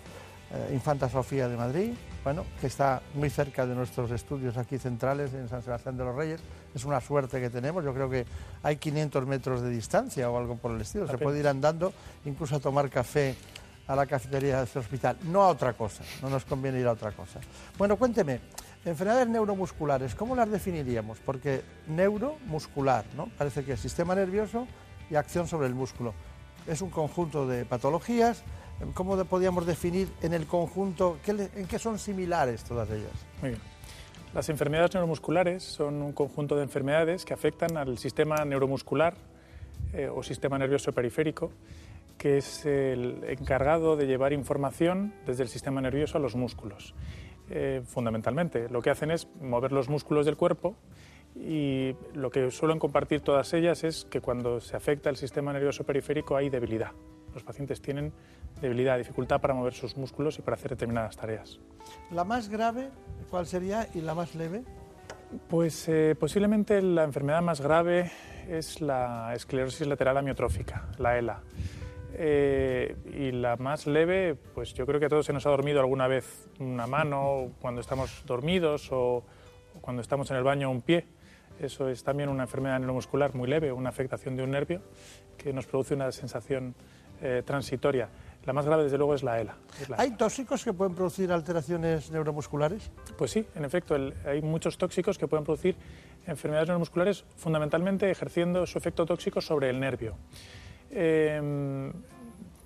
eh, 0.50 0.70
Infanta 0.72 1.10
Sofía 1.10 1.46
de 1.46 1.58
Madrid, 1.58 1.92
bueno, 2.24 2.46
que 2.62 2.68
está 2.68 3.02
muy 3.12 3.28
cerca 3.28 3.66
de 3.66 3.74
nuestros 3.74 4.10
estudios 4.10 4.56
aquí 4.56 4.78
centrales 4.78 5.34
en 5.34 5.46
San 5.46 5.62
Sebastián 5.62 5.98
de 5.98 6.04
los 6.04 6.16
Reyes. 6.16 6.40
Es 6.74 6.86
una 6.86 7.02
suerte 7.02 7.38
que 7.38 7.50
tenemos, 7.50 7.84
yo 7.84 7.92
creo 7.92 8.08
que 8.08 8.24
hay 8.62 8.76
500 8.76 9.26
metros 9.26 9.60
de 9.60 9.68
distancia 9.68 10.30
o 10.30 10.38
algo 10.38 10.56
por 10.56 10.70
el 10.70 10.80
estilo, 10.80 11.06
se 11.06 11.18
puede 11.18 11.40
ir 11.40 11.48
andando, 11.48 11.92
incluso 12.24 12.56
a 12.56 12.60
tomar 12.60 12.88
café 12.88 13.34
a 13.88 13.96
la 13.96 14.06
cafetería 14.06 14.58
de 14.58 14.64
este 14.64 14.78
hospital, 14.78 15.16
no 15.24 15.42
a 15.42 15.48
otra 15.48 15.72
cosa, 15.72 16.04
no 16.22 16.28
nos 16.28 16.44
conviene 16.44 16.78
ir 16.78 16.86
a 16.86 16.92
otra 16.92 17.10
cosa. 17.12 17.40
Bueno, 17.78 17.96
cuénteme, 17.96 18.40
enfermedades 18.84 19.28
neuromusculares, 19.28 20.14
¿cómo 20.14 20.36
las 20.36 20.50
definiríamos? 20.50 21.18
Porque 21.24 21.62
neuromuscular, 21.88 23.06
¿no? 23.16 23.30
Parece 23.38 23.64
que 23.64 23.72
es 23.72 23.80
sistema 23.80 24.14
nervioso 24.14 24.66
y 25.10 25.14
acción 25.14 25.48
sobre 25.48 25.66
el 25.66 25.74
músculo. 25.74 26.12
Es 26.66 26.82
un 26.82 26.90
conjunto 26.90 27.46
de 27.46 27.64
patologías, 27.64 28.42
¿cómo 28.92 29.16
podríamos 29.24 29.66
definir 29.66 30.12
en 30.20 30.34
el 30.34 30.46
conjunto, 30.46 31.18
en 31.26 31.66
qué 31.66 31.78
son 31.78 31.98
similares 31.98 32.64
todas 32.64 32.90
ellas? 32.90 33.12
Muy 33.40 33.50
bien. 33.50 33.62
Las 34.34 34.50
enfermedades 34.50 34.92
neuromusculares 34.92 35.64
son 35.64 36.02
un 36.02 36.12
conjunto 36.12 36.54
de 36.54 36.62
enfermedades 36.62 37.24
que 37.24 37.32
afectan 37.32 37.78
al 37.78 37.96
sistema 37.96 38.44
neuromuscular 38.44 39.14
eh, 39.94 40.10
o 40.14 40.22
sistema 40.22 40.58
nervioso 40.58 40.92
periférico 40.92 41.50
que 42.18 42.36
es 42.38 42.66
el 42.66 43.24
encargado 43.28 43.96
de 43.96 44.06
llevar 44.06 44.32
información 44.32 45.14
desde 45.24 45.44
el 45.44 45.48
sistema 45.48 45.80
nervioso 45.80 46.18
a 46.18 46.20
los 46.20 46.34
músculos. 46.34 46.94
Eh, 47.48 47.82
fundamentalmente, 47.86 48.68
lo 48.68 48.82
que 48.82 48.90
hacen 48.90 49.10
es 49.10 49.28
mover 49.40 49.72
los 49.72 49.88
músculos 49.88 50.26
del 50.26 50.36
cuerpo 50.36 50.76
y 51.34 51.94
lo 52.14 52.30
que 52.30 52.50
suelen 52.50 52.78
compartir 52.78 53.20
todas 53.20 53.54
ellas 53.54 53.84
es 53.84 54.04
que 54.04 54.20
cuando 54.20 54.60
se 54.60 54.76
afecta 54.76 55.08
el 55.08 55.16
sistema 55.16 55.52
nervioso 55.52 55.84
periférico 55.84 56.36
hay 56.36 56.50
debilidad. 56.50 56.90
Los 57.32 57.42
pacientes 57.44 57.80
tienen 57.80 58.12
debilidad, 58.60 58.98
dificultad 58.98 59.40
para 59.40 59.54
mover 59.54 59.72
sus 59.72 59.96
músculos 59.96 60.38
y 60.38 60.42
para 60.42 60.56
hacer 60.56 60.72
determinadas 60.72 61.16
tareas. 61.16 61.60
¿La 62.10 62.24
más 62.24 62.48
grave 62.48 62.90
cuál 63.30 63.46
sería 63.46 63.88
y 63.94 64.00
la 64.00 64.14
más 64.14 64.34
leve? 64.34 64.64
Pues 65.48 65.88
eh, 65.88 66.16
posiblemente 66.18 66.82
la 66.82 67.04
enfermedad 67.04 67.42
más 67.42 67.60
grave 67.60 68.10
es 68.48 68.80
la 68.80 69.32
esclerosis 69.34 69.86
lateral 69.86 70.16
amiotrófica, 70.16 70.88
la 70.98 71.18
ELA. 71.18 71.42
Eh, 72.14 72.96
y 73.14 73.32
la 73.32 73.56
más 73.56 73.86
leve, 73.86 74.34
pues 74.54 74.72
yo 74.74 74.86
creo 74.86 74.98
que 74.98 75.06
a 75.06 75.08
todos 75.08 75.26
se 75.26 75.32
nos 75.32 75.46
ha 75.46 75.50
dormido 75.50 75.80
alguna 75.80 76.08
vez 76.08 76.48
una 76.58 76.86
mano 76.86 77.52
cuando 77.60 77.80
estamos 77.80 78.22
dormidos 78.26 78.88
o, 78.92 79.24
cuando 79.80 80.02
estamos 80.02 80.30
en 80.30 80.36
el 80.36 80.42
baño 80.42 80.70
un 80.70 80.82
pie. 80.82 81.06
Eso 81.60 81.88
es 81.88 82.04
también 82.04 82.28
una 82.28 82.44
enfermedad 82.44 82.78
neuromuscular 82.78 83.34
muy 83.34 83.48
leve, 83.48 83.72
una 83.72 83.88
afectación 83.88 84.36
de 84.36 84.44
un 84.44 84.52
nervio 84.52 84.80
que 85.36 85.52
nos 85.52 85.66
produce 85.66 85.94
una 85.94 86.12
sensación 86.12 86.74
eh, 87.20 87.42
transitoria. 87.44 88.08
La 88.44 88.52
más 88.52 88.64
grave, 88.64 88.84
desde 88.84 88.96
luego, 88.96 89.14
es 89.14 89.22
la 89.22 89.40
ELA. 89.40 89.56
¿Hay 89.96 90.12
tóxicos 90.12 90.64
que 90.64 90.72
pueden 90.72 90.94
producir 90.94 91.30
alteraciones 91.32 92.10
neuromusculares? 92.10 92.90
Pues 93.18 93.32
sí, 93.32 93.44
en 93.54 93.64
efecto, 93.64 93.96
hay 94.24 94.40
muchos 94.40 94.78
tóxicos 94.78 95.18
que 95.18 95.26
pueden 95.26 95.44
producir 95.44 95.76
enfermedades 96.26 96.68
neuromusculares, 96.68 97.24
fundamentalmente 97.36 98.10
ejerciendo 98.10 98.66
su 98.66 98.78
efecto 98.78 99.04
tóxico 99.04 99.40
sobre 99.40 99.68
el 99.68 99.80
nervio. 99.80 100.16
Eh, 100.90 101.90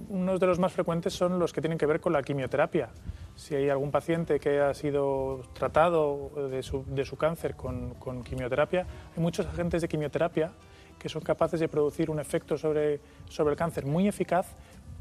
unos 0.09 0.41
de 0.41 0.47
los 0.47 0.59
más 0.59 0.73
frecuentes 0.73 1.13
son 1.13 1.39
los 1.39 1.53
que 1.53 1.61
tienen 1.61 1.79
que 1.79 1.87
ver 1.87 2.01
con 2.01 2.13
la 2.13 2.23
quimioterapia. 2.23 2.91
Si 3.37 3.55
hay 3.55 3.69
algún 3.69 3.91
paciente 3.91 4.39
que 4.39 4.61
ha 4.61 4.75
sido 4.75 5.43
tratado 5.53 6.31
de 6.51 6.63
su, 6.63 6.85
de 6.87 7.05
su 7.05 7.17
cáncer 7.17 7.55
con, 7.55 7.95
con, 7.95 8.23
quimioterapia, 8.23 8.87
hay 9.17 9.23
muchos 9.23 9.47
agentes 9.47 9.83
de 9.83 9.89
quimioterapia 9.89 10.53
que 10.99 11.09
son 11.09 11.23
capaces 11.23 11.59
de 11.61 11.69
producir 11.69 12.11
un 12.11 12.21
efecto 12.21 12.57
sobre, 12.57 13.01
sobre 13.29 13.53
el 13.53 13.57
cáncer 13.57 13.87
muy 13.87 14.07
eficaz, 14.07 14.47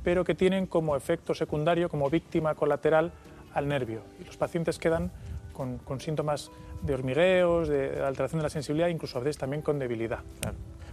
pero 0.03 0.23
que 0.23 0.33
tienen 0.33 0.65
como 0.65 0.95
efecto 0.95 1.33
secundario, 1.35 1.89
como 1.89 2.09
víctima 2.09 2.55
colateral, 2.55 3.11
al 3.53 3.67
nervio. 3.67 4.01
Y 4.19 4.23
los 4.23 4.37
pacientes 4.37 4.79
quedan 4.79 5.11
con, 5.53 5.77
con 5.79 5.99
síntomas 5.99 6.49
de 6.81 6.93
hormigueos, 6.93 7.67
de 7.67 8.01
alteración 8.03 8.39
de 8.39 8.43
la 8.43 8.49
sensibilidad, 8.49 8.87
incluso 8.87 9.19
a 9.19 9.21
veces 9.21 9.37
también 9.37 9.61
con 9.61 9.77
debilidad. 9.77 10.19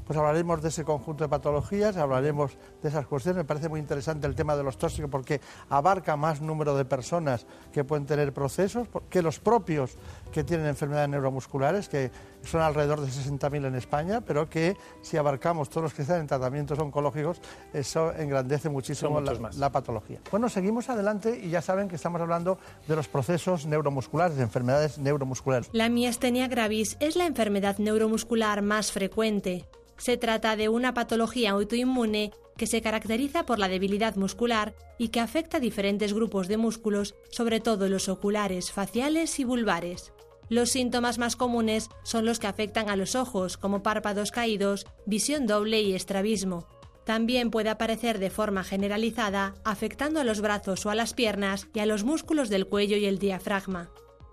Pues 0.08 0.18
hablaremos 0.18 0.62
de 0.62 0.70
ese 0.70 0.84
conjunto 0.84 1.22
de 1.22 1.28
patologías, 1.28 1.98
hablaremos 1.98 2.56
de 2.82 2.88
esas 2.88 3.06
cuestiones. 3.06 3.36
Me 3.36 3.44
parece 3.44 3.68
muy 3.68 3.78
interesante 3.78 4.26
el 4.26 4.34
tema 4.34 4.56
de 4.56 4.62
los 4.62 4.78
tóxicos 4.78 5.10
porque 5.10 5.38
abarca 5.68 6.16
más 6.16 6.40
número 6.40 6.74
de 6.74 6.86
personas 6.86 7.46
que 7.74 7.84
pueden 7.84 8.06
tener 8.06 8.32
procesos 8.32 8.88
que 9.10 9.20
los 9.20 9.38
propios 9.38 9.96
que 10.32 10.44
tienen 10.44 10.64
enfermedades 10.64 11.10
neuromusculares, 11.10 11.90
que 11.90 12.10
son 12.42 12.62
alrededor 12.62 13.02
de 13.02 13.08
60.000 13.08 13.66
en 13.66 13.74
España, 13.74 14.22
pero 14.22 14.48
que 14.48 14.78
si 15.02 15.18
abarcamos 15.18 15.68
todos 15.68 15.82
los 15.82 15.94
que 15.94 16.00
están 16.00 16.20
en 16.20 16.26
tratamientos 16.26 16.78
oncológicos, 16.78 17.42
eso 17.74 18.14
engrandece 18.14 18.70
muchísimo 18.70 19.20
la, 19.20 19.50
la, 19.58 19.70
patología. 19.70 20.20
Bueno, 20.30 20.48
seguimos 20.48 20.88
adelante 20.88 21.38
y 21.38 21.50
ya 21.50 21.60
saben 21.60 21.86
que 21.86 21.96
estamos 21.96 22.18
hablando 22.22 22.58
de 22.86 22.96
los 22.96 23.08
procesos 23.08 23.66
neuromusculares, 23.66 24.38
de 24.38 24.42
enfermedades 24.42 24.96
neuromusculares. 24.96 25.68
La 25.72 25.90
miastenia 25.90 26.48
gravis 26.48 26.96
es 26.98 27.14
la 27.14 27.26
enfermedad 27.26 27.76
neuromuscular 27.76 28.62
más 28.62 28.90
frecuente. 28.90 29.66
Se 29.98 30.16
trata 30.16 30.56
de 30.56 30.68
una 30.68 30.94
patología 30.94 31.50
autoinmune 31.50 32.32
que 32.56 32.66
se 32.66 32.80
caracteriza 32.80 33.44
por 33.44 33.58
la 33.58 33.68
debilidad 33.68 34.16
muscular 34.16 34.74
y 34.96 35.08
que 35.08 35.20
afecta 35.20 35.58
a 35.58 35.60
diferentes 35.60 36.12
grupos 36.12 36.48
de 36.48 36.56
músculos, 36.56 37.14
sobre 37.30 37.60
todo 37.60 37.88
los 37.88 38.08
oculares, 38.08 38.72
faciales 38.72 39.38
y 39.38 39.44
vulvares. 39.44 40.12
Los 40.48 40.70
síntomas 40.70 41.18
más 41.18 41.36
comunes 41.36 41.90
son 42.04 42.24
los 42.24 42.38
que 42.38 42.46
afectan 42.46 42.88
a 42.88 42.96
los 42.96 43.14
ojos, 43.14 43.58
como 43.58 43.82
párpados 43.82 44.30
caídos, 44.30 44.86
visión 45.04 45.46
doble 45.46 45.82
y 45.82 45.94
estrabismo. 45.94 46.66
También 47.04 47.50
puede 47.50 47.68
aparecer 47.68 48.18
de 48.18 48.30
forma 48.30 48.64
generalizada, 48.64 49.54
afectando 49.64 50.20
a 50.20 50.24
los 50.24 50.40
brazos 50.40 50.84
o 50.86 50.90
a 50.90 50.94
las 50.94 51.14
piernas 51.14 51.68
y 51.74 51.80
a 51.80 51.86
los 51.86 52.04
músculos 52.04 52.48
del 52.48 52.66
cuello 52.66 52.96
y 52.96 53.06
el 53.06 53.18
diafragma. 53.18 53.90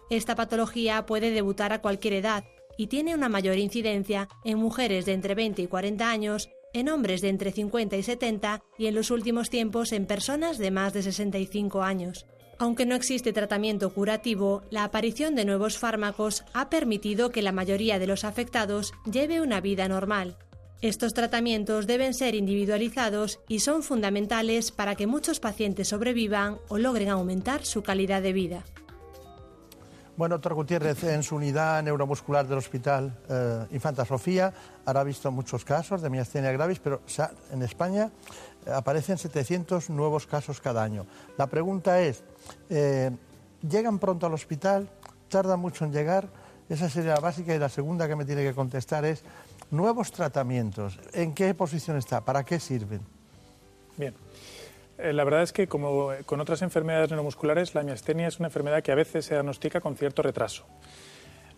Esta 0.10 0.36
patología 0.36 1.06
puede 1.06 1.32
debutar 1.32 1.74
a 1.74 1.82
cualquier 1.82 2.14
edad 2.14 2.44
y 2.78 2.88
tiene 2.88 3.16
una 3.16 3.30
mayor 3.30 3.58
incidencia 3.58 4.28
en 4.44 4.58
mujeres 4.58 5.06
de 5.06 5.14
entre 5.14 5.36
20 5.36 5.62
y 5.62 5.68
40 5.68 6.10
años, 6.10 6.50
en 6.74 6.90
hombres 6.90 7.22
de 7.22 7.30
entre 7.30 7.52
50 7.52 7.96
y 7.96 8.04
70 8.04 8.62
y 8.78 8.88
en 8.88 8.96
los 8.96 9.12
últimos 9.12 9.50
tiempos 9.50 9.92
en 9.94 10.06
personas 10.06 10.58
de 10.58 10.72
más 10.72 10.94
de 10.94 11.04
65 11.04 11.84
años. 11.84 12.26
Aunque 12.58 12.86
no 12.86 12.96
existe 12.96 13.34
tratamiento 13.34 13.94
curativo, 13.94 14.64
la 14.70 14.86
aparición 14.86 15.36
de 15.36 15.46
nuevos 15.46 15.78
fármacos 15.78 16.46
ha 16.54 16.70
permitido 16.70 17.30
que 17.30 17.42
la 17.42 17.52
mayoría 17.52 18.00
de 18.00 18.08
los 18.08 18.24
afectados 18.24 18.94
lleve 19.12 19.42
una 19.42 19.60
vida 19.60 19.88
normal. 19.90 20.38
Estos 20.82 21.14
tratamientos 21.14 21.88
deben 21.88 22.14
ser 22.14 22.36
individualizados 22.36 23.40
y 23.48 23.60
son 23.60 23.82
fundamentales 23.82 24.72
para 24.72 24.96
que 24.96 25.08
muchos 25.08 25.40
pacientes 25.40 25.90
sobrevivan 25.90 26.58
o 26.70 26.78
logren 26.78 27.10
aumentar 27.10 27.66
su 27.66 27.82
calidad 27.82 28.22
de 28.22 28.34
vida. 28.34 28.66
Bueno, 30.18 30.36
doctor 30.36 30.54
Gutiérrez, 30.54 31.04
en 31.04 31.24
su 31.24 31.36
unidad 31.36 31.84
neuromuscular 31.84 32.48
del 32.48 32.58
Hospital 32.58 33.14
eh, 33.28 33.66
Infanta 33.72 34.06
Sofía 34.06 34.54
habrá 34.86 35.04
visto 35.04 35.30
muchos 35.30 35.66
casos 35.66 36.02
de 36.02 36.10
miastenia 36.10 36.54
gravis, 36.54 36.80
pero 36.80 37.02
en 37.52 37.62
España 37.62 38.10
eh, 38.66 38.72
aparecen 38.72 39.18
700 39.18 39.90
nuevos 39.90 40.26
casos 40.26 40.62
cada 40.62 40.82
año. 40.82 41.06
La 41.38 41.48
pregunta 41.48 42.00
es, 42.00 42.24
eh, 42.70 43.12
¿llegan 43.62 44.00
pronto 44.00 44.26
al 44.26 44.34
hospital? 44.34 44.90
¿Tardan 45.28 45.60
mucho 45.60 45.84
en 45.84 45.92
llegar? 45.92 46.30
Esa 46.70 46.90
sería 46.90 47.16
la 47.16 47.20
básica 47.20 47.54
y 47.54 47.60
la 47.60 47.68
segunda 47.68 48.08
que 48.08 48.16
me 48.16 48.24
tiene 48.24 48.44
que 48.44 48.54
contestar 48.54 49.04
es, 49.04 49.22
nuevos 49.70 50.14
tratamientos, 50.14 50.98
¿en 51.12 51.34
qué 51.34 51.54
posición 51.54 51.98
está? 51.98 52.24
¿Para 52.24 52.46
qué 52.46 52.62
sirven? 52.62 53.02
Bien. 53.98 54.14
Eh, 54.98 55.14
la 55.14 55.24
verdad 55.24 55.44
es 55.44 55.52
que, 55.52 55.68
como 55.68 56.12
con 56.26 56.40
otras 56.40 56.62
enfermedades 56.62 57.10
neuromusculares, 57.10 57.76
la 57.76 57.84
miastenia 57.84 58.28
es 58.28 58.40
una 58.40 58.48
enfermedad 58.48 58.82
que 58.82 58.92
a 58.92 58.96
veces 58.96 59.26
se 59.26 59.36
diagnostica 59.36 59.82
con 59.82 59.96
cierto 59.96 60.22
retraso. 60.22 60.66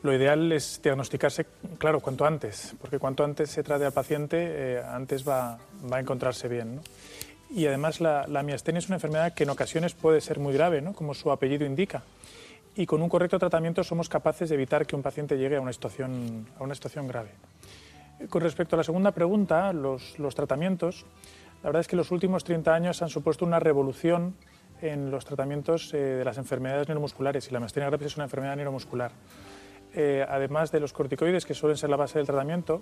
Lo 0.02 0.14
ideal 0.14 0.52
es 0.52 0.80
diagnosticarse, 0.84 1.46
claro, 1.80 2.00
cuanto 2.00 2.26
antes, 2.26 2.76
porque 2.80 3.00
cuanto 3.00 3.24
antes 3.24 3.50
se 3.50 3.64
trate 3.64 3.86
al 3.86 3.94
paciente, 3.94 4.38
eh, 4.40 4.82
antes 4.84 5.28
va, 5.28 5.58
a 5.92 6.00
encontrarse 6.00 6.48
bien. 6.48 6.82
Y 7.50 7.66
además 7.66 8.02
la, 8.02 8.44
miastenia 8.44 8.80
es 8.80 8.88
una 8.88 8.98
enfermedad 8.98 9.34
que 9.34 9.44
en 9.44 9.50
ocasiones 9.50 9.94
puede 9.94 10.22
ser 10.22 10.40
muy 10.40 10.54
grave, 10.54 10.84
como 10.94 11.14
su 11.14 11.32
apellido 11.32 11.66
indica. 11.66 12.04
Y 12.76 12.86
con 12.86 13.02
un 13.02 13.10
correcto 13.10 13.40
tratamiento 13.40 13.84
somos 13.84 14.08
capaces 14.10 14.50
de 14.50 14.56
evitar 14.56 14.86
que 14.86 14.96
un 14.96 15.02
paciente 15.02 15.38
llegue 15.38 15.56
a 15.56 15.62
una 15.62 15.74
situación, 15.74 16.48
a 16.60 16.64
una 16.64 16.76
situación 16.76 17.08
grave. 17.08 17.32
Con 18.30 18.42
respecto 18.42 18.76
a 18.76 18.78
la 18.78 18.84
segunda 18.84 19.12
pregunta, 19.12 19.74
los 19.74 20.36
tratamientos, 20.36 21.06
la 21.64 21.70
verdad 21.70 21.82
es 21.82 21.88
que 21.88 21.96
los 21.96 22.12
últimos 22.12 22.44
30 22.44 22.74
años 22.74 23.02
han 23.02 23.10
supuesto 23.10 23.46
una 23.46 23.60
revolución 23.60 24.36
en 24.82 25.10
los 25.10 25.26
tratamientos 25.26 25.94
eh, 25.94 25.98
de 25.98 26.26
las 26.26 26.38
enfermedades 26.38 26.88
neuromusculares 26.88 27.48
y 27.48 27.52
la 27.52 27.60
miastenia 27.60 27.90
gravis 27.90 28.08
es 28.08 28.16
una 28.16 28.26
enfermedad 28.26 28.56
neuromuscular. 28.56 29.12
Eh, 29.94 30.26
además 30.28 30.72
de 30.72 30.80
los 30.80 30.94
corticoides, 30.94 31.46
que 31.46 31.56
suelen 31.56 31.78
ser 31.78 31.90
la 31.90 31.96
base 31.96 32.20
del 32.20 32.28
tratamiento, 32.28 32.82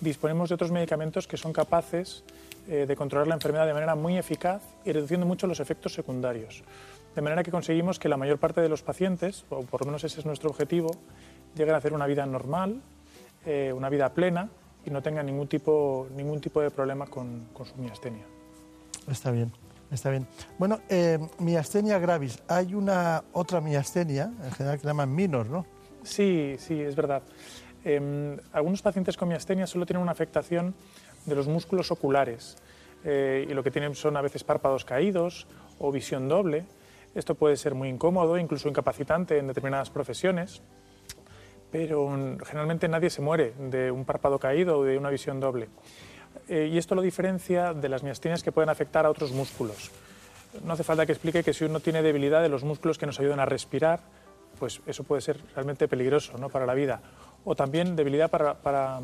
disponemos 0.00 0.48
de 0.48 0.56
otros 0.56 0.72
medicamentos 0.72 1.28
que 1.28 1.36
son 1.36 1.52
capaces 1.52 2.24
eh, 2.68 2.86
de 2.86 2.96
controlar 2.96 3.28
la 3.28 3.34
enfermedad 3.34 3.66
de 3.66 3.74
manera 3.74 3.94
muy 3.94 4.18
eficaz 4.18 4.62
y 4.84 4.92
reduciendo 4.92 5.24
mucho 5.24 5.46
los 5.46 5.60
efectos 5.60 5.94
secundarios. 5.94 6.64
De 7.14 7.22
manera 7.22 7.44
que 7.44 7.52
conseguimos 7.52 7.98
que 7.98 8.08
la 8.08 8.16
mayor 8.16 8.38
parte 8.38 8.60
de 8.60 8.68
los 8.68 8.82
pacientes, 8.82 9.44
o 9.50 9.62
por 9.62 9.82
lo 9.82 9.86
menos 9.86 10.02
ese 10.02 10.18
es 10.18 10.26
nuestro 10.26 10.50
objetivo, 10.50 10.90
lleguen 11.54 11.74
a 11.74 11.78
hacer 11.78 11.92
una 11.92 12.06
vida 12.06 12.26
normal, 12.26 12.82
una 13.74 13.88
vida 13.88 14.12
plena, 14.12 14.50
y 14.86 14.90
no 14.90 15.02
tenga 15.02 15.22
ningún 15.22 15.48
tipo, 15.48 16.06
ningún 16.14 16.40
tipo 16.40 16.60
de 16.60 16.70
problema 16.70 17.06
con, 17.06 17.48
con 17.52 17.66
su 17.66 17.76
miastenia. 17.76 18.24
Está 19.10 19.32
bien, 19.32 19.52
está 19.90 20.10
bien. 20.10 20.26
Bueno, 20.58 20.80
eh, 20.88 21.18
miastenia 21.38 21.98
gravis, 21.98 22.42
hay 22.48 22.74
una 22.74 23.24
otra 23.32 23.60
miastenia, 23.60 24.32
en 24.44 24.50
general 24.52 24.80
que 24.80 24.86
llaman 24.86 25.12
minos, 25.14 25.48
¿no? 25.48 25.66
Sí, 26.04 26.54
sí, 26.58 26.80
es 26.80 26.94
verdad. 26.94 27.22
Eh, 27.84 28.38
algunos 28.52 28.80
pacientes 28.80 29.16
con 29.16 29.28
miastenia 29.28 29.66
solo 29.66 29.84
tienen 29.84 30.02
una 30.02 30.12
afectación 30.12 30.74
de 31.24 31.34
los 31.34 31.48
músculos 31.48 31.90
oculares 31.90 32.56
eh, 33.04 33.46
y 33.48 33.52
lo 33.54 33.62
que 33.64 33.72
tienen 33.72 33.94
son 33.96 34.16
a 34.16 34.22
veces 34.22 34.44
párpados 34.44 34.84
caídos 34.84 35.48
o 35.80 35.90
visión 35.90 36.28
doble. 36.28 36.64
Esto 37.14 37.34
puede 37.34 37.56
ser 37.56 37.74
muy 37.74 37.88
incómodo, 37.88 38.38
incluso 38.38 38.68
incapacitante 38.68 39.38
en 39.38 39.48
determinadas 39.48 39.90
profesiones 39.90 40.62
pero 41.76 42.08
generalmente 42.46 42.88
nadie 42.88 43.10
se 43.10 43.20
muere 43.20 43.52
de 43.58 43.90
un 43.90 44.06
párpado 44.06 44.38
caído 44.38 44.78
o 44.78 44.84
de 44.84 44.96
una 44.96 45.10
visión 45.10 45.40
doble. 45.40 45.68
Eh, 46.48 46.70
y 46.72 46.78
esto 46.78 46.94
lo 46.94 47.02
diferencia 47.02 47.74
de 47.74 47.90
las 47.90 48.02
miastenias 48.02 48.42
que 48.42 48.50
pueden 48.50 48.70
afectar 48.70 49.04
a 49.04 49.10
otros 49.10 49.32
músculos. 49.32 49.90
No 50.64 50.72
hace 50.72 50.84
falta 50.84 51.04
que 51.04 51.12
explique 51.12 51.44
que 51.44 51.52
si 51.52 51.64
uno 51.64 51.80
tiene 51.80 52.00
debilidad 52.00 52.40
de 52.40 52.48
los 52.48 52.64
músculos 52.64 52.96
que 52.96 53.04
nos 53.04 53.20
ayudan 53.20 53.40
a 53.40 53.44
respirar, 53.44 54.00
pues 54.58 54.80
eso 54.86 55.04
puede 55.04 55.20
ser 55.20 55.38
realmente 55.54 55.86
peligroso 55.86 56.38
¿no? 56.38 56.48
para 56.48 56.64
la 56.64 56.72
vida. 56.72 57.02
O 57.44 57.54
también 57.54 57.94
debilidad 57.94 58.30
para, 58.30 59.00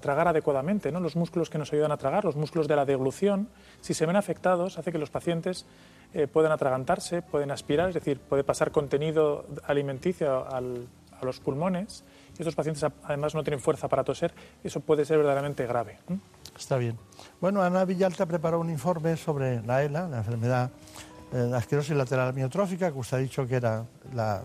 tragar 0.00 0.28
adecuadamente. 0.28 0.90
¿no? 0.90 1.00
Los 1.00 1.16
músculos 1.16 1.50
que 1.50 1.58
nos 1.58 1.70
ayudan 1.74 1.92
a 1.92 1.98
tragar, 1.98 2.24
los 2.24 2.36
músculos 2.36 2.66
de 2.66 2.76
la 2.76 2.86
deglución, 2.86 3.50
si 3.82 3.92
se 3.92 4.06
ven 4.06 4.16
afectados, 4.16 4.78
hace 4.78 4.90
que 4.90 4.98
los 4.98 5.10
pacientes 5.10 5.66
eh, 6.14 6.26
puedan 6.26 6.50
atragantarse, 6.50 7.20
pueden 7.20 7.50
aspirar, 7.50 7.90
es 7.90 7.94
decir, 7.94 8.20
puede 8.20 8.42
pasar 8.42 8.70
contenido 8.70 9.44
alimenticio 9.66 10.48
al, 10.48 10.88
a 11.20 11.24
los 11.24 11.40
pulmones 11.40 12.04
y 12.38 12.42
estos 12.42 12.54
pacientes 12.54 12.84
además 13.04 13.34
no 13.34 13.42
tienen 13.42 13.60
fuerza 13.60 13.88
para 13.88 14.04
toser, 14.04 14.32
eso 14.62 14.80
puede 14.80 15.04
ser 15.04 15.18
verdaderamente 15.18 15.66
grave. 15.66 15.98
Está 16.56 16.76
bien. 16.76 16.98
Bueno, 17.40 17.62
Ana 17.62 17.84
Villalta 17.84 18.26
preparó 18.26 18.60
un 18.60 18.70
informe 18.70 19.16
sobre 19.16 19.62
la 19.62 19.82
ELA, 19.82 20.08
la 20.08 20.18
enfermedad 20.18 20.70
eh, 21.32 21.48
la 21.50 21.58
esclerosis 21.58 21.96
lateral 21.96 22.28
amiotrófica, 22.28 22.92
que 22.92 22.98
usted 22.98 23.16
ha 23.16 23.20
dicho 23.20 23.46
que 23.46 23.56
era 23.56 23.84
la, 24.14 24.42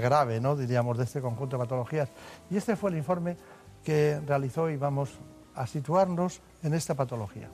grave, 0.00 0.40
¿no? 0.40 0.56
diríamos, 0.56 0.96
de 0.96 1.04
este 1.04 1.20
conjunto 1.20 1.56
de 1.56 1.62
patologías. 1.62 2.08
Y 2.50 2.56
este 2.56 2.74
fue 2.74 2.90
el 2.90 2.96
informe 2.96 3.36
que 3.84 4.18
realizó 4.26 4.70
y 4.70 4.76
vamos 4.76 5.10
a 5.54 5.66
situarnos 5.66 6.40
en 6.62 6.72
esta 6.72 6.94
patología. 6.94 7.50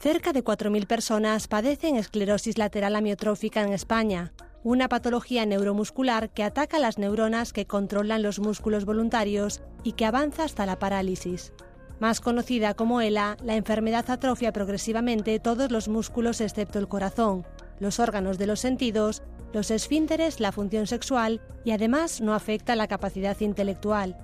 Cerca 0.00 0.32
de 0.32 0.44
4.000 0.44 0.86
personas 0.86 1.48
padecen 1.48 1.96
esclerosis 1.96 2.58
lateral 2.58 2.96
amiotrófica 2.96 3.62
en 3.62 3.72
España, 3.72 4.32
una 4.64 4.88
patología 4.88 5.46
neuromuscular 5.46 6.30
que 6.30 6.42
ataca 6.42 6.78
las 6.78 6.98
neuronas 6.98 7.52
que 7.52 7.66
controlan 7.66 8.22
los 8.22 8.40
músculos 8.40 8.84
voluntarios 8.84 9.62
y 9.84 9.92
que 9.92 10.04
avanza 10.04 10.44
hasta 10.44 10.66
la 10.66 10.78
parálisis. 10.78 11.52
Más 12.00 12.20
conocida 12.20 12.74
como 12.74 13.00
ELA, 13.00 13.36
la 13.42 13.56
enfermedad 13.56 14.08
atrofia 14.10 14.52
progresivamente 14.52 15.40
todos 15.40 15.70
los 15.70 15.88
músculos 15.88 16.40
excepto 16.40 16.78
el 16.78 16.88
corazón, 16.88 17.44
los 17.80 17.98
órganos 17.98 18.38
de 18.38 18.46
los 18.46 18.60
sentidos, 18.60 19.22
los 19.52 19.70
esfínteres, 19.70 20.40
la 20.40 20.52
función 20.52 20.86
sexual 20.86 21.40
y 21.64 21.72
además 21.72 22.20
no 22.20 22.34
afecta 22.34 22.76
la 22.76 22.86
capacidad 22.86 23.38
intelectual. 23.40 24.16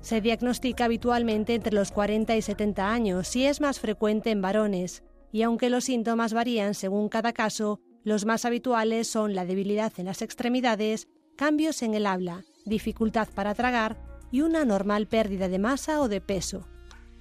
Se 0.00 0.20
diagnostica 0.20 0.86
habitualmente 0.86 1.54
entre 1.54 1.74
los 1.74 1.92
40 1.92 2.34
y 2.34 2.42
70 2.42 2.90
años 2.90 3.36
y 3.36 3.46
es 3.46 3.60
más 3.60 3.78
frecuente 3.78 4.30
en 4.30 4.40
varones, 4.40 5.02
y 5.30 5.42
aunque 5.42 5.70
los 5.70 5.84
síntomas 5.84 6.32
varían 6.32 6.74
según 6.74 7.08
cada 7.08 7.32
caso, 7.32 7.80
los 8.02 8.24
más 8.24 8.44
habituales 8.44 9.08
son 9.08 9.34
la 9.34 9.44
debilidad 9.44 9.92
en 9.98 10.06
las 10.06 10.22
extremidades, 10.22 11.08
cambios 11.36 11.82
en 11.82 11.94
el 11.94 12.06
habla, 12.06 12.44
dificultad 12.64 13.28
para 13.34 13.54
tragar 13.54 13.96
y 14.30 14.40
una 14.40 14.64
normal 14.64 15.06
pérdida 15.06 15.48
de 15.48 15.58
masa 15.58 16.00
o 16.00 16.08
de 16.08 16.20
peso. 16.20 16.66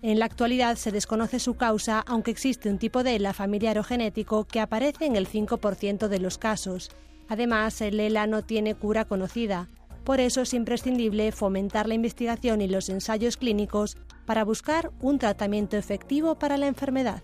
En 0.02 0.20
la 0.20 0.26
actualidad 0.26 0.78
se 0.78 0.94
desconoce 0.94 1.40
su 1.40 1.56
causa, 1.56 2.00
aunque 2.08 2.32
existe 2.32 2.70
un 2.70 2.78
tipo 2.78 3.04
de 3.04 3.18
ELA 3.18 3.34
familiar 3.34 3.78
o 3.78 3.84
genético 3.84 4.46
que 4.46 4.62
aparece 4.62 5.06
en 5.06 5.18
el 5.18 5.28
5% 5.28 6.08
de 6.08 6.20
los 6.20 6.38
casos. 6.38 6.90
Además, 7.28 7.82
el 7.82 8.00
ELA 8.00 8.26
no 8.26 8.44
tiene 8.44 8.76
cura 8.76 9.04
conocida. 9.04 9.68
Por 10.06 10.22
eso 10.22 10.42
es 10.42 10.54
imprescindible 10.54 11.34
fomentar 11.34 11.88
la 11.88 11.96
investigación 11.96 12.62
y 12.62 12.68
los 12.70 12.88
ensayos 12.88 13.36
clínicos 13.36 13.98
para 14.26 14.46
buscar 14.46 14.92
un 15.02 15.20
tratamiento 15.20 15.76
efectivo 15.76 16.36
para 16.36 16.56
la 16.58 16.68
enfermedad. 16.68 17.22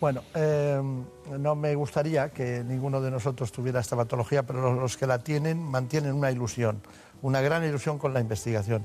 Bueno, 0.00 0.24
em, 0.34 1.04
no 1.30 1.54
me 1.54 1.74
gustaría 1.74 2.30
que 2.30 2.62
ninguno 2.64 3.00
de 3.00 3.10
nosotros 3.10 3.52
tuviera 3.52 3.80
esta 3.80 3.96
patología, 3.96 4.42
pero 4.42 4.74
los 4.74 4.96
que 4.96 5.06
la 5.06 5.18
tienen 5.18 5.62
mantienen 5.62 6.14
una 6.14 6.30
ilusión, 6.30 6.80
una 7.22 7.40
gran 7.40 7.64
ilusión 7.64 7.98
con 7.98 8.12
la 8.12 8.20
investigación. 8.20 8.84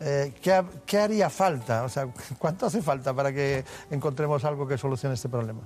Eh, 0.00 0.34
¿qué, 0.42 0.98
haría 0.98 1.30
falta? 1.30 1.84
O 1.84 1.88
sea, 1.88 2.08
¿cuánto 2.38 2.66
hace 2.66 2.82
falta 2.82 3.14
para 3.14 3.32
que 3.32 3.64
encontremos 3.90 4.44
algo 4.44 4.66
que 4.66 4.76
solucione 4.76 5.14
este 5.14 5.28
problema? 5.28 5.60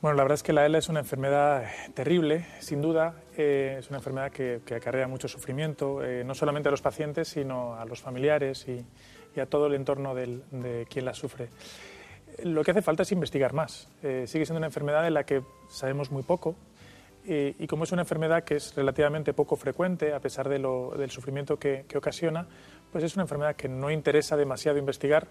Bueno, 0.00 0.16
la 0.16 0.22
verdad 0.22 0.36
es 0.36 0.42
que 0.42 0.54
la 0.54 0.64
ELA 0.64 0.78
es 0.78 0.88
una 0.88 1.00
enfermedad 1.00 1.64
terrible, 1.92 2.46
sin 2.60 2.80
duda. 2.80 3.16
Eh, 3.36 3.76
es 3.80 3.88
una 3.90 3.98
enfermedad 3.98 4.30
que, 4.30 4.62
acarrea 4.74 5.06
mucho 5.08 5.28
sufrimiento, 5.28 6.02
eh, 6.02 6.24
no 6.24 6.34
solamente 6.34 6.68
a 6.68 6.70
los 6.70 6.80
pacientes, 6.80 7.28
sino 7.28 7.74
a 7.74 7.84
los 7.84 8.00
familiares 8.00 8.66
y, 8.66 8.84
a 9.38 9.46
todo 9.46 9.66
el 9.66 9.74
entorno 9.74 10.14
de 10.14 10.86
quien 10.90 11.04
la 11.04 11.14
sufre. 11.14 11.50
Lo 12.44 12.64
que 12.64 12.70
hace 12.70 12.82
falta 12.82 13.02
es 13.02 13.12
investigar 13.12 13.52
más. 13.52 13.88
sigue 14.00 14.46
siendo 14.46 14.56
una 14.56 14.66
enfermedad 14.66 15.02
de 15.02 15.10
la 15.10 15.24
que 15.24 15.42
sabemos 15.68 16.10
muy 16.10 16.22
poco, 16.22 16.56
y 17.24 17.66
como 17.66 17.84
es 17.84 17.92
una 17.92 18.02
enfermedad 18.02 18.44
que 18.44 18.56
es 18.56 18.74
relativamente 18.74 19.34
poco 19.34 19.54
frecuente, 19.56 20.14
a 20.14 20.20
pesar 20.20 20.48
del 20.48 21.10
sufrimiento 21.10 21.58
que, 21.58 21.84
ocasiona, 21.94 22.46
pues 22.90 23.04
es 23.04 23.14
una 23.14 23.22
enfermedad 23.22 23.56
que 23.56 23.68
no 23.68 23.90
interesa 23.90 24.36
demasiado 24.36 24.78
investigar 24.78 25.28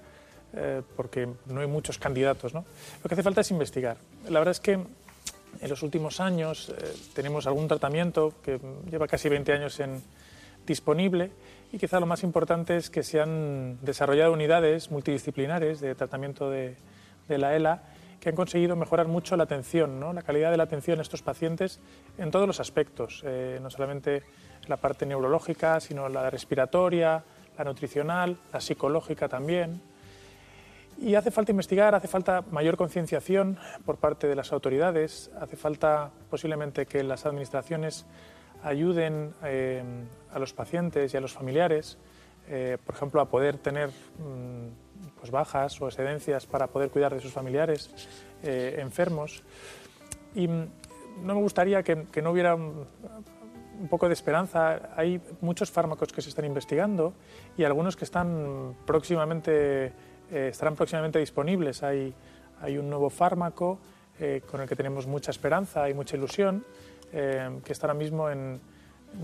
eh, 0.54 0.82
porque 0.96 1.28
no 1.48 1.62
hay 1.62 1.68
muchos 1.68 1.98
candidatos. 1.98 2.54
Lo 2.54 2.64
que 3.08 3.14
hace 3.14 3.24
falta 3.24 3.42
es 3.42 3.52
investigar. 3.52 3.98
La 4.30 4.40
verdad 4.40 4.52
es 4.52 4.60
que 4.60 4.74
en 4.74 5.70
los 5.70 5.82
últimos 5.84 6.20
años 6.20 6.70
eh, 6.70 6.94
tenemos 7.14 7.48
algún 7.48 7.68
tratamiento 7.68 8.36
que 8.44 8.60
lleva 8.90 9.08
casi 9.08 9.28
20 9.30 9.52
años 9.52 9.80
en, 9.80 10.02
disponible 10.66 11.32
y 11.72 11.78
quizá 11.78 12.00
lo 12.00 12.06
más 12.06 12.24
importante 12.24 12.78
es 12.78 12.90
que 12.90 13.04
se 13.04 13.22
han 13.22 13.78
desarrollado 13.82 14.34
unidades 14.34 14.90
multidisciplinares 14.90 15.80
de 15.80 15.94
tratamiento 15.96 16.50
de, 16.50 16.76
la 17.28 17.56
ELA 17.56 17.84
que 18.20 18.30
han 18.30 18.36
conseguido 18.36 18.76
mejorar 18.76 19.08
mucho 19.08 19.38
la 19.38 19.44
atención, 19.44 20.00
¿no? 20.00 20.14
la 20.14 20.24
calidad 20.24 20.50
de 20.50 20.58
la 20.58 20.64
atención 20.64 20.98
a 20.98 21.04
estos 21.04 21.22
pacientes 21.22 21.80
en 22.18 22.32
todos 22.32 22.48
los 22.48 22.60
aspectos, 22.60 23.22
eh, 23.24 23.60
no 23.62 23.70
solamente 23.70 24.24
la 24.68 24.78
parte 24.78 25.06
neurológica, 25.06 25.80
sino 25.80 26.10
la 26.10 26.30
respiratoria, 26.30 27.24
la 27.58 27.64
nutricional, 27.64 28.38
la 28.52 28.60
psicológica 28.60 29.30
también. 29.30 29.82
Y 30.98 31.16
hace 31.16 31.32
falta 31.32 31.52
investigar, 31.52 31.96
hace 31.96 32.08
falta 32.08 32.44
mayor 32.52 32.76
concienciación 32.78 33.58
por 33.86 33.98
parte 33.98 34.28
de 34.28 34.36
las 34.36 34.52
autoridades, 34.52 35.32
hace 35.40 35.56
falta 35.56 36.12
posiblemente 36.30 36.88
que 36.88 37.04
las 37.04 37.26
administraciones 37.26 38.06
ayuden 38.64 39.34
eh, 39.44 39.84
a 40.34 40.40
los 40.40 40.54
pacientes 40.54 41.14
y 41.14 41.18
a 41.18 41.22
los 41.22 41.34
familiares, 41.34 41.98
eh, 42.50 42.78
por 42.84 42.96
ejemplo, 42.96 43.22
a 43.22 43.30
poder 43.30 43.58
tener 43.58 43.90
mm, 43.90 45.20
pues 45.20 45.32
bajas 45.32 45.80
o 45.82 45.88
excedencias 45.88 46.46
para 46.46 46.68
poder 46.68 46.90
cuidar 46.90 47.14
de 47.14 47.22
sus 47.22 47.32
familiares 47.32 47.90
eh, 48.44 48.78
enfermos. 48.80 49.44
Y 50.36 50.48
mm, 50.48 50.68
no 51.24 51.36
me 51.36 51.42
gustaría 51.42 51.84
que, 51.84 52.06
que 52.12 52.22
no 52.22 52.32
hubiera 52.32 52.56
un 52.56 53.88
poco 53.90 54.08
de 54.08 54.14
esperanza. 54.14 54.90
Hay 54.96 55.22
muchos 55.42 55.72
fármacos 55.72 56.12
que 56.12 56.22
se 56.22 56.30
están 56.30 56.46
investigando 56.46 57.14
y 57.58 57.64
algunos 57.64 57.96
que 57.96 58.06
están 58.06 58.76
próximamente, 58.86 59.86
eh, 60.32 60.50
estarán 60.50 60.76
próximamente 60.76 61.20
disponibles. 61.20 61.84
Hay, 61.84 62.14
hay 62.62 62.78
un 62.78 62.90
nuevo 62.90 63.10
fármaco 63.10 63.80
con 64.52 64.60
el 64.60 64.68
que 64.68 64.76
tenemos 64.76 65.08
mucha 65.08 65.32
esperanza 65.32 65.90
y 65.90 65.94
mucha 65.94 66.18
ilusión, 66.18 66.66
que 67.10 67.72
está 67.72 67.88
ahora 67.88 67.98
mismo 67.98 68.30
en, 68.30 68.60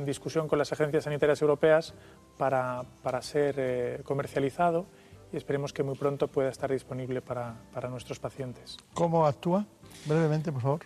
discusión 0.05 0.47
con 0.47 0.59
las 0.59 0.71
agencias 0.71 1.03
sanitarias 1.03 1.41
europeas 1.41 1.93
para, 2.37 2.83
para 3.03 3.21
ser 3.21 4.01
comercializado 4.03 4.85
y 5.31 5.37
esperemos 5.37 5.73
que 5.73 5.83
muy 5.83 5.95
pronto 5.95 6.27
pueda 6.27 6.49
estar 6.49 6.71
disponible 6.71 7.21
para, 7.21 7.55
para 7.73 7.89
nuestros 7.89 8.19
pacientes. 8.19 8.77
¿Cómo 8.93 9.25
actúa? 9.25 9.65
Brevemente, 10.05 10.51
por 10.51 10.61
favor. 10.61 10.79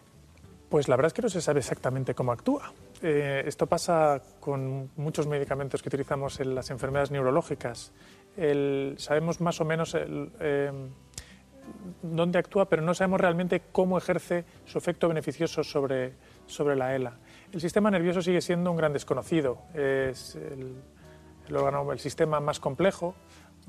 Pues 0.70 0.88
la 0.88 0.96
verdad 0.96 1.08
es 1.08 1.14
que 1.14 1.22
no 1.24 1.30
se 1.30 1.42
sabe 1.42 1.60
exactamente 1.60 2.14
cómo 2.14 2.32
actúa. 2.32 2.72
Eh, 3.02 3.44
esto 3.46 3.66
pasa 3.66 4.22
con 4.40 4.92
muchos 4.98 5.26
medicamentos 5.26 5.82
que 5.82 5.90
utilizamos 5.90 6.40
en 6.40 6.54
las 6.54 6.70
enfermedades 6.70 7.12
neurológicas. 7.12 7.92
sabemos 8.98 9.42
más 9.42 9.60
o 9.62 9.66
menos 9.66 9.96
eh, 9.96 10.72
dónde 12.04 12.40
actúa, 12.40 12.70
pero 12.70 12.82
no 12.84 12.94
sabemos 12.94 13.20
realmente 13.20 13.64
cómo 13.72 13.98
ejerce 13.98 14.46
su 14.66 14.78
efecto 14.78 15.08
beneficioso 15.08 15.64
sobre, 15.64 16.14
sobre 16.46 16.76
la 16.76 16.96
ELA. 16.96 17.18
El 17.52 17.62
sistema 17.62 17.90
nervioso 17.90 18.22
sigue 18.22 18.42
siendo 18.42 18.70
un 18.70 18.78
gran 18.78 18.94
desconocido. 18.94 19.58
Es 19.74 20.36
el, 20.36 21.56
órgano, 21.56 21.92
el 21.92 22.00
sistema 22.00 22.40
más 22.40 22.60
complejo, 22.60 23.16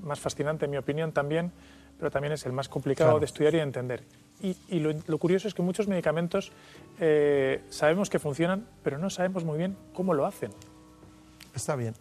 más 0.02 0.20
fascinante 0.20 0.66
en 0.66 0.70
mi 0.70 0.76
opinión 0.76 1.12
también, 1.12 1.50
pero 1.98 2.10
también 2.10 2.32
es 2.32 2.44
el 2.44 2.52
más 2.52 2.68
complicado 2.68 3.18
de 3.18 3.24
estudiar 3.24 3.54
y 3.54 3.56
de 3.58 3.62
entender. 3.62 4.04
Y, 4.42 4.80
lo, 4.80 5.18
curioso 5.18 5.48
es 5.48 5.54
que 5.54 5.62
muchos 5.62 5.86
medicamentos 5.86 6.52
eh, 6.98 7.62
sabemos 7.68 8.08
que 8.08 8.18
funcionan, 8.18 8.66
pero 8.82 8.98
no 8.98 9.10
sabemos 9.10 9.44
muy 9.44 9.58
bien 9.58 9.76
cómo 9.92 10.14
lo 10.14 10.26
hacen. 10.26 10.50
Está 11.54 11.76
bien. 11.76 11.94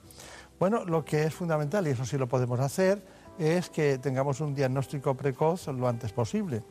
Bueno, 0.60 0.84
lo 0.86 1.06
que 1.06 1.24
es 1.24 1.34
fundamental, 1.34 1.88
y 1.88 1.92
eso 1.92 2.06
sí 2.06 2.18
lo 2.18 2.28
podemos 2.28 2.60
hacer, 2.60 3.02
es 3.38 3.70
que 3.70 3.98
tengamos 3.98 4.42
un 4.42 4.54
diagnóstico 4.54 5.16
precoz 5.16 5.68
lo 5.68 5.88
antes 5.88 6.12
posible. 6.12 6.62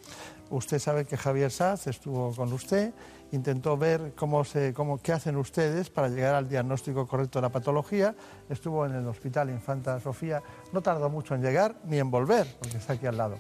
Usted 0.51 0.79
sabe 0.79 1.05
que 1.05 1.17
Javier 1.17 1.51
Saz 1.51 1.87
estuvo 1.89 2.35
con 2.35 2.53
usted, 2.53 2.93
intentó 3.33 3.77
ver 3.77 4.13
cómo 4.17 4.45
se, 4.45 4.73
cómo, 4.73 4.99
qué 5.03 5.13
hacen 5.13 5.37
ustedes 5.37 5.91
para 5.91 6.09
llegar 6.09 6.35
al 6.35 6.49
diagnóstico 6.49 7.07
correcto 7.07 7.39
de 7.39 7.43
la 7.43 7.51
patología. 7.51 8.15
Estuvo 8.49 8.87
en 8.87 8.95
el 8.95 9.07
Hospital 9.07 9.51
Infanta 9.51 10.01
Sofía, 10.01 10.43
no 10.73 10.81
tardó 10.81 11.11
mucho 11.11 11.35
en 11.35 11.43
llegar 11.43 11.75
ni 11.85 11.99
en 11.99 12.11
volver, 12.11 12.47
porque 12.61 12.79
está 12.79 12.95
aquí 12.95 13.07
al 13.07 13.19
lado. 13.19 13.37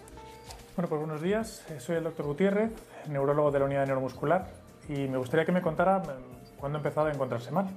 Bueno, 0.76 0.89
pues 0.90 1.01
buenos 1.01 1.22
días. 1.22 1.64
Eh, 1.70 1.80
soy 1.80 1.97
el 1.97 2.05
doctor 2.05 2.26
Gutiérrez, 2.26 2.70
neurólogo 3.09 3.51
de 3.51 3.59
la 3.59 3.64
unidad 3.64 3.86
neuromuscular, 3.86 4.51
y 4.89 5.09
me 5.09 5.16
gustaría 5.16 5.47
que 5.47 5.52
me 5.52 5.62
contara 5.62 6.01
mm, 6.01 6.59
cuándo 6.60 6.78
empezó 6.78 7.05
a 7.05 7.10
encontrarse 7.10 7.51
mal. 7.51 7.68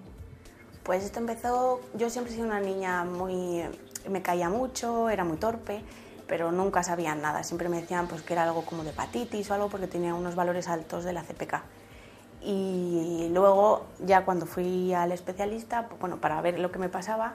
Pues 0.84 1.06
esto 1.06 1.20
empezó, 1.20 1.80
yo 1.96 2.10
siempre 2.10 2.34
he 2.34 2.36
sido 2.36 2.48
una 2.48 2.60
niña 2.60 3.06
muy, 3.06 3.64
me 4.10 4.22
caía 4.22 4.50
mucho, 4.50 5.10
era 5.10 5.24
muy 5.24 5.38
torpe, 5.38 5.82
pero 6.32 6.50
nunca 6.54 6.82
sabían 6.82 7.22
nada. 7.22 7.44
Siempre 7.44 7.68
me 7.68 7.82
decían 7.82 8.08
pues, 8.08 8.22
que 8.22 8.32
era 8.32 8.44
algo 8.44 8.64
como 8.64 8.86
de 8.86 8.92
hepatitis 8.92 9.52
o 9.52 9.54
algo 9.54 9.68
porque 9.68 9.88
tenía 9.88 10.16
unos 10.16 10.34
valores 10.34 10.70
altos 10.70 11.04
de 11.04 11.12
la 11.12 11.24
CPK. 11.24 11.62
Y 12.42 13.28
luego, 13.34 13.88
ya 14.00 14.24
cuando 14.24 14.46
fui 14.46 14.94
al 14.94 15.12
especialista, 15.12 15.90
pues, 15.90 16.00
bueno, 16.00 16.22
para 16.22 16.40
ver 16.40 16.58
lo 16.58 16.72
que 16.72 16.80
me 16.80 16.88
pasaba, 16.88 17.34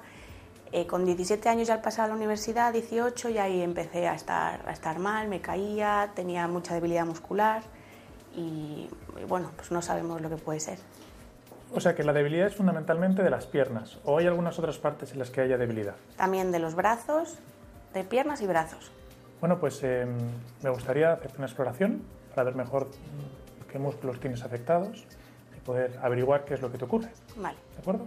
eh, 0.72 0.86
con 0.86 1.04
17 1.04 1.46
años 1.50 1.68
ya 1.68 1.74
al 1.74 1.82
pasar 1.82 2.06
a 2.06 2.08
la 2.08 2.14
universidad, 2.14 2.72
18, 2.72 3.28
y 3.28 3.36
ahí 3.36 3.60
empecé 3.60 4.08
a 4.08 4.14
estar, 4.14 4.66
a 4.66 4.72
estar 4.72 4.98
mal, 4.98 5.28
me 5.28 5.42
caía, 5.42 6.12
tenía 6.14 6.48
mucha 6.48 6.72
debilidad 6.72 7.04
muscular 7.04 7.60
y, 8.34 8.88
bueno, 9.28 9.50
pues 9.56 9.70
no 9.72 9.82
sabemos 9.82 10.22
lo 10.22 10.30
que 10.30 10.36
puede 10.36 10.60
ser. 10.60 10.78
O 11.74 11.82
sea 11.82 11.94
que 11.94 12.02
la 12.02 12.14
debilidad 12.14 12.46
es 12.46 12.54
fundamentalmente 12.54 13.22
de 13.22 13.28
las 13.28 13.44
piernas, 13.44 13.98
o 14.04 14.16
hay 14.16 14.26
algunas 14.26 14.58
otras 14.58 14.78
partes 14.78 15.12
en 15.12 15.18
las 15.18 15.28
que 15.28 15.42
haya 15.42 15.58
debilidad. 15.58 15.96
También 16.16 16.50
de 16.50 16.60
los 16.60 16.74
brazos, 16.74 17.38
de 17.96 18.04
piernas 18.04 18.42
y 18.42 18.46
brazos. 18.46 18.92
Bueno, 19.40 19.58
pues 19.58 19.82
em, 19.82 20.16
me 20.62 20.70
gustaría 20.70 21.12
hacer 21.12 21.32
una 21.36 21.46
exploración 21.46 22.02
para 22.30 22.44
ver 22.44 22.54
mejor 22.54 22.88
qué 23.70 23.78
músculos 23.78 24.20
tienes 24.20 24.42
afectados 24.42 25.04
y 25.56 25.60
poder 25.60 25.98
averiguar 26.02 26.44
qué 26.44 26.54
es 26.54 26.60
lo 26.60 26.70
que 26.70 26.78
te 26.78 26.84
ocurre. 26.84 27.10
Vale. 27.36 27.56
¿De 27.74 27.80
acuerdo? 27.80 28.06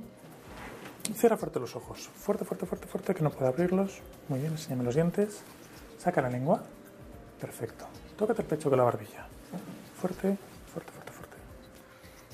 Cierra 1.15 1.37
fuerte 1.37 1.59
los 1.59 1.75
ojos. 1.75 2.07
Fuerte, 2.07 2.45
fuerte, 2.45 2.67
fuerte, 2.67 2.87
fuerte, 2.87 3.15
que 3.15 3.23
no 3.23 3.31
puedo 3.31 3.47
abrirlos. 3.47 4.01
Muy 4.27 4.39
bien, 4.39 4.51
enséñame 4.51 4.83
los 4.83 4.93
dientes. 4.93 5.41
Saca 5.97 6.21
la 6.21 6.29
lengua. 6.29 6.61
Perfecto. 7.41 7.85
Tócate 8.15 8.43
el 8.43 8.47
pecho 8.47 8.69
con 8.69 8.77
la 8.77 8.83
barbilla. 8.83 9.25
Fuerte, 9.99 10.37
fuerte, 10.71 10.91
fuerte, 10.91 11.11
fuerte. 11.11 11.37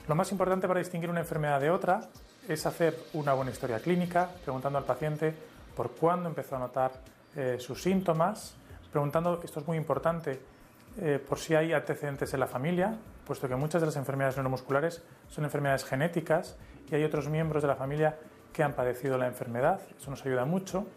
Lo 0.10 0.16
más 0.16 0.30
importante 0.32 0.68
para 0.68 0.80
distinguir 0.80 1.10
una 1.10 1.22
enfermedad 1.22 1.62
de 1.62 1.70
otra 1.70 2.02
es 2.50 2.66
hacer 2.66 2.98
una 3.14 3.34
buena 3.34 3.52
historia 3.52 3.80
clínica, 3.80 4.30
preguntando 4.44 4.78
al 4.78 4.86
paciente 4.86 5.34
por 5.76 5.92
cuándo 5.92 6.28
empezó 6.28 6.58
a 6.58 6.60
notar 6.60 6.92
eh, 7.36 7.58
sus 7.60 7.82
síntomas, 7.82 8.56
preguntando, 8.92 9.42
esto 9.44 9.60
es 9.60 9.68
muy 9.68 9.78
importante, 9.78 10.40
eh, 11.02 11.20
por 11.28 11.38
si 11.40 11.56
hay 11.56 11.74
antecedentes 11.74 12.34
en 12.34 12.40
la 12.40 12.48
familia, 12.48 12.96
puesto 13.26 13.48
que 13.48 13.56
muchas 13.56 13.82
de 13.82 13.88
las 13.88 13.98
enfermedades 13.98 14.38
neuromusculares 14.38 15.04
son 15.28 15.44
enfermedades 15.44 15.84
genéticas 15.84 16.56
y 16.90 16.96
hay 16.96 17.04
otros 17.04 17.28
miembros 17.28 17.62
de 17.62 17.68
la 17.68 17.76
familia 17.76 18.18
que 18.54 18.64
han 18.64 18.74
padecido 18.74 19.18
la 19.18 19.28
enfermedad, 19.28 19.82
eso 20.00 20.10
nos 20.12 20.26
ayuda 20.26 20.46
mucho. 20.46 20.88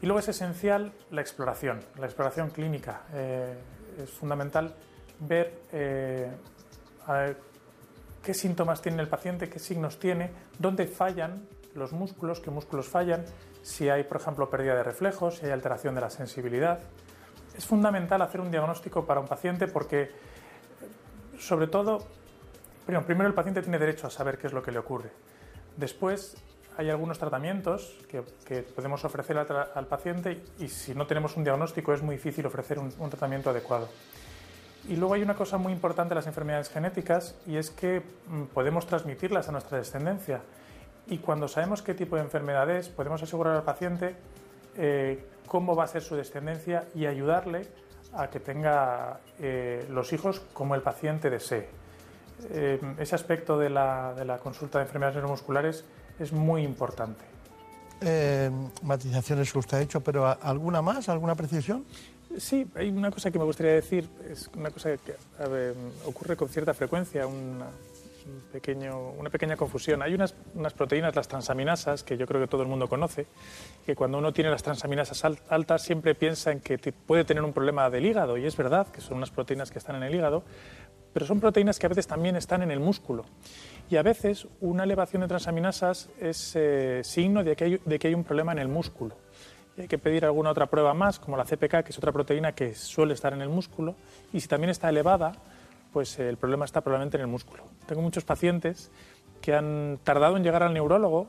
Y 0.00 0.06
luego 0.06 0.20
es 0.20 0.28
esencial 0.28 0.92
la 1.10 1.20
exploración, 1.20 1.80
la 1.98 2.06
exploración 2.06 2.50
clínica. 2.50 3.02
Eh, 3.12 3.54
es 4.02 4.10
fundamental 4.10 4.74
ver 5.20 5.54
qué 8.24 8.34
síntomas 8.34 8.82
tiene 8.82 9.02
el 9.02 9.08
paciente, 9.08 9.48
qué 9.48 9.58
signos 9.58 9.98
tiene, 9.98 10.30
dónde 10.58 10.86
fallan 10.86 11.46
los 11.74 11.92
músculos, 11.92 12.40
qué 12.40 12.50
músculos 12.50 12.88
fallan, 12.88 13.24
si 13.62 13.88
hay, 13.88 14.04
por 14.04 14.16
ejemplo, 14.16 14.48
pérdida 14.48 14.74
de 14.74 14.82
reflejos, 14.82 15.36
si 15.38 15.46
hay 15.46 15.52
alteración 15.52 15.94
de 15.94 16.00
la 16.00 16.10
sensibilidad. 16.10 16.80
Es 17.56 17.66
fundamental 17.66 18.22
hacer 18.22 18.40
un 18.40 18.50
diagnóstico 18.50 19.04
para 19.04 19.20
un 19.20 19.26
paciente 19.26 19.68
porque, 19.68 20.10
sobre 21.38 21.66
todo, 21.66 22.06
primero 22.86 23.28
el 23.28 23.34
paciente 23.34 23.62
tiene 23.62 23.78
derecho 23.78 24.06
a 24.06 24.10
saber 24.10 24.38
qué 24.38 24.46
es 24.46 24.52
lo 24.52 24.62
que 24.62 24.72
le 24.72 24.78
ocurre. 24.78 25.10
Después 25.76 26.36
hay 26.76 26.90
algunos 26.90 27.18
tratamientos 27.18 27.96
que, 28.08 28.62
podemos 28.62 29.04
ofrecer 29.04 29.38
al, 29.38 29.86
paciente 29.86 30.42
y 30.58 30.68
si 30.68 30.94
no 30.94 31.06
tenemos 31.06 31.36
un 31.36 31.44
diagnóstico 31.44 31.92
es 31.92 32.02
muy 32.02 32.16
difícil 32.16 32.46
ofrecer 32.46 32.78
un 32.78 33.10
tratamiento 33.10 33.50
adecuado. 33.50 33.88
Y 34.88 34.96
luego 34.96 35.14
hay 35.14 35.22
una 35.22 35.34
cosa 35.34 35.56
muy 35.56 35.72
importante 35.72 36.10
de 36.10 36.16
las 36.16 36.26
enfermedades 36.26 36.68
genéticas 36.68 37.34
y 37.46 37.56
es 37.56 37.70
que 37.70 38.02
mm, 38.28 38.44
podemos 38.52 38.86
transmitirlas 38.86 39.48
a 39.48 39.52
nuestra 39.52 39.78
descendencia. 39.78 40.42
Y 41.06 41.18
cuando 41.18 41.48
sabemos 41.48 41.82
qué 41.82 41.94
tipo 41.94 42.16
de 42.16 42.22
enfermedad 42.22 42.70
es, 42.70 42.88
podemos 42.88 43.22
asegurar 43.22 43.56
al 43.56 43.62
paciente 43.62 44.14
eh, 44.76 45.24
cómo 45.46 45.74
va 45.74 45.84
a 45.84 45.86
ser 45.86 46.02
su 46.02 46.16
descendencia 46.16 46.86
y 46.94 47.06
ayudarle 47.06 47.66
a 48.12 48.28
que 48.28 48.40
tenga 48.40 49.20
eh, 49.38 49.86
los 49.90 50.12
hijos 50.12 50.40
como 50.52 50.74
el 50.74 50.82
paciente 50.82 51.30
desee. 51.30 51.68
Eh, 52.50 52.80
ese 52.98 53.14
aspecto 53.14 53.58
de 53.58 53.70
la, 53.70 54.12
de 54.14 54.24
la, 54.24 54.38
consulta 54.38 54.78
de 54.78 54.84
enfermedades 54.84 55.16
neuromusculares 55.16 55.84
es 56.18 56.32
muy 56.32 56.62
importante. 56.62 57.24
matizaciones 58.82 59.50
que 59.50 59.58
usted 59.58 59.78
ha 59.78 59.80
hecho, 59.80 60.00
pero 60.02 60.26
¿alguna 60.26 60.82
más? 60.82 61.08
¿Alguna 61.08 61.34
precisión? 61.34 61.84
Sí, 62.38 62.66
hay 62.74 62.90
una 62.90 63.10
cosa 63.10 63.30
que 63.30 63.38
me 63.38 63.44
gustaría 63.44 63.72
decir, 63.72 64.08
es 64.30 64.50
una 64.56 64.70
cosa 64.70 64.96
que 64.96 65.14
ocurre 66.04 66.36
con 66.36 66.48
cierta 66.48 66.74
frecuencia, 66.74 67.26
una, 67.26 67.66
pequeño, 68.52 69.10
una 69.10 69.30
pequeña 69.30 69.56
confusión. 69.56 70.02
Hay 70.02 70.14
unas, 70.14 70.34
proteínas, 70.76 71.14
las 71.14 71.28
transaminasas, 71.28 72.02
que 72.02 72.16
yo 72.16 72.26
creo 72.26 72.40
que 72.40 72.46
todo 72.46 72.62
el 72.62 72.68
mundo 72.68 72.88
conoce, 72.88 73.26
que 73.86 73.94
cuando 73.94 74.18
uno 74.18 74.32
tiene 74.32 74.50
las 74.50 74.62
transaminasas 74.62 75.24
altas 75.48 75.82
siempre 75.82 76.14
piensa 76.14 76.52
en 76.52 76.60
que 76.60 76.78
puede 76.78 77.24
tener 77.24 77.42
un 77.42 77.52
problema 77.52 77.90
del 77.90 78.06
hígado, 78.06 78.36
y 78.36 78.46
es 78.46 78.56
verdad 78.56 78.86
que 78.88 79.00
son 79.00 79.18
unas 79.18 79.30
proteínas 79.30 79.70
que 79.70 79.78
están 79.78 79.96
en 79.96 80.02
el 80.04 80.14
hígado, 80.14 80.42
pero 81.12 81.26
son 81.26 81.40
proteínas 81.40 81.78
que 81.78 81.86
a 81.86 81.88
veces 81.88 82.06
también 82.06 82.36
están 82.36 82.62
en 82.62 82.70
el 82.70 82.80
músculo. 82.80 83.24
Y 83.90 83.96
a 83.96 84.02
veces 84.02 84.48
una 84.60 84.84
elevación 84.84 85.22
de 85.22 85.28
transaminasas 85.28 86.08
es 86.18 86.52
eh, 86.56 87.02
signo 87.04 87.44
de 87.44 87.54
que 87.54 88.08
hay 88.08 88.14
un 88.14 88.24
problema 88.24 88.52
en 88.52 88.58
el 88.58 88.68
músculo 88.68 89.23
hay 89.78 89.88
que 89.88 89.98
pedir 89.98 90.24
alguna 90.24 90.50
otra 90.50 90.66
prueba 90.66 90.94
más, 90.94 91.18
como 91.18 91.36
la 91.36 91.44
CPK, 91.44 91.82
que 91.82 91.90
es 91.90 91.98
otra 91.98 92.12
proteína 92.12 92.52
que 92.52 92.74
suele 92.74 93.14
estar 93.14 93.32
en 93.32 93.42
el 93.42 93.48
músculo, 93.48 93.96
y 94.32 94.40
si 94.40 94.48
también 94.48 94.70
está 94.70 94.88
elevada, 94.88 95.32
pues 95.92 96.18
el 96.18 96.36
problema 96.36 96.64
está 96.64 96.80
probablemente 96.80 97.16
en 97.16 97.22
el 97.22 97.26
músculo. 97.28 97.64
Tengo 97.86 98.02
muchos 98.02 98.24
pacientes 98.24 98.90
que 99.40 99.54
han 99.54 99.98
tardado 100.02 100.36
en 100.36 100.42
llegar 100.42 100.62
al 100.62 100.74
neurólogo, 100.74 101.28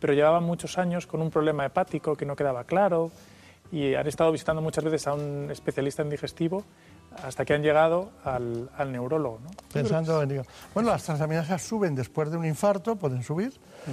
pero 0.00 0.12
llevaban 0.12 0.44
muchos 0.44 0.78
años 0.78 1.06
con 1.06 1.22
un 1.22 1.30
problema 1.30 1.64
hepático 1.64 2.16
que 2.16 2.26
no 2.26 2.36
quedaba 2.36 2.64
claro 2.64 3.10
y 3.72 3.94
han 3.94 4.06
estado 4.06 4.30
visitando 4.30 4.60
muchas 4.60 4.84
veces 4.84 5.06
a 5.06 5.14
un 5.14 5.48
especialista 5.50 6.02
en 6.02 6.10
digestivo 6.10 6.64
hasta 7.22 7.44
que 7.44 7.54
han 7.54 7.62
llegado 7.62 8.10
al, 8.24 8.92
neurólogo. 8.92 9.40
Pensando 9.72 10.22
en... 10.22 10.42
Bueno, 10.74 10.90
las 10.90 11.04
transaminasas 11.04 11.62
suben 11.62 11.94
después 11.94 12.30
de 12.30 12.36
un 12.36 12.44
infarto, 12.44 12.96
pueden 12.96 13.22
subir, 13.22 13.52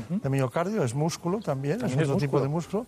de 0.10 0.30
miocardio, 0.30 0.84
es 0.84 0.94
músculo 0.94 1.40
también, 1.40 1.84
es 1.86 1.96
otro 1.96 2.18
tipo 2.18 2.42
de 2.42 2.48
músculo 2.48 2.86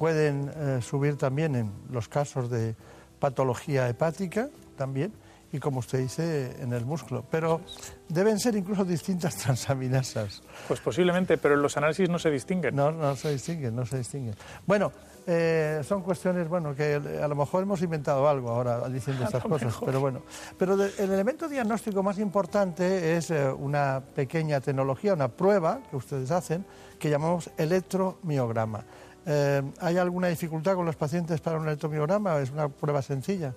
pueden 0.00 0.50
eh, 0.56 0.80
subir 0.80 1.18
también 1.18 1.54
en 1.54 1.70
los 1.90 2.08
casos 2.08 2.48
de 2.48 2.74
patología 3.18 3.86
hepática 3.86 4.48
también 4.74 5.12
y 5.52 5.58
como 5.58 5.80
usted 5.80 5.98
dice 5.98 6.56
en 6.58 6.72
el 6.72 6.86
músculo, 6.86 7.22
pero 7.30 7.60
deben 8.08 8.38
ser 8.38 8.56
incluso 8.56 8.86
distintas 8.86 9.36
transaminasas. 9.44 10.42
Pues 10.66 10.80
posiblemente, 10.80 11.36
pero 11.36 11.54
en 11.54 11.60
los 11.60 11.76
análisis 11.76 12.08
no 12.08 12.18
se 12.18 12.30
distinguen. 12.30 12.74
No, 12.74 12.90
no 12.90 13.14
se 13.14 13.32
distinguen, 13.32 13.76
no 13.76 13.84
se 13.84 13.98
distinguen. 13.98 14.34
Bueno, 14.66 14.90
eh, 15.26 15.82
son 15.84 16.00
cuestiones, 16.00 16.48
bueno, 16.48 16.74
que 16.74 16.94
a 16.94 17.28
lo 17.28 17.34
mejor 17.34 17.64
hemos 17.64 17.82
inventado 17.82 18.26
algo 18.26 18.48
ahora 18.48 18.88
diciendo 18.88 19.24
estas 19.26 19.42
cosas, 19.42 19.76
pero 19.84 20.00
bueno. 20.00 20.22
Pero 20.56 20.82
el 20.82 21.10
elemento 21.10 21.46
diagnóstico 21.46 22.02
más 22.02 22.18
importante 22.18 23.18
es 23.18 23.30
eh, 23.30 23.52
una 23.52 24.02
pequeña 24.14 24.62
tecnología, 24.62 25.12
una 25.12 25.28
prueba 25.28 25.80
que 25.90 25.96
ustedes 25.96 26.30
hacen, 26.30 26.64
que 26.98 27.10
llamamos 27.10 27.50
electromiograma. 27.58 28.82
Eh, 29.26 29.62
¿Hay 29.80 29.98
alguna 29.98 30.28
dificultad 30.28 30.74
con 30.74 30.86
los 30.86 30.96
pacientes 30.96 31.40
para 31.40 31.58
un 31.58 31.66
electromiograma? 31.66 32.38
¿Es 32.40 32.50
una 32.50 32.68
prueba 32.68 33.02
sencilla? 33.02 33.54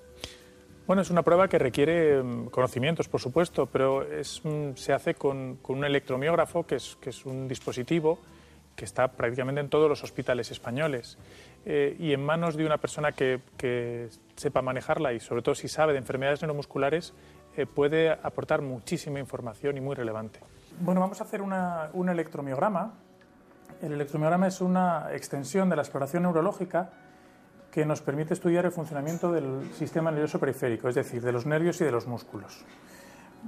Bueno, 0.85 1.01
es 1.01 1.09
una 1.09 1.23
prueba 1.23 1.47
que 1.47 1.57
requiere 1.57 2.21
mm, 2.21 2.47
conocimientos, 2.47 3.07
por 3.07 3.21
supuesto, 3.21 3.65
pero 3.67 4.01
mm, 4.05 4.75
se 4.75 4.93
hace 4.93 5.15
con, 5.15 5.59
un 5.65 5.85
electromiógrafo, 5.85 6.65
que 6.65 6.75
es, 6.75 6.97
que 6.99 7.11
es, 7.11 7.25
un 7.25 7.47
dispositivo 7.47 8.19
que 8.75 8.85
está 8.85 9.07
prácticamente 9.07 9.61
en 9.61 9.69
todos 9.69 9.87
los 9.87 10.03
hospitales 10.03 10.51
españoles. 10.51 11.17
Eh, 11.65 11.95
y 11.99 12.11
en 12.11 12.25
manos 12.25 12.57
de 12.57 12.65
una 12.65 12.77
persona 12.77 13.13
que, 13.13 14.09
sepa 14.35 14.61
manejarla 14.61 15.13
y 15.13 15.19
sobre 15.19 15.41
todo 15.41 15.55
si 15.55 15.67
sabe 15.67 15.93
de 15.93 15.99
enfermedades 15.99 16.41
neuromusculares, 16.41 17.13
eh, 17.55 17.65
puede 17.65 18.11
aportar 18.11 18.61
muchísima 18.61 19.19
información 19.19 19.77
y 19.77 19.81
muy 19.81 19.95
relevante. 19.95 20.39
Bueno, 20.79 20.99
vamos 20.99 21.21
a 21.21 21.23
hacer 21.23 21.41
un 21.41 22.09
electromiograma 22.09 22.95
el 23.83 23.91
electromiograma 23.91 24.47
es 24.47 24.61
una 24.61 25.09
extensión 25.11 25.69
de 25.69 25.75
la 25.75 25.81
exploración 25.81 26.23
neurológica 26.23 26.89
que 27.69 27.85
nos 27.85 28.01
permite 28.01 28.33
estudiar 28.33 28.65
el 28.65 28.71
funcionamiento 28.71 29.29
del 29.29 29.69
sistema 29.73 30.09
nervioso 30.09 30.39
periférico, 30.39 30.87
es 30.87 30.95
decir, 30.95 31.21
de 31.21 31.33
los 31.33 31.45
nervios 31.45 31.81
y 31.81 31.83
de 31.83 31.91
los 31.91 32.07
músculos. 32.07 32.63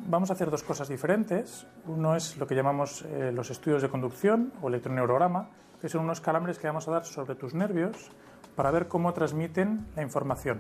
Vamos 0.08 0.30
a 0.30 0.34
hacer 0.34 0.52
dos 0.52 0.64
cosas 0.64 0.90
diferentes. 0.90 1.66
Uno 1.86 2.18
es 2.18 2.36
lo 2.36 2.48
que 2.48 2.56
llamamos 2.56 3.04
eh, 3.04 3.32
los 3.34 3.50
estudios 3.50 3.82
de 3.82 3.88
conducción 3.88 4.52
o 4.62 4.68
electroneurograma, 4.68 5.48
que 5.80 5.88
son 5.88 6.02
unos 6.02 6.20
calambres 6.20 6.60
que 6.60 6.68
vamos 6.68 6.86
a 6.90 6.92
dar 6.92 7.06
sobre 7.06 7.36
tus 7.36 7.54
nervios 7.54 8.12
para 8.58 8.72
ver 8.72 8.90
cómo 8.90 9.14
transmiten 9.14 9.88
la 9.96 10.02
información, 10.02 10.60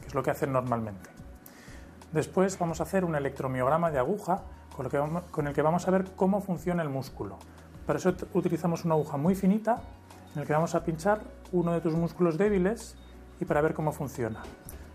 que 0.00 0.06
es 0.06 0.14
lo 0.14 0.22
que 0.22 0.30
hacen 0.30 0.50
normalmente. 0.50 1.10
Después 2.12 2.58
vamos 2.58 2.80
a 2.80 2.84
hacer 2.84 3.04
un 3.04 3.16
electromiograma 3.16 3.90
de 3.90 3.98
aguja 3.98 4.44
con 5.30 5.46
el 5.46 5.52
que 5.52 5.62
vamos 5.62 5.86
a 5.86 5.90
ver 5.90 6.06
cómo 6.16 6.40
funciona 6.40 6.82
el 6.82 6.88
músculo, 6.88 7.38
para 7.86 7.98
eso 7.98 8.14
utilizamos 8.32 8.84
una 8.84 8.94
aguja 8.94 9.16
muy 9.16 9.34
finita 9.34 9.82
en 10.34 10.40
la 10.40 10.46
que 10.46 10.52
vamos 10.52 10.74
a 10.74 10.84
pinchar 10.84 11.20
uno 11.52 11.72
de 11.72 11.80
tus 11.80 11.94
músculos 11.94 12.38
débiles 12.38 12.96
y 13.40 13.44
para 13.44 13.60
ver 13.60 13.74
cómo 13.74 13.92
funciona. 13.92 14.42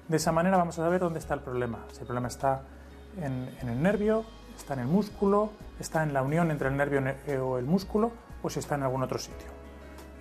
De 0.07 0.18
esa 0.18 0.32
manera 0.32 0.57
vamos 0.57 0.78
a 0.80 0.84
saber 0.84 0.99
dónde 0.99 1.20
está 1.20 1.36
el 1.36 1.41
problema. 1.41 1.80
Si 1.91 1.99
el 1.99 2.06
problema 2.06 2.28
está 2.28 2.61
en, 3.22 3.49
el 3.61 3.82
nervio, 3.82 4.26
está 4.57 4.74
en 4.74 4.82
el 4.82 4.88
músculo, 4.88 5.52
está 5.80 6.03
en 6.03 6.14
la 6.14 6.24
unión 6.24 6.52
entre 6.52 6.68
el 6.70 6.78
nervio 6.78 7.02
eh, 7.28 7.38
o 7.38 7.57
el 7.57 7.66
músculo 7.66 8.11
o 8.41 8.49
si 8.49 8.60
está 8.60 8.76
en 8.76 8.84
algún 8.84 9.03
otro 9.03 9.20
sitio. 9.20 9.48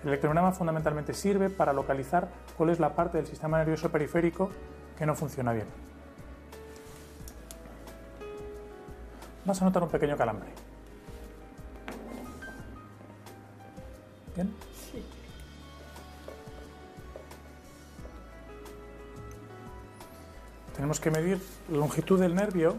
El 0.03 0.09
electromiograma 0.09 0.51
fundamentalmente 0.51 1.13
sirve 1.13 1.49
para 1.49 1.73
localizar 1.73 2.29
cuál 2.57 2.69
es 2.69 2.79
la 2.79 2.95
parte 2.95 3.17
del 3.17 3.27
sistema 3.27 3.57
nervioso 3.57 3.91
periférico 3.91 4.49
que 4.97 5.05
no 5.05 5.15
funciona 5.15 5.51
bien. 5.53 5.67
Vas 9.43 9.61
a 9.61 9.65
notar 9.65 9.83
un 9.83 9.89
pequeño 9.89 10.15
calambre. 10.15 10.68
Sí. 14.91 15.03
Tenemos 20.75 20.99
que 20.99 21.11
medir 21.11 21.39
la 21.69 21.77
longitud 21.77 22.19
del 22.19 22.35
nervio 22.35 22.75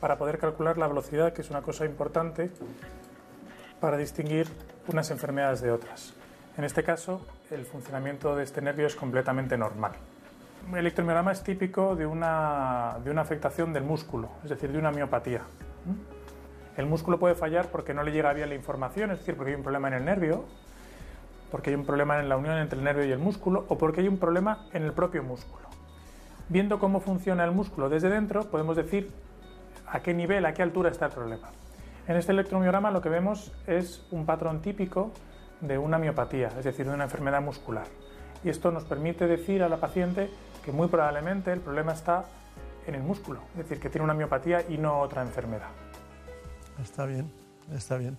para 0.00 0.18
poder 0.18 0.38
calcular 0.38 0.76
la 0.76 0.88
velocidad, 0.88 1.32
que 1.32 1.42
es 1.42 1.50
una 1.50 1.62
cosa 1.62 1.84
importante 1.84 2.50
para 3.80 3.96
distinguir 3.96 4.48
unas 4.88 5.10
enfermedades 5.10 5.60
de 5.60 5.70
otras. 5.70 6.14
En 6.56 6.64
este 6.64 6.82
caso, 6.84 7.20
el 7.50 7.64
funcionamiento 7.64 8.36
de 8.36 8.44
este 8.44 8.60
nervio 8.60 8.86
es 8.86 8.96
completamente 8.96 9.56
normal. 9.56 9.92
El 10.70 10.78
electromiograma 10.78 11.32
es 11.32 11.42
típico 11.42 11.94
de 11.94 12.06
una, 12.06 12.98
de 13.04 13.10
una 13.10 13.20
afectación 13.20 13.72
del 13.72 13.82
músculo, 13.82 14.30
es 14.42 14.50
decir, 14.50 14.72
de 14.72 14.78
una 14.78 14.90
miopatía. 14.90 15.42
El 16.76 16.86
músculo 16.86 17.18
puede 17.18 17.34
fallar 17.34 17.68
porque 17.70 17.94
no 17.94 18.02
le 18.02 18.12
llega 18.12 18.32
bien 18.32 18.48
la 18.48 18.54
información, 18.54 19.10
es 19.10 19.18
decir, 19.18 19.36
porque 19.36 19.50
hay 19.50 19.56
un 19.56 19.62
problema 19.62 19.88
en 19.88 19.94
el 19.94 20.04
nervio, 20.04 20.44
porque 21.54 21.70
hay 21.70 21.76
un 21.76 21.86
problema 21.86 22.18
en 22.18 22.28
la 22.28 22.36
unión 22.36 22.58
entre 22.58 22.80
el 22.80 22.84
nervio 22.84 23.04
y 23.04 23.12
el 23.12 23.20
músculo 23.20 23.64
o 23.68 23.78
porque 23.78 24.00
hay 24.00 24.08
un 24.08 24.18
problema 24.18 24.66
en 24.72 24.82
el 24.82 24.92
propio 24.92 25.22
músculo. 25.22 25.68
Viendo 26.48 26.80
cómo 26.80 26.98
funciona 26.98 27.44
el 27.44 27.52
músculo 27.52 27.88
desde 27.88 28.08
dentro, 28.08 28.50
podemos 28.50 28.74
decir 28.74 29.12
a 29.86 30.00
qué 30.00 30.12
nivel, 30.14 30.46
a 30.46 30.52
qué 30.52 30.64
altura 30.64 30.90
está 30.90 31.06
el 31.06 31.12
problema. 31.12 31.50
En 32.08 32.16
este 32.16 32.32
electromiograma 32.32 32.90
lo 32.90 33.00
que 33.00 33.08
vemos 33.08 33.52
es 33.68 34.04
un 34.10 34.26
patrón 34.26 34.62
típico 34.62 35.12
de 35.60 35.78
una 35.78 35.96
miopatía, 35.96 36.48
es 36.58 36.64
decir, 36.64 36.88
de 36.88 36.92
una 36.92 37.04
enfermedad 37.04 37.40
muscular. 37.40 37.86
Y 38.42 38.48
esto 38.48 38.72
nos 38.72 38.82
permite 38.82 39.28
decir 39.28 39.62
a 39.62 39.68
la 39.68 39.76
paciente 39.76 40.30
que 40.64 40.72
muy 40.72 40.88
probablemente 40.88 41.52
el 41.52 41.60
problema 41.60 41.92
está 41.92 42.24
en 42.84 42.96
el 42.96 43.04
músculo, 43.04 43.38
es 43.52 43.58
decir, 43.58 43.78
que 43.78 43.90
tiene 43.90 44.02
una 44.02 44.14
miopatía 44.14 44.68
y 44.68 44.76
no 44.76 44.98
otra 44.98 45.22
enfermedad. 45.22 45.70
Está 46.82 47.06
bien, 47.06 47.30
está 47.72 47.96
bien. 47.96 48.18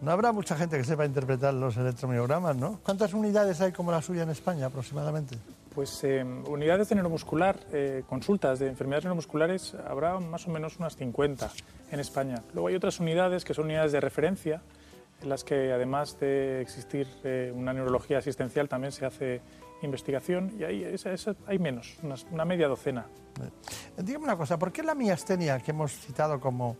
No 0.00 0.12
habrá 0.12 0.32
mucha 0.32 0.56
gente 0.56 0.78
que 0.78 0.84
sepa 0.84 1.04
interpretar 1.04 1.52
los 1.52 1.76
electromiogramas, 1.76 2.56
¿no? 2.56 2.80
¿Cuántas 2.82 3.12
unidades 3.12 3.60
hay 3.60 3.70
como 3.70 3.92
la 3.92 4.00
suya 4.00 4.22
en 4.22 4.30
España 4.30 4.66
aproximadamente? 4.66 5.36
Pues 5.74 6.02
eh, 6.04 6.24
unidades 6.24 6.88
de 6.88 6.94
neuromuscular, 6.94 7.60
eh, 7.70 8.02
consultas 8.08 8.58
de 8.60 8.68
enfermedades 8.68 9.04
neuromusculares, 9.04 9.74
habrá 9.86 10.18
más 10.18 10.48
o 10.48 10.50
menos 10.50 10.78
unas 10.78 10.96
50 10.96 11.50
en 11.90 12.00
España. 12.00 12.42
Luego 12.54 12.68
hay 12.68 12.76
otras 12.76 12.98
unidades 12.98 13.44
que 13.44 13.52
son 13.52 13.66
unidades 13.66 13.92
de 13.92 14.00
referencia, 14.00 14.62
en 15.20 15.28
las 15.28 15.44
que 15.44 15.70
además 15.70 16.18
de 16.18 16.62
existir 16.62 17.06
eh, 17.22 17.52
una 17.54 17.74
neurología 17.74 18.18
asistencial 18.18 18.70
también 18.70 18.92
se 18.92 19.04
hace 19.04 19.42
investigación 19.82 20.50
y 20.58 20.64
ahí 20.64 20.96
hay 21.46 21.58
menos, 21.58 21.98
una, 22.32 22.44
media 22.46 22.68
docena. 22.68 23.06
Dígame 23.98 24.24
una 24.24 24.36
cosa, 24.36 24.58
¿por 24.58 24.72
qué 24.72 24.82
la 24.82 24.94
miastenia 24.94 25.58
que 25.60 25.72
hemos 25.72 25.92
citado 25.92 26.40
como 26.40 26.76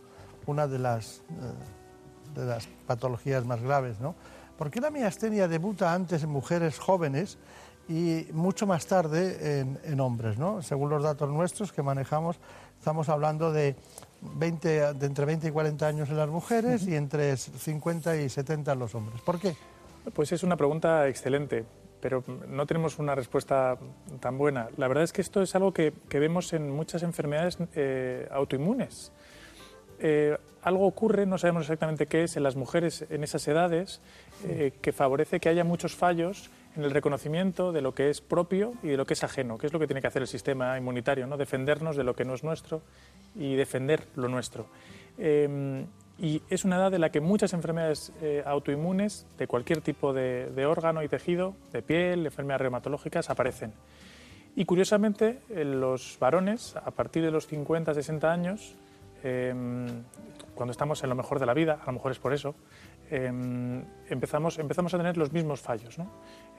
una 0.47 0.67
de 0.67 0.79
las, 0.79 1.23
de 2.35 2.45
las 2.45 2.67
patologías 2.87 3.45
más 3.45 3.61
graves, 3.61 3.99
¿no? 3.99 4.15
¿Por 4.57 4.69
qué 4.69 4.79
la 4.79 4.91
miastenia 4.91 5.47
debuta 5.47 5.93
antes 5.93 6.23
en 6.23 6.29
mujeres 6.29 6.77
jóvenes 6.77 7.37
y 7.91 8.27
mucho 8.31 8.65
más 8.65 8.85
tarde 8.85 9.65
en, 9.83 9.99
hombres. 9.99 10.37
¿no? 10.37 10.61
Según 10.61 10.89
los 10.89 11.03
datos 11.03 11.29
nuestros 11.29 11.71
que 11.71 11.83
manejamos, 11.83 12.37
estamos 12.77 13.09
hablando 13.09 13.51
de, 13.51 13.75
20, 14.21 14.93
de 14.93 15.05
entre 15.05 15.25
20 15.25 15.47
y 15.47 15.51
40 15.51 15.87
años 15.87 16.09
en 16.09 16.17
las 16.17 16.29
mujeres 16.29 16.87
y 16.87 16.95
entre 16.95 17.35
50 17.35 18.17
y 18.17 18.29
70 18.29 18.71
en 18.71 18.79
los 18.79 18.95
hombres. 18.95 19.21
¿Por 19.21 19.39
qué? 19.39 19.55
Pues 20.13 20.31
es 20.31 20.43
una 20.43 20.55
pregunta 20.55 21.07
excelente, 21.07 21.65
pero 21.99 22.23
no 22.47 22.65
tenemos 22.65 22.97
una 22.97 23.13
respuesta 23.13 23.77
tan 24.19 24.37
buena. 24.37 24.69
La 24.77 24.87
verdad 24.87 25.03
es 25.03 25.11
que 25.11 25.21
esto 25.21 25.41
es 25.41 25.53
algo 25.55 25.73
que, 25.73 25.93
vemos 26.11 26.53
en 26.53 26.71
muchas 26.71 27.03
enfermedades 27.03 27.57
eh, 27.75 28.27
autoinmunes. 28.31 29.11
Eh, 30.01 30.37
algo 30.63 30.85
ocurre, 30.85 31.25
no 31.25 31.37
sabemos 31.37 31.63
exactamente 31.63 32.07
qué 32.07 32.23
es, 32.23 32.37
en 32.37 32.43
las 32.43 32.55
mujeres 32.55 33.05
en 33.09 33.23
esas 33.23 33.47
edades, 33.47 34.01
eh, 34.47 34.73
que 34.81 34.91
favorece 34.91 35.39
que 35.39 35.49
haya 35.49 35.63
muchos 35.63 35.95
fallos 35.95 36.49
en 36.75 36.83
el 36.83 36.91
reconocimiento 36.91 37.71
de 37.71 37.81
lo 37.81 37.93
que 37.93 38.09
es 38.09 38.21
propio 38.21 38.73
y 38.83 38.89
de 38.89 38.97
lo 38.97 39.05
que 39.05 39.13
es 39.13 39.23
ajeno, 39.23 39.57
que 39.57 39.67
es 39.67 39.73
lo 39.73 39.79
que 39.79 39.87
tiene 39.87 40.01
que 40.01 40.07
hacer 40.07 40.21
el 40.21 40.27
sistema 40.27 40.77
inmunitario, 40.77 41.27
¿no? 41.27 41.37
defendernos 41.37 41.95
de 41.95 42.03
lo 42.03 42.15
que 42.15 42.25
no 42.25 42.33
es 42.33 42.43
nuestro 42.43 42.81
y 43.35 43.55
defender 43.55 44.07
lo 44.15 44.27
nuestro. 44.27 44.67
Em, 45.17 45.85
y 46.19 46.41
es 46.49 46.63
una 46.63 46.77
edad 46.77 46.91
de 46.91 46.99
la 46.99 47.11
que 47.11 47.19
muchas 47.19 47.53
enfermedades 47.53 48.13
eh, 48.21 48.43
autoinmunes 48.45 49.25
de 49.39 49.47
cualquier 49.47 49.81
tipo 49.81 50.13
de, 50.13 50.65
órgano 50.65 51.01
y 51.01 51.07
tejido, 51.07 51.55
de 51.73 51.81
piel, 51.81 52.25
enfermedades 52.25 52.61
reumatológicas, 52.61 53.29
aparecen. 53.31 53.73
Y 54.55 54.65
curiosamente, 54.65 55.39
los 55.49 56.17
varones, 56.19 56.75
a 56.75 56.91
partir 56.91 57.23
de 57.23 57.31
los 57.31 57.47
50, 57.47 57.93
60 57.93 58.31
años, 58.31 58.75
em, 59.23 60.03
cuando 60.55 60.71
estamos 60.71 61.03
en 61.03 61.09
lo 61.09 61.15
mejor 61.15 61.39
de 61.39 61.45
la 61.45 61.53
vida, 61.53 61.79
a 61.81 61.85
lo 61.87 61.93
mejor 61.93 62.11
es 62.11 62.19
por 62.19 62.33
eso, 62.33 62.55
em, 63.09 63.83
empezamos, 64.09 64.59
empezamos 64.59 64.93
a 64.93 64.97
tener 64.97 65.17
los 65.17 65.31
mismos 65.31 65.61
fallos. 65.61 65.97
¿no? 65.97 66.11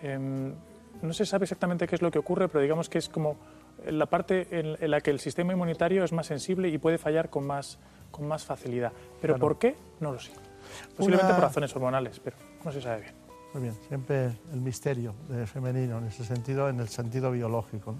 Em, 0.02 0.54
no 1.00 1.12
se 1.12 1.26
sabe 1.26 1.44
exactamente 1.44 1.86
qué 1.86 1.94
es 1.94 2.02
lo 2.02 2.10
que 2.10 2.18
ocurre, 2.18 2.48
pero 2.48 2.62
digamos 2.62 2.88
que 2.88 2.98
es 2.98 3.08
como 3.08 3.36
la 3.86 4.06
parte 4.06 4.46
en, 4.50 4.90
la 4.90 5.00
que 5.00 5.10
el 5.10 5.20
sistema 5.20 5.52
inmunitario 5.52 6.04
es 6.04 6.12
más 6.12 6.26
sensible 6.26 6.68
y 6.68 6.78
puede 6.78 6.98
fallar 6.98 7.30
con 7.30 7.46
más, 7.46 7.78
con 8.10 8.26
más 8.26 8.44
facilidad. 8.44 8.92
Pero 9.20 9.38
¿por 9.38 9.58
qué? 9.58 9.76
No 10.00 10.12
lo 10.12 10.18
sé. 10.18 10.32
Posiblemente 10.96 11.34
por 11.34 11.42
razones 11.42 11.74
hormonales, 11.74 12.20
pero 12.20 12.36
no 12.64 12.72
se 12.72 12.80
sabe 12.80 13.02
bien. 13.02 13.14
Muy 13.54 13.62
bien, 13.64 13.74
siempre 13.86 14.38
el 14.52 14.60
misterio 14.60 15.14
de 15.28 15.46
femenino 15.46 15.98
en 15.98 16.06
ese 16.06 16.24
sentido, 16.24 16.68
en 16.68 16.80
el 16.80 16.88
sentido 16.88 17.30
biológico. 17.30 17.96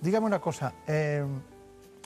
Dígame 0.00 0.26
una 0.26 0.40
cosa, 0.40 0.74
em, 0.86 1.40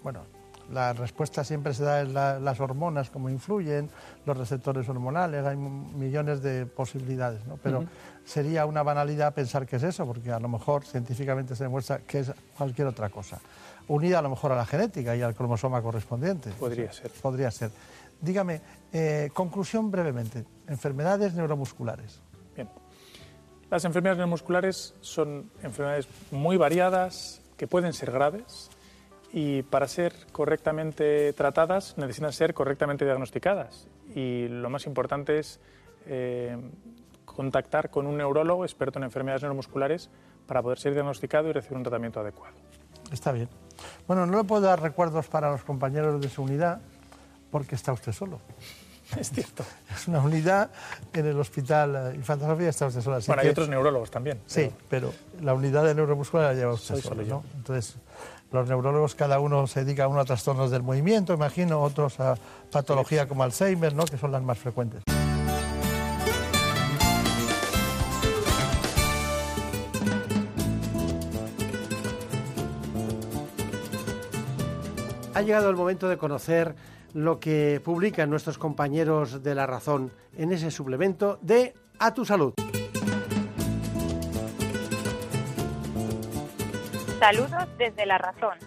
bueno, 0.03 0.24
la 0.70 0.93
respuesta 0.93 1.44
siempre 1.44 1.74
se 1.74 1.84
da 1.84 2.01
en 2.01 2.14
las 2.14 2.60
hormonas, 2.60 3.10
cómo 3.10 3.28
influyen, 3.28 3.90
los 4.24 4.36
receptores 4.36 4.89
hormonales, 4.89 5.44
hay 5.44 5.56
millones 5.56 6.43
de 6.43 6.66
posibilidades, 6.66 7.44
¿no? 7.47 7.59
Pero 7.62 7.84
sería 8.24 8.66
una 8.66 8.82
banalidad 8.82 9.34
pensar 9.34 9.66
que 9.66 9.76
es 9.76 9.82
eso, 9.82 10.06
porque 10.06 10.30
a 10.30 10.39
lo 10.39 10.48
mejor 10.48 10.84
científicamente 10.84 11.56
se 11.56 11.64
demuestra 11.64 11.98
que 11.98 12.20
es 12.20 12.32
cualquier 12.56 12.89
otra 12.89 13.09
cosa, 13.10 13.40
unida 13.89 14.18
a 14.18 14.22
lo 14.22 14.30
mejor 14.30 14.52
a 14.52 14.56
la 14.56 14.66
genética 14.66 15.16
y 15.16 15.22
al 15.22 15.34
cromosoma 15.34 15.82
correspondiente. 15.82 16.51
Podría 16.51 16.93
ser. 16.93 17.10
Podría 17.10 17.51
ser. 17.51 17.70
Dígame, 18.20 18.60
eh, 18.93 19.30
conclusión 19.34 19.90
brevemente, 19.90 20.44
enfermedades 20.68 21.34
neuromusculares. 21.34 22.20
Bien. 22.55 22.68
Las 23.70 23.84
enfermedades 23.84 24.18
neuromusculares 24.18 24.94
son 25.01 25.51
enfermedades 25.62 26.06
muy 26.30 26.56
variadas, 26.56 27.40
que 27.56 27.66
pueden 27.66 27.93
ser 27.93 28.10
graves, 28.10 28.70
y 29.33 29.63
para 29.63 29.89
ser 29.89 30.15
correctamente 30.31 31.33
tratadas 31.33 31.97
necesitan 31.97 32.33
ser 32.33 32.53
correctamente 32.53 33.05
diagnosticadas. 33.05 33.89
Y 34.15 34.49
lo 34.49 34.69
más 34.69 34.87
importante 34.87 35.39
es 35.39 35.59
eh, 36.07 36.57
contactar 37.25 37.91
con 37.91 38.07
un 38.07 38.19
neurólogo 38.19 38.65
experto 38.65 38.99
en 38.99 39.05
enfermedades 39.05 39.43
neuromusculares 39.43 40.11
para 40.47 40.63
poder 40.63 40.79
ser 40.79 40.93
diagnosticado 40.93 41.49
y 41.49 41.53
recibir 41.53 41.79
un 41.79 41.83
tratamiento 41.83 42.21
adecuado. 42.21 42.55
Está 43.11 43.33
bien. 43.33 43.49
Bueno, 44.07 44.27
no 44.27 44.37
le 44.37 44.45
puedo 44.45 44.63
dar 44.63 44.83
recuerdos 44.83 45.27
para 45.29 45.51
los 45.51 45.65
compañeros 45.65 46.21
de 46.21 46.29
su 46.29 46.43
unidad 46.43 46.81
porque 47.51 47.75
está 47.75 47.93
usted 47.93 48.13
solo. 48.13 48.41
Es 49.19 49.31
cierto. 49.31 49.63
Es 49.95 50.09
una 50.09 50.21
unidad 50.21 50.71
en 51.13 51.27
el 51.27 51.39
Hospital 51.39 52.15
Infanta 52.15 52.47
Sofía, 52.47 52.71
está 52.71 52.87
usted 52.87 53.03
solo. 53.03 53.19
bueno, 53.27 53.43
hay 53.43 53.49
otros 53.49 53.69
neurólogos 53.69 54.11
también. 54.11 54.41
Sí, 54.47 54.71
pero 54.89 55.13
la 55.43 55.53
unidad 55.53 55.85
de 55.85 55.95
neuromuscular 55.95 56.47
la 56.47 56.55
lleva 56.55 56.73
usted 56.73 56.97
solo, 56.97 57.23
¿no? 57.23 57.45
Entonces, 57.55 57.97
los 58.53 58.69
neurólogos 58.69 59.15
cada 59.15 59.41
uno 59.41 59.66
se 59.66 59.85
dedica 59.85 60.05
a 60.05 60.09
uno 60.09 60.20
a 60.20 60.24
trastornos 60.24 60.70
del 60.70 60.83
movimiento, 60.83 61.33
imagino, 61.33 61.81
otros 61.81 62.20
a 62.20 62.37
patología 62.70 63.27
como 63.27 63.43
Alzheimer, 63.43 63.95
¿no? 63.95 64.05
que 64.05 64.19
son 64.19 64.31
las 64.31 64.43
más 64.43 64.59
frecuentes. 64.59 65.03
Ha 75.35 75.41
llegado 75.41 75.70
el 75.70 75.77
momento 75.77 76.09
de 76.09 76.19
conocer 76.19 76.74
lo 77.15 77.41
que 77.41 77.81
publican 77.83 78.29
nuestros 78.29 78.59
compañeros 78.59 79.43
de 79.43 79.55
La 79.55 79.66
Razón 79.66 80.12
en 80.37 80.53
ese 80.53 80.70
suplemento 80.70 81.39
de 81.41 81.74
A 81.99 82.12
tu 82.12 82.24
Salud. 82.24 82.53
Saludos 87.23 87.69
desde 87.78 88.05
La 88.05 88.19
Razón. 88.19 88.59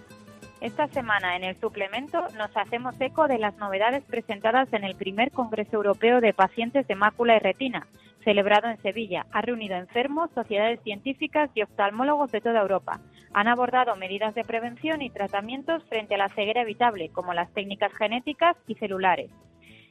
Esta 0.62 0.88
semana 0.88 1.36
en 1.36 1.44
el 1.44 1.60
suplemento 1.60 2.26
nos 2.38 2.56
hacemos 2.56 2.96
eco 3.02 3.28
de 3.28 3.38
las 3.38 3.58
novedades 3.58 4.06
presentadas 4.06 4.72
en 4.72 4.86
el 4.86 4.96
primer 4.96 5.32
Congreso 5.32 5.76
Europeo 5.76 6.22
de 6.22 6.34
Pacientes 6.34 6.88
de 6.88 6.96
Mácula 6.96 7.36
y 7.36 7.40
Retina, 7.40 7.86
celebrado 8.24 8.70
en 8.70 8.82
Sevilla. 8.82 9.26
Ha 9.34 9.42
reunido 9.42 9.76
enfermos, 9.76 10.30
sociedades 10.34 10.80
científicas 10.84 11.50
y 11.54 11.64
oftalmólogos 11.64 12.32
de 12.32 12.40
toda 12.40 12.62
Europa. 12.62 13.02
Han 13.34 13.50
abordado 13.50 13.98
medidas 13.98 14.34
de 14.36 14.46
prevención 14.46 15.02
y 15.02 15.10
tratamientos 15.10 15.84
frente 15.90 16.16
a 16.16 16.20
la 16.20 16.30
ceguera 16.30 16.62
evitable, 16.62 17.10
como 17.10 17.34
las 17.34 17.54
técnicas 17.54 17.92
genéticas 17.98 18.56
y 18.68 18.76
celulares. 18.76 19.32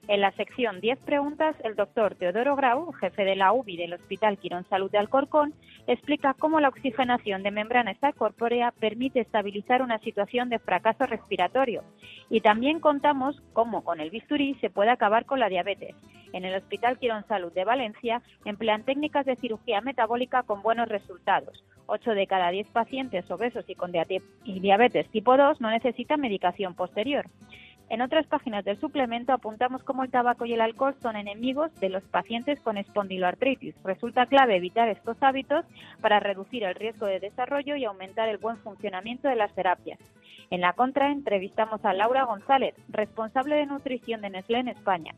En 0.07 0.21
la 0.21 0.33
sección 0.33 0.83
10 0.83 0.99
preguntas, 0.99 1.57
el 1.65 1.77
doctor 1.77 2.15
Teodoro 2.15 2.57
Grau, 2.57 2.93
jefe 2.93 3.25
de 3.25 3.37
la 3.37 3.55
UBI 3.55 3.79
del 3.79 3.95
Hospital 3.95 4.37
Quirón 4.37 4.67
Salud 4.69 4.91
de 4.91 4.99
Alcorcón, 4.99 5.55
explica 5.87 6.35
cómo 6.35 6.61
la 6.61 6.69
oxigenación 6.69 7.43
de 7.43 7.51
membrana 7.51 7.93
extracorpórea 7.93 8.71
permite 8.73 9.21
estabilizar 9.21 9.81
una 9.81 9.99
situación 10.01 10.51
de 10.51 10.59
fracaso 10.59 11.07
respiratorio. 11.07 11.85
Y 12.29 12.43
también 12.43 12.81
contamos 12.81 13.43
cómo 13.55 13.83
con 13.83 13.99
el 13.99 14.11
bisturí 14.11 14.57
se 14.61 14.69
puede 14.69 14.91
acabar 14.91 15.25
con 15.25 15.41
la 15.41 15.49
diabetes. 15.49 15.97
En 16.35 16.45
el 16.45 16.55
Hospital 16.55 16.99
Quirón 16.99 17.27
Salud 17.27 17.53
de 17.53 17.65
Valencia 17.65 18.21
emplean 18.45 18.85
técnicas 18.85 19.25
de 19.25 19.37
cirugía 19.37 19.81
metabólica 19.81 20.43
con 20.43 20.61
buenos 20.63 20.89
resultados. 20.89 21.65
8 21.87 22.11
de 22.11 22.27
cada 22.27 22.51
10 22.51 22.69
pacientes 22.69 23.31
obesos 23.31 23.65
y 23.69 23.75
con 23.75 23.93
diabetes 23.93 25.09
tipo 25.11 25.37
2 25.37 25.61
no 25.61 25.71
necesitan 25.71 26.21
medicación 26.21 26.75
posterior. 26.75 27.27
En 27.95 28.03
otras 28.03 28.27
páginas 28.27 28.65
del 28.65 28.81
suplemento 28.81 29.33
apuntamos 29.33 29.85
cómo 29.85 30.03
el 30.03 30.11
tabaco 30.11 30.45
y 30.45 30.53
el 30.53 30.61
alcohol 30.61 30.97
son 31.01 31.15
enemigos 31.15 31.73
de 31.79 31.91
los 31.91 32.03
pacientes 32.03 32.59
con 32.59 32.77
espondiloartritis. 32.77 33.77
Resulta 33.85 34.27
clave 34.27 34.57
evitar 34.57 34.89
estos 34.89 35.17
hábitos 35.23 35.65
para 36.01 36.19
reducir 36.19 36.65
el 36.65 36.75
riesgo 36.75 37.07
de 37.07 37.21
desarrollo 37.21 37.77
y 37.77 37.85
aumentar 37.85 38.29
el 38.29 38.39
buen 38.39 38.57
funcionamiento 38.57 39.29
de 39.29 39.37
las 39.37 39.55
terapias. 39.55 40.01
En 40.51 40.61
la 40.61 40.73
contra 40.73 41.13
entrevistamos 41.13 41.85
a 41.85 41.93
Laura 41.93 42.25
González, 42.25 42.75
responsable 42.89 43.55
de 43.55 43.67
nutrición 43.67 44.23
de 44.23 44.31
Nestlé 44.31 44.59
en 44.59 44.69
España. 44.71 45.15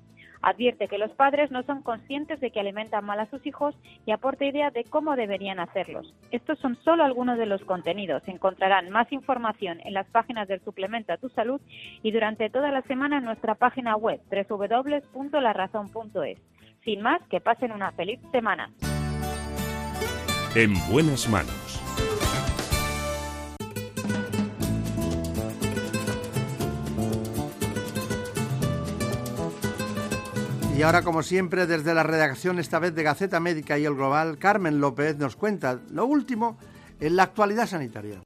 Advierte 0.46 0.86
que 0.86 0.96
los 0.96 1.10
padres 1.10 1.50
no 1.50 1.64
son 1.64 1.82
conscientes 1.82 2.38
de 2.38 2.52
que 2.52 2.60
alimentan 2.60 3.04
mal 3.04 3.18
a 3.18 3.28
sus 3.28 3.44
hijos 3.46 3.74
y 4.06 4.12
aporta 4.12 4.44
idea 4.44 4.70
de 4.70 4.84
cómo 4.84 5.16
deberían 5.16 5.58
hacerlos. 5.58 6.14
Estos 6.30 6.56
son 6.60 6.76
solo 6.84 7.02
algunos 7.02 7.36
de 7.36 7.46
los 7.46 7.64
contenidos. 7.64 8.22
Encontrarán 8.28 8.88
más 8.90 9.10
información 9.10 9.80
en 9.84 9.92
las 9.92 10.06
páginas 10.06 10.46
del 10.46 10.60
suplemento 10.60 11.12
a 11.12 11.16
tu 11.16 11.30
salud 11.30 11.60
y 12.00 12.12
durante 12.12 12.48
toda 12.48 12.70
la 12.70 12.82
semana 12.82 13.18
en 13.18 13.24
nuestra 13.24 13.56
página 13.56 13.96
web 13.96 14.20
www.larazón.es. 14.30 16.38
Sin 16.84 17.02
más, 17.02 17.20
que 17.28 17.40
pasen 17.40 17.72
una 17.72 17.90
feliz 17.90 18.20
semana. 18.30 18.70
En 20.54 20.74
buenas 20.92 21.28
manos 21.28 21.82
Y 30.76 30.82
ahora, 30.82 31.00
como 31.00 31.22
siempre, 31.22 31.66
desde 31.66 31.94
la 31.94 32.02
redacción, 32.02 32.58
esta 32.58 32.78
vez 32.78 32.94
de 32.94 33.02
Gaceta 33.02 33.40
Médica 33.40 33.78
y 33.78 33.86
el 33.86 33.94
Global, 33.94 34.36
Carmen 34.36 34.78
López 34.78 35.16
nos 35.16 35.34
cuenta 35.34 35.80
lo 35.90 36.04
último 36.04 36.58
en 37.00 37.16
la 37.16 37.22
actualidad 37.22 37.66
sanitaria. 37.66 38.20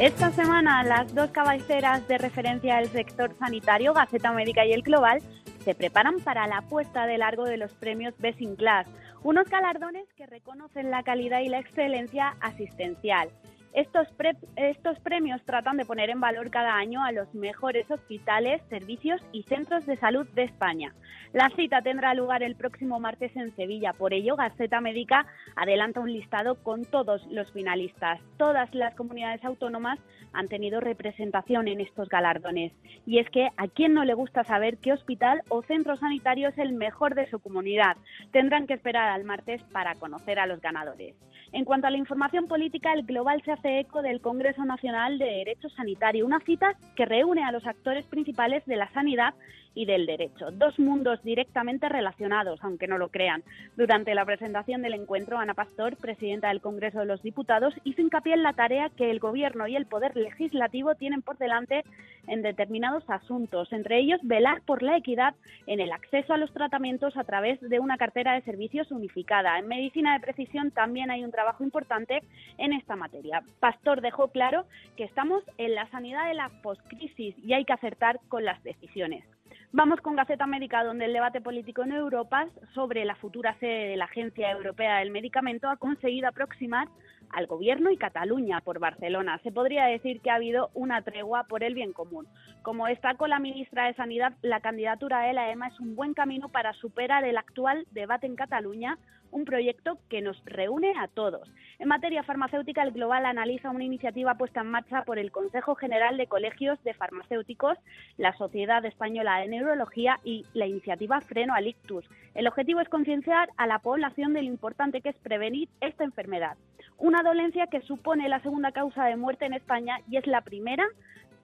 Esta 0.00 0.30
semana, 0.30 0.84
las 0.84 1.12
dos 1.12 1.32
cabeceras 1.32 2.06
de 2.06 2.18
referencia 2.18 2.76
del 2.76 2.88
sector 2.88 3.34
sanitario, 3.36 3.92
Gaceta 3.92 4.30
Médica 4.32 4.64
y 4.64 4.72
el 4.72 4.82
Global, 4.82 5.20
se 5.64 5.74
preparan 5.74 6.20
para 6.20 6.46
la 6.46 6.62
puesta 6.62 7.06
de 7.06 7.18
largo 7.18 7.44
de 7.44 7.56
los 7.56 7.72
premios 7.74 8.14
Best 8.18 8.38
Class, 8.58 8.86
unos 9.24 9.50
galardones 9.50 10.06
que 10.16 10.26
reconocen 10.26 10.92
la 10.92 11.02
calidad 11.02 11.40
y 11.40 11.48
la 11.48 11.58
excelencia 11.58 12.36
asistencial. 12.40 13.28
Estos, 13.72 14.08
estos 14.56 14.98
premios 14.98 15.40
tratan 15.44 15.76
de 15.76 15.84
poner 15.84 16.10
en 16.10 16.20
valor 16.20 16.50
cada 16.50 16.74
año 16.74 17.04
a 17.04 17.12
los 17.12 17.32
mejores 17.34 17.88
hospitales, 17.88 18.60
servicios 18.68 19.22
y 19.32 19.44
centros 19.44 19.86
de 19.86 19.96
salud 19.96 20.26
de 20.34 20.42
España. 20.42 20.92
La 21.32 21.48
cita 21.50 21.80
tendrá 21.80 22.12
lugar 22.14 22.42
el 22.42 22.56
próximo 22.56 22.98
martes 22.98 23.30
en 23.36 23.54
Sevilla. 23.54 23.92
Por 23.92 24.12
ello, 24.12 24.34
Gaceta 24.34 24.80
Médica 24.80 25.26
adelanta 25.54 26.00
un 26.00 26.12
listado 26.12 26.56
con 26.56 26.84
todos 26.84 27.24
los 27.30 27.52
finalistas. 27.52 28.20
Todas 28.36 28.74
las 28.74 28.96
comunidades 28.96 29.44
autónomas 29.44 30.00
han 30.32 30.48
tenido 30.48 30.80
representación 30.80 31.68
en 31.68 31.80
estos 31.80 32.08
galardones. 32.08 32.72
Y 33.06 33.18
es 33.18 33.30
que 33.30 33.50
a 33.56 33.68
quién 33.68 33.94
no 33.94 34.04
le 34.04 34.14
gusta 34.14 34.42
saber 34.42 34.78
qué 34.78 34.92
hospital 34.92 35.42
o 35.48 35.62
centro 35.62 35.96
sanitario 35.96 36.48
es 36.48 36.58
el 36.58 36.72
mejor 36.72 37.14
de 37.14 37.30
su 37.30 37.38
comunidad. 37.38 37.96
Tendrán 38.32 38.66
que 38.66 38.74
esperar 38.74 39.10
al 39.10 39.24
martes 39.24 39.62
para 39.72 39.94
conocer 39.94 40.40
a 40.40 40.46
los 40.46 40.60
ganadores. 40.60 41.14
En 41.52 41.64
cuanto 41.64 41.86
a 41.86 41.90
la 41.90 41.96
información 41.96 42.46
política, 42.46 42.92
el 42.92 43.04
Global 43.04 43.42
se 43.44 43.52
hace 43.60 43.80
eco 43.80 44.00
del 44.00 44.22
Congreso 44.22 44.64
Nacional 44.64 45.18
de 45.18 45.26
Derecho 45.26 45.68
Sanitario, 45.68 46.24
una 46.24 46.40
cita 46.40 46.76
que 46.96 47.04
reúne 47.04 47.44
a 47.44 47.52
los 47.52 47.66
actores 47.66 48.06
principales 48.06 48.64
de 48.64 48.76
la 48.76 48.90
sanidad 48.92 49.34
y 49.74 49.84
del 49.84 50.06
derecho, 50.06 50.50
dos 50.50 50.78
mundos 50.78 51.22
directamente 51.22 51.88
relacionados, 51.88 52.58
aunque 52.62 52.88
no 52.88 52.98
lo 52.98 53.08
crean. 53.10 53.42
Durante 53.76 54.14
la 54.14 54.24
presentación 54.24 54.82
del 54.82 54.94
encuentro, 54.94 55.38
Ana 55.38 55.54
Pastor, 55.54 55.96
presidenta 55.96 56.48
del 56.48 56.60
Congreso 56.60 57.00
de 57.00 57.04
los 57.04 57.22
Diputados, 57.22 57.74
hizo 57.84 58.00
hincapié 58.00 58.34
en 58.34 58.42
la 58.42 58.54
tarea 58.54 58.88
que 58.96 59.10
el 59.10 59.20
Gobierno 59.20 59.68
y 59.68 59.76
el 59.76 59.86
Poder 59.86 60.16
Legislativo 60.16 60.94
tienen 60.94 61.22
por 61.22 61.38
delante 61.38 61.84
en 62.26 62.42
determinados 62.42 63.08
asuntos, 63.08 63.72
entre 63.72 63.98
ellos 63.98 64.20
velar 64.22 64.62
por 64.62 64.82
la 64.82 64.96
equidad 64.96 65.34
en 65.66 65.80
el 65.80 65.92
acceso 65.92 66.32
a 66.32 66.38
los 66.38 66.52
tratamientos 66.52 67.16
a 67.16 67.24
través 67.24 67.60
de 67.60 67.78
una 67.78 67.98
cartera 67.98 68.34
de 68.34 68.42
servicios 68.42 68.90
unificada. 68.90 69.58
En 69.58 69.68
medicina 69.68 70.14
de 70.14 70.20
precisión 70.20 70.70
también 70.70 71.10
hay 71.10 71.24
un 71.24 71.30
trabajo 71.30 71.62
importante 71.62 72.22
en 72.58 72.72
esta 72.72 72.96
materia. 72.96 73.42
Pastor 73.58 74.00
dejó 74.00 74.28
claro 74.28 74.64
que 74.96 75.04
estamos 75.04 75.42
en 75.58 75.74
la 75.74 75.90
sanidad 75.90 76.28
de 76.28 76.34
la 76.34 76.50
poscrisis 76.62 77.34
y 77.38 77.52
hay 77.52 77.64
que 77.64 77.72
acertar 77.72 78.20
con 78.28 78.44
las 78.44 78.62
decisiones. 78.62 79.24
Vamos 79.72 80.00
con 80.00 80.16
Gaceta 80.16 80.46
Médica, 80.46 80.82
donde 80.82 81.04
el 81.04 81.12
debate 81.12 81.40
político 81.40 81.82
en 81.82 81.92
Europa 81.92 82.48
sobre 82.74 83.04
la 83.04 83.14
futura 83.14 83.56
sede 83.60 83.88
de 83.88 83.96
la 83.96 84.06
Agencia 84.06 84.50
Europea 84.50 84.98
del 84.98 85.10
Medicamento 85.10 85.68
ha 85.68 85.76
conseguido 85.76 86.28
aproximar 86.28 86.88
al 87.32 87.46
Gobierno 87.46 87.90
y 87.90 87.96
Cataluña 87.96 88.60
por 88.60 88.78
Barcelona. 88.78 89.40
Se 89.42 89.52
podría 89.52 89.84
decir 89.86 90.20
que 90.20 90.30
ha 90.30 90.36
habido 90.36 90.70
una 90.74 91.02
tregua 91.02 91.44
por 91.44 91.64
el 91.64 91.74
bien 91.74 91.92
común. 91.92 92.26
Como 92.62 92.86
destacó 92.86 93.26
la 93.26 93.38
ministra 93.38 93.86
de 93.86 93.94
Sanidad, 93.94 94.32
la 94.42 94.60
candidatura 94.60 95.20
de 95.20 95.32
la 95.32 95.50
EMA 95.50 95.68
es 95.68 95.80
un 95.80 95.96
buen 95.96 96.14
camino 96.14 96.48
para 96.48 96.72
superar 96.74 97.24
el 97.24 97.38
actual 97.38 97.86
debate 97.92 98.26
en 98.26 98.36
Cataluña 98.36 98.98
un 99.32 99.44
proyecto 99.44 99.98
que 100.08 100.20
nos 100.20 100.42
reúne 100.44 100.92
a 100.98 101.08
todos. 101.08 101.48
En 101.78 101.88
materia 101.88 102.22
farmacéutica, 102.22 102.82
el 102.82 102.92
Global 102.92 103.26
analiza 103.26 103.70
una 103.70 103.84
iniciativa 103.84 104.34
puesta 104.34 104.60
en 104.60 104.68
marcha 104.68 105.02
por 105.04 105.18
el 105.18 105.30
Consejo 105.30 105.74
General 105.74 106.16
de 106.16 106.26
Colegios 106.26 106.82
de 106.84 106.94
Farmacéuticos, 106.94 107.78
la 108.16 108.36
Sociedad 108.36 108.84
Española 108.84 109.38
de 109.38 109.48
Neurología 109.48 110.18
y 110.24 110.44
la 110.52 110.66
iniciativa 110.66 111.20
Freno 111.20 111.54
al 111.54 111.68
Ictus. 111.68 112.04
El 112.34 112.46
objetivo 112.46 112.80
es 112.80 112.88
concienciar 112.88 113.50
a 113.56 113.66
la 113.66 113.78
población 113.78 114.32
de 114.32 114.42
lo 114.42 114.48
importante 114.48 115.00
que 115.00 115.10
es 115.10 115.18
prevenir 115.18 115.68
esta 115.80 116.04
enfermedad, 116.04 116.56
una 116.98 117.19
dolencia 117.22 117.66
que 117.66 117.80
supone 117.82 118.28
la 118.28 118.40
segunda 118.40 118.72
causa 118.72 119.04
de 119.04 119.16
muerte 119.16 119.46
en 119.46 119.54
España 119.54 120.00
y 120.08 120.16
es 120.16 120.26
la 120.26 120.40
primera 120.40 120.86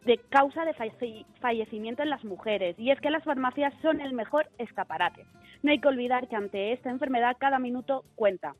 de 0.05 0.19
causa 0.29 0.65
de 0.65 0.75
fallecimiento 1.41 2.03
en 2.03 2.11
las 2.11 2.25
mujeres. 2.25 2.79
Y 2.79 2.91
es 2.91 3.01
que 3.01 3.11
las 3.11 3.25
farmacias 3.25 3.75
son 3.83 4.01
el 4.01 4.13
mejor 4.13 4.49
escaparate. 4.59 5.27
No 5.63 5.73
hay 5.73 5.81
que 5.81 5.89
olvidar 5.89 6.29
que 6.29 6.37
ante 6.37 6.73
esta 6.73 6.91
enfermedad 6.91 7.37
cada 7.39 7.59
minuto 7.59 8.05
cuenta. 8.15 8.55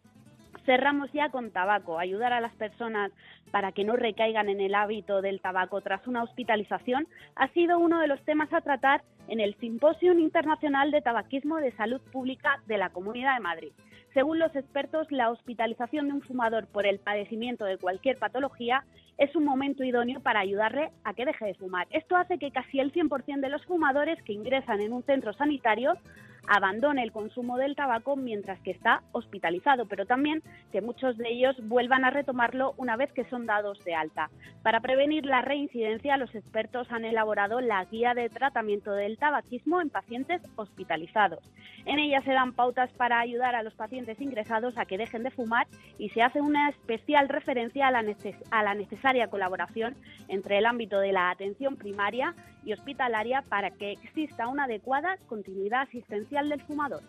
Cerramos 0.65 1.13
ya 1.13 1.31
con 1.31 1.53
tabaco, 1.53 1.99
ayudar 1.99 2.33
a 2.33 2.41
las 2.41 2.53
personas 2.55 3.13
para 3.53 3.71
que 3.71 3.85
no 3.85 3.95
recaigan 3.95 4.49
en 4.49 4.61
el 4.61 4.75
hábito 4.75 5.23
del 5.23 5.41
tabaco 5.41 5.81
tras 5.81 6.07
una 6.09 6.25
hospitalización 6.25 7.07
ha 7.37 7.49
sido 7.49 7.79
uno 7.79 8.01
de 8.01 8.09
los 8.09 8.21
temas 8.25 8.53
a 8.53 8.61
tratar 8.61 9.03
en 9.29 9.39
el 9.39 9.55
Simposio 9.57 10.13
Internacional 10.13 10.91
de 10.91 11.03
Tabaquismo 11.03 11.59
de 11.59 11.73
Salud 11.73 12.01
Pública 12.13 12.61
de 12.67 12.79
la 12.79 12.91
Comunidad 12.91 13.35
de 13.35 13.41
Madrid. 13.41 13.73
Según 14.17 14.39
los 14.39 14.57
expertos, 14.57 15.13
la 15.13 15.29
hospitalización 15.29 16.09
de 16.09 16.15
un 16.15 16.23
fumador 16.23 16.69
por 16.69 16.87
el 16.87 16.99
padecimiento 16.99 17.67
de 17.67 17.77
cualquier 17.77 18.17
patología 18.17 18.83
es 19.19 19.37
un 19.37 19.45
momento 19.45 19.85
idóneo 19.85 20.21
para 20.21 20.41
ayudarle 20.41 20.91
a 21.05 21.13
que 21.13 21.27
deje 21.27 21.45
de 21.45 21.55
fumar. 21.55 21.87
Esto 21.91 22.17
hace 22.17 22.39
que 22.39 22.51
casi 22.51 22.81
el 22.81 22.95
100% 22.95 23.41
de 23.41 23.51
los 23.51 23.63
fumadores 23.67 24.23
que 24.23 24.33
ingresan 24.33 24.81
en 24.81 24.95
un 24.95 25.03
centro 25.03 25.35
sanitario 25.35 25.99
abandone 26.49 27.03
el 27.03 27.13
consumo 27.13 27.57
del 27.57 27.77
tabaco 27.77 28.17
mientras 28.17 28.61
que 28.61 28.73
está 28.73 29.03
hospitalizado, 29.13 29.87
pero 29.87 30.05
también 30.05 30.43
que 30.73 30.81
muchos 30.81 31.17
de 31.17 31.31
ellos 31.31 31.57
vuelvan 31.63 32.05
a 32.05 32.11
retomarlo 32.11 32.75
una 32.77 32.97
vez 32.97 33.13
que 33.13 33.25
son 33.25 33.47
dados 33.47 33.83
de 33.85 33.95
alta. 33.95 34.29
Para 34.63 34.81
prevenir 34.81 35.25
la 35.25 35.43
reincidencia, 35.43 36.17
los 36.17 36.35
expertos 36.35 36.91
han 36.91 37.05
elaborado 37.05 37.61
la 37.61 37.85
guía 37.85 38.15
de 38.15 38.29
tratamiento 38.29 38.93
del 38.93 39.19
tabaquismo 39.19 39.81
en 39.81 39.91
pacientes 39.91 40.43
hospitalizados. 40.57 41.41
En 41.85 41.99
ella 41.99 42.21
se 42.23 42.33
dan 42.33 42.53
pautas 42.53 42.91
para 42.93 43.21
ayudar 43.21 43.55
a 43.55 43.63
los 43.63 43.75
pacientes 43.75 44.21
ingresados 44.21 44.77
a 44.77 44.85
que 44.85 44.99
dejen 44.99 45.23
de 45.23 45.31
fumar 45.31 45.67
y 45.99 46.09
se 46.11 46.23
hace 46.23 46.41
una 46.41 46.69
especial 46.69 47.29
referencia 47.29 47.87
a 47.87 47.91
la, 47.91 48.05
a 48.51 48.63
la 48.63 48.75
necesidad 48.75 48.97
colaboración 49.31 49.95
entre 50.29 50.59
el 50.59 50.67
ámbito 50.67 50.99
de 50.99 51.13
la 51.13 51.31
atención 51.31 51.77
primaria 51.77 52.35
y 52.65 52.73
hospitalaria 52.73 53.43
para 53.43 53.71
que 53.71 53.93
exista 53.93 54.49
una 54.49 54.65
adecuada 54.65 55.17
continuidad 55.29 55.83
asistencial 55.83 56.36
del 56.45 56.61
fumador. 56.61 57.03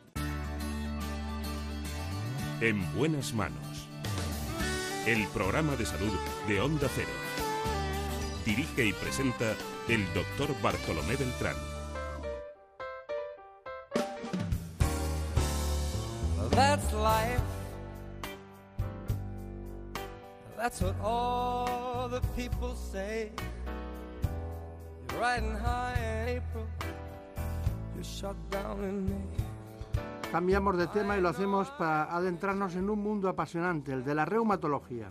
En 2.62 2.96
buenas 2.96 3.34
manos. 3.34 3.88
El 5.06 5.28
programa 5.28 5.76
de 5.76 5.86
salud 5.86 6.14
de 6.48 6.62
Onda 6.62 6.88
Cero. 6.96 7.10
Dirige 8.46 8.86
y 8.86 8.94
presenta 8.94 9.54
el 9.90 10.06
doctor 10.14 10.50
Bartolomé 10.62 11.16
Beltrán. 11.18 11.56
That's 16.52 16.94
life. 16.94 17.42
That's 20.56 20.82
what 20.82 20.96
all 21.04 22.10
the 22.10 22.22
people 22.36 22.76
say. 22.76 23.32
You're 25.12 25.22
riding 25.22 25.54
high 25.54 25.94
in 26.00 26.38
April. 26.38 26.66
Cambiamos 30.32 30.78
de 30.78 30.88
tema 30.88 31.18
y 31.18 31.22
lo 31.22 31.30
hacemos 31.30 31.70
para 31.72 32.04
adentrarnos 32.16 32.76
en 32.76 32.90
un 32.90 33.00
mundo 33.00 33.30
apasionante, 33.30 33.94
el 33.94 34.04
de 34.04 34.14
la 34.14 34.26
reumatología. 34.26 35.10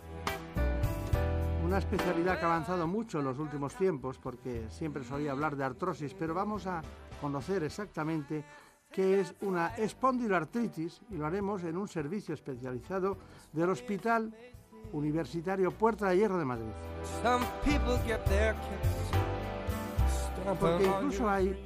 Una 1.65 1.79
especialidad 1.79 2.39
que 2.39 2.45
ha 2.45 2.49
avanzado 2.49 2.87
mucho 2.87 3.19
en 3.19 3.25
los 3.25 3.39
últimos 3.39 3.75
tiempos, 3.75 4.19
porque 4.19 4.67
siempre 4.69 5.03
solía 5.05 5.33
hablar 5.33 5.57
de 5.57 5.65
artrosis, 5.65 6.15
pero 6.15 6.35
vamos 6.35 6.67
a 6.67 6.83
conocer 7.21 7.65
exactamente 7.65 8.45
qué 8.93 9.21
es 9.21 9.35
una 9.41 9.75
espondiloartritis 9.77 11.01
y 11.11 11.17
lo 11.17 11.27
haremos 11.27 11.65
en 11.65 11.77
un 11.77 11.89
servicio 11.89 12.35
especializado 12.35 13.17
del 13.53 13.71
Hospital 13.71 14.33
Universitario 14.93 15.73
Puerta 15.73 16.11
de 16.11 16.19
Hierro 16.19 16.39
de 16.39 16.45
Madrid. 16.45 16.71
Porque 20.61 20.87
incluso 20.87 21.29
hay 21.29 21.66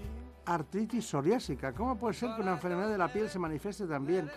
artritis 0.54 1.06
psoriásica. 1.06 1.72
¿Cómo 1.72 1.96
puede 1.96 2.14
ser 2.14 2.34
que 2.34 2.42
una 2.42 2.52
enfermedad 2.52 2.88
de 2.90 2.98
la 2.98 3.12
piel 3.12 3.28
se 3.28 3.38
manifieste 3.38 3.86
también 3.86 4.30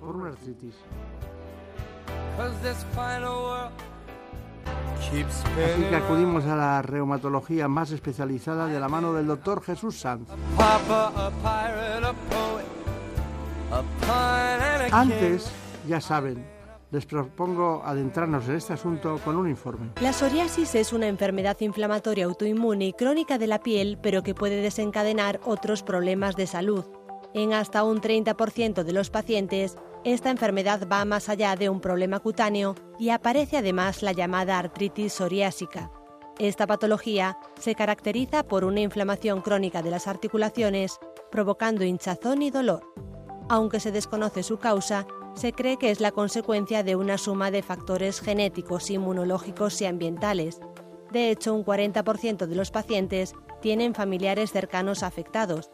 por 0.00 0.16
una 0.16 0.30
artritis? 0.30 0.74
Así 4.98 5.82
que 5.88 5.96
acudimos 5.96 6.44
a 6.46 6.56
la 6.56 6.82
reumatología 6.82 7.68
más 7.68 7.90
especializada 7.92 8.66
de 8.66 8.80
la 8.80 8.88
mano 8.88 9.12
del 9.12 9.26
doctor 9.26 9.62
Jesús 9.62 10.00
Sanz. 10.00 10.28
Antes, 14.90 15.50
ya 15.86 16.00
saben, 16.00 16.44
les 16.92 17.06
propongo 17.06 17.82
adentrarnos 17.84 18.48
en 18.48 18.56
este 18.56 18.74
asunto 18.74 19.18
con 19.24 19.36
un 19.36 19.48
informe. 19.48 19.92
La 20.00 20.12
psoriasis 20.12 20.74
es 20.74 20.92
una 20.92 21.08
enfermedad 21.08 21.58
inflamatoria 21.60 22.26
autoinmune 22.26 22.86
y 22.86 22.92
crónica 22.92 23.38
de 23.38 23.46
la 23.46 23.60
piel, 23.60 23.98
pero 24.02 24.22
que 24.22 24.34
puede 24.34 24.60
desencadenar 24.60 25.40
otros 25.44 25.82
problemas 25.82 26.36
de 26.36 26.46
salud. 26.46 26.84
En 27.34 27.54
hasta 27.54 27.82
un 27.82 28.02
30% 28.02 28.84
de 28.84 28.92
los 28.92 29.08
pacientes, 29.08 29.76
esta 30.04 30.30
enfermedad 30.30 30.86
va 30.90 31.04
más 31.06 31.30
allá 31.30 31.56
de 31.56 31.70
un 31.70 31.80
problema 31.80 32.20
cutáneo 32.20 32.74
y 32.98 33.08
aparece 33.08 33.56
además 33.56 34.02
la 34.02 34.12
llamada 34.12 34.58
artritis 34.58 35.14
psoriásica. 35.14 35.90
Esta 36.38 36.66
patología 36.66 37.38
se 37.58 37.74
caracteriza 37.74 38.42
por 38.42 38.64
una 38.64 38.80
inflamación 38.80 39.40
crónica 39.40 39.80
de 39.80 39.90
las 39.90 40.08
articulaciones, 40.08 40.98
provocando 41.30 41.84
hinchazón 41.84 42.42
y 42.42 42.50
dolor. 42.50 42.82
Aunque 43.48 43.80
se 43.80 43.92
desconoce 43.92 44.42
su 44.42 44.58
causa, 44.58 45.06
se 45.34 45.52
cree 45.52 45.76
que 45.76 45.90
es 45.90 46.00
la 46.00 46.12
consecuencia 46.12 46.82
de 46.82 46.96
una 46.96 47.18
suma 47.18 47.50
de 47.50 47.62
factores 47.62 48.20
genéticos, 48.20 48.90
inmunológicos 48.90 49.80
y 49.80 49.86
ambientales. 49.86 50.60
De 51.10 51.30
hecho, 51.30 51.54
un 51.54 51.64
40% 51.64 52.46
de 52.46 52.54
los 52.54 52.70
pacientes 52.70 53.34
tienen 53.60 53.94
familiares 53.94 54.52
cercanos 54.52 55.02
afectados. 55.02 55.70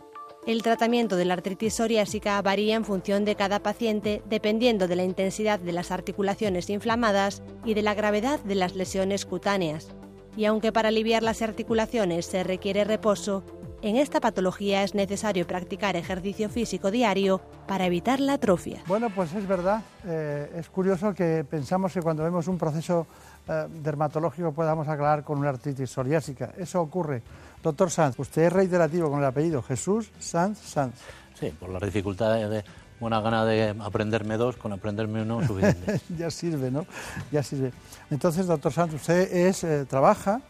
El 0.47 0.63
tratamiento 0.63 1.17
de 1.17 1.25
la 1.25 1.35
artritis 1.35 1.75
psoriásica 1.75 2.41
varía 2.41 2.75
en 2.77 2.85
función 2.85 3.25
de 3.25 3.35
cada 3.35 3.63
paciente 3.63 4.23
dependiendo 4.29 4.89
de 4.89 4.97
la 4.97 5.05
intensidad 5.05 5.61
de 5.61 5.73
las 5.73 5.91
articulaciones 5.91 6.71
inflamadas 6.71 7.43
y 7.65 7.75
de 7.75 7.83
la 7.83 7.95
gravedad 7.95 8.41
de 8.41 8.55
las 8.55 8.75
lesiones 8.75 9.27
cutáneas. 9.27 9.89
Y 10.37 10.45
aunque 10.45 10.73
para 10.73 10.89
aliviar 10.89 11.23
las 11.23 11.43
articulaciones 11.43 12.27
se 12.27 12.45
requiere 12.45 12.85
reposo, 12.85 13.45
en 13.83 13.97
esta 13.97 14.21
patología 14.21 14.83
es 14.83 14.95
necesario 14.95 15.47
practicar 15.47 15.97
ejercicio 15.97 16.49
físico 16.49 16.91
diario 16.91 17.41
para 17.67 17.87
evitar 17.87 18.21
la 18.21 18.35
atrofia. 18.35 18.83
Bueno, 18.87 19.11
pues 19.11 19.33
es 19.35 19.47
verdad. 19.47 19.83
Eh, 20.05 20.51
es 20.57 20.69
curioso 20.69 21.15
que 21.15 21.45
pensamos 21.49 21.93
que 21.93 22.03
cuando 22.03 22.25
vemos 22.25 22.49
un 22.49 22.59
proceso 22.59 23.07
eh, 23.49 23.67
dermatológico 23.83 24.53
podamos 24.53 24.89
aclarar 24.89 25.25
con 25.25 25.39
una 25.39 25.51
artritis 25.51 25.91
psoriásica. 25.91 26.53
Eso 26.57 26.81
ocurre. 26.81 27.23
Doctor 27.63 27.91
Sanz, 27.91 28.19
usted 28.19 28.43
es 28.43 28.53
reiterativo 28.53 29.11
con 29.11 29.21
el 29.21 29.25
apellido 29.25 29.63
Jesús 29.63 30.11
Sanz 30.19 30.59
Sanz. 30.59 30.95
Sí, 31.39 31.51
por 31.59 31.71
la 31.71 31.79
dificultad 31.79 32.35
de 32.49 32.65
buena 32.99 33.21
gana 33.21 33.45
de 33.45 33.77
aprenderme 33.81 34.37
dos, 34.37 34.57
con 34.57 34.73
aprenderme 34.73 35.23
uno 35.23 35.47
suficiente. 35.47 36.01
ya 36.19 36.31
sirve, 36.31 36.71
¿no? 36.71 36.85
Ya 37.31 37.43
sirve. 37.43 37.73
Entonces, 38.11 38.47
doctor 38.47 38.73
Sanz, 38.73 38.95
usted 38.95 39.33
es, 39.33 39.63
eh, 39.65 39.85
trabaja 39.87 40.41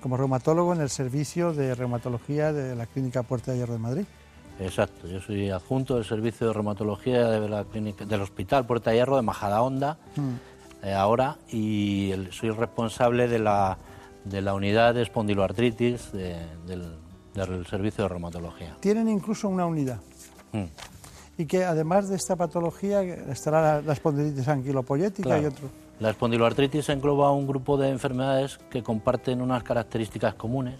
como 0.00 0.16
reumatólogo 0.16 0.72
en 0.72 0.80
el 0.80 0.90
servicio 0.90 1.52
de 1.52 1.74
reumatología 1.74 2.52
de 2.52 2.74
la 2.74 2.86
Clínica 2.86 3.22
Puerta 3.22 3.52
de 3.52 3.58
Hierro 3.58 3.74
de 3.74 3.78
Madrid. 3.78 4.04
Exacto, 4.60 5.06
yo 5.08 5.20
soy 5.20 5.50
adjunto 5.50 5.94
del 5.94 6.04
servicio 6.04 6.48
de 6.48 6.52
reumatología 6.52 7.28
de 7.28 7.48
la 7.48 7.64
clínica, 7.64 8.04
del 8.04 8.20
Hospital 8.20 8.66
Puerta 8.66 8.90
de 8.90 8.96
Hierro 8.96 9.16
de 9.16 9.22
Majadahonda 9.22 9.96
mm. 10.16 10.86
eh, 10.86 10.92
ahora 10.92 11.38
y 11.50 12.12
soy 12.30 12.50
responsable 12.50 13.26
de 13.26 13.38
la, 13.38 13.78
de 14.24 14.42
la 14.42 14.52
unidad 14.52 14.94
de 14.94 15.02
espondiloartritis 15.02 16.12
del, 16.12 16.98
servicio 17.70 18.04
de 18.04 18.08
reumatología. 18.08 18.76
Tienen 18.80 19.08
incluso 19.08 19.48
una 19.48 19.64
unidad. 19.64 20.00
Mm. 20.52 20.64
Y 21.38 21.46
que 21.46 21.64
además 21.64 22.10
de 22.10 22.16
esta 22.16 22.36
patología 22.36 23.02
estará 23.02 23.80
la, 23.80 23.92
espondilitis 23.94 24.46
anquilopoyética 24.46 25.40
y 25.40 25.46
otro. 25.46 25.70
La 26.00 26.08
espondiloartritis 26.08 26.88
engloba 26.88 27.30
un 27.30 27.46
grupo 27.46 27.76
de 27.76 27.90
enfermedades 27.90 28.56
que 28.70 28.82
comparten 28.82 29.42
unas 29.42 29.62
características 29.62 30.32
comunes 30.32 30.78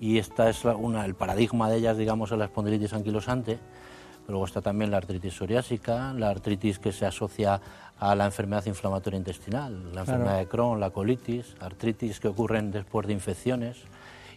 y 0.00 0.16
esta 0.16 0.48
es 0.48 0.64
una, 0.64 1.04
el 1.04 1.14
paradigma 1.14 1.68
de 1.68 1.76
ellas, 1.76 1.98
digamos, 1.98 2.32
es 2.32 2.38
la 2.38 2.46
espondilitis 2.46 2.94
anquilosante. 2.94 3.58
Luego 4.26 4.46
está 4.46 4.62
también 4.62 4.90
la 4.90 4.96
artritis 4.96 5.34
psoriásica, 5.34 6.14
la 6.14 6.30
artritis 6.30 6.78
que 6.78 6.92
se 6.92 7.04
asocia 7.04 7.60
a 7.98 8.14
la 8.14 8.24
enfermedad 8.24 8.64
inflamatoria 8.64 9.18
intestinal, 9.18 9.92
la 9.92 10.00
enfermedad 10.00 10.38
de 10.38 10.48
Crohn, 10.48 10.80
la 10.80 10.88
colitis, 10.88 11.54
artritis 11.60 12.18
que 12.18 12.28
ocurren 12.28 12.70
después 12.70 13.06
de 13.06 13.12
infecciones 13.12 13.76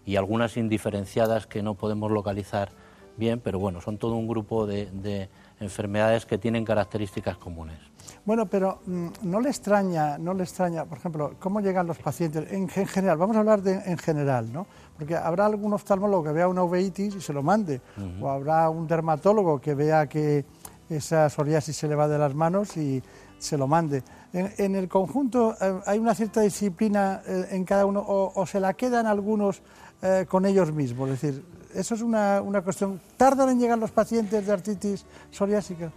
y 0.05 0.17
algunas 0.17 0.57
indiferenciadas 0.57 1.47
que 1.47 1.63
no 1.63 1.75
podemos 1.75 2.11
localizar 2.11 2.73
bien, 3.15 3.39
pero 3.39 3.59
bueno, 3.59 3.79
son 3.79 3.97
todo 3.97 4.15
un 4.15 4.27
grupo 4.27 4.67
de 4.67 5.29
enfermedades 5.61 6.25
que 6.25 6.37
tienen 6.37 6.65
características 6.65 7.37
comunes. 7.37 7.77
Bueno, 8.25 8.47
pero 8.47 8.81
mm, 8.85 9.07
no 9.23 9.39
le 9.39 9.49
extraña, 9.49 10.17
no 10.17 10.33
le 10.33 10.43
extraña, 10.43 10.85
por 10.85 10.97
ejemplo, 10.97 11.35
cómo 11.39 11.61
llegan 11.61 11.87
los 11.87 11.97
pacientes 11.97 12.51
en, 12.51 12.67
general. 12.67 13.17
Vamos 13.17 13.35
a 13.35 13.39
hablar 13.39 13.61
de 13.61 13.73
en 13.73 13.97
general, 13.97 14.51
¿no? 14.51 14.67
Porque 14.97 15.15
habrá 15.15 15.45
algún 15.45 15.73
oftalmólogo 15.73 16.23
que 16.25 16.31
vea 16.31 16.47
una 16.47 16.63
uveitis 16.63 17.15
y 17.15 17.21
se 17.21 17.33
lo 17.33 17.41
mande, 17.41 17.81
o 18.19 18.29
habrá 18.29 18.69
un 18.69 18.87
dermatólogo 18.87 19.59
que 19.59 19.73
vea 19.73 20.07
que 20.07 20.45
esa 20.89 21.29
psoriasis 21.29 21.75
se 21.75 21.87
le 21.87 21.95
va 21.95 22.07
de 22.07 22.17
las 22.17 22.35
manos 22.35 22.75
y 22.77 23.01
se 23.39 23.57
lo 23.57 23.67
mande. 23.67 24.03
En, 24.33 24.75
el 24.75 24.87
conjunto 24.87 25.55
eh, 25.59 25.79
hay 25.85 25.99
una 25.99 26.13
cierta 26.13 26.41
disciplina 26.41 27.21
eh, 27.25 27.47
en 27.51 27.65
cada 27.65 27.85
uno, 27.85 28.03
o, 28.05 28.45
se 28.45 28.59
la 28.59 28.73
quedan 28.73 29.07
algunos 29.07 29.61
eh, 30.01 30.25
con 30.29 30.45
ellos 30.45 30.71
mismos. 30.71 31.09
Es 31.09 31.21
decir, 31.21 31.43
eso 31.75 31.95
es 31.95 32.01
una, 32.01 32.41
una 32.41 32.61
cuestión. 32.61 32.99
¿Tardan 33.17 33.49
en 33.49 33.59
llegar 33.59 33.77
los 33.77 33.91
pacientes 33.91 34.45
de 34.45 34.51
artritis 34.51 35.05
psoriásica? 35.31 35.91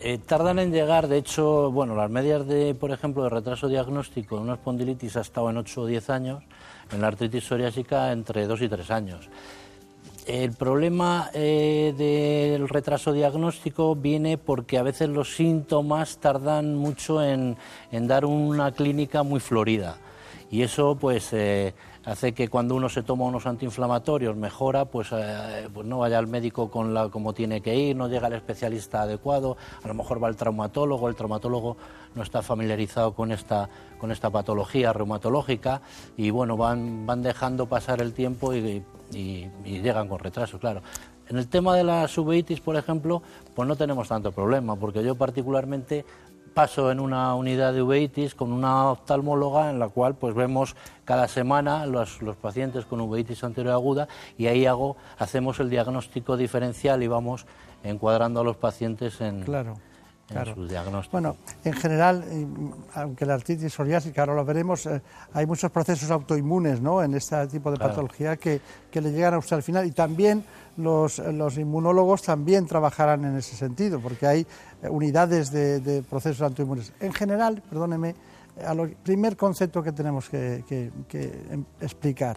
Eh, 0.00 0.18
tardan 0.18 0.60
en 0.60 0.70
llegar, 0.70 1.08
de 1.08 1.18
hecho, 1.18 1.72
bueno, 1.72 1.96
las 1.96 2.08
medias 2.08 2.46
de, 2.46 2.74
por 2.74 2.92
ejemplo, 2.92 3.24
de 3.24 3.30
retraso 3.30 3.66
diagnóstico 3.66 4.36
en 4.36 4.42
una 4.42 4.54
espondilitis 4.54 5.16
ha 5.16 5.22
estado 5.22 5.50
en 5.50 5.56
8 5.56 5.80
o 5.80 5.86
10 5.86 6.10
años, 6.10 6.44
en 6.92 7.00
la 7.00 7.08
artritis 7.08 7.44
psoriásica 7.44 8.12
entre 8.12 8.46
2 8.46 8.62
y 8.62 8.68
3 8.68 8.90
años. 8.92 9.28
El 10.28 10.52
problema 10.52 11.30
eh, 11.32 11.94
del 11.96 12.68
retraso 12.68 13.12
diagnóstico 13.12 13.96
viene 13.96 14.36
porque 14.38 14.78
a 14.78 14.82
veces 14.82 15.08
los 15.08 15.34
síntomas 15.34 16.18
tardan 16.18 16.76
mucho 16.76 17.22
en, 17.22 17.56
dar 17.90 18.24
una 18.26 18.70
clínica 18.72 19.22
muy 19.22 19.40
florida 19.40 19.96
y 20.50 20.62
eso 20.62 20.96
pues 21.00 21.32
eh, 21.32 21.72
hace 22.08 22.32
que 22.32 22.48
cuando 22.48 22.74
uno 22.74 22.88
se 22.88 23.02
toma 23.02 23.26
unos 23.26 23.46
antiinflamatorios 23.46 24.34
mejora, 24.34 24.86
pues, 24.86 25.08
eh, 25.12 25.68
pues 25.72 25.86
no 25.86 25.98
vaya 25.98 26.18
al 26.18 26.26
médico 26.26 26.70
con 26.70 26.94
la, 26.94 27.10
como 27.10 27.34
tiene 27.34 27.60
que 27.60 27.76
ir, 27.76 27.96
no 27.96 28.08
llega 28.08 28.28
al 28.28 28.32
especialista 28.32 29.02
adecuado, 29.02 29.58
a 29.82 29.88
lo 29.88 29.94
mejor 29.94 30.22
va 30.22 30.28
al 30.28 30.36
traumatólogo, 30.36 31.08
el 31.08 31.14
traumatólogo 31.14 31.76
no 32.14 32.22
está 32.22 32.40
familiarizado 32.40 33.12
con 33.12 33.30
esta, 33.30 33.68
con 33.98 34.10
esta 34.10 34.30
patología 34.30 34.92
reumatológica 34.94 35.82
y 36.16 36.30
bueno, 36.30 36.56
van, 36.56 37.04
van 37.04 37.22
dejando 37.22 37.66
pasar 37.66 38.00
el 38.00 38.14
tiempo 38.14 38.54
y, 38.54 38.82
llegan 39.64 40.08
con 40.08 40.18
retraso, 40.18 40.58
claro. 40.58 40.82
En 41.28 41.36
el 41.36 41.46
tema 41.46 41.76
de 41.76 41.84
la 41.84 42.08
subeitis, 42.08 42.60
por 42.60 42.76
ejemplo, 42.76 43.22
pues 43.54 43.68
no 43.68 43.76
tenemos 43.76 44.08
tanto 44.08 44.32
problema, 44.32 44.76
porque 44.76 45.04
yo 45.04 45.14
particularmente 45.14 46.06
paso 46.58 46.90
en 46.90 46.98
una 46.98 47.36
unidad 47.36 47.72
de 47.72 47.82
uveitis 47.82 48.34
con 48.34 48.52
una 48.52 48.90
oftalmóloga 48.90 49.70
en 49.70 49.78
la 49.78 49.88
cual 49.88 50.16
pues 50.16 50.34
vemos 50.34 50.74
cada 51.04 51.28
semana 51.28 51.86
los, 51.86 52.20
los 52.20 52.34
pacientes 52.34 52.84
con 52.84 53.00
uveitis 53.00 53.44
anterior 53.44 53.74
aguda 53.74 54.08
y 54.36 54.48
ahí 54.48 54.66
hago, 54.66 54.96
hacemos 55.18 55.60
el 55.60 55.70
diagnóstico 55.70 56.36
diferencial 56.36 57.00
y 57.04 57.06
vamos 57.06 57.46
encuadrando 57.84 58.40
a 58.40 58.42
los 58.42 58.56
pacientes 58.56 59.20
en, 59.20 59.44
claro. 59.44 59.76
Claro. 60.28 60.54
Bueno, 61.10 61.36
en 61.64 61.72
general, 61.72 62.22
aunque 62.94 63.24
la 63.24 63.32
artritis 63.32 63.72
psoriásica, 63.72 64.20
ahora 64.20 64.34
lo 64.34 64.44
veremos, 64.44 64.84
eh, 64.84 65.00
hay 65.32 65.46
muchos 65.46 65.70
procesos 65.70 66.10
autoinmunes 66.10 66.82
¿no? 66.82 67.02
en 67.02 67.14
este 67.14 67.46
tipo 67.46 67.70
de 67.70 67.78
patología 67.78 68.36
que, 68.36 68.60
que, 68.90 69.00
le 69.00 69.10
llegan 69.10 69.32
a 69.32 69.38
usted 69.38 69.56
al 69.56 69.62
final 69.62 69.86
y 69.86 69.92
también 69.92 70.44
los, 70.76 71.18
los, 71.18 71.56
inmunólogos 71.56 72.20
también 72.20 72.66
trabajarán 72.66 73.24
en 73.24 73.38
ese 73.38 73.56
sentido, 73.56 74.00
porque 74.00 74.26
hay 74.26 74.46
eh, 74.82 74.88
unidades 74.90 75.50
de, 75.50 76.04
procesos 76.10 76.42
autoinmunes. 76.42 76.92
En 77.00 77.14
general, 77.14 77.62
perdóneme, 77.66 78.14
el 78.58 78.96
primer 79.02 79.34
concepto 79.34 79.82
que 79.82 79.92
tenemos 79.92 80.28
que, 80.28 80.62
que 81.08 81.46
em, 81.50 81.64
explicar. 81.80 82.36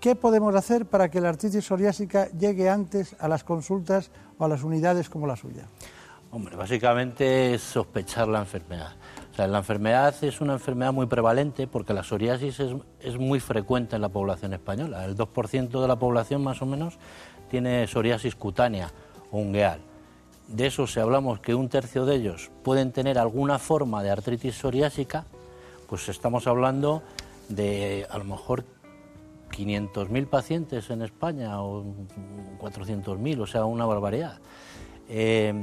¿Qué 0.00 0.16
podemos 0.16 0.52
hacer 0.56 0.86
para 0.86 1.08
que 1.08 1.20
la 1.20 1.28
artritis 1.28 1.64
psoriásica 1.64 2.28
llegue 2.30 2.68
antes 2.68 3.14
a 3.20 3.28
las 3.28 3.44
consultas 3.44 4.10
o 4.38 4.44
a 4.44 4.48
las 4.48 4.64
unidades 4.64 5.08
como 5.08 5.28
la 5.28 5.36
suya? 5.36 5.66
Hombre, 6.36 6.54
básicamente 6.54 7.54
es 7.54 7.62
sospechar 7.62 8.28
la 8.28 8.40
enfermedad. 8.40 8.92
O 9.32 9.34
sea, 9.34 9.46
la 9.46 9.56
enfermedad 9.56 10.14
es 10.22 10.42
una 10.42 10.52
enfermedad 10.52 10.92
muy 10.92 11.06
prevalente 11.06 11.66
porque 11.66 11.94
la 11.94 12.02
psoriasis 12.02 12.60
es, 13.00 13.16
muy 13.16 13.40
frecuente 13.40 13.96
en 13.96 14.02
la 14.02 14.10
población 14.10 14.52
española. 14.52 15.06
El 15.06 15.16
2% 15.16 15.80
de 15.80 15.88
la 15.88 15.98
población 15.98 16.44
más 16.44 16.60
o 16.60 16.66
menos 16.66 16.98
tiene 17.48 17.86
psoriasis 17.86 18.36
cutánea 18.36 18.92
o 19.30 19.38
ungueal. 19.38 19.80
De 20.46 20.66
eso, 20.66 20.86
si 20.86 21.00
hablamos 21.00 21.40
que 21.40 21.54
un 21.54 21.70
tercio 21.70 22.04
de 22.04 22.16
ellos 22.16 22.50
pueden 22.62 22.92
tener 22.92 23.18
alguna 23.18 23.58
forma 23.58 24.02
de 24.02 24.10
artritis 24.10 24.56
psoriásica, 24.56 25.24
pues 25.88 26.06
estamos 26.10 26.46
hablando 26.46 27.02
de 27.48 28.06
a 28.10 28.18
lo 28.18 28.24
mejor 28.24 28.66
500.000 29.52 30.26
pacientes 30.26 30.90
en 30.90 31.00
España 31.00 31.62
o 31.62 31.82
400.000, 32.60 33.40
o 33.40 33.46
sea, 33.46 33.64
una 33.64 33.86
barbaridad. 33.86 34.38
Eh, 35.08 35.54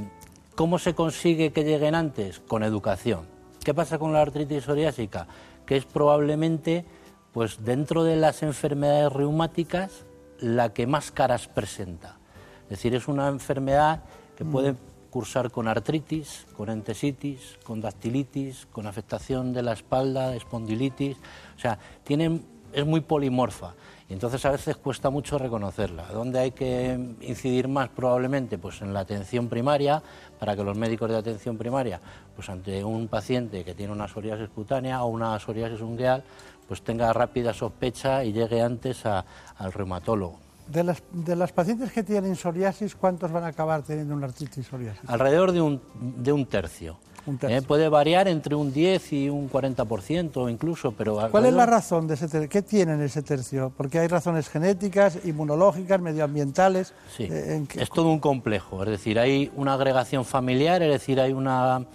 ¿Cómo 0.54 0.78
se 0.78 0.94
consigue 0.94 1.50
que 1.52 1.64
lleguen 1.64 1.96
antes? 1.96 2.38
Con 2.38 2.62
educación. 2.62 3.26
¿Qué 3.64 3.74
pasa 3.74 3.98
con 3.98 4.12
la 4.12 4.22
artritis 4.22 4.62
psoriásica? 4.62 5.26
Que 5.66 5.76
es 5.76 5.84
probablemente, 5.84 6.84
pues 7.32 7.64
dentro 7.64 8.04
de 8.04 8.14
las 8.14 8.44
enfermedades 8.44 9.12
reumáticas, 9.12 10.04
la 10.38 10.72
que 10.72 10.86
más 10.86 11.10
caras 11.10 11.48
presenta. 11.48 12.18
Es 12.64 12.70
decir, 12.70 12.94
es 12.94 13.08
una 13.08 13.26
enfermedad 13.26 14.04
que 14.36 14.44
puede 14.44 14.74
mm. 14.74 14.78
cursar 15.10 15.50
con 15.50 15.66
artritis, 15.66 16.46
con 16.56 16.70
entesitis, 16.70 17.58
con 17.64 17.80
dactilitis, 17.80 18.68
con 18.70 18.86
afectación 18.86 19.52
de 19.52 19.62
la 19.62 19.72
espalda, 19.72 20.36
espondilitis. 20.36 21.16
O 21.56 21.58
sea, 21.58 21.80
tiene, 22.04 22.42
es 22.72 22.86
muy 22.86 23.00
polimorfa 23.00 23.74
y 24.08 24.12
entonces 24.12 24.44
a 24.44 24.50
veces 24.50 24.76
cuesta 24.76 25.08
mucho 25.08 25.38
reconocerla. 25.38 26.06
¿Dónde 26.08 26.38
hay 26.38 26.50
que 26.50 26.98
incidir 27.22 27.68
más 27.68 27.88
probablemente? 27.88 28.58
Pues 28.58 28.82
en 28.82 28.92
la 28.92 29.00
atención 29.00 29.48
primaria, 29.48 30.02
para 30.38 30.54
que 30.54 30.62
los 30.62 30.76
médicos 30.76 31.08
de 31.10 31.16
atención 31.16 31.56
primaria, 31.56 32.00
pues 32.36 32.48
ante 32.50 32.84
un 32.84 33.08
paciente 33.08 33.64
que 33.64 33.74
tiene 33.74 33.92
una 33.92 34.06
psoriasis 34.06 34.48
cutánea 34.50 35.02
o 35.04 35.06
una 35.06 35.38
psoriasis 35.38 35.80
ungueal, 35.80 36.22
pues 36.68 36.82
tenga 36.82 37.12
rápida 37.12 37.54
sospecha 37.54 38.24
y 38.24 38.32
llegue 38.32 38.60
antes 38.60 39.06
al 39.06 39.72
reumatólogo. 39.72 40.38
De 40.66 40.82
las, 40.82 41.02
de 41.12 41.36
las 41.36 41.52
pacientes 41.52 41.92
que 41.92 42.02
tienen 42.02 42.36
psoriasis, 42.36 42.94
¿cuántos 42.94 43.30
van 43.30 43.44
a 43.44 43.48
acabar 43.48 43.82
teniendo 43.82 44.14
una 44.14 44.26
artritis 44.26 44.66
psoriasis? 44.66 45.08
Alrededor 45.08 45.52
de 45.52 45.60
un, 45.60 45.82
de 45.94 46.32
un 46.32 46.46
tercio. 46.46 46.98
Eh, 47.42 47.62
puede 47.66 47.88
variar 47.88 48.28
entre 48.28 48.54
un 48.54 48.72
10 48.72 49.12
y 49.12 49.28
un 49.30 49.50
40% 49.50 50.50
incluso, 50.50 50.92
pero... 50.92 51.28
¿Cuál 51.30 51.46
es 51.46 51.54
la 51.54 51.66
razón 51.66 52.06
de 52.06 52.14
ese 52.14 52.28
tercio? 52.28 52.48
¿Qué 52.48 52.62
tienen 52.62 53.00
ese 53.00 53.22
tercio? 53.22 53.72
Porque 53.76 53.98
hay 53.98 54.08
razones 54.08 54.48
genéticas, 54.48 55.18
inmunológicas, 55.24 56.00
medioambientales... 56.00 56.92
Sí, 57.16 57.28
eh, 57.30 57.64
es 57.76 57.90
todo 57.90 58.10
un 58.10 58.20
complejo, 58.20 58.82
es 58.82 58.90
decir, 58.90 59.18
hay 59.18 59.50
una 59.56 59.74
agregación 59.74 60.24
familiar, 60.24 60.82
es 60.82 60.90
decir, 60.90 61.20
hay, 61.20 61.32
una, 61.32 61.86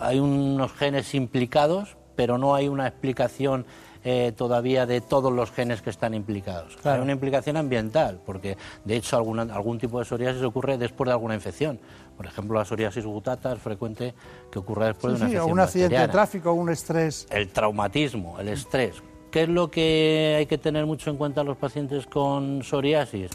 hay 0.00 0.18
unos 0.18 0.72
genes 0.72 1.14
implicados, 1.14 1.96
pero 2.16 2.38
no 2.38 2.54
hay 2.54 2.68
una 2.68 2.86
explicación 2.86 3.66
eh, 4.04 4.32
todavía 4.36 4.84
de 4.84 5.00
todos 5.00 5.32
los 5.32 5.52
genes 5.52 5.80
que 5.80 5.90
están 5.90 6.12
implicados. 6.12 6.76
Hay 6.82 7.00
una 7.00 7.12
implicación 7.12 7.56
ambiental, 7.56 8.20
porque 8.26 8.56
de 8.84 8.96
hecho 8.96 9.16
algún 9.16 9.78
tipo 9.78 10.00
de 10.00 10.04
psoriasis 10.04 10.42
ocurre 10.42 10.76
después 10.76 11.06
de 11.06 11.12
alguna 11.12 11.34
infección. 11.34 11.78
Por 12.16 12.26
ejemplo, 12.26 12.58
la 12.58 12.64
psoriasis 12.64 13.04
gutata 13.04 13.52
es 13.52 13.58
frecuente 13.60 14.14
que 14.50 14.58
ocurra 14.58 14.86
después 14.86 15.14
de 15.14 15.16
una 15.16 15.24
infección. 15.26 15.50
O 15.50 15.52
un 15.52 15.60
accidente 15.60 15.98
de 15.98 16.08
tráfico, 16.08 16.52
un 16.52 16.70
estrés. 16.70 17.26
El 17.30 17.48
traumatismo, 17.48 18.38
el 18.38 18.48
estrés. 18.48 19.02
¿Qué 19.30 19.44
es 19.44 19.48
lo 19.48 19.70
que 19.70 20.34
hay 20.38 20.46
que 20.46 20.58
tener 20.58 20.84
mucho 20.84 21.10
en 21.10 21.16
cuenta 21.16 21.42
los 21.42 21.56
pacientes 21.56 22.06
con 22.06 22.62
psoriasis? 22.62 23.30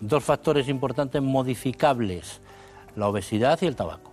Dos 0.00 0.24
factores 0.24 0.68
importantes 0.68 1.20
modificables, 1.20 2.40
la 2.96 3.08
obesidad 3.08 3.58
y 3.60 3.66
el 3.66 3.76
tabaco. 3.76 4.12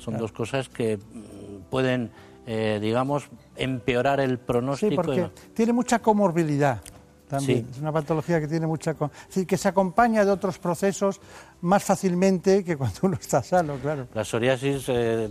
Son 0.00 0.16
dos 0.16 0.32
cosas 0.32 0.68
que 0.68 0.96
mm, 0.96 1.68
pueden 1.68 2.10
eh, 2.50 2.78
digamos, 2.80 3.28
empeorar 3.56 4.20
el 4.20 4.38
pronóstico. 4.38 4.90
Sí, 4.90 4.96
porque 4.96 5.30
tiene 5.52 5.74
mucha 5.74 5.98
comorbilidad 5.98 6.80
también. 7.28 7.68
Es 7.70 7.78
una 7.78 7.92
patología 7.92 8.40
que 8.40 8.48
tiene 8.48 8.66
mucha... 8.66 8.92
Es 8.92 9.26
decir, 9.28 9.46
que 9.46 9.56
se 9.56 9.68
acompaña 9.68 10.24
de 10.24 10.30
otros 10.30 10.58
procesos 10.58 11.20
más 11.60 11.84
fácilmente 11.84 12.64
que 12.64 12.76
cuando 12.76 12.98
uno 13.02 13.18
está 13.20 13.42
sano, 13.42 13.76
claro. 13.76 14.08
La 14.14 14.24
psoriasis 14.24 14.86
eh, 14.88 15.30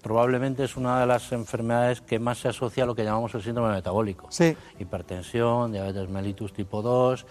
probablemente 0.00 0.64
es 0.64 0.76
una 0.76 1.00
de 1.00 1.06
las 1.06 1.32
enfermedades 1.32 2.00
que 2.00 2.18
más 2.18 2.38
se 2.38 2.48
asocia 2.48 2.84
a 2.84 2.86
lo 2.86 2.94
que 2.94 3.04
llamamos 3.04 3.34
el 3.34 3.42
síndrome 3.42 3.74
metabólico. 3.74 4.28
Sí. 4.30 4.56
Hipertensión, 4.78 5.72
diabetes 5.72 6.08
mellitus 6.08 6.52
tipo 6.52 6.80
2... 6.82 7.26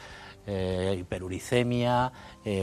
Eh, 0.48 0.98
hiperuricemia, 1.00 2.12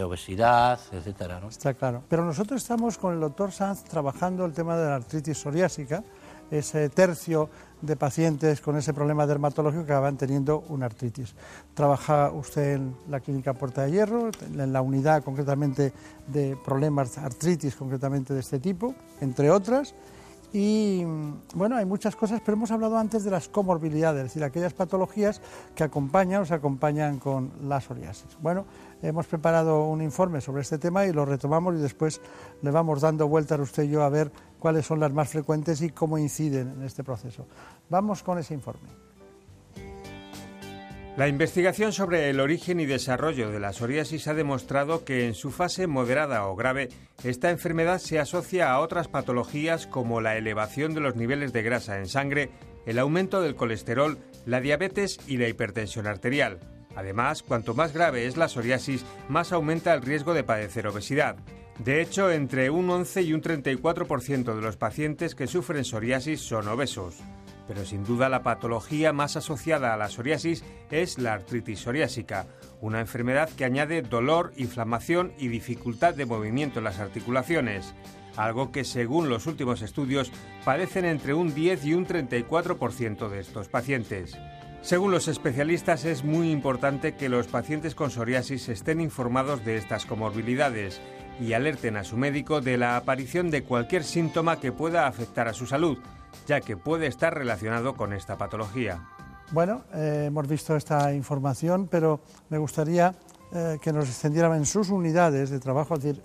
obesidad, 0.03 0.81
etcétera. 0.91 1.39
¿no? 1.39 1.49
Está 1.49 1.75
claro. 1.75 2.03
Pero 2.09 2.25
nosotros 2.25 2.61
estamos 2.61 2.99
con 2.99 3.15
el 3.15 3.21
doctor 3.21 3.53
Sanz 3.53 3.85
trabajando 3.85 4.45
el 4.45 4.53
tema 4.53 4.77
de 4.77 4.85
la 4.85 4.97
artritis 4.97 5.39
psoriásica, 5.39 6.03
ese 6.51 6.89
tercio 6.89 7.49
de 7.81 7.97
pacientes 7.97 8.61
con 8.61 8.77
ese 8.77 8.93
problema 8.93 9.27
dermatológico 9.27 9.85
que 9.85 9.93
acaban 9.93 10.17
teniendo 10.17 10.65
una 10.69 10.87
artritis. 10.87 11.35
Trabaja 11.75 12.31
usted 12.33 12.75
en 12.75 12.97
la 13.09 13.21
clínica 13.21 13.55
Puerta 13.55 13.83
de 13.83 13.93
Hierro, 13.93 14.31
en 14.43 14.73
la 14.73 14.83
unidad 14.83 15.23
concretamente 15.23 15.93
de 16.27 16.57
problemas 16.65 17.19
artritis, 17.19 17.77
concretamente 17.77 18.35
de 18.35 18.41
este 18.41 18.59
tipo, 18.59 18.95
entre 19.21 19.51
otras. 19.51 19.95
Y 20.53 21.05
bueno, 21.55 21.77
hay 21.77 21.85
muchas 21.85 22.17
cosas, 22.17 22.41
pero 22.43 22.57
hemos 22.57 22.71
hablado 22.71 22.97
antes 22.97 23.23
de 23.23 23.31
las 23.31 23.49
comorbilidades, 23.49 24.21
es 24.21 24.25
decir, 24.29 24.45
aquellas 24.45 24.73
patologías 24.73 25.43
que 25.75 25.85
acompañan 25.85 26.43
o 26.43 26.47
se 26.47 26.55
acompañan 26.55 27.19
con 27.19 27.53
la 27.69 27.83
psoriasis. 27.83 28.39
Bueno, 28.41 28.65
hemos 29.03 29.27
preparado 29.27 29.85
un 29.85 30.01
informe 30.01 30.41
sobre 30.41 30.63
este 30.63 30.79
tema 30.79 31.05
y 31.05 31.13
lo 31.13 31.27
retomamos 31.27 31.75
y 31.75 31.79
después 31.79 32.23
le 32.63 32.71
vamos 32.71 33.03
dando 33.03 33.29
vueltas 33.29 33.61
usted 33.61 33.83
y 33.83 33.89
yo 33.91 34.03
a 34.03 34.09
ver 34.09 34.33
cuáles 34.59 34.87
son 34.87 35.01
las 35.01 35.13
más 35.13 35.29
frecuentes 35.29 35.83
y 35.83 35.91
cómo 35.91 36.19
inciden 36.19 36.73
en 36.73 36.83
este 36.85 37.05
proceso. 37.05 37.47
Vamos 37.89 38.23
con 38.23 38.39
ese 38.39 38.55
informe. 38.55 38.89
La 41.19 41.27
investigación 41.27 41.93
sobre 41.93 42.31
el 42.31 42.39
origen 42.39 42.79
y 42.79 42.87
desarrollo 42.87 43.51
de 43.51 43.59
la 43.59 43.73
psoriasis 43.73 44.29
ha 44.29 44.35
demostrado 44.35 45.05
que 45.05 45.27
en 45.27 45.35
su 45.35 45.51
fase 45.51 45.89
moderada 45.89 46.47
o 46.47 46.55
grave, 46.55 46.91
esta 47.25 47.51
enfermedad 47.51 47.99
se 47.99 48.21
asocia 48.21 48.71
a 48.71 48.79
otras 48.79 49.09
patologías 49.09 49.89
como 49.89 50.21
la 50.21 50.37
elevación 50.37 50.95
de 50.95 51.01
los 51.01 51.17
niveles 51.17 51.53
de 51.53 51.63
grasa 51.63 51.99
en 51.99 52.07
sangre, 52.07 52.51
el 52.87 53.01
aumento 53.01 53.41
del 53.41 53.57
colesterol, 53.57 54.17
la 54.47 54.61
diabetes 54.61 55.19
y 55.27 55.39
la 55.39 55.49
hipertensión 55.49 56.07
arterial. 56.07 56.61
Además, 56.95 57.43
cuanto 57.43 57.75
más 57.75 57.93
grave 57.93 58.27
es 58.27 58.37
la 58.37 58.49
psoriasis, 58.49 59.05
más 59.29 59.53
aumenta 59.53 59.95
el 59.95 60.03
riesgo 60.03 60.35
de 60.35 60.45
padecer 60.45 60.87
obesidad. 60.87 61.37
De 61.79 62.03
hecho, 62.03 62.33
entre 62.33 62.71
un 62.71 62.91
11 62.91 63.23
y 63.23 63.33
un 63.33 63.41
34% 63.41 64.55
de 64.55 64.61
los 64.61 64.77
pacientes 64.77 65.37
que 65.37 65.47
sufren 65.47 65.85
psoriasis 65.85 66.41
son 66.41 66.67
obesos. 66.67 67.15
Pero 67.69 67.85
sin 67.85 68.03
duda 68.03 68.29
la 68.29 68.43
patología 68.43 69.13
más 69.13 69.37
asociada 69.37 69.95
a 69.95 69.97
la 69.97 70.09
psoriasis 70.09 70.65
es 70.91 71.19
la 71.19 71.35
artritis 71.35 71.81
psoriásica, 71.81 72.47
una 72.81 73.01
enfermedad 73.01 73.49
que 73.51 73.65
añade 73.65 74.03
dolor, 74.03 74.53
inflamación 74.57 75.33
y 75.39 75.49
dificultad 75.49 76.15
de 76.15 76.27
movimiento 76.27 76.81
en 76.81 76.85
las 76.85 76.99
articulaciones, 76.99 77.95
algo 78.37 78.73
que 78.73 78.85
según 78.85 79.29
los 79.29 79.47
últimos 79.47 79.83
estudios 79.83 80.33
padecen 80.65 81.05
entre 81.05 81.35
un 81.35 81.55
10 81.55 81.85
y 81.85 81.95
un 81.95 82.07
34% 82.07 83.29
de 83.29 83.41
estos 83.41 83.69
pacientes. 83.69 84.37
Según 84.81 85.11
los 85.11 85.29
especialistas 85.29 86.05
es 86.05 86.25
muy 86.25 86.51
importante 86.51 87.15
que 87.15 87.29
los 87.29 87.49
pacientes 87.49 87.95
con 87.95 88.11
psoriasis 88.11 88.69
estén 88.69 89.01
informados 89.01 89.65
de 89.65 89.77
estas 89.77 90.07
comorbilidades 90.07 91.01
y 91.41 91.53
alerten 91.53 91.97
a 91.97 92.05
su 92.05 92.17
médico 92.17 92.61
de 92.61 92.77
la 92.77 92.97
aparición 92.97 93.51
de 93.51 93.63
cualquier 93.63 94.05
síntoma 94.05 94.59
que 94.61 94.73
pueda 94.73 95.07
afectar 95.07 95.49
a 95.49 95.55
su 95.55 95.67
salud, 95.67 95.99
ya 96.47 96.61
que 96.61 96.77
puede 96.77 97.07
estar 97.07 97.35
relacionado 97.35 97.95
con 97.95 98.13
esta 98.13 98.37
patología. 98.37 99.09
Bueno, 99.51 99.85
eh, 99.95 100.25
hemos 100.27 100.47
visto 100.47 100.77
esta 100.77 101.13
información, 101.15 101.89
pero 101.91 102.21
me 102.51 102.59
gustaría 102.59 103.15
eh, 103.53 103.79
que 103.81 103.93
nos 103.93 104.09
extendieran 104.09 104.55
en 104.55 104.67
sus 104.67 104.91
unidades 104.91 105.51
de 105.51 105.59
trabajo, 105.59 105.95
es 105.95 106.03
decir, 106.03 106.23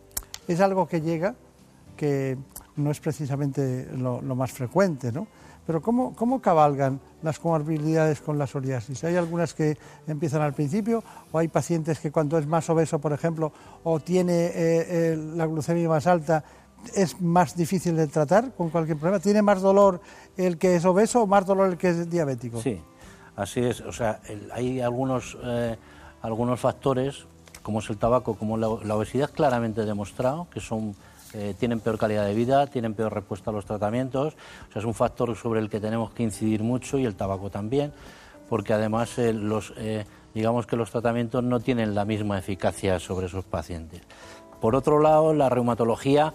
es 0.48 0.60
algo 0.60 0.88
que 0.88 1.02
llega, 1.02 1.36
que 1.96 2.38
no 2.76 2.92
es 2.92 3.00
precisamente 3.00 3.88
lo, 3.96 4.22
lo 4.22 4.36
más 4.36 4.52
frecuente, 4.52 5.12
¿no? 5.12 5.28
Pero 5.66 5.82
¿cómo, 5.82 6.14
¿cómo, 6.16 6.42
cabalgan 6.42 7.00
las 7.22 7.40
comorbilidades 7.40 8.20
con 8.20 8.38
la 8.38 8.48
psoriasis? 8.48 9.04
¿Hay 9.04 9.16
algunas 9.16 9.54
que 9.54 9.78
empiezan 10.08 10.42
al 10.42 10.54
principio 10.54 11.04
o 11.32 11.40
hay 11.40 11.48
pacientes 11.48 12.00
que 12.00 12.12
cuando 12.12 12.38
es 12.38 12.46
más 12.46 12.70
obeso, 12.70 13.00
por 13.00 13.14
ejemplo, 13.14 13.54
o 13.84 14.00
tiene 14.00 14.48
eh, 14.48 14.54
eh, 14.56 15.32
la 15.36 15.46
glucemia 15.46 15.88
más 15.88 16.06
alta, 16.06 16.44
es 16.94 17.22
más 17.22 17.56
difícil 17.56 17.96
de 17.96 18.08
tratar 18.08 18.54
con 18.54 18.70
cualquier 18.70 18.98
problema? 18.98 19.22
¿Tiene 19.22 19.42
más 19.42 19.62
dolor 19.62 20.02
el 20.36 20.58
que 20.58 20.76
es 20.76 20.84
obeso 20.84 21.24
o 21.24 21.28
más 21.28 21.46
dolor 21.46 21.70
el 21.70 21.78
que 21.78 21.90
es 21.90 22.10
diabético? 22.10 22.62
Sí, 22.62 22.82
así 23.38 23.62
es. 23.62 23.80
O 23.82 23.94
sea, 23.94 24.20
hay 24.52 24.82
algunos, 24.82 25.38
eh, 25.44 25.78
algunos 26.22 26.60
factores, 26.60 27.26
como 27.62 27.80
es 27.80 27.90
el 27.90 27.98
tabaco, 27.98 28.36
como 28.36 28.58
la, 28.58 28.68
la 28.84 28.96
obesidad, 28.98 29.32
claramente 29.32 29.86
demostrado, 29.86 30.48
que 30.52 30.60
son 30.60 30.94
eh, 31.34 31.56
tienen 31.58 31.80
peor 31.80 31.98
calidad 31.98 32.26
de 32.26 32.34
vida, 32.34 32.68
tienen 32.68 32.94
peor 32.94 33.14
respuesta 33.14 33.50
a 33.50 33.54
los 33.54 33.66
tratamientos. 33.66 34.36
O 34.70 34.72
sea, 34.72 34.80
es 34.80 34.86
un 34.86 34.94
factor 34.94 35.36
sobre 35.36 35.60
el 35.60 35.70
que 35.70 35.80
tenemos 35.80 36.12
que 36.12 36.24
incidir 36.24 36.62
mucho 36.62 37.00
y 37.00 37.06
el 37.06 37.16
tabaco 37.16 37.50
también, 37.50 37.92
porque 38.50 38.74
además 38.74 39.18
eh, 39.18 39.34
los, 39.34 39.74
eh, 39.78 40.06
digamos 40.36 40.68
que 40.68 40.76
los 40.76 40.92
tratamientos 40.92 41.44
no 41.44 41.60
tienen 41.60 41.96
la 41.96 42.06
misma 42.06 42.38
eficacia 42.38 43.00
sobre 43.00 43.26
esos 43.26 43.46
pacientes. 43.46 44.02
Por 44.62 44.76
otro 44.76 45.00
lado, 45.00 45.34
la 45.34 45.50
reumatología, 45.50 46.34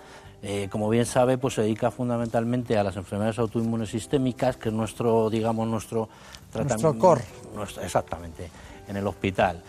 como 0.71 0.91
bien 0.91 1.07
sabe, 1.07 1.39
pues 1.39 1.55
se 1.55 1.63
dedica 1.63 1.91
fundamentalmente 1.91 2.77
a 2.77 2.85
las 2.85 2.95
enfermedades 2.97 3.39
autoinmunes 3.39 3.89
sistémicas, 3.89 4.59
que 4.59 4.69
es 4.69 4.75
nuestro, 4.75 5.31
digamos, 5.31 5.67
nuestro 5.67 6.11
tratamiento. 6.53 6.93
Nuestro 6.93 7.65
core. 7.65 7.85
exactamente, 7.87 8.51
en 8.87 8.99
el 8.99 9.07
hospital. 9.07 9.63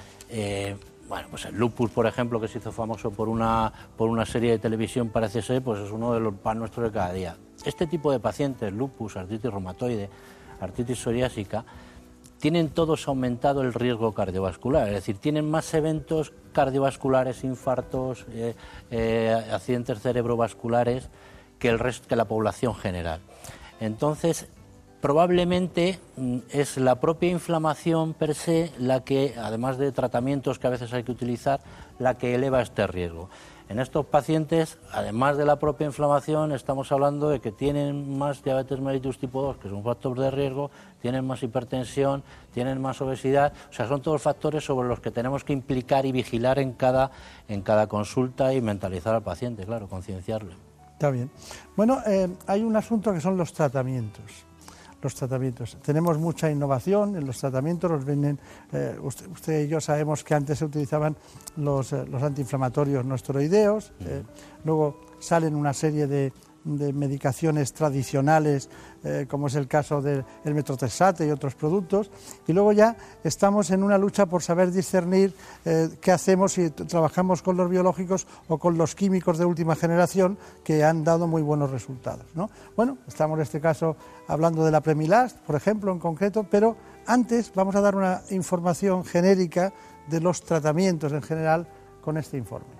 Bueno, 1.09 1.27
pues 1.31 1.45
el 1.45 1.55
lupus, 1.57 1.89
por 1.89 2.05
ejemplo, 2.05 2.39
que 2.39 2.47
se 2.47 2.59
hizo 2.59 2.71
famoso 2.71 3.09
por 3.09 3.29
una, 3.29 3.73
por 3.97 4.09
una 4.09 4.27
serie 4.27 4.51
de 4.51 4.59
televisión, 4.59 5.09
parece 5.09 5.41
ser, 5.41 5.63
pues 5.63 5.79
es 5.79 5.89
uno 5.89 6.13
de 6.13 6.19
los 6.19 6.35
pan 6.35 6.59
nuestros 6.59 6.85
de 6.85 6.91
cada 6.91 7.11
día. 7.11 7.35
Este 7.65 7.87
tipo 7.87 8.11
de 8.11 8.19
pacientes, 8.19 8.71
lupus, 8.71 9.17
artritis 9.17 9.51
reumatoide, 9.51 10.07
artritis 10.61 10.99
psoriásica, 10.99 11.65
tienen 12.39 12.69
todos 12.69 13.07
aumentado 13.07 13.63
el 13.63 13.73
riesgo 13.73 14.13
cardiovascular, 14.13 14.87
es 14.87 14.93
decir, 14.93 15.17
tienen 15.17 15.49
más 15.49 15.73
eventos 15.73 16.31
cardiovasculares, 16.53 17.43
infartos, 17.43 18.27
eh, 18.29 18.53
eh, 18.91 19.45
accidentes 19.51 19.99
cerebrovasculares 20.01 21.09
que, 21.57 21.69
el 21.69 21.79
resto, 21.79 22.07
que 22.07 22.15
la 22.15 22.25
población 22.25 22.75
general. 22.75 23.19
Entonces, 23.79 24.47
probablemente 25.01 25.99
mm, 26.17 26.39
es 26.51 26.77
la 26.77 26.99
propia 26.99 27.29
inflamación 27.29 28.13
per 28.13 28.35
se 28.35 28.71
la 28.77 29.03
que, 29.03 29.35
además 29.37 29.77
de 29.77 29.91
tratamientos 29.91 30.59
que 30.59 30.67
a 30.67 30.71
veces 30.71 30.93
hay 30.93 31.03
que 31.03 31.11
utilizar, 31.11 31.61
la 31.99 32.17
que 32.17 32.35
eleva 32.35 32.61
este 32.61 32.87
riesgo. 32.87 33.29
En 33.69 33.77
estos 33.77 34.03
pacientes, 34.07 34.79
además 34.91 35.37
de 35.37 35.45
la 35.45 35.59
propia 35.59 35.85
inflamación, 35.85 36.53
estamos 36.53 36.91
hablando 36.91 37.29
de 37.29 37.39
que 37.39 37.51
tienen 37.51 38.17
más 38.17 38.43
diabetes 38.43 38.79
mellitus 38.79 39.19
tipo 39.19 39.43
2, 39.43 39.57
que 39.57 39.67
es 39.67 39.73
un 39.73 39.83
factor 39.83 40.17
de 40.17 40.31
riesgo, 40.31 40.71
tienen 41.03 41.27
más 41.27 41.43
hipertensión, 41.43 42.23
tienen 42.51 42.81
más 42.81 42.99
obesidad, 42.99 43.53
o 43.69 43.73
sea, 43.73 43.87
son 43.87 44.01
todos 44.01 44.23
factores 44.23 44.65
sobre 44.65 44.87
los 44.87 44.99
que 45.01 45.11
tenemos 45.11 45.43
que 45.43 45.53
implicar 45.53 46.07
y 46.07 46.11
vigilar 46.11 46.57
en 46.57 46.73
cada, 46.73 47.11
en 47.47 47.61
cada 47.61 47.85
consulta 47.85 48.55
y 48.55 48.61
mentalizar 48.61 49.13
al 49.13 49.21
paciente, 49.21 49.65
claro, 49.65 49.87
concienciarle. 49.87 50.55
Está 50.93 51.11
bien. 51.11 51.29
Bueno, 51.75 51.99
eh, 52.07 52.27
hay 52.47 52.63
un 52.63 52.75
asunto 52.75 53.13
que 53.13 53.21
son 53.21 53.37
los 53.37 53.53
tratamientos 53.53 54.48
los 55.01 55.15
tratamientos. 55.15 55.77
Tenemos 55.81 56.17
mucha 56.17 56.49
innovación 56.49 57.15
en 57.15 57.25
los 57.25 57.37
tratamientos, 57.37 57.89
los 57.89 58.05
venden, 58.05 58.39
eh, 58.71 58.97
usted, 59.01 59.65
y 59.65 59.67
yo 59.67 59.79
sabemos 59.79 60.23
que 60.23 60.35
antes 60.35 60.59
se 60.59 60.65
utilizaban 60.65 61.15
los, 61.57 61.93
eh, 61.93 62.05
los 62.05 62.21
antiinflamatorios 62.21 63.05
no 63.05 63.15
esteroideos, 63.15 63.93
eh, 64.01 64.23
luego 64.65 64.99
salen 65.19 65.55
una 65.55 65.73
serie 65.73 66.07
de, 66.07 66.33
de 66.63 66.93
medicaciones 66.93 67.73
tradicionales, 67.73 68.69
eh, 69.03 69.25
como 69.29 69.47
es 69.47 69.55
el 69.55 69.67
caso 69.67 70.01
del 70.01 70.25
metrotexate 70.43 71.25
y 71.27 71.31
otros 71.31 71.55
productos, 71.55 72.11
y 72.47 72.53
luego 72.53 72.71
ya 72.71 72.97
estamos 73.23 73.71
en 73.71 73.83
una 73.83 73.97
lucha 73.97 74.25
por 74.25 74.41
saber 74.41 74.71
discernir 74.71 75.33
eh, 75.65 75.89
qué 76.01 76.11
hacemos 76.11 76.53
si 76.53 76.69
trabajamos 76.69 77.41
con 77.41 77.57
los 77.57 77.69
biológicos 77.69 78.27
o 78.47 78.57
con 78.57 78.77
los 78.77 78.95
químicos 78.95 79.37
de 79.37 79.45
última 79.45 79.75
generación 79.75 80.37
que 80.63 80.83
han 80.83 81.03
dado 81.03 81.27
muy 81.27 81.41
buenos 81.41 81.71
resultados. 81.71 82.25
¿no? 82.35 82.49
Bueno, 82.75 82.97
estamos 83.07 83.37
en 83.37 83.43
este 83.43 83.61
caso 83.61 83.95
hablando 84.27 84.65
de 84.65 84.71
la 84.71 84.81
Premilast, 84.81 85.37
por 85.37 85.55
ejemplo, 85.55 85.91
en 85.91 85.99
concreto, 85.99 86.45
pero 86.49 86.75
antes 87.05 87.51
vamos 87.55 87.75
a 87.75 87.81
dar 87.81 87.95
una 87.95 88.21
información 88.29 89.03
genérica 89.03 89.73
de 90.07 90.19
los 90.19 90.41
tratamientos 90.41 91.11
en 91.13 91.21
general 91.21 91.67
con 92.01 92.17
este 92.17 92.37
informe. 92.37 92.78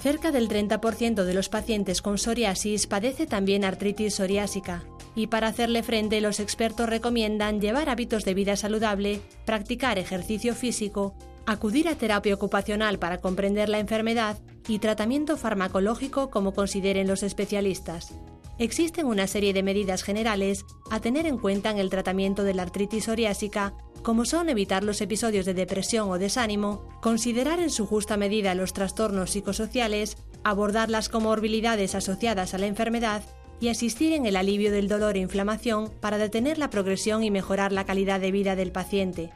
Cerca 0.00 0.32
del 0.32 0.48
30% 0.48 1.24
de 1.24 1.34
los 1.34 1.50
pacientes 1.50 2.00
con 2.00 2.16
psoriasis 2.16 2.86
padece 2.86 3.26
también 3.26 3.64
artritis 3.66 4.14
psoriásica, 4.14 4.82
y 5.14 5.26
para 5.26 5.48
hacerle 5.48 5.82
frente 5.82 6.22
los 6.22 6.40
expertos 6.40 6.88
recomiendan 6.88 7.60
llevar 7.60 7.90
hábitos 7.90 8.24
de 8.24 8.32
vida 8.32 8.56
saludable, 8.56 9.20
practicar 9.44 9.98
ejercicio 9.98 10.54
físico, 10.54 11.14
acudir 11.44 11.86
a 11.86 11.96
terapia 11.96 12.34
ocupacional 12.34 12.98
para 12.98 13.18
comprender 13.18 13.68
la 13.68 13.78
enfermedad 13.78 14.38
y 14.68 14.78
tratamiento 14.78 15.36
farmacológico 15.36 16.30
como 16.30 16.54
consideren 16.54 17.06
los 17.06 17.22
especialistas. 17.22 18.14
Existen 18.58 19.06
una 19.06 19.26
serie 19.26 19.52
de 19.52 19.62
medidas 19.62 20.02
generales 20.02 20.64
a 20.90 21.00
tener 21.00 21.26
en 21.26 21.36
cuenta 21.36 21.70
en 21.70 21.78
el 21.78 21.90
tratamiento 21.90 22.42
de 22.44 22.54
la 22.54 22.62
artritis 22.62 23.04
psoriásica 23.04 23.74
como 24.02 24.24
son 24.24 24.48
evitar 24.48 24.84
los 24.84 25.00
episodios 25.00 25.46
de 25.46 25.54
depresión 25.54 26.10
o 26.10 26.18
desánimo, 26.18 26.88
considerar 27.00 27.60
en 27.60 27.70
su 27.70 27.86
justa 27.86 28.16
medida 28.16 28.54
los 28.54 28.72
trastornos 28.72 29.30
psicosociales, 29.30 30.16
abordar 30.44 30.90
las 30.90 31.08
comorbilidades 31.08 31.94
asociadas 31.94 32.54
a 32.54 32.58
la 32.58 32.66
enfermedad 32.66 33.22
y 33.60 33.68
asistir 33.68 34.12
en 34.12 34.26
el 34.26 34.36
alivio 34.36 34.72
del 34.72 34.88
dolor 34.88 35.16
e 35.16 35.20
inflamación 35.20 35.90
para 36.00 36.18
detener 36.18 36.58
la 36.58 36.70
progresión 36.70 37.22
y 37.22 37.30
mejorar 37.30 37.72
la 37.72 37.84
calidad 37.84 38.20
de 38.20 38.32
vida 38.32 38.56
del 38.56 38.72
paciente. 38.72 39.30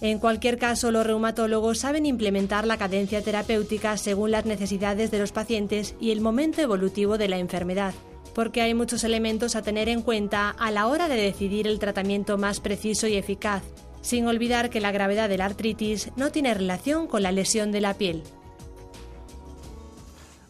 En 0.00 0.18
cualquier 0.18 0.58
caso, 0.58 0.90
los 0.90 1.06
reumatólogos 1.06 1.78
saben 1.78 2.04
implementar 2.04 2.66
la 2.66 2.76
cadencia 2.76 3.22
terapéutica 3.22 3.96
según 3.96 4.30
las 4.30 4.44
necesidades 4.44 5.10
de 5.10 5.18
los 5.18 5.32
pacientes 5.32 5.94
y 6.00 6.10
el 6.10 6.20
momento 6.20 6.60
evolutivo 6.60 7.16
de 7.16 7.28
la 7.28 7.38
enfermedad, 7.38 7.94
porque 8.34 8.60
hay 8.60 8.74
muchos 8.74 9.04
elementos 9.04 9.56
a 9.56 9.62
tener 9.62 9.88
en 9.88 10.02
cuenta 10.02 10.50
a 10.50 10.70
la 10.70 10.86
hora 10.86 11.08
de 11.08 11.16
decidir 11.16 11.66
el 11.66 11.78
tratamiento 11.78 12.36
más 12.36 12.60
preciso 12.60 13.06
y 13.06 13.16
eficaz, 13.16 13.62
sin 14.06 14.28
olvidar 14.28 14.70
que 14.70 14.80
la 14.80 14.92
gravedad 14.92 15.28
de 15.28 15.36
la 15.36 15.46
artritis 15.46 16.12
no 16.14 16.30
tiene 16.30 16.54
relación 16.54 17.08
con 17.08 17.24
la 17.24 17.32
lesión 17.32 17.72
de 17.72 17.80
la 17.80 17.94
piel. 17.94 18.22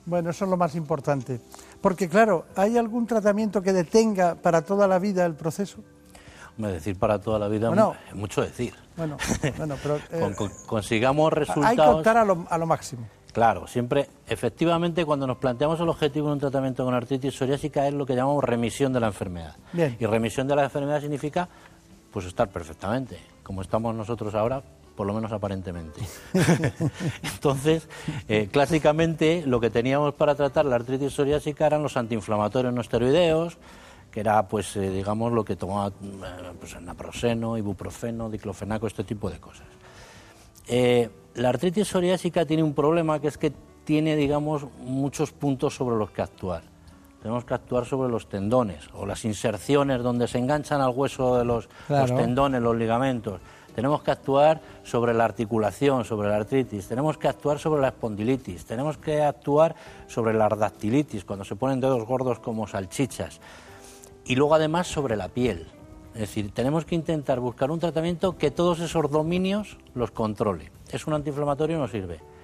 Bueno, 0.05 0.28
eso 0.28 0.45
es 0.45 0.51
lo 0.51 0.59
más 0.59 0.74
importante. 0.74 1.41
Porque 1.81 2.07
claro, 2.07 2.45
¿hay 2.55 2.77
algún 2.77 3.07
tratamiento 3.07 3.62
que 3.62 3.73
detenga 3.73 4.35
para 4.35 4.61
toda 4.61 4.87
la 4.87 4.99
vida 4.99 5.24
el 5.24 5.37
proceso? 5.37 5.78
Me 6.59 6.70
decir 6.70 6.99
para 6.99 7.19
toda 7.19 7.39
la 7.39 7.49
vida 7.49 7.73
es 8.11 8.15
mucho 8.15 8.43
decir. 8.43 8.74
Bueno, 8.95 9.16
bueno 9.57 9.77
pero... 9.83 9.97
Eh, 10.11 10.37
consigamos 10.66 11.33
resultados... 11.33 11.70
Hay 11.70 11.77
que 11.77 11.83
optar 11.83 12.19
a 12.19 12.27
lo, 12.27 12.47
a 12.51 12.59
lo 12.59 12.66
máximo. 12.66 13.09
Claro, 13.33 13.66
siempre, 13.66 14.11
efectivamente, 14.28 15.07
cuando 15.07 15.27
nos 15.27 15.39
planteamos 15.39 15.81
el 15.81 15.89
objetivo 15.89 16.27
de 16.27 16.35
un 16.35 16.41
tratamiento 16.41 16.85
con 16.85 16.93
artritis 16.93 17.35
psoriásica 17.35 17.89
es 17.89 17.95
lo 17.95 18.05
que 18.05 18.15
llamamos 18.15 18.45
remisión 18.45 18.93
de 18.93 19.01
la 19.01 19.07
enfermedad. 19.07 19.57
Bien. 19.73 19.97
Y 19.99 20.05
remisión 20.05 20.47
de 20.47 20.57
la 20.57 20.65
enfermedad 20.65 21.01
significa, 21.01 21.49
pues, 22.12 22.27
estar 22.27 22.51
perfectamente 22.51 23.35
como 23.47 23.62
estamos 23.62 23.94
nosotros 23.94 24.35
ahora, 24.35 24.60
por 24.97 25.06
lo 25.06 25.14
menos 25.14 25.31
aparentemente. 25.31 26.01
Entonces, 27.23 27.89
eh, 28.27 28.48
clásicamente 28.51 29.44
lo 29.47 29.60
que 29.60 29.70
teníamos 29.70 30.14
para 30.14 30.35
tratar 30.35 30.66
la 30.66 30.74
artritis 30.74 31.12
psoriásica 31.12 31.64
eran 31.64 31.81
los 31.81 31.97
antiinflamatorios 31.97 32.74
no 32.74 32.81
esteroideos, 32.81 33.56
que 34.10 34.18
era, 34.18 34.48
pues, 34.48 34.74
eh, 34.74 34.90
digamos, 34.90 35.32
lo 35.32 35.44
que 35.44 35.55
tomaba 35.55 35.90
eh, 35.90 36.52
pues, 36.59 36.81
naproxeno, 36.81 37.56
ibuprofeno, 37.56 38.28
diclofenaco, 38.28 38.89
este 38.89 39.05
tipo 39.05 39.31
de 39.31 39.39
cosas. 39.39 39.68
la 41.35 41.48
artritis 41.48 41.86
psoriásica 41.86 42.44
tiene 42.47 42.64
un 42.64 42.74
problema 42.74 43.20
que 43.20 43.28
es 43.28 43.39
que 43.39 43.52
tiene, 43.85 44.16
digamos, 44.16 44.66
muchos 44.81 45.31
puntos 45.31 45.77
sobre 45.77 45.94
los 45.94 46.10
que 46.10 46.23
actuar 46.23 46.76
tenemos 47.20 47.44
que 47.44 47.55
actuar 47.55 47.84
sobre 47.84 48.10
los 48.10 48.28
tendones 48.28 48.88
o 48.94 49.06
las 49.06 49.24
inserciones 49.24 50.02
donde 50.02 50.28
se 50.28 50.38
enganchan 50.38 50.80
al 50.80 50.90
hueso 50.94 51.38
de 51.38 51.44
los, 51.44 51.68
tendones, 51.88 52.62
los 52.62 52.76
ligamentos. 52.76 53.40
Tenemos 53.74 54.02
que 54.02 54.10
actuar 54.10 54.60
sobre 54.84 55.12
la 55.12 55.24
articulación, 55.24 56.05
sobre 56.05 56.28
la 56.28 56.36
artritis, 56.36 56.88
tenemos 56.88 57.18
que 57.18 57.28
actuar 57.28 57.59
sobre 57.59 57.82
la 57.82 57.88
espondilitis, 57.88 58.64
tenemos 58.64 58.97
que 58.97 59.22
actuar 59.22 59.74
sobre 60.06 60.32
la 60.32 60.48
dactilitis, 60.48 61.24
cuando 61.24 61.44
se 61.44 61.56
ponen 61.56 61.80
dedos 61.80 62.06
gordos 62.06 62.38
como 62.38 62.66
salchichas. 62.66 63.40
Y 64.24 64.34
luego 64.34 64.55
además 64.55 64.86
sobre 64.86 65.16
la 65.16 65.28
piel. 65.28 65.66
Es 66.14 66.20
decir, 66.20 66.52
tenemos 66.52 66.86
que 66.86 66.94
intentar 66.94 67.40
buscar 67.40 67.70
un 67.70 67.78
tratamiento 67.78 68.38
que 68.38 68.51
todos 68.51 68.80
esos 68.80 69.10
dominios 69.10 69.76
los 69.94 70.10
controle. 70.10 70.72
Es 70.90 71.06
un 71.06 71.12
antiinflamatorio 71.12 71.78
no 71.78 71.88
sirve 71.88 72.35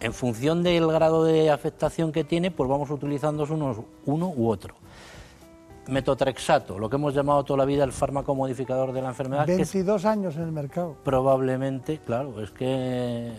en 0.00 0.12
función 0.12 0.62
del 0.62 0.86
grado 0.86 1.24
de 1.24 1.50
afectación 1.50 2.12
que 2.12 2.24
tiene, 2.24 2.50
pues 2.50 2.68
vamos 2.68 2.90
utilizando 2.90 3.44
unos, 3.44 3.78
uno 4.06 4.28
u 4.28 4.48
otro. 4.48 4.74
Metotrexato, 5.88 6.78
lo 6.78 6.90
que 6.90 6.96
hemos 6.96 7.14
llamado 7.14 7.42
toda 7.44 7.58
la 7.58 7.64
vida 7.64 7.82
el 7.82 7.92
fármaco 7.92 8.34
modificador 8.34 8.92
de 8.92 9.00
la 9.00 9.08
enfermedad. 9.08 9.46
22 9.46 10.04
años 10.04 10.36
en 10.36 10.42
el 10.42 10.52
mercado. 10.52 10.96
Probablemente, 11.02 11.98
claro, 12.04 12.42
es 12.42 12.50
que. 12.50 13.32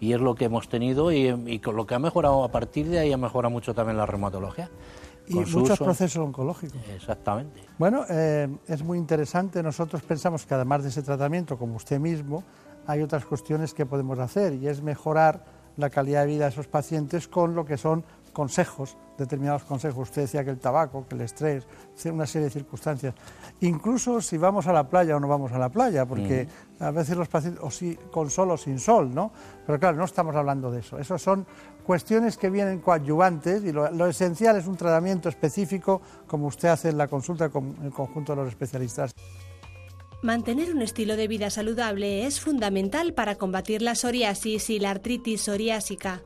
Y 0.00 0.14
es 0.14 0.20
lo 0.20 0.34
que 0.34 0.46
hemos 0.46 0.70
tenido 0.70 1.12
y, 1.12 1.58
con 1.58 1.76
lo 1.76 1.86
que 1.86 1.94
ha 1.94 1.98
mejorado 1.98 2.42
a 2.42 2.50
partir 2.50 2.88
de 2.88 3.00
ahí 3.00 3.12
ha 3.12 3.18
mejorado 3.18 3.50
mucho 3.50 3.74
también 3.74 3.98
la 3.98 4.06
reumatología. 4.06 4.70
Y 5.26 5.34
muchos 5.34 5.78
procesos 5.78 6.24
oncológicos. 6.24 6.80
Exactamente. 6.96 7.60
Bueno, 7.76 8.06
eh, 8.08 8.48
es 8.66 8.82
muy 8.82 8.96
interesante. 8.96 9.62
Nosotros 9.62 10.00
pensamos 10.00 10.46
que 10.46 10.54
además 10.54 10.82
de 10.82 10.88
ese 10.88 11.02
tratamiento, 11.02 11.58
como 11.58 11.76
usted 11.76 12.00
mismo, 12.00 12.44
hay 12.86 13.02
otras 13.02 13.26
cuestiones 13.26 13.74
que 13.74 13.84
podemos 13.84 14.18
hacer 14.18 14.54
y 14.54 14.68
es 14.68 14.80
mejorar 14.80 15.57
la 15.78 15.88
calidad 15.88 16.22
de 16.22 16.26
vida 16.26 16.44
de 16.44 16.50
esos 16.50 16.66
pacientes 16.66 17.28
con 17.28 17.54
lo 17.54 17.64
que 17.64 17.78
son 17.78 18.04
consejos, 18.32 18.96
determinados 19.16 19.64
consejos. 19.64 20.08
Usted 20.08 20.22
decía 20.22 20.44
que 20.44 20.50
el 20.50 20.58
tabaco, 20.58 21.06
que 21.08 21.14
el 21.14 21.22
estrés, 21.22 21.66
una 22.04 22.26
serie 22.26 22.46
de 22.46 22.50
circunstancias. 22.50 23.14
Incluso 23.60 24.20
si 24.20 24.38
vamos 24.38 24.66
a 24.66 24.72
la 24.72 24.88
playa 24.88 25.16
o 25.16 25.20
no 25.20 25.26
vamos 25.26 25.50
a 25.52 25.58
la 25.58 25.68
playa, 25.68 26.06
porque 26.06 26.46
a 26.78 26.90
veces 26.90 27.16
los 27.16 27.28
pacientes, 27.28 27.62
o 27.64 27.70
si 27.70 27.96
con 28.12 28.30
sol 28.30 28.50
o 28.50 28.56
sin 28.56 28.78
sol, 28.78 29.12
¿no? 29.12 29.32
Pero 29.66 29.80
claro, 29.80 29.96
no 29.96 30.04
estamos 30.04 30.36
hablando 30.36 30.70
de 30.70 30.80
eso. 30.80 30.98
Esas 30.98 31.20
son 31.20 31.46
cuestiones 31.84 32.36
que 32.36 32.50
vienen 32.50 32.80
coadyuvantes 32.80 33.64
y 33.64 33.72
lo, 33.72 34.06
esencial 34.06 34.56
es 34.56 34.66
un 34.66 34.76
tratamiento 34.76 35.28
específico, 35.28 36.00
como 36.26 36.46
usted 36.46 36.68
hace 36.68 36.90
en 36.90 36.98
la 36.98 37.08
consulta 37.08 37.48
con 37.48 37.76
el 37.82 37.90
conjunto 37.90 38.36
de 38.36 38.42
los 38.42 38.48
especialistas. 38.48 39.14
Mantener 40.20 40.74
un 40.74 40.82
estilo 40.82 41.16
de 41.16 41.28
vida 41.28 41.48
saludable 41.48 42.26
es 42.26 42.40
fundamental 42.40 43.14
para 43.14 43.36
combatir 43.36 43.82
la 43.82 43.94
psoriasis 43.94 44.68
y 44.68 44.80
la 44.80 44.90
artritis 44.90 45.42
psoriásica. 45.42 46.22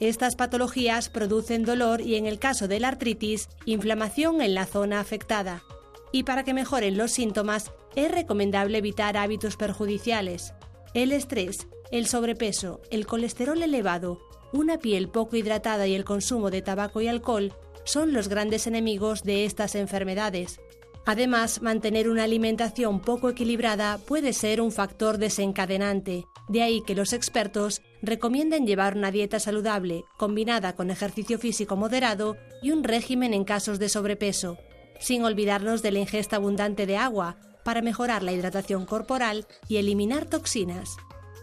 Estas 0.00 0.34
patologías 0.34 1.08
producen 1.08 1.64
dolor 1.64 2.00
y, 2.00 2.16
en 2.16 2.26
el 2.26 2.40
caso 2.40 2.66
de 2.66 2.80
la 2.80 2.88
artritis, 2.88 3.48
inflamación 3.64 4.42
en 4.42 4.54
la 4.54 4.66
zona 4.66 4.98
afectada. 4.98 5.62
Y 6.10 6.24
para 6.24 6.42
que 6.42 6.54
mejoren 6.54 6.98
los 6.98 7.12
síntomas, 7.12 7.70
es 7.94 8.10
recomendable 8.10 8.78
evitar 8.78 9.16
hábitos 9.16 9.56
perjudiciales. 9.56 10.52
El 10.92 11.12
estrés, 11.12 11.68
el 11.92 12.06
sobrepeso, 12.06 12.80
el 12.90 13.06
colesterol 13.06 13.62
elevado, 13.62 14.20
una 14.52 14.78
piel 14.78 15.08
poco 15.08 15.36
hidratada 15.36 15.86
y 15.86 15.94
el 15.94 16.04
consumo 16.04 16.50
de 16.50 16.62
tabaco 16.62 17.00
y 17.00 17.06
alcohol 17.06 17.52
son 17.84 18.12
los 18.12 18.28
grandes 18.28 18.66
enemigos 18.66 19.22
de 19.22 19.44
estas 19.44 19.76
enfermedades. 19.76 20.58
Además, 21.06 21.62
mantener 21.62 22.08
una 22.08 22.24
alimentación 22.24 22.98
poco 22.98 23.30
equilibrada 23.30 23.98
puede 23.98 24.32
ser 24.32 24.60
un 24.60 24.72
factor 24.72 25.18
desencadenante, 25.18 26.26
de 26.48 26.62
ahí 26.62 26.82
que 26.84 26.96
los 26.96 27.12
expertos 27.12 27.80
recomienden 28.02 28.66
llevar 28.66 28.96
una 28.96 29.12
dieta 29.12 29.38
saludable, 29.38 30.04
combinada 30.16 30.74
con 30.74 30.90
ejercicio 30.90 31.38
físico 31.38 31.76
moderado 31.76 32.36
y 32.60 32.72
un 32.72 32.82
régimen 32.82 33.34
en 33.34 33.44
casos 33.44 33.78
de 33.78 33.88
sobrepeso, 33.88 34.58
sin 34.98 35.24
olvidarnos 35.24 35.80
de 35.80 35.92
la 35.92 36.00
ingesta 36.00 36.36
abundante 36.36 36.86
de 36.86 36.96
agua 36.96 37.36
para 37.64 37.82
mejorar 37.82 38.24
la 38.24 38.32
hidratación 38.32 38.84
corporal 38.84 39.46
y 39.68 39.76
eliminar 39.76 40.26
toxinas. 40.26 40.96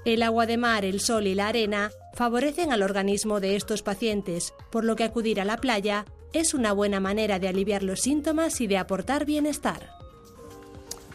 El 0.04 0.24
agua 0.24 0.46
de 0.46 0.58
mar, 0.58 0.84
el 0.84 1.00
sol 1.00 1.26
y 1.26 1.36
la 1.36 1.48
arena 1.48 1.90
favorecen 2.16 2.74
al 2.74 2.84
organismo 2.84 3.40
de 3.40 3.56
estos 3.56 3.82
pacientes, 3.82 4.54
por 4.72 4.84
lo 4.84 4.98
que 4.98 5.06
acudir 5.06 5.40
a 5.40 5.46
la 5.46 5.56
playa 5.56 6.04
es 6.34 6.54
una 6.54 6.74
buena 6.74 7.00
manera 7.00 7.40
de 7.40 7.48
aliviar 7.48 7.84
los 7.84 8.02
síntomas 8.02 8.60
y 8.60 8.68
de 8.68 8.78
aportar 8.78 9.26
bienestar. 9.26 9.90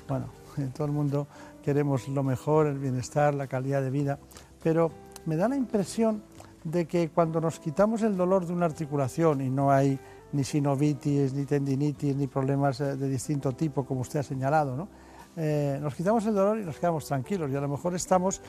Bueno, 0.09 0.27
en 0.57 0.73
todo 0.73 0.87
el 0.87 0.93
mundo 0.93 1.27
queremos 1.63 2.09
lo 2.09 2.23
mejor, 2.23 2.67
el 2.67 2.79
bienestar, 2.79 3.35
la 3.35 3.47
calidad 3.47 3.83
de 3.83 3.91
vida, 3.91 4.19
pero 4.63 4.91
me 5.27 5.37
da 5.37 5.49
la 5.49 5.57
impresión 5.57 6.23
de 6.65 6.87
que 6.87 7.11
cuando 7.11 7.41
nos 7.41 7.61
quitamos 7.61 8.03
el 8.03 8.17
dolor 8.17 8.47
de 8.47 8.53
una 8.53 8.67
articulación 8.67 9.41
y 9.41 9.51
no 9.51 9.71
hay 9.71 9.99
ni 10.33 10.45
sinovitis, 10.45 11.33
ni 11.33 11.45
tendinitis, 11.45 12.15
ni 12.15 12.27
problemas 12.27 12.81
eh, 12.81 12.97
de 12.97 13.09
distinto 13.09 13.53
tipo, 13.53 13.85
como 13.85 14.01
usted 14.01 14.21
ha 14.21 14.23
señalado, 14.23 14.77
¿no? 14.77 14.89
Eh, 15.37 15.79
nos 15.81 15.95
quitamos 15.95 16.27
el 16.27 16.35
dolor 16.35 16.59
y 16.59 16.65
nos 16.65 16.77
quedamos 16.79 17.07
tranquilos 17.07 17.51
y 17.51 17.57
a 17.57 17.61
lo 17.61 17.69
mejor 17.69 17.95
estamos 17.95 18.41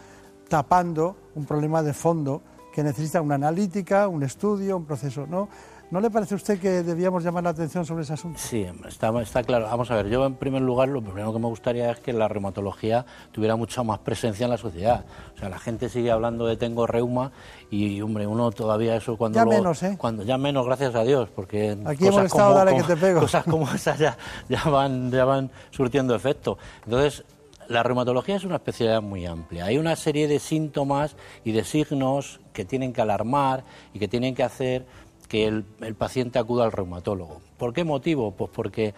tapando 0.48 1.16
un 1.36 1.46
problema 1.46 1.84
de 1.84 1.94
fondo 1.94 2.42
que 2.74 2.84
necesita 2.84 3.22
una 3.22 3.36
analítica, 3.36 4.08
un 4.08 4.24
estudio, 4.24 4.76
un 4.76 4.86
proceso. 4.86 5.28
¿no? 5.28 5.50
¿No 5.92 6.00
le 6.00 6.12
parece 6.12 6.36
a 6.36 6.38
usted 6.38 6.60
que 6.60 6.84
debíamos 6.84 7.24
llamar 7.24 7.44
la 7.44 7.50
atención 7.50 7.84
sobre 7.84 8.04
ese 8.04 8.14
asunto? 8.14 8.38
Sí, 8.40 8.64
está, 8.88 9.10
está 9.22 9.42
claro. 9.42 9.66
Vamos 9.66 9.90
a 9.90 9.96
ver, 9.96 10.08
yo 10.08 10.24
en 10.24 10.36
primer 10.36 10.62
lugar 10.62 10.88
lo 10.88 11.02
primero 11.02 11.34
que 11.34 11.40
me 11.40 11.48
gustaría 11.48 11.90
es 11.90 12.00
que 12.00 12.14
la 12.14 12.28
reumatología 12.28 13.08
tuviera 13.32 13.56
mucha 13.56 13.82
más 13.82 13.98
presencia 13.98 14.44
en 14.44 14.52
la 14.52 14.58
sociedad. 14.58 15.06
O 15.36 15.40
sea, 15.40 15.50
la 15.50 15.58
gente 15.58 15.90
sigue 15.90 16.12
hablando 16.12 16.46
de 16.46 16.58
tengo 16.58 16.86
reuma 16.86 17.32
y, 17.72 18.02
hombre, 18.02 18.28
uno 18.28 18.52
todavía 18.52 18.96
eso 18.96 19.18
cuando... 19.18 19.40
Ya 19.40 19.46
menos, 19.46 19.82
¿eh? 19.82 19.96
Cuando, 19.98 20.22
ya 20.22 20.38
menos, 20.38 20.68
gracias 20.68 20.94
a 20.94 21.04
Dios, 21.04 21.28
porque... 21.36 21.76
Aquí 21.86 22.06
hemos 22.06 22.26
estado, 22.26 22.54
dale 22.54 22.76
que 22.76 22.84
te 22.84 22.96
pego. 22.96 23.22
Cosas 23.22 23.44
como 23.46 23.68
esas 23.74 23.98
ya, 23.98 24.16
ya, 24.48 24.64
van, 24.66 25.10
ya 25.10 25.26
van 25.26 25.50
surtiendo 25.72 26.14
efecto. 26.14 26.60
Entonces, 26.86 27.24
la 27.68 27.82
reumatología 27.82 28.36
es 28.36 28.44
una 28.44 28.58
especialidad 28.58 29.02
muy 29.02 29.26
amplia. 29.26 29.66
Hay 29.66 29.80
una 29.80 29.96
serie 29.96 30.28
de 30.28 30.38
síntomas 30.38 31.16
y 31.44 31.52
de 31.52 31.64
signos 31.64 32.42
que 32.54 32.66
tienen 32.66 32.94
que 32.94 33.02
alarmar 33.02 33.64
y 33.94 34.00
que 34.00 34.08
tienen 34.08 34.36
que 34.36 34.44
hacer 34.44 34.86
que 35.30 35.46
el, 35.46 35.64
paciente 35.96 36.40
acuda 36.40 36.66
al 36.66 36.72
reumatólogo. 36.74 37.40
¿Por 37.58 37.72
qué 37.72 37.84
motivo? 37.86 38.32
Pues 38.32 38.50
porque 38.54 38.96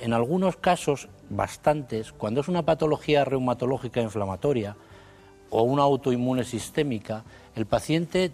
en 0.00 0.14
algunos 0.14 0.56
casos, 0.56 1.08
bastantes, 1.28 2.12
cuando 2.12 2.40
es 2.40 2.48
una 2.48 2.62
patología 2.62 3.24
reumatológica 3.24 4.00
inflamatoria 4.00 4.76
o 5.50 5.62
una 5.62 5.82
autoinmune 5.82 6.42
sistémica, 6.44 7.22
el 7.54 7.66
paciente 7.66 8.32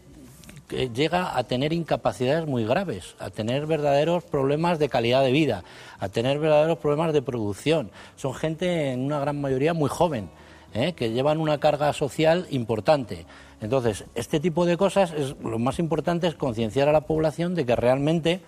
eh, 0.71 0.91
llega 0.95 1.37
a 1.37 1.43
tener 1.45 1.73
incapacidades 1.73 2.47
muy 2.47 2.65
graves, 2.65 3.17
a 3.19 3.31
tener 3.31 3.67
verdaderos 3.67 4.23
problemas 4.23 4.79
de 4.79 4.89
calidad 4.89 5.23
de 5.25 5.33
vida, 5.33 5.65
a 5.99 6.09
tener 6.09 6.39
verdaderos 6.39 6.79
problemas 6.79 7.13
de 7.13 7.21
producción. 7.21 7.91
Son 8.15 8.33
gente, 8.33 8.93
en 8.93 9.01
una 9.01 9.19
gran 9.19 9.41
mayoría, 9.41 9.75
muy 9.75 9.91
joven, 9.91 10.31
¿eh? 10.75 10.93
que 10.93 11.11
llevan 11.11 11.39
una 11.39 11.59
carga 11.59 11.93
social 11.93 12.47
importante. 12.51 13.27
Entonces, 13.61 14.05
este 14.15 14.41
tipo 14.41 14.65
de 14.65 14.77
cosas, 14.77 15.13
es, 15.13 15.37
lo 15.43 15.59
más 15.59 15.79
importante 15.79 16.27
es 16.27 16.35
concienciar 16.35 16.89
a 16.89 16.93
la 16.93 17.03
población 17.03 17.55
de 17.55 17.67
que 17.67 17.77
realmente 17.77 18.41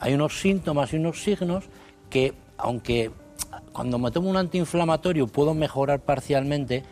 hay 0.00 0.14
unos 0.14 0.40
síntomas 0.40 0.92
y 0.92 0.96
unos 0.96 1.22
signos 1.22 1.64
que, 2.10 2.34
aunque 2.58 3.10
cuando 3.72 3.98
me 3.98 4.10
tomo 4.10 4.30
un 4.30 4.36
antiinflamatorio 4.36 5.26
puedo 5.26 5.54
mejorar 5.54 6.00
parcialmente, 6.00 6.84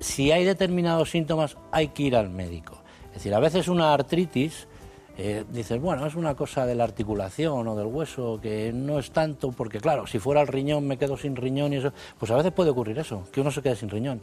si 0.00 0.32
hay 0.32 0.44
determinados 0.44 1.10
síntomas 1.10 1.56
hay 1.70 1.88
que 1.88 2.04
ir 2.04 2.16
al 2.16 2.30
médico. 2.30 2.78
Es 3.08 3.14
decir, 3.14 3.34
a 3.34 3.40
veces 3.40 3.68
una 3.68 3.94
artritis, 3.94 4.66
eh, 5.16 5.44
dices, 5.48 5.80
bueno, 5.80 6.06
es 6.06 6.14
una 6.14 6.34
cosa 6.34 6.66
de 6.66 6.74
la 6.74 6.84
articulación 6.84 7.68
o 7.68 7.76
del 7.76 7.86
hueso, 7.86 8.40
que 8.42 8.72
no 8.72 8.98
es 8.98 9.12
tanto, 9.12 9.52
porque 9.52 9.78
claro, 9.80 10.06
si 10.06 10.18
fuera 10.18 10.40
el 10.40 10.48
riñón 10.48 10.86
me 10.86 10.96
quedo 10.96 11.16
sin 11.16 11.36
riñón 11.36 11.72
y 11.72 11.76
eso, 11.76 11.92
pues 12.18 12.30
a 12.32 12.36
veces 12.36 12.52
puede 12.52 12.70
ocurrir 12.70 12.98
eso, 12.98 13.22
que 13.32 13.40
uno 13.40 13.50
se 13.50 13.62
quede 13.62 13.76
sin 13.76 13.90
riñón. 13.90 14.20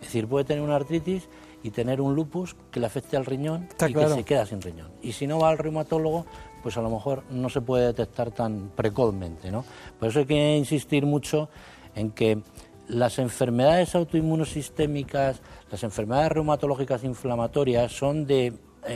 Es 0.00 0.08
decir, 0.08 0.26
puede 0.26 0.44
tener 0.44 0.62
una 0.62 0.74
artritis 0.74 1.28
y 1.62 1.70
tener 1.70 2.00
un 2.00 2.16
lupus 2.16 2.56
que 2.72 2.80
le 2.80 2.86
afecte 2.86 3.16
al 3.16 3.24
riñón 3.24 3.68
y 3.88 3.94
que 3.94 4.08
se 4.08 4.24
queda 4.24 4.44
sin 4.46 4.60
riñón. 4.60 4.90
Y 5.00 5.12
si 5.12 5.28
no 5.28 5.38
va 5.38 5.50
al 5.50 5.58
reumatólogo, 5.58 6.26
pues 6.60 6.76
a 6.76 6.82
lo 6.82 6.90
mejor 6.90 7.22
no 7.30 7.48
se 7.48 7.60
puede 7.60 7.86
detectar 7.86 8.32
tan 8.32 8.72
precozmente, 8.74 9.52
¿no? 9.52 9.64
Por 10.00 10.08
eso 10.08 10.20
hay 10.20 10.26
que 10.26 10.56
insistir 10.56 11.06
mucho 11.06 11.48
en 11.94 12.10
que 12.10 12.42
las 12.88 13.20
enfermedades 13.20 13.94
autoinmunosistémicas, 13.94 15.40
las 15.70 15.84
enfermedades 15.84 16.32
reumatológicas 16.32 17.04
inflamatorias 17.04 17.92
son 17.92 18.26
de, 18.26 18.54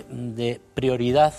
de 0.09 0.61
prioridad 0.75 1.35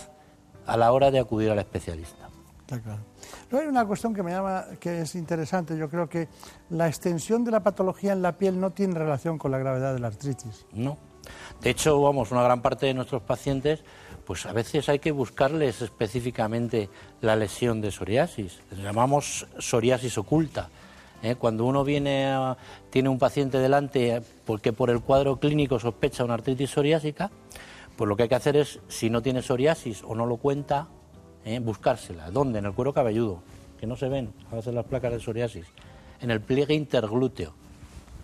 a 0.65 0.77
la 0.77 0.91
hora 0.91 1.11
de 1.11 1.19
acudir 1.19 1.49
al 1.51 1.59
especialista. 1.59 2.29
Está 2.61 2.81
claro. 2.81 3.01
Luego 3.49 3.63
hay 3.63 3.69
una 3.69 3.85
cuestión 3.85 4.13
que 4.13 4.23
me 4.23 4.31
llama, 4.31 4.65
que 4.79 5.01
es 5.01 5.15
interesante. 5.15 5.77
Yo 5.77 5.89
creo 5.89 6.09
que 6.09 6.27
la 6.69 6.87
extensión 6.87 7.45
de 7.45 7.51
la 7.51 7.61
patología 7.61 8.11
en 8.11 8.21
la 8.21 8.37
piel 8.37 8.59
no 8.59 8.71
tiene 8.71 8.95
relación 8.95 9.37
con 9.37 9.51
la 9.51 9.57
gravedad 9.57 9.93
de 9.93 9.99
la 9.99 10.07
artritis. 10.07 10.65
No, 10.73 10.97
de 11.61 11.69
hecho, 11.69 12.01
vamos, 12.01 12.31
una 12.31 12.43
gran 12.43 12.61
parte 12.61 12.85
de 12.85 12.93
nuestros 12.93 13.21
pacientes, 13.21 13.83
pues 14.25 14.45
a 14.45 14.53
veces 14.53 14.89
hay 14.89 14.99
que 14.99 15.11
buscarles 15.11 15.81
específicamente 15.81 16.89
la 17.21 17.35
lesión 17.35 17.81
de 17.81 17.91
psoriasis. 17.91 18.59
llamamos 18.71 19.47
psoriasis 19.57 20.17
oculta. 20.17 20.69
¿eh? 21.23 21.35
Cuando 21.35 21.65
uno 21.65 21.83
viene 21.83 22.35
tiene 22.89 23.09
un 23.09 23.17
paciente 23.17 23.59
delante 23.59 24.21
porque 24.45 24.73
por 24.73 24.89
el 24.89 25.01
cuadro 25.01 25.39
clínico 25.39 25.79
sospecha 25.79 26.23
una 26.23 26.35
artritis 26.35 26.71
psoriásica, 26.71 27.31
pues 27.97 28.07
lo 28.07 28.15
que 28.15 28.23
hay 28.23 28.29
que 28.29 28.35
hacer 28.35 28.55
es, 28.55 28.79
si 28.87 29.09
no 29.09 29.21
tiene 29.21 29.41
psoriasis 29.41 30.03
o 30.03 30.15
no 30.15 30.25
lo 30.25 30.37
cuenta, 30.37 30.87
¿eh? 31.43 31.59
buscársela. 31.59 32.31
¿Dónde? 32.31 32.59
En 32.59 32.65
el 32.65 32.73
cuero 32.73 32.93
cabelludo, 32.93 33.41
que 33.79 33.87
no 33.87 33.97
se 33.97 34.07
ven 34.07 34.31
a 34.51 34.55
veces 34.55 34.73
las 34.73 34.85
placas 34.85 35.11
de 35.11 35.19
psoriasis. 35.19 35.65
En 36.21 36.31
el 36.31 36.39
pliegue 36.39 36.73
interglúteo 36.73 37.53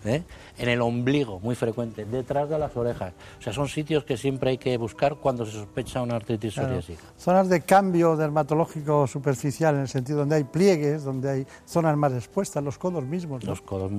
¿eh? 0.04 0.22
en 0.58 0.68
el 0.68 0.80
ombligo, 0.80 1.40
muy 1.40 1.54
frecuente, 1.54 2.04
detrás 2.04 2.48
de 2.48 2.58
las 2.58 2.76
orejas. 2.76 3.12
O 3.38 3.42
sea, 3.42 3.52
son 3.52 3.68
sitios 3.68 4.04
que 4.04 4.16
siempre 4.16 4.50
hay 4.50 4.58
que 4.58 4.76
buscar 4.76 5.16
cuando 5.16 5.44
se 5.44 5.52
sospecha 5.52 6.02
una 6.02 6.16
artritis 6.16 6.54
psoriásica. 6.54 7.02
Zonas 7.18 7.48
de 7.48 7.62
cambio 7.62 8.16
dermatológico 8.16 9.06
superficial, 9.06 9.74
en 9.74 9.82
el 9.82 9.88
sentido 9.88 10.18
donde 10.20 10.36
hay 10.36 10.44
pliegues, 10.44 11.04
donde 11.04 11.30
hay 11.30 11.46
zonas 11.64 11.96
más 11.96 12.12
expuestas, 12.12 12.62
los 12.62 12.78
codos 12.78 13.04
mismos. 13.04 13.44
Los 13.44 13.60
codos, 13.60 13.90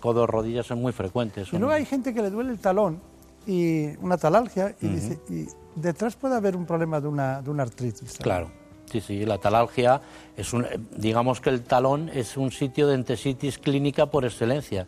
codos, 0.00 0.28
rodillas 0.28 0.66
son 0.66 0.80
muy 0.80 0.92
frecuentes. 0.92 1.52
Y 1.52 1.58
luego 1.58 1.74
hay 1.74 1.84
gente 1.84 2.14
que 2.14 2.22
le 2.22 2.30
duele 2.30 2.50
el 2.50 2.58
talón 2.58 3.00
y 3.46 3.96
una 3.98 4.16
talalgia 4.16 4.74
y, 4.80 4.88
dice, 4.88 5.20
y 5.28 5.46
detrás 5.74 6.16
puede 6.16 6.34
haber 6.34 6.56
un 6.56 6.66
problema 6.66 7.00
de 7.00 7.08
una, 7.08 7.42
de 7.42 7.50
una 7.50 7.62
artritis. 7.62 8.18
Claro. 8.18 8.50
Sí, 8.90 9.00
sí, 9.00 9.26
la 9.26 9.38
talalgia 9.38 10.00
es 10.36 10.52
un, 10.52 10.64
digamos 10.96 11.40
que 11.40 11.50
el 11.50 11.62
talón 11.62 12.08
es 12.08 12.36
un 12.36 12.52
sitio 12.52 12.86
de 12.86 12.94
entesitis 12.94 13.58
clínica 13.58 14.06
por 14.06 14.24
excelencia. 14.24 14.86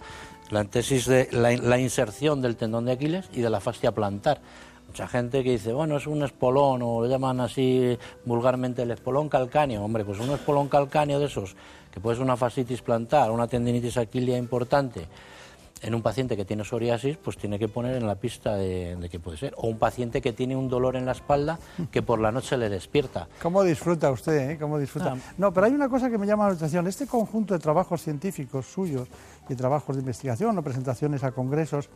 La 0.50 0.60
entesis 0.60 1.06
de 1.06 1.28
la, 1.32 1.78
inserción 1.78 2.40
del 2.40 2.56
tendón 2.56 2.86
de 2.86 2.92
Aquiles 2.92 3.28
y 3.32 3.40
de 3.40 3.50
la 3.50 3.60
fascia 3.60 3.92
plantar. 3.92 4.40
Mucha 4.86 5.06
gente 5.06 5.44
que 5.44 5.50
dice, 5.50 5.72
bueno, 5.72 5.98
es 5.98 6.06
un 6.06 6.22
espolón 6.22 6.80
o 6.82 7.02
lo 7.02 7.06
llaman 7.06 7.40
así 7.40 7.98
vulgarmente 8.24 8.82
el 8.82 8.90
espolón 8.92 9.28
calcáneo. 9.28 9.84
Hombre, 9.84 10.04
pues 10.04 10.18
un 10.20 10.30
espolón 10.30 10.68
calcáneo 10.68 11.18
de 11.18 11.26
esos, 11.26 11.56
que 11.92 12.00
puede 12.00 12.16
ser 12.16 12.24
una 12.24 12.38
fascitis 12.38 12.80
plantar, 12.80 13.30
una 13.30 13.46
tendinitis 13.46 13.98
aquilia 13.98 14.38
importante, 14.38 15.06
en 15.82 15.94
un 15.94 16.02
paciente 16.02 16.36
que 16.36 16.44
tiene 16.44 16.64
psoriasis, 16.64 17.16
pues 17.16 17.36
tiene 17.36 17.58
que 17.58 17.68
poner 17.68 17.96
en 17.96 18.06
la 18.06 18.16
pista 18.16 18.56
de, 18.56 18.96
de 18.96 19.08
qué 19.08 19.20
puede 19.20 19.36
ser. 19.36 19.54
O 19.56 19.68
un 19.68 19.78
paciente 19.78 20.20
que 20.20 20.32
tiene 20.32 20.56
un 20.56 20.68
dolor 20.68 20.96
en 20.96 21.06
la 21.06 21.12
espalda 21.12 21.58
que 21.90 22.02
por 22.02 22.20
la 22.20 22.32
noche 22.32 22.56
le 22.56 22.68
despierta. 22.68 23.28
¿Cómo 23.42 23.62
disfruta 23.62 24.10
usted? 24.10 24.50
Eh? 24.50 24.58
¿Cómo 24.58 24.78
disfruta? 24.78 25.14
Ah. 25.16 25.32
No, 25.38 25.52
pero 25.52 25.66
hay 25.66 25.72
una 25.72 25.88
cosa 25.88 26.10
que 26.10 26.18
me 26.18 26.26
llama 26.26 26.48
la 26.48 26.54
atención. 26.54 26.86
Este 26.86 27.06
conjunto 27.06 27.54
de 27.54 27.60
trabajos 27.60 28.02
científicos 28.02 28.66
suyos 28.66 29.08
y 29.48 29.54
trabajos 29.54 29.96
de 29.96 30.00
investigación 30.00 30.56
o 30.58 30.62
presentaciones 30.62 31.22
a 31.24 31.32
congresos, 31.32 31.88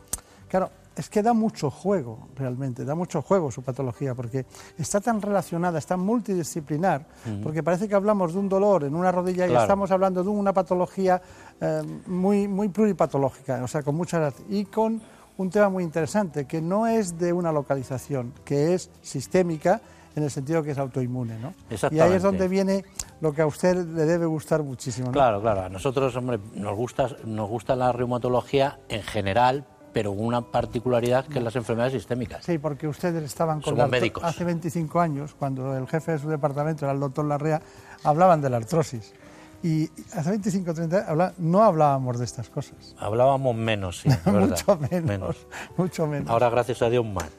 Claro, 0.53 0.69
es 0.95 1.09
que 1.09 1.23
da 1.23 1.33
mucho 1.33 1.69
juego, 1.69 2.27
realmente, 2.35 2.85
da 2.85 2.95
mucho 2.95 3.21
juego 3.21 3.51
su 3.51 3.61
patología, 3.63 4.13
porque 4.13 4.45
está 4.77 5.01
tan 5.01 5.21
relacionada, 5.21 5.79
está 5.79 5.97
multidisciplinar, 5.97 7.05
porque 7.41 7.63
parece 7.63 7.87
que 7.87 7.95
hablamos 7.95 8.33
de 8.33 8.39
un 8.39 8.49
dolor 8.49 8.83
en 8.83 8.95
una 8.95 9.11
rodilla 9.11 9.47
y 9.47 9.55
estamos 9.55 9.91
hablando 9.91 10.23
de 10.23 10.29
una 10.29 10.53
patología 10.53 11.21
eh, 11.59 11.81
muy, 12.07 12.47
muy 12.47 12.69
pluripatológica, 12.69 13.63
o 13.63 13.67
sea, 13.67 13.81
con 13.81 13.95
muchas... 13.95 14.33
y 14.49 14.65
con 14.65 15.01
un 15.37 15.49
tema 15.49 15.69
muy 15.69 15.83
interesante, 15.83 16.45
que 16.45 16.61
no 16.61 16.85
es 16.85 17.17
de 17.17 17.33
una 17.33 17.51
localización, 17.51 18.33
que 18.45 18.75
es 18.75 18.91
sistémica, 19.01 19.81
en 20.15 20.23
el 20.23 20.29
sentido 20.29 20.61
que 20.61 20.71
es 20.71 20.77
autoinmune, 20.77 21.39
¿no? 21.39 21.53
Y 21.91 21.99
ahí 21.99 22.13
es 22.13 22.21
donde 22.21 22.47
viene 22.47 22.85
lo 23.19 23.33
que 23.33 23.41
a 23.41 23.47
usted 23.47 23.75
le 23.75 24.05
debe 24.05 24.25
gustar 24.25 24.61
muchísimo, 24.61 25.07
¿no? 25.07 25.13
Claro, 25.13 25.41
claro. 25.41 25.61
A 25.61 25.69
nosotros, 25.69 26.15
hombre, 26.15 26.39
nos 26.53 26.75
gusta, 26.75 27.09
nos 27.25 27.49
gusta 27.49 27.75
la 27.75 27.91
reumatología 27.91 28.79
en 28.89 29.01
general, 29.01 29.65
pero 29.93 30.11
una 30.11 30.41
particularidad 30.41 31.25
que 31.25 31.37
es 31.37 31.43
las 31.43 31.55
enfermedades 31.55 31.93
sistémicas. 31.93 32.43
Sí, 32.43 32.57
porque 32.57 32.87
ustedes 32.87 33.23
estaban 33.23 33.61
con 33.61 33.77
la 33.77 33.87
médicos. 33.87 34.23
hace 34.23 34.43
25 34.43 34.99
años, 34.99 35.35
cuando 35.37 35.77
el 35.77 35.87
jefe 35.87 36.13
de 36.13 36.19
su 36.19 36.29
departamento 36.29 36.85
era 36.85 36.93
el 36.93 36.99
doctor 36.99 37.25
Larrea, 37.25 37.61
hablaban 38.03 38.41
de 38.41 38.49
la 38.49 38.57
artrosis. 38.57 39.13
Y 39.61 39.89
hace 40.13 40.31
25 40.31 40.71
o 40.71 40.73
30 40.73 41.09
años 41.09 41.33
no 41.37 41.63
hablábamos 41.63 42.19
de 42.19 42.25
estas 42.25 42.49
cosas. 42.49 42.95
Hablábamos 42.97 43.55
menos, 43.55 44.01
sí, 44.01 44.09
mucho 44.25 44.77
menos, 44.91 45.47
mucho 45.77 46.05
menos. 46.05 46.29
Ahora, 46.29 46.49
gracias 46.49 46.81
a 46.81 46.89
Dios, 46.89 47.05
más. 47.05 47.29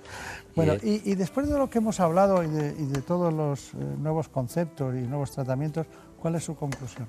Bueno, 0.57 0.75
y, 0.83 1.15
después 1.17 1.49
de 1.49 1.59
lo 1.59 1.69
que 1.69 1.79
hemos 1.79 1.99
hablado 1.99 2.45
y 2.45 2.47
de, 2.47 3.03
todos 3.03 3.33
los 3.33 3.75
eh, 3.75 3.77
nuevos 3.99 4.29
conceptos 4.29 4.95
y 4.95 5.01
nuevos 5.01 5.33
tratamientos, 5.33 5.87
¿cuál 6.17 6.37
es 6.37 6.45
su 6.45 6.55
conclusión? 6.55 7.09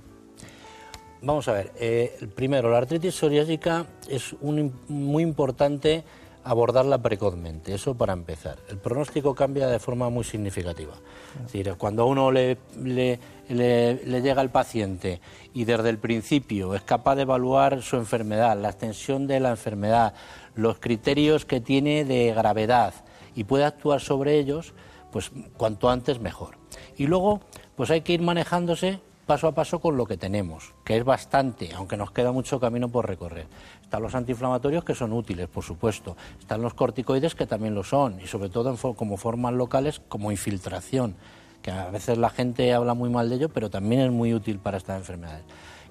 Vamos 1.26 1.48
a 1.48 1.54
ver, 1.54 1.72
eh, 1.80 2.30
primero, 2.36 2.70
la 2.70 2.78
artritis 2.78 3.16
psoriásica 3.16 3.88
es 4.08 4.36
muy 4.42 5.24
importante 5.24 6.04
abordarla 6.44 7.00
precozmente, 7.00 7.74
eso 7.74 7.96
para 7.96 8.14
empezar. 8.14 8.60
El 8.70 8.78
pronóstico 8.78 9.34
cambia 9.34 9.66
de 9.66 9.80
forma 9.80 10.12
muy 10.12 10.24
significativa. 10.24 10.94
Es 11.38 11.52
decir, 11.52 11.74
cuando 11.80 12.06
uno 12.06 12.32
le, 12.32 12.60
le, 12.78 13.18
llega 13.50 14.40
al 14.40 14.52
paciente 14.52 15.20
y 15.52 15.66
desde 15.66 15.90
el 15.90 15.98
principio 15.98 16.76
es 16.76 16.84
capaz 16.84 17.16
de 17.16 17.24
evaluar 17.24 17.82
su 17.82 17.96
enfermedad, 17.96 18.56
la 18.56 18.70
extensión 18.70 19.26
de 19.26 19.40
la 19.40 19.50
enfermedad, 19.50 20.14
los 20.54 20.78
criterios 20.78 21.44
que 21.44 21.60
tiene 21.60 22.06
de 22.06 22.36
gravedad 22.36 22.94
y 23.34 23.46
puede 23.46 23.66
actuar 23.66 24.00
sobre 24.00 24.38
ellos, 24.38 24.76
pues 25.12 25.32
cuanto 25.58 25.90
antes 25.90 26.20
mejor. 26.20 26.60
Y 26.98 27.08
luego, 27.08 27.42
pues 27.76 27.90
hay 27.90 28.02
que 28.02 28.14
ir 28.14 28.22
manejándose 28.22 29.00
paso 29.26 29.48
a 29.48 29.54
paso 29.54 29.80
con 29.80 29.98
lo 29.98 30.06
que 30.06 30.18
tenemos, 30.18 30.74
que 30.84 30.98
es 30.98 31.04
bastante, 31.04 31.74
aunque 31.74 31.98
nos 31.98 32.12
queda 32.12 32.32
mucho 32.32 32.60
camino 32.60 32.90
por 32.90 33.08
recorrer. 33.08 33.48
Están 33.82 34.02
los 34.04 34.14
antiinflamatorios 34.14 34.84
que 34.84 34.94
son 34.94 35.14
útiles, 35.14 35.48
por 35.48 35.64
supuesto. 35.64 36.16
Están 36.40 36.62
los 36.62 36.74
corticoides 36.74 37.36
que 37.36 37.48
también 37.48 37.74
lo 37.74 37.84
son, 37.84 38.20
y 38.22 38.28
sobre 38.28 38.50
todo 38.50 38.76
como 38.96 39.18
formas 39.18 39.54
locales 39.54 40.02
como 40.08 40.32
infiltración, 40.32 41.16
que 41.62 41.72
a 41.72 41.90
veces 41.90 42.18
la 42.18 42.30
gente 42.30 42.74
habla 42.74 42.94
muy 42.94 43.10
mal 43.10 43.30
de 43.30 43.36
ello, 43.36 43.50
pero 43.50 43.70
también 43.70 44.02
es 44.02 44.12
muy 44.12 44.34
útil 44.34 44.60
para 44.60 44.78
estas 44.78 44.98
enfermedades. 44.98 45.44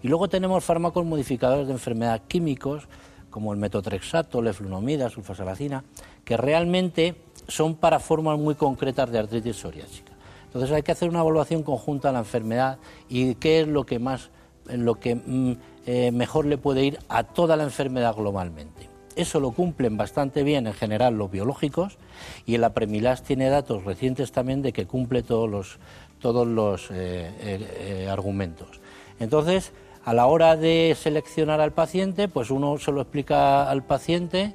Y 0.03 0.09
luego 0.09 0.29
tenemos 0.29 0.65
fármacos 0.65 1.05
modificadores 1.05 1.67
de 1.67 1.73
enfermedad 1.73 2.23
químicos, 2.29 2.89
como 3.31 3.53
el 3.53 3.59
metotrexato, 3.59 4.43
leflunomida, 4.43 5.11
sulfasalacina, 5.11 5.83
que 6.25 6.37
realmente 6.37 7.17
son 7.49 7.75
para 7.75 7.99
formas 7.99 8.39
muy 8.39 8.55
concretas 8.55 9.11
de 9.11 9.19
artritis 9.19 9.57
psoriásica. 9.57 10.14
Entonces 10.55 10.71
hay 10.71 10.83
que 10.85 10.93
hacer 10.93 11.09
una 11.09 11.19
evaluación 11.19 11.65
conjunta 11.65 12.09
de 12.09 12.13
la 12.13 12.21
enfermedad 12.21 12.79
y 13.09 13.35
qué 13.35 13.63
es 13.63 13.67
lo 13.67 13.85
que 13.85 13.99
más, 13.99 14.31
lo 14.67 14.95
que 14.95 15.17
mm, 15.17 15.57
eh, 15.85 16.13
mejor 16.13 16.47
le 16.47 16.59
puede 16.59 16.85
ir 16.85 16.99
a 17.09 17.25
toda 17.25 17.57
la 17.57 17.65
enfermedad 17.65 18.15
globalmente. 18.15 18.89
Eso 19.17 19.41
lo 19.41 19.51
cumplen 19.51 19.97
bastante 19.97 20.45
bien 20.45 20.69
en 20.69 20.73
general 20.73 21.19
los 21.19 21.29
biológicos 21.29 21.99
y 22.47 22.55
el 22.55 22.63
Apremilas 22.63 23.25
tiene 23.25 23.49
datos 23.49 23.83
recientes 23.83 24.31
también 24.31 24.63
de 24.63 24.73
que 24.73 24.87
cumple 24.87 25.25
todos 25.25 25.51
los, 25.51 25.79
todos 26.21 26.47
los 26.47 26.89
eh, 26.93 27.33
eh, 27.41 28.09
argumentos. 28.09 28.81
Entonces, 29.19 29.73
a 30.05 30.15
la 30.15 30.27
hora 30.27 30.57
de 30.57 30.97
seleccionar 30.97 31.61
al 31.61 31.73
paciente, 31.73 32.29
pues 32.29 32.53
uno 32.53 32.79
se 32.79 32.93
lo 32.93 33.01
explica 33.01 33.69
al 33.69 33.83
paciente 33.83 34.55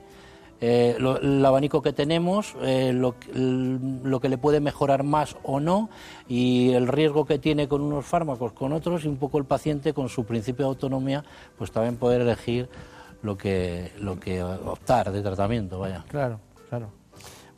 eh, 0.62 0.98
el 0.98 1.46
abanico 1.46 1.82
que 1.82 1.94
tenemos, 1.94 2.56
eh, 2.62 2.92
lo, 2.92 3.16
que 3.18 4.30
le 4.30 4.38
puede 4.38 4.60
mejorar 4.60 5.04
más 5.04 5.38
o 5.44 5.62
no 5.62 5.90
y 6.28 6.72
el 6.72 6.88
riesgo 6.88 7.26
que 7.26 7.40
tiene 7.40 7.70
con 7.70 7.82
unos 7.82 8.06
fármacos, 8.06 8.52
con 8.52 8.74
otros 8.74 9.06
y 9.06 9.08
un 9.08 9.16
poco 9.16 9.38
el 9.38 9.46
paciente 9.46 9.94
con 9.94 10.10
su 10.10 10.26
principio 10.26 10.66
de 10.66 10.70
autonomía, 10.70 11.24
pues 11.58 11.72
también 11.72 11.96
poder 11.96 12.22
elegir 12.22 12.70
lo 13.22 13.38
que, 13.38 13.94
lo 14.00 14.20
que 14.20 14.44
optar 14.44 15.12
de 15.12 15.22
tratamiento, 15.22 15.80
vaya. 15.80 16.04
Claro, 16.10 16.42
claro. 16.68 16.90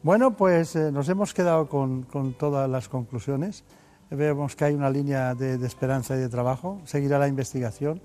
Bueno, 0.04 0.38
pues 0.38 0.76
eh, 0.76 0.92
nos 0.92 1.10
hemos 1.10 1.34
quedado 1.34 1.68
con, 1.68 2.04
con, 2.04 2.34
todas 2.34 2.70
las 2.70 2.88
conclusiones. 2.88 3.64
Vemos 4.12 4.56
que 4.56 4.66
hay 4.66 4.74
una 4.74 4.90
línea 4.90 5.34
de 5.34 5.66
esperanza 5.66 6.16
y 6.16 6.20
de 6.20 6.30
trabajo. 6.30 6.82
Seguirá 6.84 7.18
la 7.18 7.28
investigación 7.28 8.02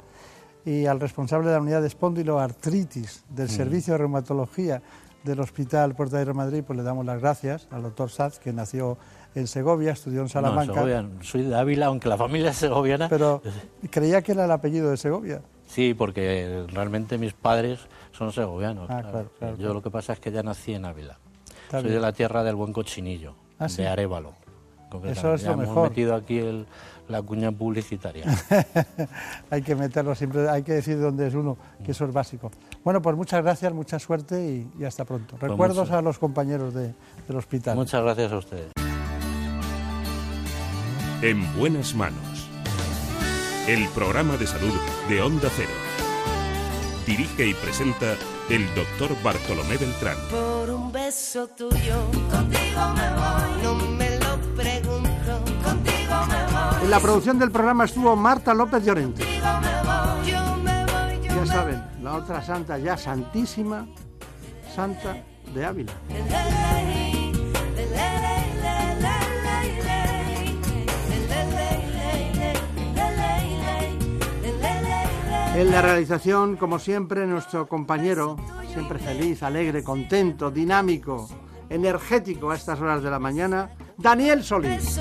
y 0.66 0.86
al 0.86 0.98
responsable 1.01 1.47
de 1.47 1.55
la 1.55 1.60
unidad 1.60 1.80
de 1.80 1.86
espondiloartritis 1.86 3.24
del 3.30 3.47
mm. 3.47 3.51
Servicio 3.51 3.94
de 3.94 3.98
Reumatología 3.98 4.82
del 5.22 5.40
Hospital 5.40 5.94
Puerta 5.94 6.22
de 6.22 6.32
Madrid, 6.34 6.64
pues 6.66 6.76
le 6.76 6.82
damos 6.82 7.06
las 7.06 7.20
gracias 7.20 7.68
al 7.70 7.82
doctor 7.82 8.10
Saz, 8.10 8.38
que 8.38 8.52
nació 8.52 8.98
en 9.34 9.47
Segovia, 9.47 9.93
estudió 9.93 10.22
en 10.22 10.28
Salamanca. 10.28 10.84
No, 10.84 11.22
soy 11.22 11.43
de 11.43 11.56
Ávila, 11.56 11.86
aunque 11.86 12.09
la 12.09 12.16
familia 12.16 12.51
es 12.51 12.56
segoviana. 12.56 13.09
Pero 13.09 13.43
creía 13.90 14.22
que 14.22 14.32
era 14.32 14.44
el 14.44 14.51
apellido 14.51 14.90
de 14.90 14.97
Segovia. 14.97 15.40
Sí, 15.68 15.94
porque 15.94 16.64
realmente 16.68 17.16
mis 17.16 17.32
padres 17.32 17.80
son 18.12 18.32
segovianos. 18.32 18.88
Ah, 18.90 19.24
Yo 19.59 19.72
lo 19.72 19.82
que 19.82 19.90
pasa 19.90 20.14
es 20.14 20.20
que 20.20 20.32
ya 20.32 20.43
nací 20.43 20.74
en 20.74 20.84
Ávila. 20.84 21.18
soy 21.70 21.84
de 21.84 22.01
la 22.01 22.12
tierra 22.12 22.43
del 22.43 22.56
buen 22.56 22.72
cochinillo, 22.72 23.34
ah, 23.59 23.68
de 23.68 23.86
Arevalo. 23.86 24.34
Eso 25.05 25.34
es 25.34 25.44
lo 25.44 25.52
hemos 25.52 25.68
mejor. 25.68 25.88
metido 25.90 26.14
aquí 26.14 26.38
el, 26.38 26.66
la 27.09 27.23
cuña 27.23 27.53
publicitaria. 27.53 28.24
hay 29.51 29.62
que 29.62 29.74
meterlo 29.74 30.15
siempre, 30.15 30.49
hay 30.49 30.62
que 30.62 30.73
decir 30.73 30.99
dónde 31.01 31.27
es 31.28 31.35
uno, 31.35 31.57
que 31.85 31.93
eso 31.93 32.05
es 32.05 32.12
básico. 32.12 32.51
Bueno, 32.85 33.03
pues 33.03 33.16
muchas 33.16 33.43
gracias, 33.43 33.73
mucha 33.73 33.99
suerte 33.99 34.69
y, 34.78 34.85
hasta 34.85 35.05
pronto. 35.05 35.37
Pues 35.37 35.51
Recuerdos 35.51 35.91
a 35.91 36.03
los 36.03 36.19
compañeros 36.19 36.74
del 36.74 36.95
hospital. 37.35 37.77
Muchas 37.77 38.03
gracias 38.03 38.33
a 38.33 38.39
ustedes. 38.39 38.73
En 41.23 41.57
buenas 41.57 41.95
manos. 41.95 42.51
El 43.66 43.89
programa 43.89 44.37
de 44.37 44.47
salud 44.47 44.73
de 45.09 45.23
Onda 45.23 45.49
Cero. 45.57 45.70
Dirige 47.07 47.49
y 47.49 47.55
presenta 47.55 48.15
el 48.51 48.66
doctor 48.74 49.11
Bartolomé 49.23 49.77
Beltrán. 49.77 50.16
Por 50.31 50.70
un 50.70 50.93
beso 50.93 51.49
tuyo, 51.49 52.05
contigo 52.31 52.81
me 52.95 53.11
voy, 53.15 53.62
no 53.62 53.74
me 53.97 54.06
En 56.87 56.93
la 56.93 57.01
producción 57.01 57.37
del 57.37 57.51
programa 57.51 57.85
estuvo 57.87 58.15
Marta 58.15 58.55
López 58.55 58.85
Llorente. 58.85 59.25
Ya 61.25 61.45
saben, 61.45 61.83
la 62.01 62.15
otra 62.15 62.41
santa 62.41 62.79
ya 62.79 62.97
santísima, 62.97 63.89
Santa 64.73 65.17
de 65.53 65.65
Ávila. 65.65 65.93
En 75.57 75.71
la 75.73 75.83
realización, 75.83 76.55
como 76.55 76.79
siempre, 76.79 77.27
nuestro 77.27 77.67
compañero, 77.67 78.37
siempre 78.73 79.01
feliz, 79.01 79.43
alegre, 79.43 79.83
contento, 79.83 80.53
dinámico, 80.53 81.29
energético 81.69 82.53
a 82.53 82.55
estas 82.55 82.81
horas 82.81 83.03
de 83.03 83.11
la 83.11 83.19
mañana, 83.19 83.71
Daniel 83.99 84.45
Solís. 84.45 85.01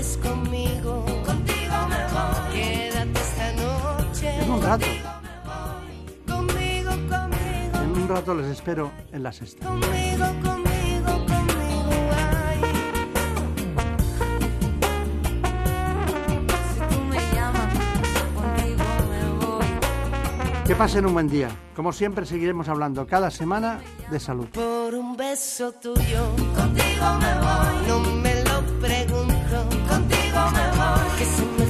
conmigo. 0.00 1.04
Contigo 1.26 1.76
me 1.88 2.02
voy, 2.14 2.52
quédate 2.52 3.20
esta 3.20 3.52
noche. 3.52 4.42
En 4.42 4.50
un 4.50 4.62
rato. 4.62 4.86
Conmigo, 6.26 6.90
conmigo. 6.90 7.78
En 7.82 7.90
un 7.90 8.08
rato 8.08 8.34
les 8.34 8.46
espero 8.46 8.90
en 9.12 9.22
la 9.22 9.30
sexta. 9.32 9.66
Conmigo, 9.66 10.24
conmigo, 10.42 11.12
conmigo. 11.26 12.10
Ay. 12.16 12.60
Si 16.72 16.94
tú 16.94 17.00
me 17.02 17.18
llamas, 17.34 17.74
contigo 18.34 18.84
me 19.10 19.44
voy. 19.44 19.66
Que 20.66 20.74
pasen 20.74 21.04
un 21.04 21.12
buen 21.12 21.28
día. 21.28 21.50
Como 21.76 21.92
siempre 21.92 22.24
seguiremos 22.24 22.68
hablando 22.68 23.06
cada 23.06 23.30
semana 23.30 23.80
de 24.10 24.18
salud. 24.18 24.48
Por 24.48 24.94
un 24.94 25.14
beso 25.16 25.72
tuyo, 25.72 26.34
contigo 26.56 27.06
me 27.20 27.34
voy. 27.34 27.86
No 27.86 28.00
me 28.00 28.34
lo 28.44 28.62
voy. 28.62 29.29
Que 31.20 31.26
se 31.26 31.42
me 31.42 31.69